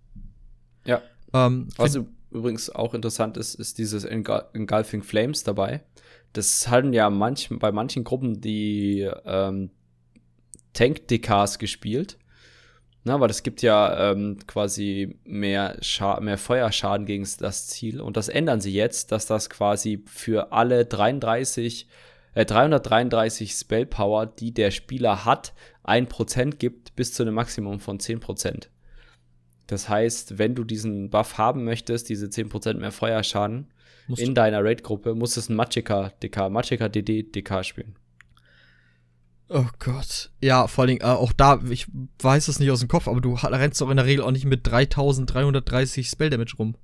Ja. 0.85 1.03
Ähm, 1.33 1.69
also 1.77 2.07
übrigens 2.31 2.71
auch 2.71 2.95
interessant 2.95 3.37
ist, 3.37 3.55
ist 3.55 3.79
dieses 3.79 4.05
Engulfing 4.05 5.03
Flames 5.03 5.45
dabei. 5.45 5.83
Das 6.33 6.69
hatten 6.69 6.93
ja 6.93 7.11
manch, 7.11 7.49
bei 7.51 7.73
manchen 7.73 8.05
Gruppen 8.05 8.41
die 8.41 9.09
ähm, 9.25 9.71
Tank-DKs 10.73 11.59
gespielt. 11.59 12.19
Na, 13.03 13.19
weil 13.19 13.31
es 13.31 13.43
gibt 13.43 13.63
ja 13.63 14.13
ähm, 14.13 14.39
quasi 14.47 15.19
mehr, 15.25 15.79
mehr 16.21 16.39
Feuerschaden 16.39 17.07
gegen 17.07 17.27
das 17.39 17.67
Ziel. 17.69 18.01
Und 18.01 18.19
das 18.19 18.29
ändern 18.29 18.61
sie 18.61 18.75
jetzt, 18.75 19.11
dass 19.11 19.25
das 19.25 19.49
quasi 19.49 20.05
für 20.07 20.53
alle 20.53 20.85
33, 20.85 21.89
äh, 22.35 22.45
333 22.45 23.53
Spellpower, 23.53 24.27
die 24.27 24.53
der 24.53 24.71
Spieler 24.71 25.25
hat, 25.25 25.55
1% 25.83 26.57
gibt, 26.57 26.95
bis 26.95 27.15
zu 27.15 27.23
einem 27.23 27.35
Maximum 27.35 27.81
von 27.81 27.99
10%. 27.99 28.69
Das 29.71 29.89
heißt, 29.89 30.39
wenn 30.39 30.55
du 30.55 30.65
diesen 30.65 31.11
Buff 31.11 31.39
haben 31.39 31.65
möchtest, 31.65 32.09
diese 32.09 32.27
10% 32.27 32.75
mehr 32.75 32.93
Feuerschaden 32.93 33.69
Musst 34.09 34.23
in 34.23 34.35
deiner 34.35 34.65
Raid-Gruppe, 34.65 35.15
musst 35.15 35.37
du 35.37 35.53
ein 35.53 35.57
Magicka 35.57 36.11
DK, 36.23 36.51
Magicka 36.51 36.89
DD 36.89 37.23
DK 37.23 37.65
spielen. 37.65 37.95
Oh 39.49 39.67
Gott. 39.79 40.31
Ja, 40.41 40.67
vor 40.67 40.85
allem, 40.85 40.99
äh, 40.99 41.05
auch 41.05 41.33
da, 41.33 41.61
ich 41.69 41.87
weiß 42.21 42.49
es 42.49 42.59
nicht 42.59 42.71
aus 42.71 42.81
dem 42.81 42.89
Kopf, 42.89 43.09
aber 43.09 43.21
du 43.21 43.35
rennst 43.35 43.81
doch 43.81 43.91
in 43.91 43.97
der 43.97 44.07
Regel 44.07 44.25
auch 44.25 44.31
nicht 44.31 44.45
mit 44.45 44.67
3330 44.67 46.09
Spell 46.09 46.31
Damage 46.31 46.55
rum. 46.59 46.77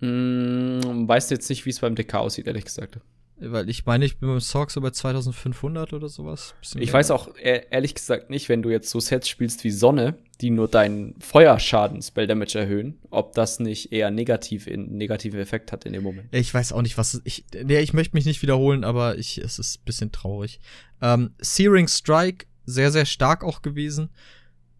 Hm, 0.00 1.08
weißt 1.08 1.30
du 1.30 1.34
jetzt 1.34 1.48
nicht, 1.48 1.64
wie 1.66 1.70
es 1.70 1.80
beim 1.80 1.94
DK 1.94 2.14
aussieht, 2.14 2.46
ehrlich 2.46 2.64
gesagt. 2.64 3.00
Weil 3.36 3.68
ich 3.68 3.84
meine, 3.84 4.04
ich 4.04 4.18
bin 4.18 4.28
beim 4.28 4.40
Sorg 4.40 4.70
so 4.70 4.80
bei 4.80 4.90
2500 4.90 5.92
oder 5.92 6.08
sowas. 6.08 6.54
Bisschen 6.60 6.80
ich 6.80 6.88
mehr. 6.88 6.94
weiß 6.94 7.10
auch 7.10 7.28
ehrlich 7.36 7.94
gesagt 7.94 8.30
nicht, 8.30 8.48
wenn 8.48 8.62
du 8.62 8.70
jetzt 8.70 8.90
so 8.90 9.00
Sets 9.00 9.28
spielst 9.28 9.64
wie 9.64 9.72
Sonne, 9.72 10.18
die 10.40 10.50
nur 10.50 10.68
deinen 10.68 11.18
Feuerschaden 11.20 12.00
Spell 12.00 12.28
Damage 12.28 12.58
erhöhen, 12.58 12.98
ob 13.10 13.34
das 13.34 13.58
nicht 13.58 13.92
eher 13.92 14.12
negativ 14.12 14.68
in, 14.68 14.96
negativen 14.96 15.40
Effekt 15.40 15.72
hat 15.72 15.84
in 15.84 15.92
dem 15.94 16.04
Moment. 16.04 16.28
Ich 16.32 16.54
weiß 16.54 16.72
auch 16.72 16.82
nicht, 16.82 16.96
was 16.96 17.20
ich 17.24 17.44
nee, 17.52 17.80
ich 17.80 17.92
möchte 17.92 18.16
mich 18.16 18.24
nicht 18.24 18.42
wiederholen, 18.42 18.84
aber 18.84 19.18
ich 19.18 19.38
es 19.38 19.58
ist 19.58 19.80
ein 19.80 19.84
bisschen 19.84 20.12
traurig. 20.12 20.60
Ähm, 21.02 21.34
Searing 21.38 21.88
Strike 21.88 22.46
sehr 22.66 22.92
sehr 22.92 23.04
stark 23.04 23.42
auch 23.42 23.62
gewesen. 23.62 24.10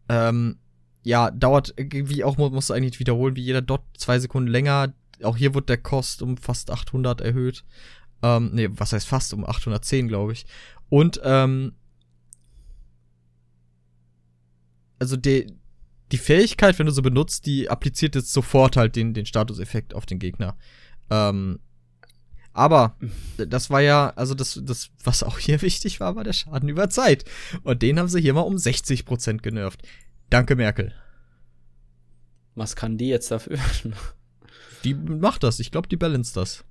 Ähm, 0.08 0.58
ja, 1.02 1.30
dauert 1.30 1.74
wie 1.76 2.22
auch 2.22 2.38
muss 2.38 2.70
eigentlich 2.70 3.00
wiederholen, 3.00 3.34
wie 3.34 3.42
jeder 3.42 3.62
Dot 3.62 3.82
zwei 3.98 4.20
Sekunden 4.20 4.48
länger. 4.48 4.94
Auch 5.22 5.36
hier 5.36 5.54
wird 5.54 5.68
der 5.68 5.78
Kost 5.78 6.22
um 6.22 6.36
fast 6.36 6.70
800 6.70 7.20
erhöht. 7.20 7.64
Ähm, 8.24 8.52
nee, 8.54 8.70
was 8.70 8.94
heißt 8.94 9.06
fast 9.06 9.34
um 9.34 9.44
810, 9.44 10.08
glaube 10.08 10.32
ich. 10.32 10.46
Und, 10.88 11.20
ähm, 11.24 11.74
also 14.98 15.18
die, 15.18 15.52
die 16.10 16.16
Fähigkeit, 16.16 16.78
wenn 16.78 16.86
du 16.86 16.92
so 16.92 17.02
benutzt, 17.02 17.44
die 17.44 17.68
appliziert 17.68 18.14
jetzt 18.14 18.32
sofort 18.32 18.78
halt 18.78 18.96
den, 18.96 19.12
den 19.12 19.26
Statuseffekt 19.26 19.92
auf 19.92 20.06
den 20.06 20.18
Gegner. 20.18 20.56
Ähm, 21.10 21.58
aber 22.54 22.96
das 23.36 23.68
war 23.68 23.82
ja, 23.82 24.14
also 24.16 24.32
das, 24.32 24.58
das, 24.64 24.88
was 25.02 25.22
auch 25.22 25.38
hier 25.38 25.60
wichtig 25.62 26.00
war, 26.00 26.16
war 26.16 26.24
der 26.24 26.32
Schaden 26.32 26.70
über 26.70 26.88
Zeit. 26.88 27.26
Und 27.62 27.82
den 27.82 27.98
haben 27.98 28.08
sie 28.08 28.22
hier 28.22 28.32
mal 28.32 28.40
um 28.40 28.56
60% 28.56 29.42
genervt. 29.42 29.82
Danke, 30.30 30.56
Merkel. 30.56 30.94
Was 32.54 32.74
kann 32.74 32.96
die 32.96 33.08
jetzt 33.08 33.30
dafür? 33.30 33.58
die 34.84 34.94
macht 34.94 35.42
das. 35.42 35.60
Ich 35.60 35.70
glaube, 35.70 35.88
die 35.88 35.96
balance 35.98 36.32
das. 36.32 36.64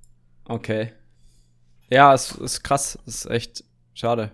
Okay. 0.46 0.92
Ja, 1.90 2.14
es 2.14 2.32
ist 2.32 2.62
krass. 2.62 2.98
Es 3.06 3.24
ist 3.24 3.30
echt 3.30 3.64
schade. 3.94 4.32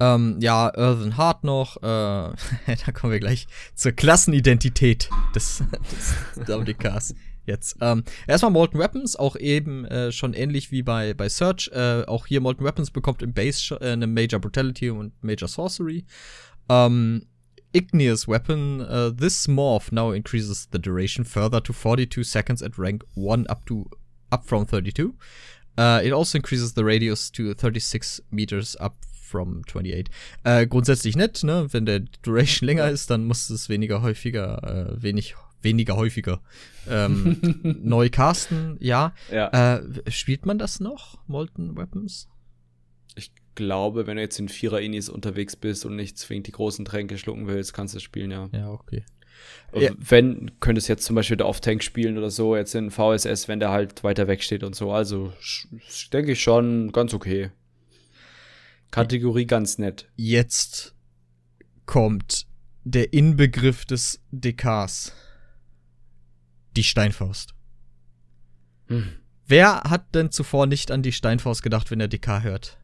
Ähm, 0.00 0.38
ja, 0.40 0.72
Earthen 0.74 1.16
Hart 1.16 1.44
noch. 1.44 1.76
Äh, 1.76 1.82
da 1.86 2.92
kommen 2.92 3.12
wir 3.12 3.20
gleich 3.20 3.46
zur 3.74 3.92
Klassenidentität 3.92 5.10
des, 5.34 5.62
des 6.36 6.48
WDKs. 6.48 7.14
Jetzt. 7.46 7.76
Ähm, 7.80 8.04
erstmal 8.26 8.52
Molten 8.52 8.78
Weapons, 8.78 9.16
auch 9.16 9.34
eben 9.34 9.84
äh, 9.86 10.12
schon 10.12 10.34
ähnlich 10.34 10.70
wie 10.70 10.82
bei, 10.82 11.14
bei 11.14 11.28
Search. 11.28 11.70
Äh, 11.72 12.04
auch 12.06 12.26
hier 12.26 12.40
Molten 12.40 12.64
Weapons 12.64 12.90
bekommt 12.90 13.22
im 13.22 13.32
Base 13.32 13.76
äh, 13.80 13.92
eine 13.92 14.06
Major 14.06 14.40
Brutality 14.40 14.90
und 14.90 15.12
Major 15.22 15.48
Sorcery. 15.48 16.04
Ähm, 16.68 17.26
Igneous 17.72 18.26
Weapon, 18.26 18.80
uh, 18.80 19.10
this 19.10 19.46
morph 19.46 19.92
now 19.92 20.12
increases 20.12 20.68
the 20.72 20.78
duration 20.78 21.24
further 21.24 21.62
to 21.62 21.72
42 21.72 22.24
seconds 22.24 22.62
at 22.62 22.78
rank 22.78 23.04
1 23.14 23.46
up 23.46 23.64
to 23.66 23.88
up 24.32 24.44
from 24.44 24.66
32. 24.66 25.14
Uh, 25.78 26.00
it 26.04 26.12
also 26.12 26.36
increases 26.36 26.74
the 26.74 26.82
radius 26.82 27.30
to 27.30 27.54
36 27.54 28.22
meters 28.30 28.76
up 28.76 28.96
from 29.30 29.62
28. 29.64 30.10
Äh, 30.44 30.66
grundsätzlich 30.66 31.16
nett, 31.16 31.42
ne? 31.44 31.68
Wenn 31.70 31.86
der 31.86 32.00
Duration 32.22 32.66
länger 32.66 32.90
ist, 32.90 33.10
dann 33.10 33.24
muss 33.24 33.48
es 33.48 33.68
weniger 33.68 34.02
häufiger, 34.02 34.92
äh, 34.96 35.02
wenig, 35.02 35.36
weniger 35.62 35.96
häufiger 35.96 36.40
ähm, 36.88 37.38
neu 37.82 38.10
casten, 38.10 38.76
ja. 38.80 39.14
ja. 39.30 39.76
Äh, 39.76 40.10
spielt 40.10 40.46
man 40.46 40.58
das 40.58 40.80
noch, 40.80 41.18
Molten 41.26 41.76
Weapons? 41.76 42.28
Ich 43.14 43.32
glaube, 43.54 44.06
wenn 44.06 44.16
du 44.16 44.22
jetzt 44.22 44.38
in 44.38 44.48
Vierer-Inis 44.48 45.08
unterwegs 45.08 45.56
bist 45.56 45.84
und 45.84 45.96
nicht 45.96 46.18
zwingend 46.18 46.46
die 46.48 46.52
großen 46.52 46.84
Tränke 46.84 47.18
schlucken 47.18 47.46
willst, 47.46 47.72
kannst 47.72 47.94
du 47.94 47.98
es 47.98 48.02
spielen, 48.02 48.30
ja. 48.30 48.48
Ja, 48.52 48.70
okay. 48.70 49.04
Ja. 49.72 49.92
Wenn, 49.98 50.50
könntest 50.60 50.88
jetzt 50.88 51.04
zum 51.04 51.14
Beispiel 51.14 51.36
der 51.36 51.46
Off-Tank 51.46 51.82
spielen 51.84 52.18
oder 52.18 52.30
so, 52.30 52.56
jetzt 52.56 52.74
in 52.74 52.90
VSS, 52.90 53.46
wenn 53.46 53.60
der 53.60 53.70
halt 53.70 54.02
weiter 54.02 54.26
weg 54.26 54.42
steht 54.42 54.64
und 54.64 54.74
so. 54.74 54.92
Also 54.92 55.32
denke 56.12 56.32
ich 56.32 56.42
schon 56.42 56.90
ganz 56.92 57.14
okay. 57.14 57.50
Kategorie 58.90 59.46
ganz 59.46 59.78
nett. 59.78 60.08
Jetzt 60.16 60.94
kommt 61.86 62.46
der 62.82 63.12
Inbegriff 63.12 63.84
des 63.84 64.20
DKs. 64.32 65.12
Die 66.76 66.84
Steinfaust. 66.84 67.54
Hm. 68.88 69.12
Wer 69.46 69.82
hat 69.82 70.14
denn 70.14 70.30
zuvor 70.30 70.66
nicht 70.66 70.90
an 70.90 71.02
die 71.02 71.12
Steinfaust 71.12 71.62
gedacht, 71.62 71.90
wenn 71.90 72.00
er 72.00 72.08
DK 72.08 72.42
hört? 72.42 72.79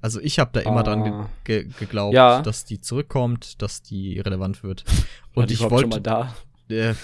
Also 0.00 0.20
ich 0.20 0.38
habe 0.38 0.50
da 0.52 0.60
immer 0.60 0.80
ah. 0.80 0.82
dran 0.82 1.04
ge 1.04 1.62
ge 1.62 1.72
geglaubt, 1.78 2.14
ja. 2.14 2.42
dass 2.42 2.64
die 2.64 2.80
zurückkommt, 2.80 3.60
dass 3.62 3.82
die 3.82 4.20
relevant 4.20 4.62
wird. 4.62 4.84
Und 5.34 5.50
ich 5.50 5.60
wollte 5.60 5.80
schon 5.80 5.88
mal 5.90 6.00
da. 6.00 6.34
Äh, 6.68 6.94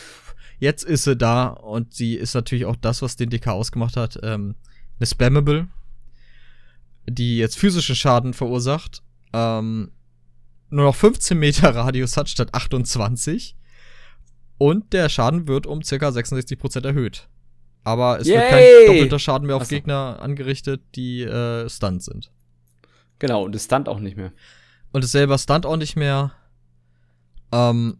jetzt 0.59 0.85
ist 0.85 1.05
sie 1.05 1.17
da 1.17 1.49
und 1.49 1.93
sie 1.95 2.15
ist 2.15 2.35
natürlich 2.35 2.65
auch 2.65 2.77
das, 2.77 3.03
was 3.03 3.17
den 3.17 3.31
DK 3.31 3.49
ausgemacht 3.49 3.97
hat. 3.97 4.19
Ähm, 4.23 4.55
eine 4.99 5.07
Spammable, 5.07 5.69
die 7.07 7.39
jetzt 7.39 7.59
physischen 7.59 7.95
Schaden 7.95 8.33
verursacht. 8.33 9.03
Ähm, 9.33 9.93
nur 10.71 10.87
noch 10.87 10.95
15 10.95 11.39
Meter 11.39 11.75
Radius 11.75 12.17
hat 12.17 12.29
statt 12.29 12.55
28. 12.55 13.57
Und 14.59 14.93
der 14.93 15.09
Schaden 15.09 15.49
wird 15.49 15.67
um 15.67 15.81
ca. 15.81 16.09
66% 16.09 16.87
erhöht. 16.87 17.29
Aber 17.85 18.21
es 18.21 18.29
Yay! 18.29 18.37
wird 18.37 18.51
kein 18.51 18.87
doppelter 18.87 19.19
Schaden 19.19 19.47
mehr 19.47 19.57
auf 19.57 19.63
Achso. 19.63 19.75
Gegner 19.75 20.19
angerichtet, 20.21 20.83
die 20.95 21.23
äh, 21.23 21.69
stunned 21.69 22.03
sind. 22.03 22.31
Genau, 23.23 23.45
und 23.45 23.55
es 23.55 23.67
stunt 23.67 23.89
auch 23.89 24.01
nicht 24.01 24.17
mehr. 24.17 24.33
Und 24.91 25.05
es 25.05 25.13
selber 25.13 25.39
stunt 25.39 25.65
auch 25.65 25.77
nicht 25.77 25.95
mehr. 25.95 26.33
Ähm, 27.53 27.99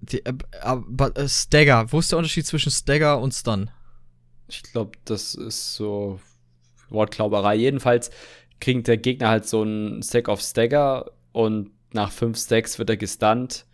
die, 0.00 0.24
äh, 0.24 0.34
äh, 0.62 1.28
Stagger, 1.28 1.90
wo 1.90 1.98
ist 1.98 2.12
der 2.12 2.18
Unterschied 2.18 2.46
zwischen 2.46 2.70
Stagger 2.70 3.20
und 3.20 3.34
Stun? 3.34 3.72
Ich 4.46 4.62
glaube, 4.62 4.92
das 5.04 5.34
ist 5.34 5.74
so 5.74 6.20
Wortklauberei. 6.90 7.56
Jedenfalls 7.56 8.12
kriegt 8.60 8.86
der 8.86 8.98
Gegner 8.98 9.30
halt 9.30 9.48
so 9.48 9.62
einen 9.62 10.00
Stack 10.04 10.28
of 10.28 10.40
Stagger 10.40 11.10
und 11.32 11.72
nach 11.92 12.12
fünf 12.12 12.38
Stacks 12.38 12.78
wird 12.78 12.88
er 12.88 12.96
gestunt 12.96 13.66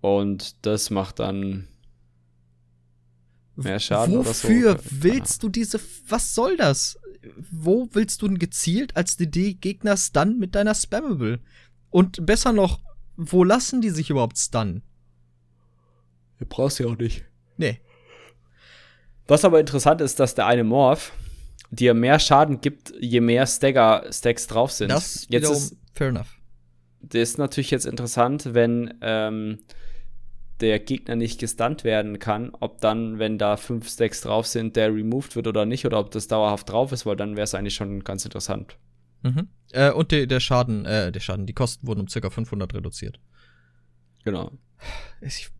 und 0.00 0.64
das 0.64 0.88
macht 0.88 1.18
dann 1.18 1.68
mehr 3.56 3.78
Schaden 3.78 4.24
Wofür 4.24 4.70
oder 4.70 4.80
so. 4.80 4.88
willst 5.02 5.42
du 5.42 5.50
diese, 5.50 5.78
was 6.08 6.34
soll 6.34 6.56
das? 6.56 6.98
Wo 7.50 7.88
willst 7.92 8.22
du 8.22 8.28
denn 8.28 8.38
gezielt 8.38 8.96
als 8.96 9.16
DD-Gegner 9.16 9.96
stunnen 9.96 10.38
mit 10.38 10.54
deiner 10.54 10.74
Spammable? 10.74 11.40
Und 11.90 12.26
besser 12.26 12.52
noch, 12.52 12.80
wo 13.16 13.44
lassen 13.44 13.80
die 13.80 13.90
sich 13.90 14.10
überhaupt 14.10 14.38
stunnen? 14.38 14.82
Du 16.38 16.46
brauchst 16.46 16.78
ja 16.80 16.86
auch 16.86 16.98
nicht. 16.98 17.24
Nee. 17.56 17.80
Was 19.26 19.44
aber 19.44 19.60
interessant 19.60 20.00
ist, 20.00 20.20
dass 20.20 20.34
der 20.34 20.46
eine 20.46 20.64
Morph 20.64 21.12
dir 21.70 21.94
mehr 21.94 22.18
Schaden 22.18 22.60
gibt, 22.60 22.92
je 23.00 23.20
mehr 23.20 23.46
Stagger-Stacks 23.46 24.46
drauf 24.46 24.72
sind. 24.72 24.90
Das 24.90 25.26
jetzt 25.28 25.50
ist 25.50 25.76
fair 25.92 26.08
enough. 26.08 26.38
Das 27.00 27.20
ist 27.20 27.38
natürlich 27.38 27.70
jetzt 27.70 27.86
interessant, 27.86 28.54
wenn 28.54 28.94
ähm, 29.00 29.60
der 30.64 30.80
Gegner 30.80 31.16
nicht 31.16 31.40
gestunt 31.40 31.84
werden 31.84 32.18
kann, 32.18 32.50
ob 32.60 32.80
dann, 32.80 33.18
wenn 33.18 33.38
da 33.38 33.56
fünf 33.56 33.88
Stacks 33.88 34.20
drauf 34.22 34.46
sind, 34.46 34.76
der 34.76 34.94
removed 34.94 35.36
wird 35.36 35.46
oder 35.46 35.66
nicht, 35.66 35.86
oder 35.86 35.98
ob 35.98 36.10
das 36.10 36.28
dauerhaft 36.28 36.68
drauf 36.70 36.92
ist, 36.92 37.06
weil 37.06 37.16
dann 37.16 37.36
wäre 37.36 37.44
es 37.44 37.54
eigentlich 37.54 37.74
schon 37.74 38.02
ganz 38.04 38.24
interessant. 38.24 38.76
Mhm. 39.22 39.48
Äh, 39.72 39.90
und 39.92 40.12
die, 40.12 40.26
der 40.26 40.40
Schaden, 40.40 40.84
äh, 40.84 41.10
der 41.12 41.20
Schaden, 41.20 41.46
die 41.46 41.52
Kosten 41.52 41.86
wurden 41.86 42.00
um 42.00 42.06
ca. 42.06 42.30
500 42.30 42.74
reduziert. 42.74 43.20
Genau. 44.24 44.52
Ich, 45.20 45.50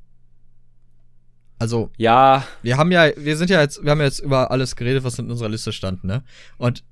also, 1.59 1.91
ja. 1.97 2.47
Wir 2.63 2.77
haben 2.77 2.93
ja, 2.93 3.11
wir 3.17 3.37
sind 3.37 3.51
ja 3.51 3.61
jetzt, 3.61 3.83
wir 3.83 3.91
haben 3.91 4.01
ja 4.01 4.07
jetzt 4.07 4.21
über 4.21 4.51
alles 4.51 4.77
geredet, 4.77 5.05
was 5.05 5.19
in 5.19 5.31
unserer 5.31 5.49
Liste 5.49 5.73
stand, 5.73 6.05
ne? 6.05 6.25
Und 6.59 6.85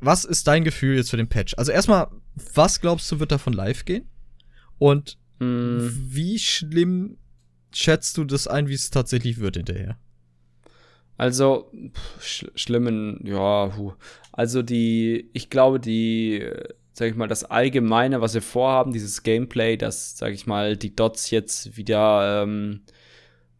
was 0.00 0.24
ist 0.24 0.46
dein 0.46 0.64
Gefühl 0.64 0.96
jetzt 0.96 1.10
für 1.10 1.16
den 1.16 1.28
Patch? 1.28 1.54
Also 1.56 1.72
erstmal, 1.72 2.08
was 2.54 2.80
glaubst 2.80 3.10
du, 3.10 3.20
wird 3.20 3.32
davon 3.32 3.52
live 3.52 3.84
gehen? 3.84 4.08
Und 4.78 5.18
mm. 5.40 5.88
wie 5.90 6.38
schlimm 6.38 7.18
schätzt 7.72 8.16
du 8.16 8.24
das 8.24 8.46
ein, 8.46 8.68
wie 8.68 8.74
es 8.74 8.90
tatsächlich 8.90 9.40
wird 9.40 9.56
hinterher? 9.56 9.96
Also, 11.16 11.70
sch 12.18 12.46
schlimmen, 12.54 13.20
ja, 13.24 13.76
hu. 13.76 13.92
also 14.32 14.62
die, 14.62 15.28
ich 15.34 15.50
glaube, 15.50 15.78
die, 15.78 16.48
sag 16.92 17.10
ich 17.10 17.16
mal, 17.16 17.28
das 17.28 17.44
Allgemeine, 17.44 18.20
was 18.22 18.34
wir 18.34 18.42
vorhaben, 18.42 18.92
dieses 18.92 19.22
Gameplay, 19.22 19.76
dass, 19.76 20.16
sag 20.16 20.32
ich 20.32 20.46
mal, 20.46 20.76
die 20.76 20.96
Dots 20.96 21.30
jetzt 21.30 21.76
wieder 21.76 22.42
ähm, 22.42 22.82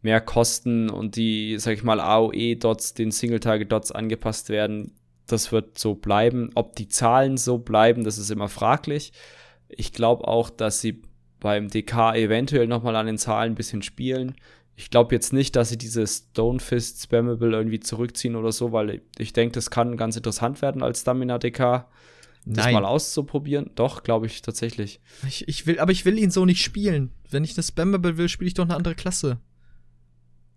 mehr 0.01 0.21
kosten 0.21 0.89
und 0.89 1.15
die, 1.15 1.57
sag 1.59 1.73
ich 1.73 1.83
mal, 1.83 1.99
AOE-Dots, 1.99 2.95
den 2.95 3.11
Single-Target-Dots 3.11 3.91
angepasst 3.91 4.49
werden, 4.49 4.95
das 5.27 5.51
wird 5.51 5.77
so 5.77 5.95
bleiben. 5.95 6.49
Ob 6.55 6.75
die 6.75 6.87
Zahlen 6.87 7.37
so 7.37 7.57
bleiben, 7.59 8.03
das 8.03 8.17
ist 8.17 8.31
immer 8.31 8.49
fraglich. 8.49 9.13
Ich 9.69 9.93
glaube 9.93 10.27
auch, 10.27 10.49
dass 10.49 10.81
sie 10.81 11.01
beim 11.41 11.67
DK 11.67 12.15
eventuell 12.15 12.67
nochmal 12.67 12.95
an 12.95 13.07
den 13.07 13.17
Zahlen 13.17 13.51
ein 13.51 13.55
bisschen 13.55 13.81
spielen. 13.81 14.35
Ich 14.77 14.89
glaube 14.89 15.13
jetzt 15.13 15.33
nicht, 15.33 15.57
dass 15.57 15.69
sie 15.69 15.77
diese 15.77 16.07
Stonefist 16.07 17.03
Spammable 17.03 17.51
irgendwie 17.51 17.81
zurückziehen 17.81 18.37
oder 18.37 18.53
so, 18.53 18.71
weil 18.71 19.01
ich 19.17 19.33
denke, 19.33 19.53
das 19.53 19.69
kann 19.69 19.97
ganz 19.97 20.15
interessant 20.15 20.61
werden 20.61 20.81
als 20.81 21.01
Stamina 21.01 21.37
DK. 21.37 21.85
Das 22.45 22.65
Nein. 22.65 22.73
mal 22.73 22.85
auszuprobieren. 22.85 23.69
Doch, 23.75 24.01
glaube 24.01 24.25
ich 24.25 24.41
tatsächlich. 24.41 24.99
Ich, 25.27 25.47
ich 25.47 25.67
will, 25.67 25.79
aber 25.79 25.91
ich 25.91 26.05
will 26.05 26.17
ihn 26.17 26.31
so 26.31 26.45
nicht 26.45 26.63
spielen. 26.63 27.11
Wenn 27.29 27.43
ich 27.43 27.55
eine 27.55 27.63
Spammable 27.63 28.17
will, 28.17 28.29
spiele 28.29 28.47
ich 28.47 28.55
doch 28.55 28.63
eine 28.63 28.75
andere 28.75 28.95
Klasse. 28.95 29.37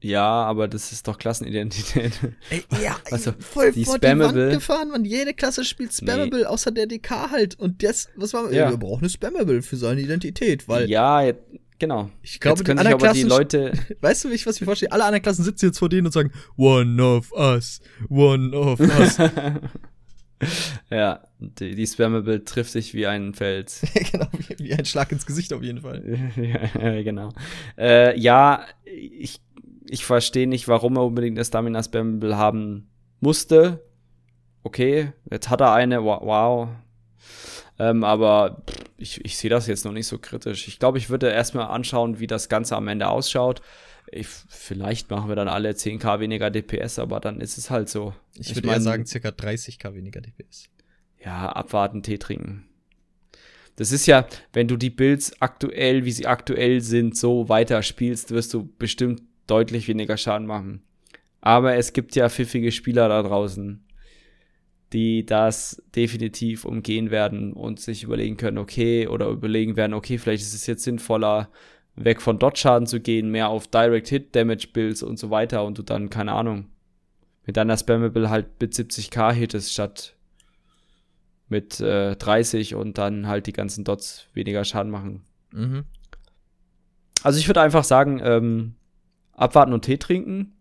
Ja, 0.05 0.23
aber 0.45 0.69
das 0.69 0.93
ist 0.93 1.09
doch 1.09 1.17
Klassenidentität. 1.19 2.13
Ey, 2.51 2.63
ja, 2.83 2.97
Also, 3.11 3.33
voll 3.39 3.73
die 3.73 3.85
vor 3.85 3.99
die 3.99 4.07
Wand 4.07 4.23
Spammable- 4.35 4.51
gefahren, 4.51 4.91
man. 4.91 5.05
Jede 5.05 5.33
Klasse 5.35 5.65
spielt 5.65 5.93
Spammable, 5.95 6.49
außer 6.49 6.71
der 6.73 6.87
DK 6.87 7.31
halt. 7.31 7.59
Und 7.59 7.83
das, 7.83 8.09
was 8.17 8.35
war, 8.35 8.53
Ja. 8.53 8.71
wir 8.71 8.77
brauchen 8.77 9.01
eine 9.05 9.09
Spammable 9.11 9.63
für 9.63 9.77
seine 9.77 10.01
Identität, 10.03 10.69
weil, 10.69 10.91
ja, 10.91 11.23
jetzt, 11.23 11.41
genau. 11.79 12.11
ich 12.23 12.39
glaube, 12.39 12.59
jetzt 12.59 12.61
die 12.61 12.65
können 12.65 12.79
sich 12.79 12.87
anderen 12.87 13.03
aber 13.05 13.15
die 13.15 13.23
Klassen, 13.23 13.29
Leute. 13.31 13.73
weißt 14.03 14.25
du, 14.25 14.31
wie 14.31 14.35
ich 14.35 14.47
was 14.47 14.61
mir 14.61 14.67
vorstelle? 14.67 14.93
Alle 14.93 15.05
anderen 15.05 15.23
Klassen 15.23 15.43
sitzen 15.45 15.67
jetzt 15.67 15.79
vor 15.79 15.89
denen 15.89 16.07
und 16.07 16.13
sagen, 16.13 16.33
one 16.57 17.03
of 17.03 17.33
us, 17.33 17.81
one 18.11 18.55
of 18.55 18.81
us. 18.81 19.17
ja, 20.91 21.21
die, 21.39 21.75
die 21.75 21.87
Spammable 21.87 22.45
trifft 22.45 22.73
sich 22.73 22.93
wie 22.95 23.07
ein 23.07 23.33
Fels. 23.35 23.81
genau, 24.13 24.27
wie, 24.49 24.65
wie 24.65 24.75
ein 24.75 24.85
Schlag 24.85 25.11
ins 25.13 25.25
Gesicht 25.25 25.53
auf 25.53 25.63
jeden 25.63 25.81
Fall. 25.81 26.19
ja, 26.37 27.03
genau. 27.03 27.31
Äh, 27.79 28.19
ja, 28.19 28.67
ich, 28.85 29.41
ich 29.89 30.05
verstehe 30.05 30.47
nicht, 30.47 30.69
warum 30.69 30.97
er 30.97 31.05
unbedingt 31.05 31.37
eine 31.37 31.45
Stamina 31.45 31.83
Spammable 31.83 32.37
haben 32.37 32.89
musste. 33.21 33.85
Okay, 34.63 35.13
jetzt 35.31 35.51
hat 35.51 35.61
er 35.61 35.73
eine, 35.73 36.03
wow. 36.03 36.69
Ähm, 37.79 38.05
aber 38.05 38.63
ich, 38.97 39.25
ich 39.25 39.37
sehe 39.37 39.51
das 39.51 39.67
jetzt 39.67 39.85
noch 39.85 39.93
nicht 39.93 40.07
so 40.07 40.19
kritisch. 40.19 40.69
Ich 40.69 40.79
glaube, 40.79 40.99
ich 40.99 41.11
würde 41.11 41.29
erstmal 41.29 41.67
anschauen, 41.67 42.21
wie 42.21 42.27
das 42.27 42.49
Ganze 42.49 42.77
am 42.77 42.89
Ende 42.89 43.09
ausschaut. 43.09 43.61
Ich, 44.11 44.29
vielleicht 44.29 45.11
machen 45.11 45.29
wir 45.29 45.37
dann 45.37 45.49
alle 45.49 45.71
10k 45.71 46.21
weniger 46.21 46.51
DPS, 46.51 46.99
aber 46.99 47.21
dann 47.21 47.41
ist 47.41 47.59
es 47.59 47.71
halt 47.71 47.89
so. 47.89 48.15
Ich, 48.39 48.55
würde 48.55 48.69
eher 48.69 48.81
sagen, 48.81 49.07
circa 49.07 49.31
30k 49.31 49.95
weniger 49.95 50.21
DPS. 50.21 50.69
ja, 51.25 51.51
abwarten, 51.51 52.03
Tee 52.03 52.19
trinken. 52.19 52.69
Das 53.77 53.91
ist 53.91 54.07
ja, 54.07 54.27
wenn 54.53 54.69
du 54.69 54.77
die 54.77 54.91
Builds 54.91 55.41
aktuell, 55.41 56.05
wie 56.05 56.13
sie 56.13 56.27
aktuell 56.27 56.81
sind, 56.81 57.17
so 57.17 57.49
weiter 57.49 57.83
spielst, 57.83 58.31
wirst 58.31 58.55
du 58.55 58.69
bestimmt 58.79 59.23
deutlich 59.47 59.89
weniger 59.89 60.17
Schaden 60.17 60.47
machen. 60.47 60.83
Aber 61.41 61.77
es 61.77 61.93
gibt 61.93 62.17
ja 62.17 62.29
pfiffige 62.29 62.73
Spieler 62.73 63.09
da 63.09 63.23
draußen, 63.23 63.85
die 64.93 65.27
das 65.27 65.83
definitiv 65.95 66.65
umgehen 66.65 67.11
werden 67.11 67.53
und 67.53 67.81
sich 67.81 68.05
überlegen 68.05 68.37
können, 68.37 68.59
okay, 68.59 69.09
oder 69.09 69.29
überlegen 69.29 69.77
werden, 69.77 69.93
okay, 69.93 70.19
vielleicht 70.19 70.43
ist 70.43 70.55
es 70.55 70.67
jetzt 70.67 70.85
sinnvoller, 70.85 71.51
weg 71.97 72.23
von 72.23 72.39
Dot-Schaden 72.39 72.87
zu 72.87 73.01
gehen, 73.01 73.31
mehr 73.31 73.49
auf 73.49 73.67
Direct-Hit-Damage-Builds 73.67 75.03
und 75.03 75.19
so 75.19 75.31
weiter 75.31 75.65
und 75.65 75.79
du 75.79 75.83
dann, 75.83 76.11
keine 76.11 76.33
Ahnung, 76.33 76.67
mit 77.47 77.57
deiner 77.57 77.77
Spammable 77.77 78.31
halt 78.31 78.47
mit 78.61 78.73
70k 78.73 79.33
hittest 79.33 79.73
statt 79.73 80.17
mit 81.49 81.79
äh, 81.81 82.17
30 82.17 82.75
und 82.75 82.99
dann 82.99 83.27
halt 83.27 83.47
die 83.47 83.53
ganzen 83.53 83.85
Dots 83.85 84.29
weniger 84.33 84.65
Schaden 84.65 84.91
machen. 84.91 85.23
Mhm. 85.53 85.85
Also 87.23 87.39
ich 87.39 87.49
würde 87.49 87.61
einfach 87.61 87.85
sagen, 87.85 88.21
ähm, 88.23 88.75
abwarten 89.37 89.73
und 89.73 89.83
Tee 89.85 89.99
trinken. 89.99 90.53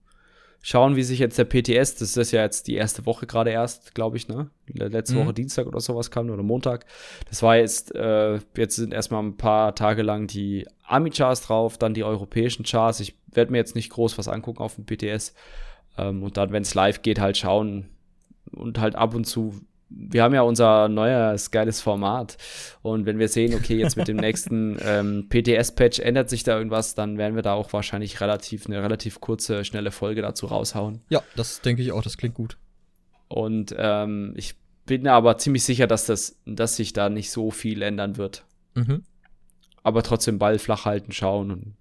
Schauen, 0.66 0.96
wie 0.96 1.04
sich 1.04 1.20
jetzt 1.20 1.38
der 1.38 1.44
PTS, 1.44 1.96
das 1.96 2.16
ist 2.16 2.32
ja 2.32 2.42
jetzt 2.42 2.68
die 2.68 2.76
erste 2.76 3.06
Woche 3.06 3.28
gerade 3.28 3.50
erst, 3.52 3.94
glaube 3.96 4.16
ich, 4.16 4.30
ne? 4.30 4.50
Letzte 4.68 5.16
Mhm. 5.16 5.26
Woche 5.26 5.34
Dienstag 5.34 5.68
oder 5.68 5.82
sowas 5.82 6.10
kam 6.10 6.30
oder 6.30 6.42
Montag. 6.42 6.86
Das 7.30 7.44
war 7.44 7.58
jetzt, 7.58 7.94
äh, 7.96 8.40
jetzt 8.56 8.78
sind 8.78 8.94
erstmal 8.94 9.22
ein 9.24 9.36
paar 9.36 9.76
Tage 9.76 10.04
lang 10.04 10.28
die 10.28 10.66
Ami-Charts 10.86 11.42
drauf, 11.42 11.78
dann 11.78 11.94
die 11.94 12.06
europäischen 12.06 12.64
Charts. 12.64 13.02
Ich 13.02 13.14
werde 13.34 13.52
mir 13.52 13.58
jetzt 13.58 13.76
nicht 13.76 13.90
groß 13.90 14.18
was 14.18 14.30
angucken 14.30 14.60
auf 14.60 14.76
dem 14.76 14.86
PTS. 14.86 15.34
Ähm, 15.98 16.24
und 16.24 16.38
dann, 16.38 16.54
wenn 16.54 16.64
es 16.64 16.74
live 16.76 17.02
geht, 17.02 17.20
halt 17.20 17.36
schauen 17.38 17.90
und 18.52 18.80
halt 18.80 18.96
ab 18.96 19.16
und 19.16 19.26
zu. 19.26 19.60
Wir 19.96 20.24
haben 20.24 20.34
ja 20.34 20.42
unser 20.42 20.90
neues 20.90 21.52
geiles 21.52 21.82
Format. 21.82 22.38
Und 22.82 23.06
wenn 23.06 23.20
wir 23.20 23.28
sehen, 23.28 23.54
okay, 23.54 23.78
jetzt 23.78 23.96
mit 23.96 24.08
dem 24.08 24.18
nächsten 24.28 24.78
ähm, 24.84 25.30
PTS-Patch 25.30 26.00
ändert 26.00 26.30
sich 26.30 26.44
da 26.44 26.58
irgendwas, 26.58 26.96
dann 26.96 27.18
werden 27.18 27.36
wir 27.36 27.44
da 27.44 27.54
auch 27.54 27.72
wahrscheinlich 27.74 28.20
relativ 28.22 28.66
eine 28.66 28.82
relativ 28.82 29.22
kurze, 29.22 29.66
schnelle 29.66 29.92
Folge 29.92 30.22
dazu 30.22 30.48
raushauen. 30.48 31.02
Ja, 31.10 31.22
das 31.36 31.62
denke 31.62 31.82
ich 31.82 31.92
auch, 31.92 32.02
das 32.02 32.18
klingt 32.18 32.36
gut. 32.36 32.58
Und 33.28 33.76
ähm, 33.78 34.34
ich 34.36 34.56
bin 34.86 35.08
aber 35.08 35.38
ziemlich 35.38 35.64
sicher, 35.64 35.88
dass 35.88 36.06
das, 36.06 36.40
dass 36.46 36.76
sich 36.76 36.94
da 36.94 37.10
nicht 37.10 37.32
so 37.32 37.52
viel 37.52 37.82
ändern 37.82 38.18
wird. 38.18 38.46
Mhm. 38.76 39.04
Aber 39.84 40.04
trotzdem 40.04 40.40
Ball 40.40 40.60
flach 40.60 40.86
halten, 40.86 41.12
schauen 41.12 41.52
und 41.52 41.76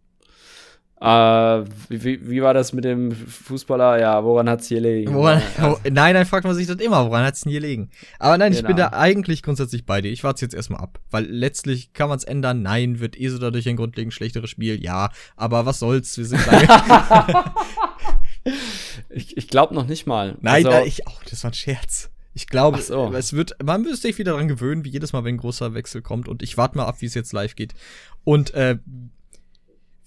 äh, 1.02 1.64
wie, 1.88 2.30
wie 2.30 2.42
war 2.42 2.54
das 2.54 2.72
mit 2.72 2.84
dem 2.84 3.10
Fußballer? 3.10 3.98
Ja, 4.00 4.22
woran 4.22 4.48
hat's 4.48 4.68
hier 4.68 4.80
gelegen? 4.80 5.12
Woran, 5.14 5.42
oh, 5.62 5.76
nein, 5.90 6.14
dann 6.14 6.26
fragt 6.26 6.44
man 6.44 6.54
sich 6.54 6.68
das 6.68 6.76
immer, 6.76 7.04
woran 7.06 7.24
hat's 7.24 7.40
denn 7.40 7.50
hier 7.50 7.60
liegen? 7.60 7.90
Aber 8.20 8.38
nein, 8.38 8.52
ich 8.52 8.62
bin 8.62 8.76
Genau. 8.76 8.90
da 8.90 8.96
eigentlich 8.96 9.42
grundsätzlich 9.42 9.84
bei 9.84 10.00
dir. 10.00 10.12
Ich 10.12 10.22
warte 10.22 10.44
jetzt 10.44 10.54
erstmal 10.54 10.80
ab. 10.80 11.00
Weil 11.10 11.24
letztlich 11.26 11.92
kann 11.92 12.08
man 12.08 12.18
es 12.18 12.24
ändern. 12.24 12.62
Nein, 12.62 13.00
wird 13.00 13.18
eh 13.18 13.28
so 13.28 13.38
dadurch 13.38 13.68
ein 13.68 13.76
grundlegend 13.76 14.14
schlechteres 14.14 14.48
Spiel. 14.50 14.82
Ja, 14.82 15.10
aber 15.36 15.66
was 15.66 15.80
soll's? 15.80 16.16
Wir 16.16 16.24
sind 16.26 16.46
lange. 16.46 16.66
ich 19.10 19.36
ich 19.36 19.48
glaube 19.48 19.74
noch 19.74 19.86
nicht 19.86 20.06
mal. 20.06 20.36
nein, 20.40 20.66
Also, 20.66 20.70
nein, 20.70 20.86
ich 20.86 21.06
auch. 21.06 21.22
Das 21.24 21.42
war 21.44 21.50
ein 21.50 21.54
Scherz. 21.54 22.10
Ich 22.34 22.46
glaube, 22.46 22.80
so. 22.80 23.12
es 23.12 23.34
wird, 23.34 23.56
man 23.62 23.82
müsste 23.82 24.06
sich 24.08 24.18
wieder 24.18 24.32
daran 24.32 24.48
gewöhnen, 24.48 24.84
wie 24.84 24.88
jedes 24.88 25.12
Mal, 25.12 25.22
wenn 25.24 25.34
ein 25.34 25.38
großer 25.38 25.74
Wechsel 25.74 26.00
kommt. 26.00 26.28
Und 26.28 26.42
ich 26.42 26.56
warte 26.56 26.78
mal 26.78 26.86
ab, 26.86 26.96
wie 27.00 27.06
es 27.06 27.12
jetzt 27.14 27.32
live 27.34 27.56
geht. 27.56 27.74
Und 28.24 28.54
äh, 28.54 28.78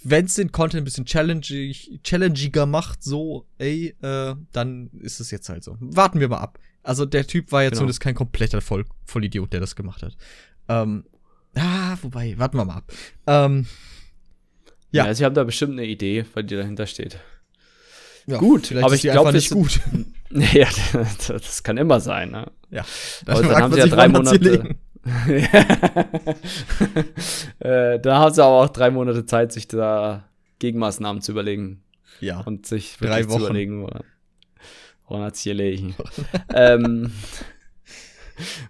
wenn 0.08 0.26
es 0.26 0.36
den 0.36 0.52
Content 0.52 0.82
ein 0.82 0.86
bisschen 0.86 1.06
challenging, 1.06 1.74
challengiger 2.04 2.66
macht, 2.68 3.04
so, 3.04 3.48
ey, 3.58 3.96
äh, 4.02 4.36
dann 4.52 4.90
ist 5.02 5.20
es 5.20 5.32
jetzt 5.32 5.50
halt 5.50 5.64
so. 5.64 5.78
Warten 5.80 6.20
wir 6.20 6.30
mal 6.30 6.38
ab. 6.38 6.60
Also 6.84 7.06
der 7.06 7.26
Typ 7.26 7.52
war 7.52 7.64
ja 7.64 7.70
Genau. 7.70 7.80
zumindest 7.80 8.00
kein 8.02 8.14
kompletter 8.14 8.62
Voll 8.62 8.86
Vollidiot, 9.06 9.52
der 9.52 9.60
das 9.60 9.76
gemacht 9.76 10.04
hat. 10.04 10.16
Ähm, 10.70 11.06
ah, 11.56 11.98
wobei, 12.04 12.38
warten 12.38 12.58
wir 12.58 12.66
mal 12.66 12.76
ab. 12.76 12.94
Ähm, 13.26 13.66
ja. 14.92 15.08
ja. 15.08 15.14
Sie 15.16 15.26
haben 15.26 15.34
da 15.34 15.44
bestimmt 15.44 15.74
eine 15.74 15.86
Idee, 15.88 16.26
weil 16.36 16.44
die 16.44 16.56
dahinter 16.56 16.86
steht. 16.86 17.20
ja, 18.28 18.38
Gut, 18.38 18.68
vielleicht 18.68 18.86
aber 18.86 18.94
ist 18.94 19.00
ich 19.00 19.02
die 19.02 19.08
glaub, 19.10 19.26
einfach 19.26 19.34
wir 19.34 19.40
nicht 19.40 19.50
gut. 19.50 19.82
Ja, 20.54 20.68
das, 20.94 21.28
das 21.28 21.64
kann 21.64 21.78
immer 21.78 22.00
sein. 22.00 22.32
Ne? 22.32 22.52
ja, 22.70 22.86
Aber 23.26 23.42
dann 23.42 23.56
haben 23.56 23.74
sie 23.74 23.80
ja 23.80 23.88
drei 23.88 24.08
Monate. 24.08 24.76
äh, 27.60 28.00
da 28.00 28.18
haben 28.20 28.34
sie 28.34 28.44
aber 28.44 28.64
auch 28.64 28.70
drei 28.70 28.92
Monate 28.92 29.26
Zeit, 29.26 29.52
sich 29.52 29.68
da 29.68 30.26
Gegenmaßnahmen 30.60 31.22
zu 31.22 31.32
überlegen 31.32 31.84
Ja. 32.22 32.42
und 32.42 32.66
sich 32.66 32.98
Drei 33.00 33.20
wirklich 33.20 33.28
zu 33.28 33.34
Wochen. 33.34 33.42
überlegen, 33.44 33.82
woran, 33.84 34.04
woran 35.08 35.24
hat's 35.24 35.42
hier 35.42 35.54
liegen. 35.54 35.96
ähm, 36.54 37.12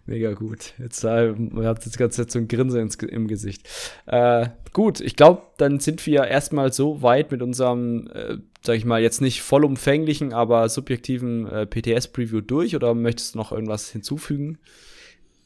mega 0.05 0.33
gut. 0.33 0.73
Jetzt 0.77 1.03
äh, 1.03 1.31
ihr 1.31 1.67
habt 1.67 1.85
jetzt 1.85 1.97
ganz 1.97 2.15
so 2.17 2.39
ein 2.39 2.47
Grinsen 2.47 2.81
ins, 2.81 2.95
im 2.95 3.27
Gesicht. 3.27 3.67
Äh, 4.05 4.49
gut, 4.73 4.99
ich 4.99 5.15
glaube, 5.15 5.41
dann 5.57 5.79
sind 5.79 6.05
wir 6.05 6.25
erstmal 6.25 6.71
so 6.73 7.01
weit 7.01 7.31
mit 7.31 7.41
unserem, 7.41 8.07
äh, 8.13 8.37
sag 8.63 8.75
ich 8.75 8.85
mal, 8.85 9.01
jetzt 9.01 9.21
nicht 9.21 9.41
vollumfänglichen, 9.41 10.33
aber 10.33 10.67
subjektiven 10.69 11.47
äh, 11.47 11.65
PTS-Preview 11.65 12.41
durch 12.41 12.75
oder 12.75 12.93
möchtest 12.93 13.35
du 13.35 13.39
noch 13.39 13.51
irgendwas 13.51 13.89
hinzufügen? 13.89 14.57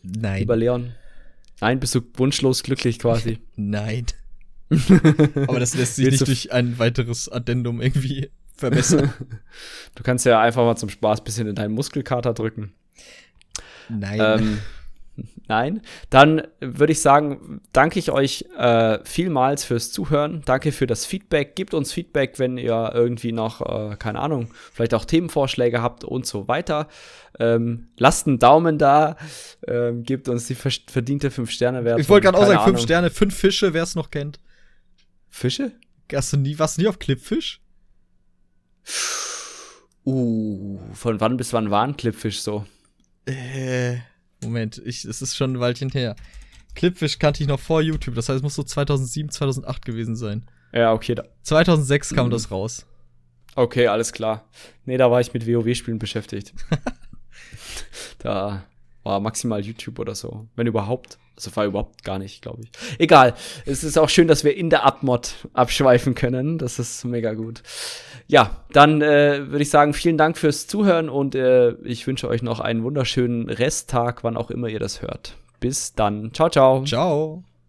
Nein. 0.03 0.39
Lieber 0.39 0.55
Leon? 0.55 0.91
Nein, 1.61 1.79
bist 1.79 1.93
du 1.95 2.01
wunschlos 2.15 2.63
glücklich 2.63 2.99
quasi? 2.99 3.39
Nein. 3.55 4.05
Aber 5.47 5.59
das 5.59 5.75
lässt 5.75 5.95
sich 5.95 6.05
nicht 6.07 6.21
du- 6.21 6.25
durch 6.25 6.51
ein 6.51 6.77
weiteres 6.79 7.29
Addendum 7.29 7.81
irgendwie 7.81 8.29
verbessern. 8.55 9.13
Du 9.95 10.03
kannst 10.03 10.25
ja 10.25 10.39
einfach 10.39 10.63
mal 10.63 10.75
zum 10.77 10.89
Spaß 10.89 11.19
ein 11.19 11.23
bisschen 11.25 11.47
in 11.47 11.55
deinen 11.55 11.73
Muskelkater 11.73 12.33
drücken. 12.33 12.73
Nein. 13.89 14.19
Ähm, 14.21 14.57
nein. 15.47 15.81
Dann 16.09 16.43
würde 16.59 16.91
ich 16.91 17.01
sagen, 17.01 17.61
danke 17.73 17.99
ich 17.99 18.11
euch 18.11 18.45
äh, 18.57 18.99
vielmals 19.03 19.63
fürs 19.63 19.91
Zuhören. 19.91 20.41
Danke 20.45 20.71
für 20.71 20.87
das 20.87 21.05
Feedback. 21.05 21.55
Gebt 21.55 21.73
uns 21.73 21.91
Feedback, 21.91 22.39
wenn 22.39 22.57
ihr 22.57 22.91
irgendwie 22.93 23.31
noch, 23.31 23.61
äh, 23.61 23.95
keine 23.97 24.19
Ahnung, 24.19 24.49
vielleicht 24.73 24.93
auch 24.93 25.05
Themenvorschläge 25.05 25.81
habt 25.81 26.03
und 26.03 26.25
so 26.25 26.47
weiter. 26.47 26.87
Ähm, 27.39 27.87
lasst 27.97 28.27
einen 28.27 28.39
Daumen 28.39 28.77
da. 28.77 29.17
Ähm, 29.67 30.03
gebt 30.03 30.29
uns 30.29 30.47
die 30.47 30.55
ver 30.55 30.71
verdiente 30.87 31.29
5-Sterne-Wertung. 31.29 32.01
ich 32.01 32.09
wollte 32.09 32.25
gerade 32.25 32.37
auch 32.37 32.45
sagen, 32.45 32.59
fünf 32.59 32.67
Ahnung. 32.67 32.83
Sterne, 32.83 33.09
fünf 33.09 33.35
Fische, 33.35 33.73
wer 33.73 33.83
es 33.83 33.95
noch 33.95 34.11
kennt. 34.11 34.39
Fische? 35.29 35.73
Hast 36.13 36.33
du 36.33 36.37
nie, 36.37 36.57
warst 36.57 36.77
du 36.77 36.81
nie 36.81 36.87
auf 36.87 36.99
Clipfish? 36.99 37.61
Uh, 40.05 40.79
von 40.93 41.19
wann 41.19 41.37
bis 41.37 41.53
wann 41.53 41.69
war 41.69 41.83
ein 41.83 41.95
Clipfish 41.95 42.39
so? 42.39 42.65
Äh, 43.25 43.97
Moment, 44.43 44.81
ich, 44.85 45.05
es 45.05 45.21
ist 45.21 45.35
schon 45.35 45.53
ein 45.53 45.59
Weilchen 45.59 45.89
her. 45.89 46.15
Clipfish 46.75 47.19
kannte 47.19 47.43
ich 47.43 47.49
noch 47.49 47.59
vor 47.59 47.81
YouTube, 47.81 48.15
das 48.15 48.29
heißt, 48.29 48.37
es 48.37 48.43
muss 48.43 48.55
so 48.55 48.63
2007, 48.63 49.29
2008 49.31 49.85
gewesen 49.85 50.15
sein. 50.15 50.45
Ja, 50.71 50.93
okay, 50.93 51.15
da, 51.15 51.23
2006 51.43 52.13
kam 52.13 52.27
Mhm. 52.27 52.31
das 52.31 52.51
raus. 52.51 52.85
Okay, 53.55 53.87
alles 53.87 54.13
klar. 54.13 54.47
Nee, 54.85 54.97
da 54.97 55.09
war 55.11 55.19
ich 55.19 55.33
mit 55.33 55.45
WoW-Spielen 55.47 55.99
beschäftigt. 55.99 56.53
da 58.19 58.63
war 59.03 59.19
maximal 59.19 59.61
YouTube 59.61 59.99
oder 59.99 60.15
so. 60.15 60.47
Wenn 60.55 60.67
überhaupt. 60.67 61.17
Also 61.45 61.55
war 61.55 61.65
überhaupt 61.65 62.03
gar 62.03 62.19
nicht, 62.19 62.41
glaube 62.41 62.63
ich. 62.63 62.71
Egal. 62.99 63.33
Es 63.65 63.83
ist 63.83 63.97
auch 63.97 64.09
schön, 64.09 64.27
dass 64.27 64.43
wir 64.43 64.55
in 64.55 64.69
der 64.69 64.85
Abmod 64.85 65.35
abschweifen 65.53 66.15
können. 66.15 66.57
Das 66.57 66.79
ist 66.79 67.05
mega 67.05 67.33
gut. 67.33 67.63
Ja, 68.27 68.57
dann 68.73 69.01
äh, 69.01 69.49
würde 69.49 69.61
ich 69.61 69.69
sagen, 69.69 69.93
vielen 69.93 70.17
Dank 70.17 70.37
fürs 70.37 70.67
Zuhören 70.67 71.09
und 71.09 71.35
äh, 71.35 71.71
ich 71.83 72.05
wünsche 72.05 72.27
euch 72.27 72.43
noch 72.43 72.59
einen 72.59 72.83
wunderschönen 72.83 73.49
Resttag, 73.49 74.23
wann 74.23 74.37
auch 74.37 74.51
immer 74.51 74.67
ihr 74.67 74.79
das 74.79 75.01
hört. 75.01 75.35
Bis 75.59 75.93
dann. 75.93 76.31
Ciao, 76.33 76.49
ciao. 76.49 76.83
Ciao. 76.83 77.48